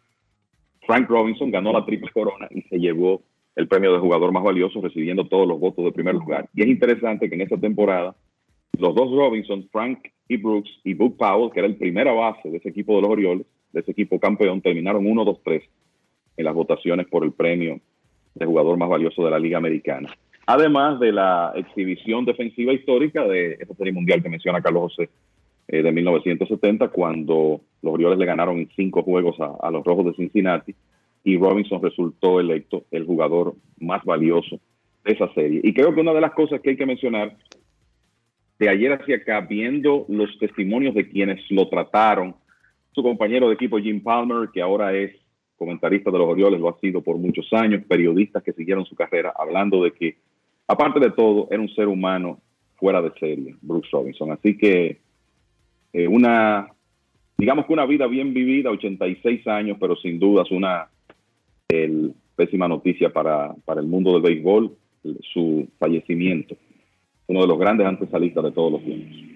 Frank 0.85 1.07
Robinson, 1.07 1.51
ganó 1.51 1.71
la 1.71 1.85
triple 1.85 2.11
corona 2.11 2.47
y 2.51 2.61
se 2.63 2.77
llevó 2.77 3.21
el 3.55 3.67
premio 3.67 3.93
de 3.93 3.99
jugador 3.99 4.31
más 4.31 4.43
valioso 4.43 4.81
recibiendo 4.81 5.27
todos 5.27 5.47
los 5.47 5.59
votos 5.59 5.85
de 5.85 5.91
primer 5.91 6.15
lugar. 6.15 6.49
Y 6.55 6.63
es 6.63 6.67
interesante 6.67 7.29
que 7.29 7.35
en 7.35 7.41
esa 7.41 7.57
temporada 7.57 8.15
los 8.79 8.95
dos 8.95 9.11
Robinson, 9.11 9.69
Frank 9.71 9.99
y 10.27 10.37
Brooks 10.37 10.71
y 10.83 10.95
Book 10.95 11.15
Powell, 11.17 11.51
que 11.51 11.59
era 11.59 11.67
el 11.67 11.77
primera 11.77 12.11
base 12.11 12.49
de 12.49 12.57
ese 12.57 12.69
equipo 12.69 12.95
de 12.95 13.01
los 13.03 13.11
Orioles, 13.11 13.45
de 13.71 13.81
ese 13.81 13.91
equipo 13.91 14.19
campeón, 14.19 14.61
terminaron 14.61 15.05
1-2-3 15.05 15.61
en 16.37 16.45
las 16.45 16.53
votaciones 16.53 17.07
por 17.07 17.23
el 17.23 17.31
premio 17.31 17.79
de 18.35 18.45
jugador 18.45 18.77
más 18.77 18.89
valioso 18.89 19.23
de 19.23 19.31
la 19.31 19.39
Liga 19.39 19.57
Americana. 19.57 20.09
Además 20.45 20.99
de 20.99 21.11
la 21.11 21.53
exhibición 21.55 22.25
defensiva 22.25 22.73
histórica 22.73 23.23
de 23.25 23.53
esta 23.59 23.75
serie 23.75 23.93
mundial 23.93 24.21
que 24.21 24.29
menciona 24.29 24.61
Carlos 24.61 24.93
José 24.93 25.09
eh, 25.67 25.81
de 25.81 25.91
1970, 25.91 26.89
cuando 26.89 27.61
los 27.81 27.93
Orioles 27.93 28.19
le 28.19 28.25
ganaron 28.25 28.59
en 28.59 28.69
cinco 28.75 29.03
juegos 29.03 29.39
a, 29.39 29.55
a 29.61 29.71
los 29.71 29.85
Rojos 29.85 30.07
de 30.07 30.13
Cincinnati 30.15 30.75
y 31.23 31.37
Robinson 31.37 31.81
resultó 31.81 32.39
electo 32.39 32.83
el 32.91 33.05
jugador 33.05 33.55
más 33.79 34.03
valioso 34.03 34.59
de 35.05 35.13
esa 35.13 35.33
serie. 35.33 35.61
Y 35.63 35.73
creo 35.73 35.93
que 35.93 36.01
una 36.01 36.13
de 36.13 36.21
las 36.21 36.33
cosas 36.33 36.59
que 36.61 36.71
hay 36.71 36.77
que 36.77 36.85
mencionar 36.85 37.37
de 38.59 38.69
ayer 38.69 38.91
hacia 38.93 39.17
acá, 39.17 39.41
viendo 39.41 40.05
los 40.09 40.37
testimonios 40.39 40.93
de 40.95 41.07
quienes 41.07 41.39
lo 41.49 41.67
trataron, 41.69 42.35
su 42.91 43.01
compañero 43.01 43.47
de 43.47 43.55
equipo 43.55 43.79
Jim 43.79 44.01
Palmer, 44.01 44.49
que 44.53 44.61
ahora 44.61 44.93
es 44.93 45.11
comentarista 45.63 46.11
de 46.11 46.17
los 46.17 46.27
Orioles, 46.27 46.59
lo 46.59 46.69
ha 46.69 46.79
sido 46.79 47.01
por 47.01 47.17
muchos 47.17 47.51
años, 47.53 47.83
periodistas 47.87 48.43
que 48.43 48.53
siguieron 48.53 48.85
su 48.85 48.95
carrera, 48.95 49.33
hablando 49.37 49.83
de 49.83 49.91
que, 49.91 50.17
aparte 50.67 50.99
de 50.99 51.11
todo, 51.11 51.47
era 51.51 51.61
un 51.61 51.73
ser 51.73 51.87
humano 51.87 52.39
fuera 52.75 53.01
de 53.01 53.11
serie, 53.19 53.55
Bruce 53.61 53.89
Robinson. 53.91 54.31
Así 54.31 54.57
que 54.57 54.99
eh, 55.93 56.07
una, 56.07 56.67
digamos 57.37 57.65
que 57.65 57.73
una 57.73 57.85
vida 57.85 58.07
bien 58.07 58.33
vivida, 58.33 58.69
86 58.69 59.47
años, 59.47 59.77
pero 59.79 59.95
sin 59.95 60.19
dudas 60.19 60.51
una 60.51 60.87
pésima 62.35 62.67
noticia 62.67 63.11
para, 63.11 63.53
para 63.65 63.81
el 63.81 63.87
mundo 63.87 64.13
del 64.13 64.21
béisbol, 64.21 64.75
su 65.33 65.67
fallecimiento 65.79 66.55
uno 67.27 67.41
de 67.41 67.47
los 67.47 67.59
grandes 67.59 67.87
antesalistas 67.87 68.43
de 68.43 68.51
todos 68.51 68.73
los 68.73 68.83
tiempos. 68.83 69.32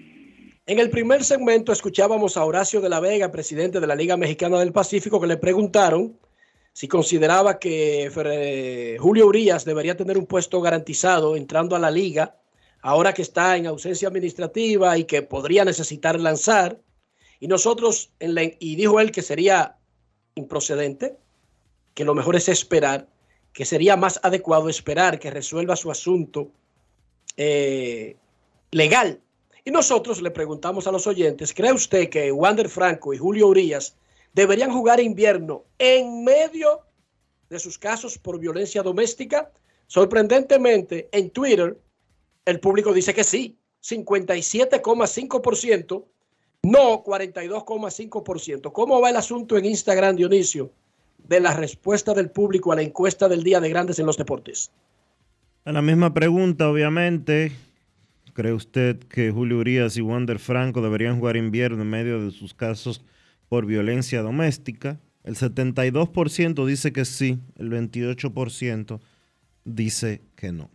En 0.68 0.78
el 0.78 0.90
primer 0.90 1.24
segmento 1.24 1.72
escuchábamos 1.72 2.36
a 2.36 2.44
Horacio 2.44 2.82
de 2.82 2.90
la 2.90 3.00
Vega, 3.00 3.30
presidente 3.30 3.80
de 3.80 3.86
la 3.86 3.94
Liga 3.94 4.18
Mexicana 4.18 4.58
del 4.58 4.70
Pacífico, 4.70 5.18
que 5.18 5.26
le 5.26 5.38
preguntaron 5.38 6.18
si 6.74 6.86
consideraba 6.86 7.58
que 7.58 8.98
Julio 9.00 9.28
Urias 9.28 9.64
debería 9.64 9.96
tener 9.96 10.18
un 10.18 10.26
puesto 10.26 10.60
garantizado 10.60 11.36
entrando 11.36 11.74
a 11.74 11.78
la 11.78 11.90
liga, 11.90 12.36
ahora 12.82 13.14
que 13.14 13.22
está 13.22 13.56
en 13.56 13.66
ausencia 13.66 14.08
administrativa 14.08 14.98
y 14.98 15.04
que 15.04 15.22
podría 15.22 15.64
necesitar 15.64 16.20
lanzar. 16.20 16.78
Y 17.40 17.48
nosotros, 17.48 18.12
en 18.20 18.36
y 18.60 18.76
dijo 18.76 19.00
él 19.00 19.10
que 19.10 19.22
sería 19.22 19.78
improcedente, 20.34 21.16
que 21.94 22.04
lo 22.04 22.14
mejor 22.14 22.36
es 22.36 22.50
esperar, 22.50 23.08
que 23.54 23.64
sería 23.64 23.96
más 23.96 24.20
adecuado 24.22 24.68
esperar 24.68 25.18
que 25.18 25.30
resuelva 25.30 25.76
su 25.76 25.90
asunto 25.90 26.52
eh, 27.38 28.16
legal. 28.70 29.22
Y 29.68 29.70
nosotros 29.70 30.20
le 30.22 30.30
preguntamos 30.30 30.86
a 30.86 30.92
los 30.92 31.06
oyentes, 31.06 31.52
¿cree 31.52 31.74
usted 31.74 32.08
que 32.08 32.32
Wander 32.32 32.70
Franco 32.70 33.12
y 33.12 33.18
Julio 33.18 33.48
Urias 33.48 33.94
deberían 34.32 34.72
jugar 34.72 34.98
invierno 34.98 35.66
en 35.78 36.24
medio 36.24 36.80
de 37.50 37.58
sus 37.58 37.76
casos 37.76 38.16
por 38.16 38.40
violencia 38.40 38.82
doméstica? 38.82 39.52
Sorprendentemente, 39.86 41.10
en 41.12 41.28
Twitter, 41.28 41.78
el 42.46 42.60
público 42.60 42.94
dice 42.94 43.12
que 43.12 43.24
sí, 43.24 43.58
57,5%, 43.84 46.04
no 46.62 47.04
42,5%. 47.04 48.72
¿Cómo 48.72 49.02
va 49.02 49.10
el 49.10 49.16
asunto 49.16 49.58
en 49.58 49.66
Instagram, 49.66 50.16
Dionisio, 50.16 50.70
de 51.18 51.40
la 51.40 51.52
respuesta 51.52 52.14
del 52.14 52.30
público 52.30 52.72
a 52.72 52.76
la 52.76 52.80
encuesta 52.80 53.28
del 53.28 53.42
Día 53.42 53.60
de 53.60 53.68
Grandes 53.68 53.98
en 53.98 54.06
los 54.06 54.16
Deportes? 54.16 54.70
la 55.66 55.82
misma 55.82 56.14
pregunta, 56.14 56.70
obviamente. 56.70 57.67
¿Cree 58.38 58.52
usted 58.52 59.00
que 59.00 59.32
Julio 59.32 59.58
Urias 59.58 59.96
y 59.96 60.00
Wander 60.00 60.38
Franco 60.38 60.80
deberían 60.80 61.18
jugar 61.18 61.36
invierno 61.36 61.82
en 61.82 61.90
medio 61.90 62.24
de 62.24 62.30
sus 62.30 62.54
casos 62.54 63.04
por 63.48 63.66
violencia 63.66 64.22
doméstica? 64.22 65.00
El 65.24 65.34
72% 65.34 66.64
dice 66.64 66.92
que 66.92 67.04
sí, 67.04 67.40
el 67.56 67.68
28% 67.68 69.00
dice 69.64 70.22
que 70.36 70.52
no. 70.52 70.70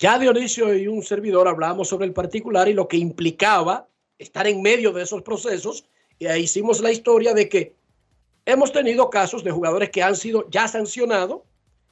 Ya 0.00 0.18
Dionisio 0.18 0.74
y 0.74 0.88
un 0.88 1.04
servidor 1.04 1.46
hablamos 1.46 1.86
sobre 1.86 2.06
el 2.06 2.12
particular 2.12 2.66
y 2.66 2.72
lo 2.74 2.88
que 2.88 2.96
implicaba 2.96 3.86
estar 4.18 4.48
en 4.48 4.60
medio 4.60 4.90
de 4.90 5.04
esos 5.04 5.22
procesos 5.22 5.84
eh, 6.18 6.36
hicimos 6.36 6.80
la 6.80 6.90
historia 6.90 7.32
de 7.32 7.48
que 7.48 7.76
hemos 8.44 8.72
tenido 8.72 9.08
casos 9.08 9.44
de 9.44 9.52
jugadores 9.52 9.90
que 9.90 10.02
han 10.02 10.16
sido 10.16 10.50
ya 10.50 10.66
sancionados 10.66 11.42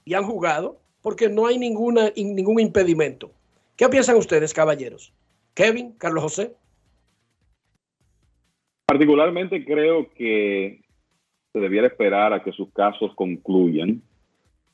y 0.05 0.15
han 0.15 0.25
jugado 0.25 0.81
porque 1.01 1.29
no 1.29 1.47
hay 1.47 1.59
ninguna, 1.59 2.11
ningún 2.17 2.59
impedimento. 2.59 3.31
¿Qué 3.77 3.89
piensan 3.91 4.17
ustedes, 4.17 4.55
caballeros? 4.55 5.13
Kevin, 5.55 5.93
Carlos 5.99 6.23
José. 6.23 6.53
Particularmente 8.87 9.65
creo 9.65 10.11
que 10.15 10.81
se 11.53 11.61
debiera 11.61 11.87
esperar 11.87 12.33
a 12.33 12.43
que 12.43 12.53
sus 12.53 12.73
casos 12.73 13.15
concluyan 13.15 14.01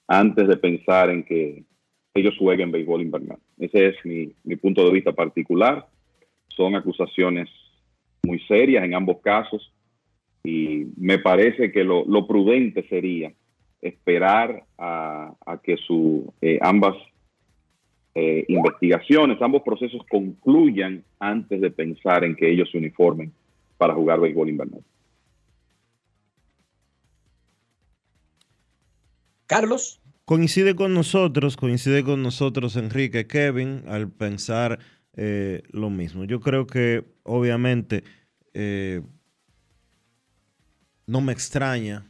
antes 0.07 0.47
de 0.47 0.57
pensar 0.57 1.11
en 1.11 1.25
que 1.25 1.65
ellos 2.15 2.35
jueguen 2.39 2.71
béisbol 2.71 3.03
invernal. 3.03 3.39
Ese 3.59 3.89
es 3.89 3.97
mi, 4.05 4.57
punto 4.57 4.85
de 4.85 4.93
vista 4.93 5.13
particular. 5.13 5.89
Son 6.49 6.77
acusaciones 6.77 7.49
muy 8.23 8.39
serias 8.41 8.85
en 8.85 8.95
ambos 8.95 9.21
casos 9.21 9.73
y 10.45 10.87
me 10.97 11.19
parece 11.19 11.73
que 11.73 11.83
lo, 11.83 12.27
prudente 12.29 12.87
sería 12.89 13.33
esperar 13.81 14.65
a, 14.79 15.35
a 15.45 15.59
que 15.61 15.77
su, 15.77 16.33
eh, 16.41 16.59
ambas 16.61 16.95
eh, 18.15 18.45
investigaciones, 18.49 19.41
ambos 19.41 19.63
procesos 19.63 20.03
concluyan 20.11 21.03
antes 21.19 21.61
de 21.61 21.71
pensar 21.71 22.25
en 22.25 22.37
que 22.37 22.51
ellos 22.51 22.71
se 22.71 22.79
uniformen 22.79 23.33
para 23.79 23.95
jugar 23.95 24.21
béisbol 24.21 24.51
invernal. 24.51 24.83
Carlos. 29.47 30.01
Coincide 30.25 30.75
con 30.75 30.95
nosotros, 30.95 31.57
coincide 31.57 32.05
con 32.05 32.23
nosotros 32.23 32.77
Enrique 32.77 33.27
Kevin 33.27 33.83
al 33.87 34.11
pensar 34.11 34.79
eh, 35.15 35.63
lo 35.71 35.91
mismo. 35.91 36.25
Yo 36.25 36.41
creo 36.41 36.67
que 36.67 37.05
obviamente 37.23 38.05
eh, 38.55 39.03
no 41.07 41.21
me 41.21 41.33
extraña, 41.33 42.07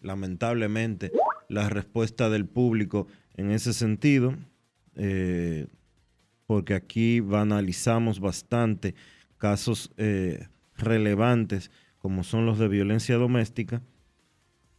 lamentablemente, 0.00 1.12
la 1.48 1.68
respuesta 1.68 2.30
del 2.30 2.46
público 2.46 3.06
en 3.36 3.50
ese 3.50 3.72
sentido, 3.72 4.34
eh, 4.96 5.66
porque 6.46 6.74
aquí 6.74 7.22
analizamos 7.32 8.20
bastante 8.20 8.94
casos 9.38 9.92
relevantes 10.76 11.70
como 11.98 12.24
son 12.24 12.44
los 12.46 12.58
de 12.58 12.68
violencia 12.68 13.16
doméstica 13.16 13.82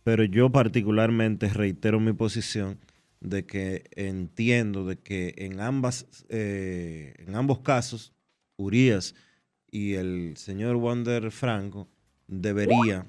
pero 0.04 0.24
yo 0.24 0.52
particularmente 0.52 1.50
reitero 1.50 2.00
mi 2.00 2.14
posición 2.14 2.80
de 3.20 3.46
que 3.46 3.84
entiendo 3.92 4.86
de 4.86 4.98
que 4.98 5.36
en 5.38 5.60
ambas 5.60 6.26
eh, 6.30 7.14
en 7.20 7.36
ambos 7.36 7.60
casos 7.60 8.14
Urias 8.58 9.16
y 9.70 9.94
el 9.94 10.38
señor 10.38 10.76
Wander 10.76 11.32
Franco 11.32 11.88
debería 12.28 13.06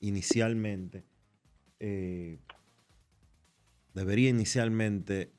inicialmente 0.00 1.04
eh, 1.80 2.38
debería 3.94 4.28
inicialmente 4.28 5.32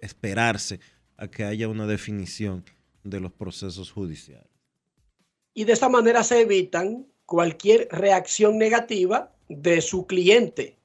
esperarse 0.00 0.80
a 1.16 1.28
que 1.28 1.44
haya 1.44 1.68
una 1.68 1.86
definición 1.86 2.64
de 3.04 3.20
los 3.20 3.32
procesos 3.32 3.90
judiciales. 3.90 4.48
Y 5.54 5.64
de 5.64 5.72
esta 5.72 5.88
manera 5.88 6.22
se 6.22 6.40
evitan 6.40 7.06
cualquier 7.26 7.88
reacción 7.90 8.58
negativa 8.58 9.32
de 9.48 9.80
su 9.80 10.06
cliente, 10.06 10.78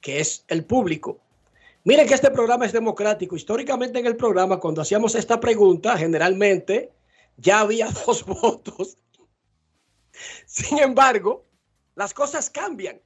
que 0.00 0.20
es 0.20 0.44
el 0.48 0.64
público. 0.64 1.20
Miren 1.84 2.08
que 2.08 2.14
este 2.14 2.30
programa 2.30 2.66
es 2.66 2.72
democrático. 2.72 3.36
Históricamente 3.36 3.98
en 3.98 4.06
el 4.06 4.16
programa, 4.16 4.58
cuando 4.58 4.82
hacíamos 4.82 5.14
esta 5.14 5.38
pregunta, 5.38 5.96
generalmente 5.96 6.90
ya 7.36 7.60
había 7.60 7.88
dos 8.06 8.24
votos. 8.24 8.96
Sin 10.46 10.78
embargo, 10.78 11.44
las 11.94 12.14
cosas 12.14 12.50
cambian. 12.50 13.00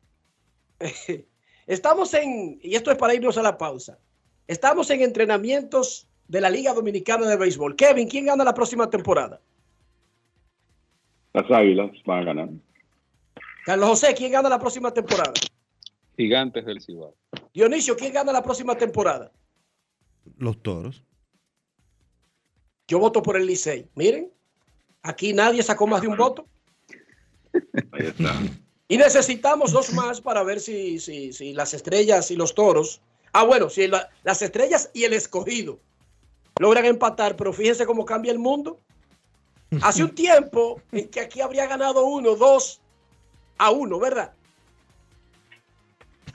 Estamos 1.66 2.14
en, 2.14 2.58
y 2.62 2.74
esto 2.74 2.90
es 2.90 2.96
para 2.96 3.14
irnos 3.14 3.36
a 3.38 3.42
la 3.42 3.58
pausa, 3.58 3.98
estamos 4.50 4.90
en 4.90 5.02
entrenamientos 5.02 6.08
de 6.26 6.40
la 6.40 6.50
Liga 6.50 6.74
Dominicana 6.74 7.26
de 7.28 7.36
Béisbol. 7.36 7.76
Kevin, 7.76 8.08
¿quién 8.08 8.26
gana 8.26 8.42
la 8.42 8.52
próxima 8.52 8.90
temporada? 8.90 9.40
Las 11.32 11.48
Águilas 11.50 11.92
van 12.04 12.18
a 12.18 12.24
ganar. 12.24 12.48
Carlos 13.64 13.88
José, 13.90 14.12
¿quién 14.16 14.32
gana 14.32 14.48
la 14.48 14.58
próxima 14.58 14.92
temporada? 14.92 15.32
Gigantes 16.16 16.66
del 16.66 16.80
Cibao. 16.80 17.14
Dionisio, 17.54 17.96
¿quién 17.96 18.12
gana 18.12 18.32
la 18.32 18.42
próxima 18.42 18.76
temporada? 18.76 19.30
Los 20.36 20.60
toros. 20.60 21.04
Yo 22.88 22.98
voto 22.98 23.22
por 23.22 23.36
el 23.36 23.46
Licey. 23.46 23.88
Miren, 23.94 24.32
aquí 25.02 25.32
nadie 25.32 25.62
sacó 25.62 25.86
más 25.86 26.02
de 26.02 26.08
un 26.08 26.16
voto. 26.16 26.46
Ahí 27.92 28.06
está. 28.06 28.34
Y 28.88 28.96
necesitamos 28.96 29.70
dos 29.70 29.92
más 29.92 30.20
para 30.20 30.42
ver 30.42 30.58
si, 30.58 30.98
si, 30.98 31.32
si 31.32 31.52
las 31.52 31.72
estrellas 31.72 32.32
y 32.32 32.36
los 32.36 32.52
toros. 32.56 33.00
Ah, 33.32 33.44
bueno, 33.44 33.70
si 33.70 33.86
la, 33.86 34.08
las 34.24 34.42
estrellas 34.42 34.90
y 34.92 35.04
el 35.04 35.12
escogido 35.12 35.78
logran 36.58 36.84
empatar, 36.84 37.36
pero 37.36 37.52
fíjense 37.52 37.86
cómo 37.86 38.04
cambia 38.04 38.32
el 38.32 38.38
mundo. 38.38 38.80
Hace 39.82 40.02
un 40.02 40.14
tiempo 40.14 40.80
en 40.92 41.08
que 41.08 41.20
aquí 41.20 41.40
habría 41.40 41.66
ganado 41.66 42.04
uno, 42.04 42.34
dos 42.34 42.80
a 43.58 43.70
uno, 43.70 43.98
¿verdad? 43.98 44.32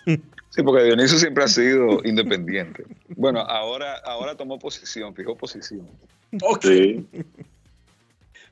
Sí, 0.06 0.64
porque 0.64 0.84
Dionisio 0.84 1.18
siempre 1.18 1.44
ha 1.44 1.48
sido 1.48 2.00
independiente. 2.06 2.86
Bueno, 3.10 3.42
ahora, 3.42 3.98
ahora 4.06 4.36
tomó 4.36 4.58
posición, 4.58 5.14
fijó 5.14 5.36
posición. 5.36 5.90
Ok. 6.42 6.66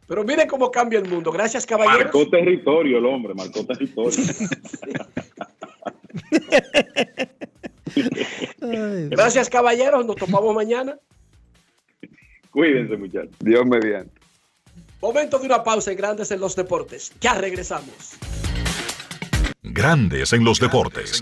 Pero 0.08 0.24
miren 0.26 0.48
cómo 0.50 0.70
cambia 0.70 1.00
el 1.00 1.08
mundo. 1.08 1.32
Gracias, 1.32 1.66
caballeros. 1.66 2.14
Marcó 2.14 2.30
territorio 2.30 2.98
el 2.98 3.06
hombre, 3.06 3.34
marcó 3.34 3.66
territorio. 3.66 4.12
Gracias, 9.10 9.50
caballeros. 9.50 10.06
Nos 10.06 10.16
tomamos 10.16 10.54
mañana. 10.56 10.98
Cuídense, 12.52 12.96
muchachos. 12.98 13.36
Dios 13.40 13.66
mediante. 13.66 14.22
Momento 15.02 15.40
de 15.40 15.46
una 15.48 15.64
pausa 15.64 15.92
en 15.92 15.98
Grandes 15.98 16.32
en 16.32 16.40
los 16.40 16.56
Deportes. 16.56 17.12
Ya 17.20 17.34
regresamos. 17.34 18.18
Grandes 19.62 20.34
en 20.34 20.44
los 20.44 20.60
deportes. 20.60 21.22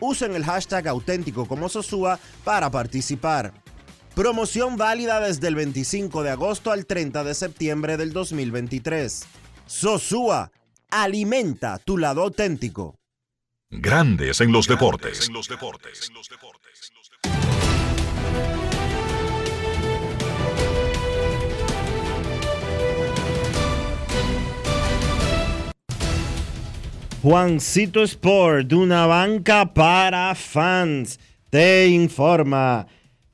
Usen 0.00 0.34
el 0.34 0.44
hashtag 0.44 0.88
auténtico 0.88 1.46
como 1.46 1.68
Sosúa 1.68 2.18
para 2.44 2.70
participar. 2.70 3.52
Promoción 4.14 4.76
válida 4.76 5.20
desde 5.20 5.48
el 5.48 5.54
25 5.54 6.22
de 6.22 6.30
agosto 6.30 6.72
al 6.72 6.86
30 6.86 7.24
de 7.24 7.34
septiembre 7.34 7.96
del 7.96 8.12
2023. 8.12 9.26
Sosúa, 9.66 10.50
alimenta 10.90 11.78
tu 11.78 11.98
lado 11.98 12.22
auténtico. 12.22 12.96
Grandes 13.70 14.40
en 14.40 14.50
los 14.50 14.66
deportes. 14.66 15.30
Juancito 27.20 28.04
Sport, 28.04 28.72
una 28.72 29.04
banca 29.06 29.74
para 29.74 30.32
fans, 30.36 31.18
te 31.50 31.88
informa 31.88 32.86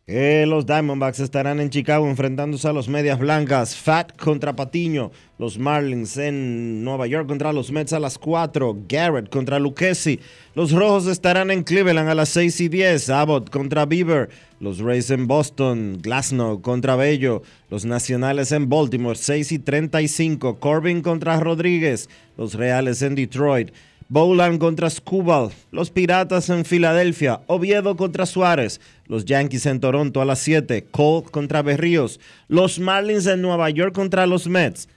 los 0.07 0.67
Diamondbacks 0.67 1.21
estarán 1.21 1.61
en 1.61 1.71
Chicago 1.71 2.07
enfrentándose 2.07 2.69
a 2.69 2.75
los 2.75 2.89
Medias 2.89 3.19
Blancas, 3.19 3.75
Fat 3.75 4.15
contra 4.19 4.55
Patiño, 4.55 5.11
los 5.39 5.59
Marlins 5.59 6.19
en 6.19 6.85
Nueva 6.85 7.07
York 7.07 7.27
contra 7.27 7.55
los 7.55 7.73
Mets 7.73 7.95
a 7.95 7.99
las 7.99 8.19
4, 8.19 8.85
Garrett 8.87 9.31
contra 9.31 9.59
Lucchesi, 9.59 10.21
los 10.55 10.73
Rojos 10.73 11.07
estarán 11.07 11.51
en 11.51 11.63
Cleveland 11.65 12.11
a 12.11 12.15
las 12.15 12.29
6 12.29 12.61
y 12.61 12.69
10, 12.69 13.09
Abbott 13.09 13.49
contra 13.49 13.87
Bieber, 13.87 14.29
los 14.61 14.79
Rays 14.79 15.09
en 15.11 15.27
Boston, 15.27 15.99
Glasnow 16.03 16.61
contra 16.61 16.97
Bello, 16.97 17.43
los 17.71 17.87
Nacionales 17.87 18.53
en 18.53 18.69
Baltimore 18.69 19.17
6 19.17 19.53
y 19.53 19.59
35, 19.59 20.61
Corbin 20.61 21.01
contra 21.01 21.41
Rodríguez, 21.41 22.11
los 22.37 22.53
Reales 22.53 23.01
en 23.01 23.15
Detroit, 23.15 23.71
Bowland 24.15 24.61
contra 24.61 24.89
Scubal, 24.91 25.51
los 25.73 25.91
Piratas 25.91 26.49
en 26.49 26.65
Filadelfia, 26.65 27.41
Oviedo 27.49 27.97
contra 27.97 28.27
Suárez, 28.27 28.81
los 29.09 29.25
Yankees 29.25 29.67
en 29.67 29.81
Toronto 29.81 30.21
a 30.21 30.25
las 30.25 30.39
7, 30.39 30.87
Cole 30.93 31.27
contra 31.33 31.63
Berríos, 31.63 32.21
los 32.47 32.79
Marlins 32.79 33.27
en 33.27 33.43
Nueva 33.43 33.71
York 33.71 33.93
contra 33.93 34.29
los 34.29 34.47
Mets. 34.47 34.89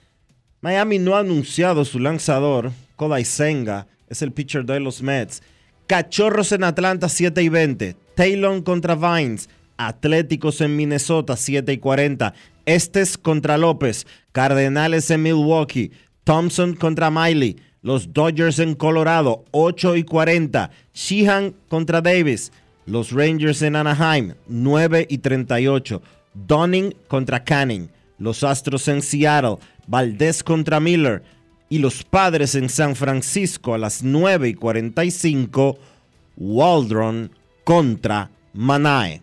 Miami 0.60 1.00
no 1.00 1.16
ha 1.16 1.18
anunciado 1.18 1.84
su 1.84 1.98
lanzador, 1.98 2.70
Kodai 2.94 3.24
Senga, 3.24 3.88
es 4.08 4.22
el 4.22 4.30
pitcher 4.30 4.64
de 4.64 4.78
los 4.78 5.02
Mets. 5.02 5.42
Cachorros 5.88 6.52
en 6.52 6.62
Atlanta 6.62 7.08
7 7.08 7.42
y 7.42 7.48
20, 7.48 7.96
Taylor 8.14 8.62
contra 8.62 8.94
Vines, 8.94 9.48
Atléticos 9.78 10.60
en 10.60 10.76
Minnesota 10.76 11.36
7 11.36 11.72
y 11.72 11.78
40, 11.78 12.34
Estes 12.66 13.18
contra 13.18 13.58
López, 13.58 14.06
Cardenales 14.30 15.10
en 15.10 15.24
Milwaukee, 15.24 15.90
Thompson 16.22 16.76
contra 16.76 17.10
Miley, 17.10 17.56
los 17.88 18.12
Dodgers 18.12 18.58
en 18.58 18.74
Colorado 18.74 19.46
8 19.52 19.96
y 19.96 20.04
40, 20.04 20.70
Sheehan 20.92 21.54
contra 21.70 22.02
Davis, 22.02 22.52
los 22.84 23.12
Rangers 23.12 23.62
en 23.62 23.76
Anaheim 23.76 24.34
9 24.46 25.06
y 25.08 25.16
38, 25.16 26.02
Dunning 26.34 26.94
contra 27.08 27.42
Canning, 27.42 27.88
los 28.18 28.44
Astros 28.44 28.88
en 28.88 29.00
Seattle, 29.00 29.56
Valdez 29.86 30.42
contra 30.42 30.80
Miller. 30.80 31.22
Y 31.70 31.78
los 31.78 32.02
Padres 32.02 32.54
en 32.54 32.68
San 32.68 32.94
Francisco 32.94 33.72
a 33.72 33.78
las 33.78 34.02
9 34.02 34.50
y 34.50 34.54
45, 34.54 35.78
Waldron 36.36 37.30
contra 37.64 38.30
Manae. 38.52 39.22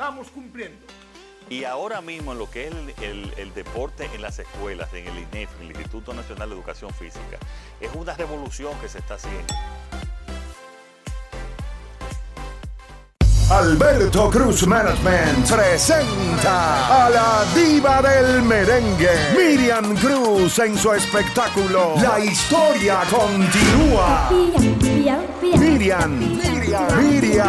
estamos 0.00 0.28
cumpliendo. 0.30 0.78
Y 1.50 1.64
ahora 1.64 2.00
mismo 2.00 2.32
en 2.32 2.38
lo 2.38 2.48
que 2.50 2.68
es 2.68 2.72
el, 2.74 3.04
el- 3.04 3.34
el 3.36 3.52
deporte 3.54 4.08
en 4.14 4.22
las 4.22 4.38
escuelas, 4.38 4.88
en 4.94 5.06
el 5.06 5.18
INEF, 5.18 5.50
el 5.60 5.66
Instituto 5.66 6.14
Nacional 6.14 6.48
de 6.48 6.54
Educación 6.54 6.90
Física, 6.94 7.36
es 7.80 7.90
una 7.94 8.14
revolución 8.14 8.72
que 8.80 8.88
se 8.88 8.98
está 8.98 9.14
haciendo. 9.14 9.52
Alberto 13.50 14.30
Cruz 14.30 14.64
Management 14.66 15.50
presenta 15.50 17.06
a 17.06 17.10
la 17.10 17.44
diva 17.52 18.00
del 18.00 18.42
merengue, 18.42 19.10
Miriam 19.36 19.96
Cruz 19.96 20.60
en 20.60 20.78
su 20.78 20.92
espectáculo 20.94 21.94
La 22.00 22.20
historia 22.20 23.00
continúa. 23.10 24.30
Miriam, 24.30 25.26
Miriam, 25.58 26.18
Miriam, 26.18 26.96
Miriam 26.96 27.48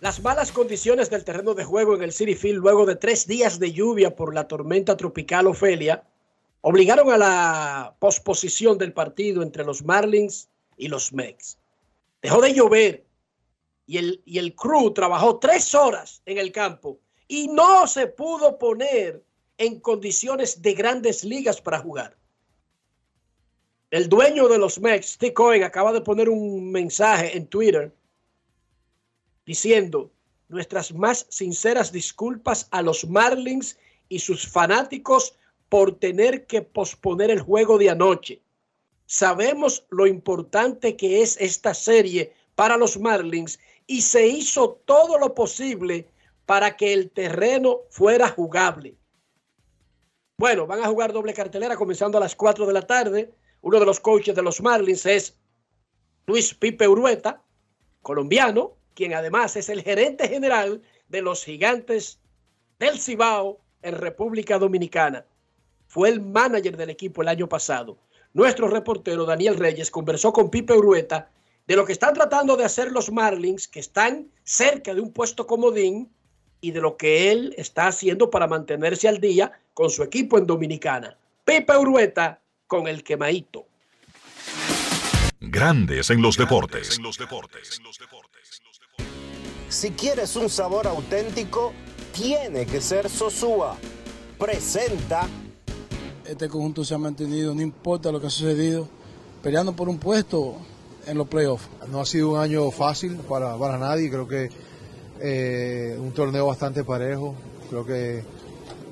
Las 0.00 0.22
malas 0.22 0.52
condiciones 0.52 1.10
del 1.10 1.24
terreno 1.24 1.54
de 1.54 1.64
juego 1.64 1.96
en 1.96 2.02
el 2.02 2.12
City 2.12 2.36
Field 2.36 2.60
luego 2.60 2.86
de 2.86 2.94
tres 2.94 3.26
días 3.26 3.58
de 3.58 3.72
lluvia 3.72 4.14
por 4.14 4.32
la 4.32 4.46
tormenta 4.46 4.96
tropical 4.96 5.48
Ofelia 5.48 6.04
obligaron 6.60 7.10
a 7.10 7.18
la 7.18 7.96
posposición 7.98 8.78
del 8.78 8.92
partido 8.92 9.42
entre 9.42 9.64
los 9.64 9.84
Marlins 9.84 10.48
y 10.76 10.86
los 10.86 11.12
Mets. 11.12 11.58
Dejó 12.22 12.40
de 12.40 12.54
llover 12.54 13.04
y 13.86 13.98
el, 13.98 14.22
y 14.24 14.38
el 14.38 14.54
crew 14.54 14.92
trabajó 14.92 15.40
tres 15.40 15.74
horas 15.74 16.22
en 16.26 16.38
el 16.38 16.52
campo 16.52 17.00
y 17.26 17.48
no 17.48 17.88
se 17.88 18.06
pudo 18.06 18.56
poner 18.56 19.24
en 19.56 19.80
condiciones 19.80 20.62
de 20.62 20.74
grandes 20.74 21.24
ligas 21.24 21.60
para 21.60 21.80
jugar. 21.80 22.16
El 23.90 24.08
dueño 24.08 24.46
de 24.46 24.58
los 24.58 24.78
Mets, 24.78 25.14
Steve 25.14 25.34
Cohen, 25.34 25.64
acaba 25.64 25.92
de 25.92 26.02
poner 26.02 26.28
un 26.28 26.70
mensaje 26.70 27.36
en 27.36 27.48
Twitter 27.48 27.92
diciendo 29.48 30.10
nuestras 30.50 30.92
más 30.92 31.24
sinceras 31.30 31.90
disculpas 31.90 32.68
a 32.70 32.82
los 32.82 33.08
Marlins 33.08 33.78
y 34.10 34.18
sus 34.18 34.46
fanáticos 34.46 35.36
por 35.70 35.98
tener 35.98 36.46
que 36.46 36.60
posponer 36.60 37.30
el 37.30 37.40
juego 37.40 37.78
de 37.78 37.88
anoche. 37.88 38.42
Sabemos 39.06 39.86
lo 39.88 40.06
importante 40.06 40.98
que 40.98 41.22
es 41.22 41.38
esta 41.40 41.72
serie 41.72 42.34
para 42.56 42.76
los 42.76 43.00
Marlins 43.00 43.58
y 43.86 44.02
se 44.02 44.26
hizo 44.26 44.82
todo 44.84 45.18
lo 45.18 45.34
posible 45.34 46.06
para 46.44 46.76
que 46.76 46.92
el 46.92 47.10
terreno 47.10 47.80
fuera 47.88 48.28
jugable. 48.28 48.96
Bueno, 50.36 50.66
van 50.66 50.80
a 50.80 50.88
jugar 50.88 51.10
doble 51.10 51.32
cartelera 51.32 51.74
comenzando 51.74 52.18
a 52.18 52.20
las 52.20 52.36
4 52.36 52.66
de 52.66 52.72
la 52.74 52.86
tarde. 52.86 53.32
Uno 53.62 53.80
de 53.80 53.86
los 53.86 53.98
coaches 53.98 54.36
de 54.36 54.42
los 54.42 54.60
Marlins 54.60 55.06
es 55.06 55.38
Luis 56.26 56.52
Pipe 56.52 56.86
Urueta, 56.86 57.42
colombiano, 58.02 58.77
quien 58.98 59.14
además 59.14 59.54
es 59.54 59.68
el 59.68 59.84
gerente 59.84 60.26
general 60.26 60.82
de 61.08 61.22
los 61.22 61.44
gigantes 61.44 62.18
del 62.80 62.98
Cibao 62.98 63.60
en 63.80 63.94
República 63.94 64.58
Dominicana. 64.58 65.24
Fue 65.86 66.08
el 66.08 66.20
manager 66.20 66.76
del 66.76 66.90
equipo 66.90 67.22
el 67.22 67.28
año 67.28 67.48
pasado. 67.48 67.96
Nuestro 68.32 68.66
reportero 68.66 69.24
Daniel 69.24 69.56
Reyes 69.56 69.92
conversó 69.92 70.32
con 70.32 70.50
Pipe 70.50 70.72
Urueta 70.72 71.30
de 71.68 71.76
lo 71.76 71.84
que 71.84 71.92
están 71.92 72.12
tratando 72.12 72.56
de 72.56 72.64
hacer 72.64 72.90
los 72.90 73.12
Marlins, 73.12 73.68
que 73.68 73.78
están 73.78 74.32
cerca 74.42 74.92
de 74.92 75.00
un 75.00 75.12
puesto 75.12 75.46
comodín, 75.46 76.10
y 76.60 76.72
de 76.72 76.80
lo 76.80 76.96
que 76.96 77.30
él 77.30 77.54
está 77.56 77.86
haciendo 77.86 78.30
para 78.30 78.48
mantenerse 78.48 79.06
al 79.06 79.20
día 79.20 79.52
con 79.74 79.90
su 79.90 80.02
equipo 80.02 80.38
en 80.38 80.46
Dominicana. 80.48 81.16
Pipe 81.44 81.76
Urueta 81.76 82.40
con 82.66 82.88
el 82.88 83.04
quemadito. 83.04 83.64
Grandes 85.38 86.10
en 86.10 86.20
los 86.20 86.36
deportes. 86.36 86.98
Si 89.68 89.90
quieres 89.90 90.34
un 90.36 90.48
sabor 90.48 90.86
auténtico, 90.86 91.74
tiene 92.14 92.64
que 92.64 92.80
ser 92.80 93.10
Sosúa. 93.10 93.76
Presenta 94.38 95.28
Este 96.24 96.48
conjunto 96.48 96.84
se 96.84 96.94
ha 96.94 96.98
mantenido, 96.98 97.54
no 97.54 97.60
importa 97.60 98.10
lo 98.10 98.18
que 98.18 98.28
ha 98.28 98.30
sucedido, 98.30 98.88
peleando 99.42 99.74
por 99.74 99.90
un 99.90 99.98
puesto 99.98 100.56
en 101.06 101.18
los 101.18 101.28
playoffs. 101.28 101.68
No 101.90 102.00
ha 102.00 102.06
sido 102.06 102.30
un 102.30 102.38
año 102.38 102.70
fácil 102.70 103.16
para, 103.16 103.58
para 103.58 103.76
nadie, 103.76 104.10
creo 104.10 104.26
que 104.26 104.50
eh, 105.20 105.98
un 106.00 106.12
torneo 106.12 106.46
bastante 106.46 106.82
parejo, 106.82 107.34
creo 107.68 107.84
que 107.84 108.24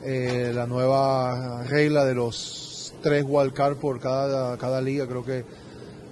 eh, 0.04 0.52
la 0.54 0.66
nueva 0.66 1.64
regla 1.64 2.04
de 2.04 2.14
los 2.14 2.92
tres 3.02 3.24
wildcards 3.26 3.78
por 3.78 3.98
cada, 3.98 4.58
cada 4.58 4.82
liga, 4.82 5.06
creo 5.06 5.24
que 5.24 5.44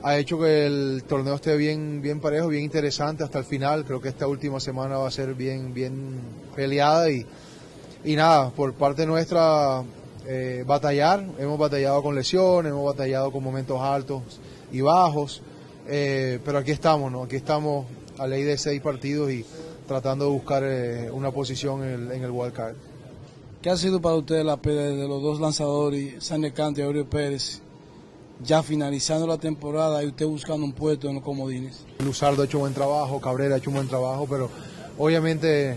ha 0.05 0.19
hecho 0.19 0.39
que 0.39 0.67
el 0.67 1.03
torneo 1.09 1.35
esté 1.35 1.57
bien, 1.57 2.03
bien 2.03 2.21
parejo, 2.21 2.49
bien 2.49 2.63
interesante 2.63 3.25
hasta 3.25 3.39
el 3.39 3.47
final, 3.47 3.87
creo 3.87 4.03
que 4.03 4.11
esta 4.11 4.27
última 4.27 4.61
semana 4.61 4.99
va 4.99 5.09
a 5.09 5.11
ser 5.11 5.35
bien, 5.35 5.73
bien 5.73 6.21
peleada 6.55 7.11
y, 7.11 7.25
y 8.05 8.15
nada, 8.15 8.51
por 8.51 8.75
parte 8.75 9.07
nuestra 9.07 9.83
eh, 10.27 10.63
batallar, 10.67 11.25
hemos 11.39 11.59
batallado 11.59 12.03
con 12.03 12.15
lesiones, 12.15 12.71
hemos 12.71 12.85
batallado 12.85 13.33
con 13.33 13.43
momentos 13.43 13.81
altos 13.81 14.23
y 14.71 14.83
bajos, 14.83 15.41
eh, 15.89 16.39
pero 16.45 16.59
aquí 16.59 16.73
estamos, 16.73 17.11
¿no? 17.11 17.23
Aquí 17.23 17.37
estamos 17.37 17.87
a 18.19 18.27
ley 18.27 18.43
de 18.43 18.59
seis 18.59 18.83
partidos 18.83 19.33
y 19.33 19.43
tratando 19.89 20.27
de 20.27 20.31
buscar 20.33 20.65
eh, 20.67 21.11
una 21.11 21.31
posición 21.31 21.83
en 21.83 21.91
el, 21.91 22.13
en 22.13 22.23
el 22.25 22.31
wild 22.31 22.53
card. 22.53 22.75
¿Qué 23.63 23.71
ha 23.71 23.77
sido 23.79 24.03
para 24.03 24.17
usted 24.17 24.45
la 24.45 24.59
pelea 24.59 24.89
de 24.89 25.09
los 25.09 25.23
dos 25.23 25.41
lanzadores, 25.41 26.23
Sander 26.23 26.53
Cante 26.53 26.83
y 26.83 26.85
Aurelio 26.85 27.09
Pérez, 27.09 27.63
ya 28.43 28.62
finalizando 28.62 29.27
la 29.27 29.39
temporada 29.39 30.02
y 30.02 30.06
usted 30.09 30.27
buscando 30.27 30.65
un 30.65 30.73
puesto 30.73 31.09
en 31.09 31.16
los 31.16 31.24
comodines? 31.24 31.85
Luzardo 31.98 32.43
ha 32.43 32.44
hecho 32.47 32.59
buen 32.59 32.74
trabajo, 32.74 33.20
Cabrera 33.20 33.55
ha 33.55 33.59
hecho 33.59 33.70
un 33.70 33.77
buen 33.77 33.89
trabajo, 33.89 34.27
pero 34.28 34.51
obviamente 34.98 35.77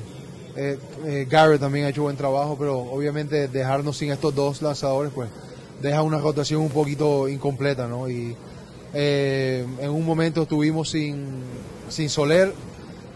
eh, 0.55 0.79
eh, 1.05 1.27
Garrett 1.29 1.61
también 1.61 1.85
ha 1.85 1.89
hecho 1.89 2.03
buen 2.03 2.17
trabajo, 2.17 2.55
pero 2.57 2.79
obviamente 2.79 3.47
dejarnos 3.47 3.97
sin 3.97 4.11
estos 4.11 4.33
dos 4.33 4.61
lanzadores, 4.61 5.11
pues 5.13 5.29
deja 5.81 6.01
una 6.01 6.17
rotación 6.17 6.61
un 6.61 6.69
poquito 6.69 7.27
incompleta, 7.29 7.87
¿no? 7.87 8.09
Y 8.09 8.35
eh, 8.93 9.65
en 9.79 9.89
un 9.89 10.05
momento 10.05 10.43
estuvimos 10.43 10.89
sin, 10.89 11.43
sin 11.89 12.09
Soler, 12.09 12.53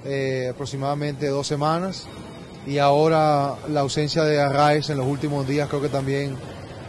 eh, 0.06 0.50
aproximadamente 0.52 1.28
dos 1.28 1.48
semanas, 1.48 2.08
y 2.68 2.78
ahora 2.78 3.56
la 3.70 3.80
ausencia 3.80 4.24
de 4.24 4.40
Arraez 4.40 4.90
en 4.90 4.98
los 4.98 5.08
últimos 5.08 5.48
días 5.48 5.68
creo 5.68 5.82
que 5.82 5.90
también 5.90 6.36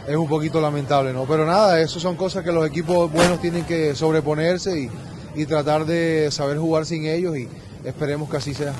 es 0.07 0.15
un 0.15 0.27
poquito 0.27 0.59
lamentable, 0.59 1.13
¿no? 1.13 1.25
Pero 1.25 1.45
nada, 1.45 1.81
eso 1.81 1.99
son 1.99 2.15
cosas 2.15 2.43
que 2.43 2.51
los 2.51 2.67
equipos 2.67 3.11
buenos 3.11 3.39
tienen 3.39 3.65
que 3.65 3.95
sobreponerse 3.95 4.79
y, 4.79 4.89
y 5.35 5.45
tratar 5.45 5.85
de 5.85 6.29
saber 6.31 6.57
jugar 6.57 6.85
sin 6.85 7.05
ellos 7.05 7.37
y 7.37 7.47
esperemos 7.83 8.29
que 8.29 8.37
así 8.37 8.53
sea. 8.53 8.73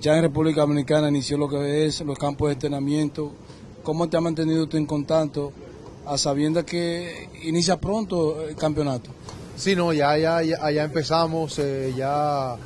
Ya 0.00 0.16
en 0.16 0.22
República 0.22 0.62
Dominicana 0.62 1.08
inició 1.08 1.36
lo 1.36 1.48
que 1.48 1.86
es 1.86 2.00
los 2.00 2.18
campos 2.18 2.48
de 2.48 2.54
entrenamiento. 2.54 3.32
¿Cómo 3.82 4.08
te 4.08 4.16
ha 4.16 4.20
mantenido 4.20 4.64
usted 4.64 4.78
en 4.78 4.86
contacto 4.86 5.52
a 6.06 6.16
sabiendo 6.16 6.64
que 6.64 7.28
inicia 7.42 7.76
pronto 7.78 8.48
el 8.48 8.56
campeonato? 8.56 9.10
Sí, 9.56 9.76
no, 9.76 9.92
ya, 9.92 10.16
ya, 10.16 10.42
ya, 10.42 10.70
ya 10.70 10.84
empezamos, 10.84 11.58
eh, 11.58 11.92
ya 11.96 12.56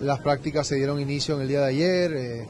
las 0.00 0.20
prácticas 0.20 0.66
se 0.66 0.76
dieron 0.76 1.00
inicio 1.00 1.36
en 1.36 1.42
el 1.42 1.48
día 1.48 1.60
de 1.60 1.66
ayer, 1.66 2.12
eh, 2.12 2.48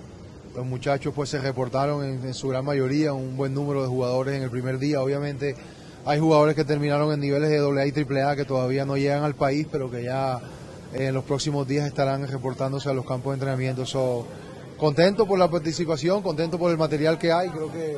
los 0.55 0.65
muchachos 0.65 1.13
pues 1.15 1.31
se 1.31 1.41
reportaron 1.41 2.05
en, 2.05 2.35
su 2.35 2.49
gran 2.49 2.65
mayoría, 2.65 3.13
un 3.13 3.37
buen 3.37 3.55
número 3.55 3.83
de 3.83 3.89
jugadores 3.89 4.37
en 4.37 4.43
el 4.43 4.51
primer 4.51 4.79
día, 4.79 5.01
obviamente 5.03 5.57
hay 6.07 6.21
jugadores 6.21 6.55
que 6.55 6.65
terminaron 6.65 7.13
en 7.13 7.21
niveles 7.21 7.51
de 7.51 7.59
AA 7.59 7.87
y 7.87 7.93
AAA 7.93 8.37
que 8.37 8.45
todavía 8.45 8.85
no 8.85 8.97
llegan 8.97 9.25
al 9.25 9.35
país, 9.35 9.67
pero 9.71 9.91
que 9.91 10.05
ya 10.05 10.41
eh, 10.93 11.07
en 11.07 11.15
los 11.15 11.25
próximos 11.25 11.67
días 11.67 11.87
estarán 11.87 12.27
reportándose 12.29 12.89
a 12.89 12.93
los 12.93 13.07
campos 13.07 13.33
de 13.33 13.35
entrenamiento. 13.35 13.87
So, 13.87 14.27
contento 14.77 15.27
por 15.27 15.39
la 15.39 15.51
participación, 15.51 16.23
contento 16.23 16.59
por 16.59 16.71
el 16.71 16.77
material 16.77 17.19
que 17.19 17.33
hay, 17.33 17.49
creo 17.49 17.73
que 17.73 17.97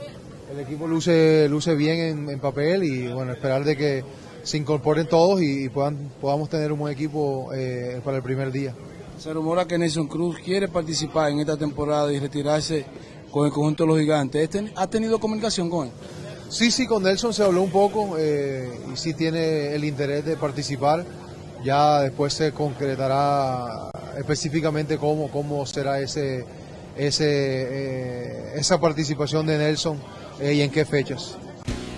el 0.53 0.61
equipo 0.61 0.87
luce, 0.87 1.49
luce 1.49 1.75
bien 1.75 2.29
en, 2.31 2.39
papel 2.39 2.85
y 2.85 3.09
bueno, 3.09 3.33
esperar 3.33 3.65
de 3.65 3.77
que 3.77 4.05
se 4.45 4.57
incorporen 4.57 5.09
todos 5.09 5.43
y, 5.43 5.65
y 5.65 5.69
puedan, 5.69 6.11
podamos 6.21 6.49
tener 6.49 6.71
un 6.71 6.79
buen 6.79 6.93
equipo 6.93 7.51
eh, 7.53 8.01
para 8.05 8.19
el 8.19 8.23
primer 8.23 8.53
día. 8.53 8.73
Se 9.19 9.33
rumora 9.33 9.67
que 9.67 9.79
Nelson 9.79 10.07
Cruz 10.09 10.37
quiere 10.45 10.69
participar 10.69 11.31
en 11.31 11.41
esta 11.41 11.57
temporada 11.57 12.13
y 12.13 12.19
retirarse 12.19 12.85
con 13.31 13.47
el 13.47 13.53
conjunto 13.53 13.85
de 13.85 13.89
los 13.89 13.99
gigantes. 13.99 14.43
¿Este- 14.43 14.73
¿Ha 14.77 14.87
tenido 14.87 15.19
comunicación 15.19 15.69
con 15.71 15.87
él? 15.87 15.93
Sí, 16.49 16.71
sí, 16.71 16.87
con 16.87 17.03
Nelson 17.03 17.35
se 17.35 17.43
habló 17.43 17.63
un 17.63 17.71
poco 17.71 18.17
eh, 18.19 18.71
y 18.93 18.97
sí 18.97 19.15
tiene 19.15 19.75
el 19.75 19.85
interés 19.85 20.25
de 20.25 20.37
participar. 20.37 21.05
Ya 21.65 22.03
después 22.03 22.35
se 22.35 22.53
concretará 22.53 23.91
específicamente 24.17 24.99
cómo, 24.99 25.29
cómo 25.31 25.67
será 25.67 25.99
ese, 26.01 26.45
ese, 26.97 27.25
eh, 27.27 28.53
esa 28.57 28.79
participación 28.79 29.47
de 29.47 29.59
Nelson 29.59 29.99
eh, 30.41 30.53
y 30.55 30.61
en 30.61 30.71
qué 30.71 30.85
fechas. 30.85 31.37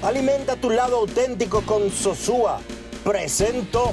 Alimenta 0.02 0.56
tu 0.56 0.70
lado 0.70 0.96
auténtico 0.98 1.60
con 1.62 1.90
Sosúa. 1.90 2.60
Presento. 3.04 3.92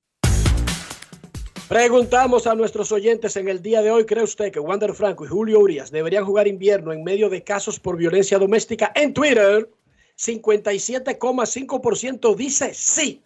Preguntamos 1.71 2.45
a 2.47 2.53
nuestros 2.53 2.91
oyentes 2.91 3.37
en 3.37 3.47
el 3.47 3.61
día 3.61 3.81
de 3.81 3.91
hoy, 3.91 4.03
¿cree 4.03 4.25
usted 4.25 4.51
que 4.51 4.59
Wander 4.59 4.93
Franco 4.93 5.23
y 5.23 5.29
Julio 5.29 5.61
Urias 5.61 5.89
deberían 5.89 6.25
jugar 6.25 6.49
invierno 6.49 6.91
en 6.91 7.01
medio 7.01 7.29
de 7.29 7.45
casos 7.45 7.79
por 7.79 7.95
violencia 7.95 8.37
doméstica? 8.37 8.91
En 8.93 9.13
Twitter, 9.13 9.69
57,5% 10.17 12.35
dice 12.35 12.73
sí. 12.73 13.21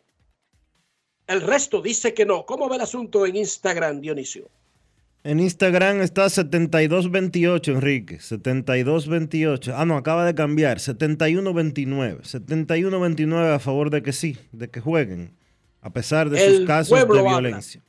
El 1.25 1.41
resto 1.41 1.81
dice 1.81 2.13
que 2.13 2.27
no. 2.27 2.45
¿Cómo 2.45 2.69
ve 2.69 2.75
el 2.75 2.83
asunto 2.83 3.25
en 3.25 3.35
Instagram, 3.35 3.99
Dionisio? 3.99 4.47
En 5.23 5.39
Instagram 5.39 6.01
está 6.01 6.29
7228, 6.29 7.71
Enrique. 7.71 8.19
7228. 8.19 9.73
Ah, 9.75 9.87
no, 9.87 9.97
acaba 9.97 10.23
de 10.23 10.35
cambiar. 10.35 10.79
7129. 10.79 12.19
7129 12.23 13.55
a 13.55 13.59
favor 13.59 13.89
de 13.89 14.03
que 14.03 14.13
sí, 14.13 14.37
de 14.51 14.69
que 14.69 14.81
jueguen. 14.81 15.31
A 15.81 15.91
pesar 15.91 16.29
de 16.29 16.57
sus 16.57 16.67
casos 16.67 16.95
de 16.95 17.01
habla. 17.01 17.39
violencia. 17.39 17.81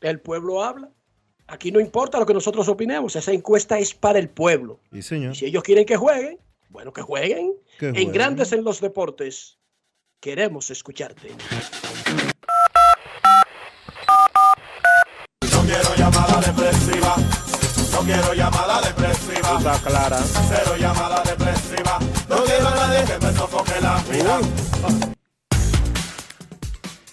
El 0.00 0.20
pueblo 0.20 0.62
habla. 0.62 0.90
Aquí 1.48 1.70
no 1.70 1.80
importa 1.80 2.18
lo 2.18 2.26
que 2.26 2.34
nosotros 2.34 2.68
opinemos. 2.68 3.14
Esa 3.16 3.32
encuesta 3.32 3.78
es 3.78 3.94
para 3.94 4.18
el 4.18 4.28
pueblo. 4.28 4.80
Sí, 4.92 5.02
señor. 5.02 5.32
Y 5.32 5.36
si 5.36 5.46
ellos 5.46 5.62
quieren 5.62 5.86
que 5.86 5.96
jueguen, 5.96 6.38
bueno, 6.68 6.92
que 6.92 7.02
jueguen. 7.02 7.54
Que 7.78 7.88
en. 7.88 8.12
Grandes 8.12 8.52
en 8.52 8.64
los 8.64 8.80
Deportes, 8.80 9.58
queremos 10.20 10.70
escucharte. 10.70 11.30
No 15.52 15.62
quiero 15.62 15.94
llamada 15.96 16.40
depresiva. 16.40 17.16
No 17.92 18.00
quiero 18.00 18.34
llamada 18.34 18.80
depresiva. 18.82 19.58
Está 19.58 19.78
clara. 19.78 20.18
Cero 20.18 20.76
llamada 20.78 21.22
depresiva. 21.22 21.98
No 22.28 22.44
quiero 22.44 22.68
a 22.68 22.74
nadie 22.74 23.04
que 23.04 23.26
me 23.26 23.32
sofoque 23.32 23.80
la 23.80 24.02
vida. 24.10 25.15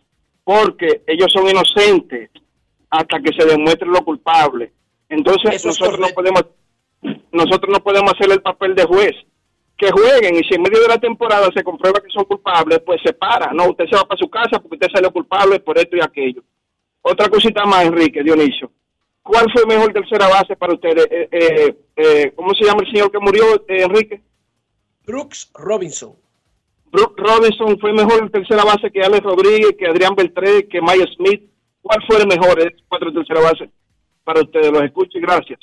porque 0.44 1.04
ellos 1.08 1.32
son 1.32 1.48
inocentes 1.48 2.30
hasta 2.90 3.22
que 3.22 3.32
se 3.40 3.48
demuestre 3.48 3.88
lo 3.88 4.04
culpable. 4.04 4.74
Entonces 5.08 5.54
Eso 5.54 5.70
nosotros 5.70 6.00
no 6.00 6.08
podemos 6.10 6.44
nosotros 7.32 7.70
no 7.72 7.84
podemos 7.84 8.14
hacer 8.14 8.32
el 8.32 8.42
papel 8.42 8.76
de 8.76 8.86
juez. 8.86 9.12
Que 9.76 9.92
jueguen 9.92 10.36
y 10.36 10.44
si 10.44 10.54
en 10.56 10.62
medio 10.62 10.82
de 10.82 10.88
la 10.88 11.00
temporada 11.00 11.50
se 11.54 11.64
comprueba 11.64 12.00
que 12.00 12.10
son 12.10 12.26
culpables, 12.26 12.80
pues 12.86 13.02
se 13.04 13.14
para. 13.14 13.52
No, 13.52 13.70
usted 13.70 13.86
se 13.90 13.96
va 13.96 14.04
para 14.04 14.20
su 14.20 14.30
casa 14.30 14.60
porque 14.60 14.76
usted 14.76 14.88
salió 14.94 15.12
culpable 15.12 15.60
por 15.60 15.78
esto 15.78 15.98
y 15.98 16.02
aquello. 16.02 16.44
Otra 17.02 17.28
cosita 17.28 17.66
más, 17.66 17.86
Enrique, 17.86 18.24
Dionisio. 18.24 18.72
¿Cuál 19.24 19.46
fue 19.52 19.66
mejor 19.66 19.92
tercera 19.92 20.28
base 20.28 20.56
para 20.56 20.74
ustedes? 20.74 21.08
Eh, 21.10 21.28
eh, 21.32 21.76
eh, 21.96 22.34
¿Cómo 22.36 22.54
se 22.54 22.66
llama 22.66 22.82
el 22.86 22.92
señor 22.92 23.12
que 23.12 23.20
murió, 23.20 23.56
eh, 23.68 23.84
Enrique? 23.84 24.22
Brooks 25.06 25.52
Robinson. 25.54 26.14
Brooke 26.92 27.20
Robinson 27.22 27.78
fue 27.80 27.92
mejor 27.94 28.30
tercera 28.30 28.64
base 28.64 28.92
que 28.92 29.02
Alex 29.02 29.24
Rodríguez, 29.24 29.76
que 29.78 29.88
Adrián 29.88 30.16
Beltré, 30.16 30.68
que 30.68 30.82
Maya 30.82 31.06
Smith. 31.16 31.50
¿Cuál 31.82 32.00
fue 32.06 32.22
el 32.22 32.28
mejor 32.28 32.56
de 32.58 32.68
esos 32.68 32.84
cuatro 32.88 33.12
tercera 33.12 33.42
base 33.42 33.70
para 34.24 34.42
ustedes? 34.42 34.72
Los 34.72 34.84
escucho 34.84 35.18
y 35.18 35.22
gracias. 35.22 35.60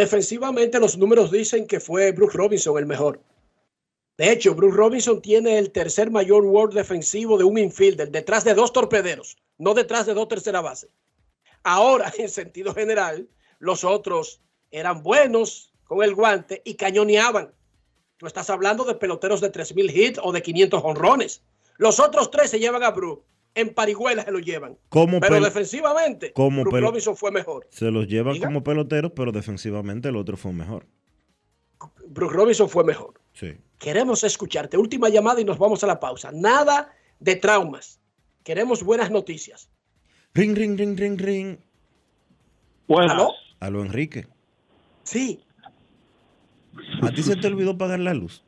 Defensivamente 0.00 0.80
los 0.80 0.96
números 0.96 1.30
dicen 1.30 1.66
que 1.66 1.78
fue 1.78 2.12
Bruce 2.12 2.34
Robinson 2.34 2.78
el 2.78 2.86
mejor. 2.86 3.20
De 4.16 4.32
hecho, 4.32 4.54
Bruce 4.54 4.74
Robinson 4.74 5.20
tiene 5.20 5.58
el 5.58 5.72
tercer 5.72 6.10
mayor 6.10 6.42
World 6.42 6.72
defensivo 6.72 7.36
de 7.36 7.44
un 7.44 7.58
infielder, 7.58 8.10
detrás 8.10 8.42
de 8.44 8.54
dos 8.54 8.72
torpederos, 8.72 9.36
no 9.58 9.74
detrás 9.74 10.06
de 10.06 10.14
dos 10.14 10.26
tercera 10.26 10.62
base. 10.62 10.88
Ahora, 11.64 12.10
en 12.18 12.30
sentido 12.30 12.72
general, 12.72 13.28
los 13.58 13.84
otros 13.84 14.40
eran 14.70 15.02
buenos 15.02 15.74
con 15.84 16.02
el 16.02 16.14
guante 16.14 16.62
y 16.64 16.76
cañoneaban. 16.76 17.52
Tú 18.16 18.26
estás 18.26 18.48
hablando 18.48 18.84
de 18.84 18.94
peloteros 18.94 19.42
de 19.42 19.52
3.000 19.52 19.94
hits 19.94 20.20
o 20.22 20.32
de 20.32 20.40
500 20.40 20.80
honrones. 20.82 21.42
Los 21.76 22.00
otros 22.00 22.30
tres 22.30 22.50
se 22.50 22.58
llevan 22.58 22.84
a 22.84 22.92
Bruce. 22.92 23.20
En 23.54 23.74
parihuelas 23.74 24.24
se 24.26 24.30
lo 24.30 24.38
llevan. 24.38 24.78
Como 24.88 25.18
Pero 25.20 25.36
pel- 25.36 25.44
defensivamente, 25.44 26.32
como 26.32 26.62
Robinson 26.64 27.16
fue 27.16 27.32
mejor. 27.32 27.66
Se 27.70 27.90
los 27.90 28.06
llevan 28.06 28.34
Diga. 28.34 28.46
como 28.48 28.62
peloteros, 28.62 29.12
pero 29.14 29.32
defensivamente 29.32 30.08
el 30.08 30.16
otro 30.16 30.36
fue 30.36 30.52
mejor. 30.52 30.86
Bruce 32.06 32.34
Robinson 32.36 32.68
fue 32.68 32.84
mejor. 32.84 33.20
Sí. 33.32 33.56
Queremos 33.78 34.22
escucharte. 34.24 34.76
Última 34.76 35.08
llamada 35.08 35.40
y 35.40 35.44
nos 35.44 35.58
vamos 35.58 35.82
a 35.82 35.86
la 35.86 35.98
pausa. 35.98 36.30
Nada 36.32 36.92
de 37.18 37.36
traumas. 37.36 37.98
Queremos 38.44 38.82
buenas 38.82 39.10
noticias. 39.10 39.68
Ring, 40.34 40.56
ring, 40.56 40.78
ring, 40.78 40.96
ring, 40.98 41.18
ring. 41.20 41.56
¿Aló? 42.88 43.32
Aló, 43.60 43.82
Enrique. 43.82 44.26
Sí. 45.02 45.40
¿A 47.02 47.10
ti 47.10 47.22
se 47.22 47.36
te 47.36 47.46
olvidó 47.46 47.76
pagar 47.76 48.00
la 48.00 48.14
luz? 48.14 48.44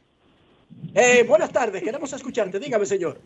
Eh, 0.95 1.24
buenas 1.27 1.51
tardes. 1.53 1.83
Queremos 1.83 2.12
escucharte. 2.12 2.59
Dígame, 2.59 2.87
señor. 2.87 3.20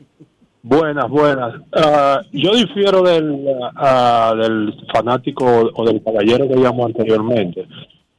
Buenas, 0.68 1.08
buenas. 1.08 1.54
Ah, 1.72 2.22
yo 2.32 2.52
difiero 2.56 3.00
del, 3.02 3.46
ah, 3.76 4.34
del 4.36 4.74
fanático 4.92 5.44
o 5.72 5.84
del 5.84 6.02
caballero 6.02 6.48
que 6.48 6.56
llamó 6.56 6.86
anteriormente. 6.86 7.68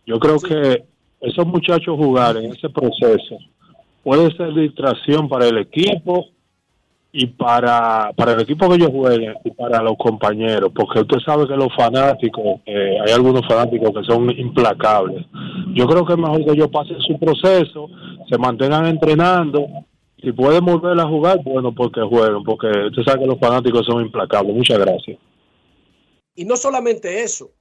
Yo 0.06 0.18
creo 0.18 0.40
que 0.40 0.86
esos 1.20 1.46
muchachos 1.46 1.98
jugar 1.98 2.38
en 2.38 2.54
ese 2.54 2.70
proceso 2.70 3.38
puede 4.02 4.32
ser 4.38 4.54
distracción 4.54 5.28
para 5.28 5.46
el 5.50 5.58
equipo 5.58 6.28
y 7.12 7.28
para, 7.28 8.14
para 8.16 8.32
el 8.32 8.40
equipo 8.40 8.70
que 8.70 8.76
ellos 8.76 8.92
jueguen 8.94 9.34
y 9.44 9.52
para 9.52 9.82
los 9.82 9.98
compañeros, 9.98 10.72
porque 10.74 11.02
usted 11.02 11.18
sabe 11.26 11.50
que 11.50 11.56
los 11.58 11.76
fanáticos, 11.76 12.62
eh, 12.66 12.98
hay 13.06 13.12
algunos 13.12 13.46
fanáticos 13.46 13.92
que 13.94 14.06
son 14.06 14.32
implacables. 14.32 15.26
Yo 15.74 15.86
creo 15.86 16.06
que 16.06 16.14
es 16.14 16.20
mejor 16.20 16.46
que 16.46 16.52
ellos 16.52 16.70
pasen 16.70 17.02
su 17.02 17.20
proceso, 17.20 17.90
se 18.30 18.38
mantengan 18.38 18.86
entrenando 18.86 19.68
si 20.22 20.32
pueden 20.32 20.66
volver 20.66 21.00
a 21.00 21.08
jugar, 21.08 21.44
bueno, 21.44 21.74
porque 21.74 22.02
jueguen, 22.02 22.44
porque 22.44 22.68
usted 22.88 23.04
sabe 23.04 23.22
que 23.22 23.28
los 23.28 23.40
fanáticos 23.40 23.86
son 23.86 24.02
implacables. 24.02 24.56
Muchas 24.56 24.80
gracias. 24.80 25.20
Y 26.36 26.46
no 26.46 26.58
solamente 26.58 27.24
eso. 27.24 27.52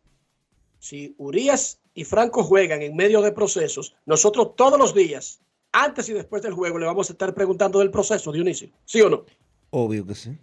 Si 0.78 1.14
Urias 1.18 1.80
y 1.94 2.04
Franco 2.04 2.42
juegan 2.42 2.82
en 2.82 2.96
medio 2.96 3.20
de 3.22 3.32
procesos, 3.32 3.94
nosotros 4.06 4.56
todos 4.56 4.78
los 4.78 4.94
días, 4.94 5.40
antes 5.72 6.08
y 6.08 6.12
después 6.12 6.42
del 6.42 6.54
juego, 6.54 6.78
le 6.78 6.86
vamos 6.86 7.10
a 7.10 7.12
estar 7.12 7.34
preguntando 7.34 7.80
del 7.80 7.90
proceso, 7.90 8.32
Dionisio. 8.32 8.70
¿Sí 8.84 9.00
o 9.02 9.10
no? 9.10 9.24
Obvio 9.70 10.06
que 10.06 10.14
sí. 10.14 10.38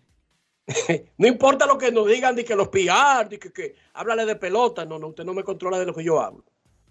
no 1.17 1.27
importa 1.27 1.65
lo 1.65 1.77
que 1.77 1.91
nos 1.91 2.07
digan, 2.07 2.35
ni 2.35 2.43
que 2.43 2.55
los 2.55 2.69
pillar, 2.69 3.29
ni 3.29 3.37
que, 3.37 3.51
que 3.51 3.75
háblale 3.93 4.25
de 4.25 4.35
pelota. 4.35 4.85
No, 4.85 4.99
no, 4.99 5.07
usted 5.07 5.25
no 5.25 5.33
me 5.33 5.43
controla 5.43 5.79
de 5.79 5.85
lo 5.85 5.93
que 5.93 6.03
yo 6.03 6.19
hablo. 6.19 6.43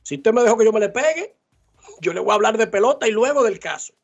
Si 0.03 0.17
usted 0.17 0.33
me 0.33 0.43
dejó 0.43 0.57
que 0.57 0.65
yo 0.65 0.73
me 0.73 0.81
le 0.81 0.89
pegue, 0.89 1.37
yo 2.01 2.13
le 2.13 2.21
voy 2.21 2.33
a 2.33 2.35
hablar 2.35 2.59
de 2.59 2.67
pelota 2.67 3.09
y 3.09 3.13
luego 3.13 3.45
del 3.45 3.61
caso. 3.61 3.95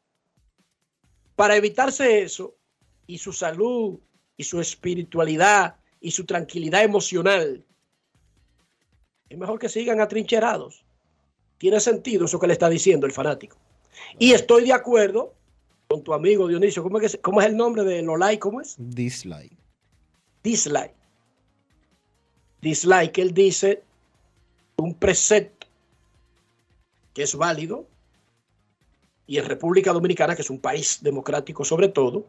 Para 1.39 1.55
evitarse 1.55 2.23
eso 2.23 2.57
y 3.07 3.17
su 3.19 3.33
salud 3.33 4.01
y 4.37 4.43
su 4.43 4.61
espiritualidad 4.61 5.77
y 6.01 6.11
su 6.11 6.25
tranquilidad 6.27 6.83
emocional, 6.83 7.65
es 9.29 9.39
mejor 9.39 9.61
que 9.61 9.69
sigan 9.69 10.01
atrincherados. 10.01 10.85
Tiene 11.57 11.79
sentido 11.79 12.25
eso 12.25 12.41
que 12.41 12.49
le 12.49 12.55
está 12.55 12.69
diciendo 12.69 13.07
el 13.07 13.13
fanático. 13.13 13.57
Y 14.19 14.33
estoy 14.33 14.65
de 14.65 14.73
acuerdo 14.73 15.33
con 15.87 16.03
tu 16.03 16.13
amigo 16.13 16.49
Dionisio. 16.49 16.83
¿Cómo 16.83 16.99
es, 16.99 17.17
cómo 17.23 17.41
es 17.41 17.47
el 17.47 17.57
nombre 17.57 17.85
de 17.85 18.03
Lolai? 18.03 18.41
¿Cómo 18.41 18.61
es? 18.61 18.75
Dislike. 18.77 19.57
Dislike. 20.43 20.97
Dislike, 22.61 23.17
él 23.17 23.33
dice 23.33 23.85
un 24.77 24.93
precepto 24.93 25.69
que 27.15 27.23
es 27.23 27.37
válido 27.37 27.87
y 29.29 29.39
en 29.39 29.45
República 29.45 29.93
Dominicana, 29.93 30.35
que 30.35 30.43
es 30.43 30.51
un 30.51 30.59
país 30.59 30.99
democrático 31.03 31.65
sobre 31.65 31.89
todo, 31.89 32.27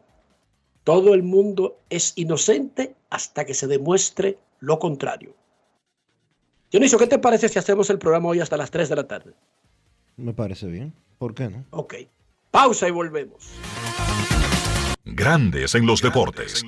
todo 0.84 1.14
el 1.14 1.22
mundo 1.22 1.78
es 1.88 2.12
inocente 2.16 2.94
hasta 3.08 3.44
que 3.46 3.54
se 3.54 3.66
demuestre 3.66 4.38
lo 4.60 4.78
contrario. 4.78 5.34
Dionisio, 6.70 6.98
¿qué 6.98 7.06
te 7.06 7.18
parece 7.18 7.48
si 7.48 7.58
hacemos 7.58 7.88
el 7.90 7.98
programa 7.98 8.28
hoy 8.28 8.40
hasta 8.40 8.56
las 8.58 8.70
3 8.70 8.90
de 8.90 8.96
la 8.96 9.08
tarde? 9.08 9.32
Me 10.16 10.34
parece 10.34 10.66
bien. 10.66 10.92
¿Por 11.18 11.34
qué 11.34 11.48
no? 11.48 11.64
Ok. 11.70 11.94
Pausa 12.50 12.86
y 12.86 12.90
volvemos. 12.90 13.50
Grandes 15.04 15.74
en 15.74 15.86
los 15.86 16.02
deportes. 16.02 16.62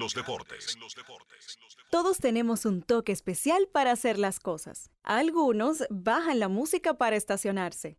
Todos 1.91 2.19
tenemos 2.19 2.65
un 2.65 2.81
toque 2.81 3.13
especial 3.13 3.69
para 3.71 3.93
hacer 3.93 4.19
las 4.19 4.41
cosas. 4.41 4.91
Algunos 5.03 5.85
bajan 5.91 6.41
la 6.41 6.49
música 6.49 6.95
para 6.95 7.17
estacionarse. 7.17 7.99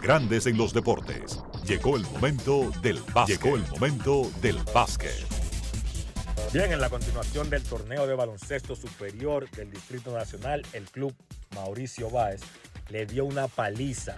Grandes 0.00 0.46
en 0.46 0.56
los 0.56 0.72
deportes. 0.72 1.40
Llegó 1.66 1.96
el 1.96 2.02
momento 2.04 2.70
del 2.82 3.00
básquet. 3.12 3.42
Llegó 3.42 3.56
el 3.56 3.66
momento 3.68 4.30
del 4.40 4.56
básquet. 4.72 5.26
Bien, 6.52 6.72
en 6.72 6.80
la 6.80 6.88
continuación 6.88 7.50
del 7.50 7.62
torneo 7.62 8.06
de 8.06 8.14
baloncesto 8.14 8.76
superior 8.76 9.50
del 9.50 9.70
Distrito 9.70 10.12
Nacional, 10.12 10.62
el 10.72 10.84
club 10.84 11.14
Mauricio 11.54 12.08
Báez 12.10 12.40
le 12.88 13.06
dio 13.06 13.24
una 13.24 13.48
paliza 13.48 14.16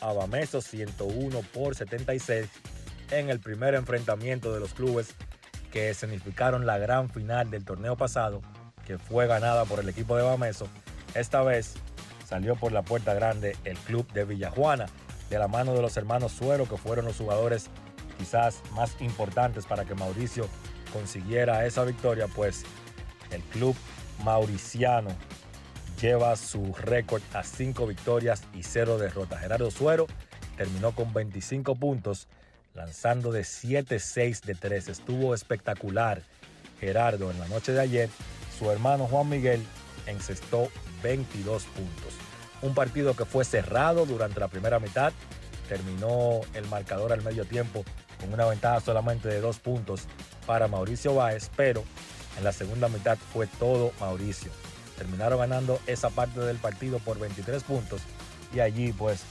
a 0.00 0.12
Bameso 0.12 0.60
101 0.60 1.40
por 1.52 1.74
76 1.74 2.48
en 3.10 3.30
el 3.30 3.40
primer 3.40 3.74
enfrentamiento 3.74 4.52
de 4.52 4.60
los 4.60 4.74
clubes 4.74 5.14
que 5.72 5.94
significaron 5.94 6.66
la 6.66 6.78
gran 6.78 7.10
final 7.10 7.50
del 7.50 7.64
torneo 7.64 7.96
pasado, 7.96 8.42
que 8.86 8.98
fue 8.98 9.26
ganada 9.26 9.64
por 9.64 9.80
el 9.80 9.88
equipo 9.88 10.16
de 10.16 10.22
Bameso. 10.22 10.68
Esta 11.14 11.42
vez 11.42 11.74
salió 12.30 12.54
por 12.54 12.70
la 12.70 12.82
puerta 12.82 13.12
grande 13.12 13.56
el 13.64 13.76
club 13.76 14.10
de 14.12 14.24
Villajuana, 14.24 14.86
de 15.28 15.38
la 15.38 15.48
mano 15.48 15.74
de 15.74 15.82
los 15.82 15.96
hermanos 15.96 16.30
Suero, 16.30 16.66
que 16.66 16.76
fueron 16.76 17.04
los 17.04 17.16
jugadores 17.16 17.68
quizás 18.18 18.62
más 18.72 18.94
importantes 19.00 19.66
para 19.66 19.84
que 19.84 19.96
Mauricio 19.96 20.48
consiguiera 20.92 21.66
esa 21.66 21.84
victoria, 21.84 22.28
pues 22.28 22.64
el 23.32 23.42
club 23.42 23.74
mauriciano 24.22 25.10
lleva 26.00 26.36
su 26.36 26.72
récord 26.74 27.22
a 27.34 27.42
5 27.42 27.86
victorias 27.86 28.44
y 28.54 28.62
0 28.62 28.98
derrotas. 28.98 29.40
Gerardo 29.40 29.70
Suero 29.70 30.06
terminó 30.56 30.92
con 30.92 31.12
25 31.12 31.74
puntos, 31.74 32.28
lanzando 32.74 33.32
de 33.32 33.42
7-6 33.42 34.42
de 34.42 34.54
3. 34.54 34.88
Estuvo 34.88 35.34
espectacular 35.34 36.22
Gerardo 36.78 37.30
en 37.30 37.38
la 37.40 37.48
noche 37.48 37.72
de 37.72 37.80
ayer. 37.80 38.08
Su 38.56 38.70
hermano 38.70 39.06
Juan 39.06 39.28
Miguel 39.28 39.64
encestó 40.10 40.68
22 41.02 41.64
puntos. 41.64 42.14
Un 42.62 42.74
partido 42.74 43.14
que 43.14 43.24
fue 43.24 43.44
cerrado 43.44 44.06
durante 44.06 44.40
la 44.40 44.48
primera 44.48 44.78
mitad. 44.78 45.12
Terminó 45.68 46.40
el 46.54 46.66
marcador 46.68 47.12
al 47.12 47.22
medio 47.22 47.44
tiempo 47.44 47.84
con 48.20 48.32
una 48.32 48.46
ventaja 48.46 48.80
solamente 48.80 49.28
de 49.28 49.40
dos 49.40 49.58
puntos 49.58 50.02
para 50.46 50.68
Mauricio 50.68 51.14
Báez, 51.14 51.50
pero 51.56 51.84
en 52.36 52.44
la 52.44 52.52
segunda 52.52 52.88
mitad 52.88 53.16
fue 53.32 53.46
todo 53.46 53.92
Mauricio. 54.00 54.50
Terminaron 54.98 55.38
ganando 55.38 55.80
esa 55.86 56.10
parte 56.10 56.40
del 56.40 56.58
partido 56.58 56.98
por 56.98 57.18
23 57.18 57.62
puntos 57.62 58.02
y 58.52 58.60
allí 58.60 58.92
pues 58.92 59.22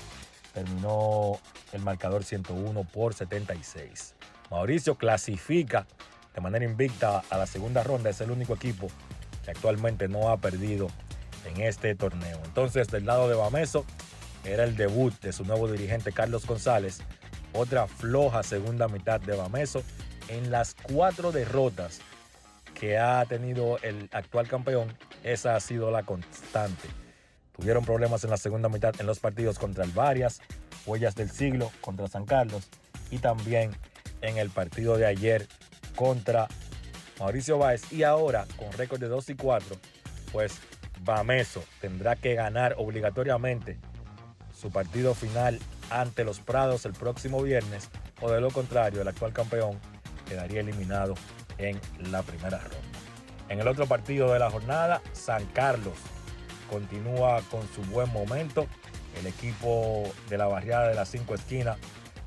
terminó 0.54 1.40
el 1.74 1.82
marcador 1.82 2.24
101 2.24 2.84
por 2.86 3.14
76. 3.14 4.16
Mauricio 4.50 4.96
clasifica 4.96 5.86
de 6.34 6.42
manera 6.42 6.66
invicta 6.66 7.24
a 7.30 7.38
la 7.38 7.46
segunda 7.46 7.84
ronda, 7.84 8.10
es 8.10 8.22
el 8.22 8.32
único 8.32 8.54
equipo 8.54 8.88
actualmente 9.50 10.08
no 10.08 10.30
ha 10.30 10.38
perdido 10.38 10.88
en 11.46 11.62
este 11.62 11.96
torneo. 11.96 12.40
Entonces 12.46 12.88
del 12.88 13.06
lado 13.06 13.30
de 13.30 13.36
Bameso 13.36 13.86
era 14.44 14.64
el 14.64 14.76
debut 14.76 15.14
de 15.22 15.34
su 15.34 15.44
nuevo 15.46 15.70
dirigente 15.72 16.12
Carlos 16.12 16.46
González, 16.46 17.00
otra 17.54 17.88
floja 17.88 18.44
segunda 18.44 18.88
mitad 18.88 19.20
de 19.20 19.36
Bameso 19.36 19.84
en 20.28 20.52
las 20.52 20.76
cuatro 20.76 21.32
derrotas 21.32 22.00
que 22.74 22.98
ha 22.98 23.26
tenido 23.26 23.78
el 23.80 24.10
actual 24.14 24.48
campeón, 24.48 24.96
esa 25.24 25.56
ha 25.56 25.60
sido 25.60 25.92
la 25.92 26.04
constante. 26.04 26.88
Tuvieron 27.56 27.84
problemas 27.84 28.24
en 28.24 28.30
la 28.30 28.38
segunda 28.38 28.70
mitad 28.70 28.94
en 29.00 29.06
los 29.06 29.20
partidos 29.20 29.60
contra 29.60 29.84
el 29.84 29.92
Varias, 29.92 30.40
Huellas 30.86 31.16
del 31.16 31.30
Siglo 31.30 31.72
contra 31.82 32.08
San 32.08 32.26
Carlos 32.26 32.70
y 33.12 33.18
también 33.18 33.72
en 34.22 34.38
el 34.38 34.50
partido 34.50 34.98
de 34.98 35.06
ayer 35.06 35.48
contra 35.96 36.48
Mauricio 37.20 37.58
Báez. 37.58 37.92
Y 37.92 38.04
ahora, 38.04 38.46
con 38.58 38.72
récord 38.74 39.00
de 39.00 39.08
2 39.08 39.30
y 39.30 39.36
4, 39.36 39.76
pues 40.32 40.60
Bameso 41.02 41.64
tendrá 41.82 42.16
que 42.16 42.36
ganar 42.36 42.76
obligatoriamente 42.78 43.78
su 44.54 44.72
partido 44.72 45.14
final 45.14 45.60
ante 45.90 46.24
los 46.24 46.40
Prados 46.40 46.86
el 46.86 46.94
próximo 46.94 47.42
viernes 47.42 47.90
o 48.22 48.30
de 48.30 48.42
lo 48.42 48.52
contrario 48.52 49.02
el 49.02 49.08
actual 49.08 49.32
campeón 49.32 49.80
quedaría 50.28 50.60
eliminado 50.60 51.16
en 51.58 51.80
la 52.12 52.22
primera 52.24 52.60
ronda. 52.60 53.00
En 53.48 53.60
el 53.60 53.68
otro 53.68 53.88
partido 53.88 54.32
de 54.32 54.40
la 54.40 54.52
jornada, 54.52 55.02
San 55.14 55.46
Carlos 55.48 55.98
continúa 56.70 57.42
con 57.50 57.68
su 57.74 57.82
buen 57.92 58.12
momento. 58.14 58.68
El 59.20 59.26
equipo 59.26 60.04
de 60.30 60.38
la 60.38 60.46
barriada 60.46 60.88
de 60.88 60.96
las 60.96 61.10
cinco 61.10 61.34
esquinas 61.34 61.78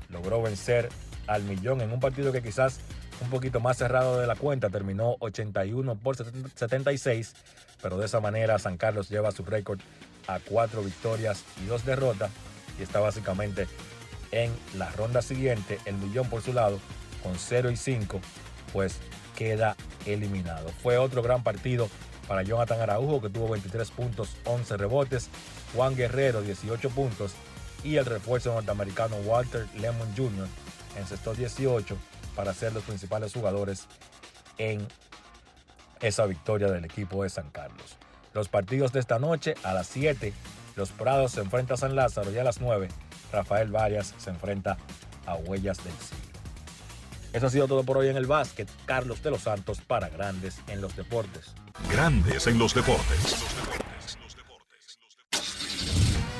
logró 0.09 0.41
vencer 0.41 0.89
al 1.27 1.43
millón 1.43 1.81
en 1.81 1.93
un 1.93 1.99
partido 2.01 2.33
que 2.33 2.43
quizás 2.43 2.81
un 3.23 3.29
poquito 3.29 3.59
más 3.59 3.77
cerrado 3.77 4.19
de 4.19 4.27
la 4.27 4.35
cuenta, 4.35 4.69
terminó 4.69 5.15
81 5.19 5.95
por 5.95 6.15
76, 6.17 7.33
pero 7.81 7.97
de 7.97 8.05
esa 8.05 8.19
manera 8.19 8.59
San 8.59 8.77
Carlos 8.77 9.09
lleva 9.09 9.31
su 9.31 9.43
récord 9.43 9.79
a 10.27 10.39
cuatro 10.39 10.83
victorias 10.83 11.43
y 11.63 11.65
dos 11.65 11.85
derrotas 11.85 12.31
y 12.79 12.83
está 12.83 12.99
básicamente 12.99 13.67
en 14.31 14.51
la 14.77 14.89
ronda 14.91 15.21
siguiente. 15.21 15.79
El 15.85 15.95
millón 15.95 16.29
por 16.29 16.41
su 16.41 16.53
lado 16.53 16.79
con 17.21 17.37
0 17.37 17.71
y 17.71 17.77
5, 17.77 18.19
pues 18.71 18.97
queda 19.37 19.75
eliminado. 20.05 20.69
Fue 20.81 20.97
otro 20.97 21.21
gran 21.21 21.43
partido 21.43 21.89
para 22.27 22.43
Jonathan 22.43 22.81
Araujo, 22.81 23.21
que 23.21 23.29
tuvo 23.29 23.49
23 23.49 23.89
puntos, 23.91 24.35
11 24.45 24.77
rebotes. 24.77 25.29
Juan 25.75 25.95
Guerrero, 25.95 26.41
18 26.41 26.89
puntos. 26.89 27.33
Y 27.83 27.97
el 27.97 28.05
refuerzo 28.05 28.53
norteamericano 28.53 29.17
Walter 29.25 29.67
Lemon 29.75 30.13
Jr. 30.15 30.47
encestó 30.97 31.33
18 31.33 31.97
para 32.35 32.53
ser 32.53 32.73
los 32.73 32.83
principales 32.83 33.33
jugadores 33.33 33.87
en 34.57 34.87
esa 36.01 36.25
victoria 36.25 36.67
del 36.69 36.85
equipo 36.85 37.23
de 37.23 37.29
San 37.29 37.49
Carlos. 37.49 37.97
Los 38.33 38.49
partidos 38.49 38.91
de 38.91 38.99
esta 38.99 39.19
noche 39.19 39.55
a 39.63 39.73
las 39.73 39.87
7, 39.87 40.33
Los 40.75 40.91
Prados 40.91 41.33
se 41.33 41.41
enfrenta 41.41 41.75
a 41.75 41.77
San 41.77 41.95
Lázaro 41.95 42.31
y 42.31 42.37
a 42.37 42.43
las 42.43 42.59
9, 42.59 42.89
Rafael 43.31 43.71
Varias 43.71 44.13
se 44.17 44.29
enfrenta 44.29 44.77
a 45.25 45.35
Huellas 45.35 45.83
del 45.83 45.93
Siglo. 45.93 46.23
Eso 47.33 47.47
ha 47.47 47.49
sido 47.49 47.67
todo 47.67 47.83
por 47.83 47.97
hoy 47.97 48.09
en 48.09 48.17
el 48.17 48.27
básquet. 48.27 48.69
Carlos 48.85 49.23
de 49.23 49.31
los 49.31 49.41
Santos 49.41 49.81
para 49.81 50.09
Grandes 50.09 50.61
en 50.67 50.81
los 50.81 50.95
Deportes. 50.95 51.53
Grandes 51.89 52.45
en 52.45 52.59
los 52.59 52.75
deportes. 52.75 53.82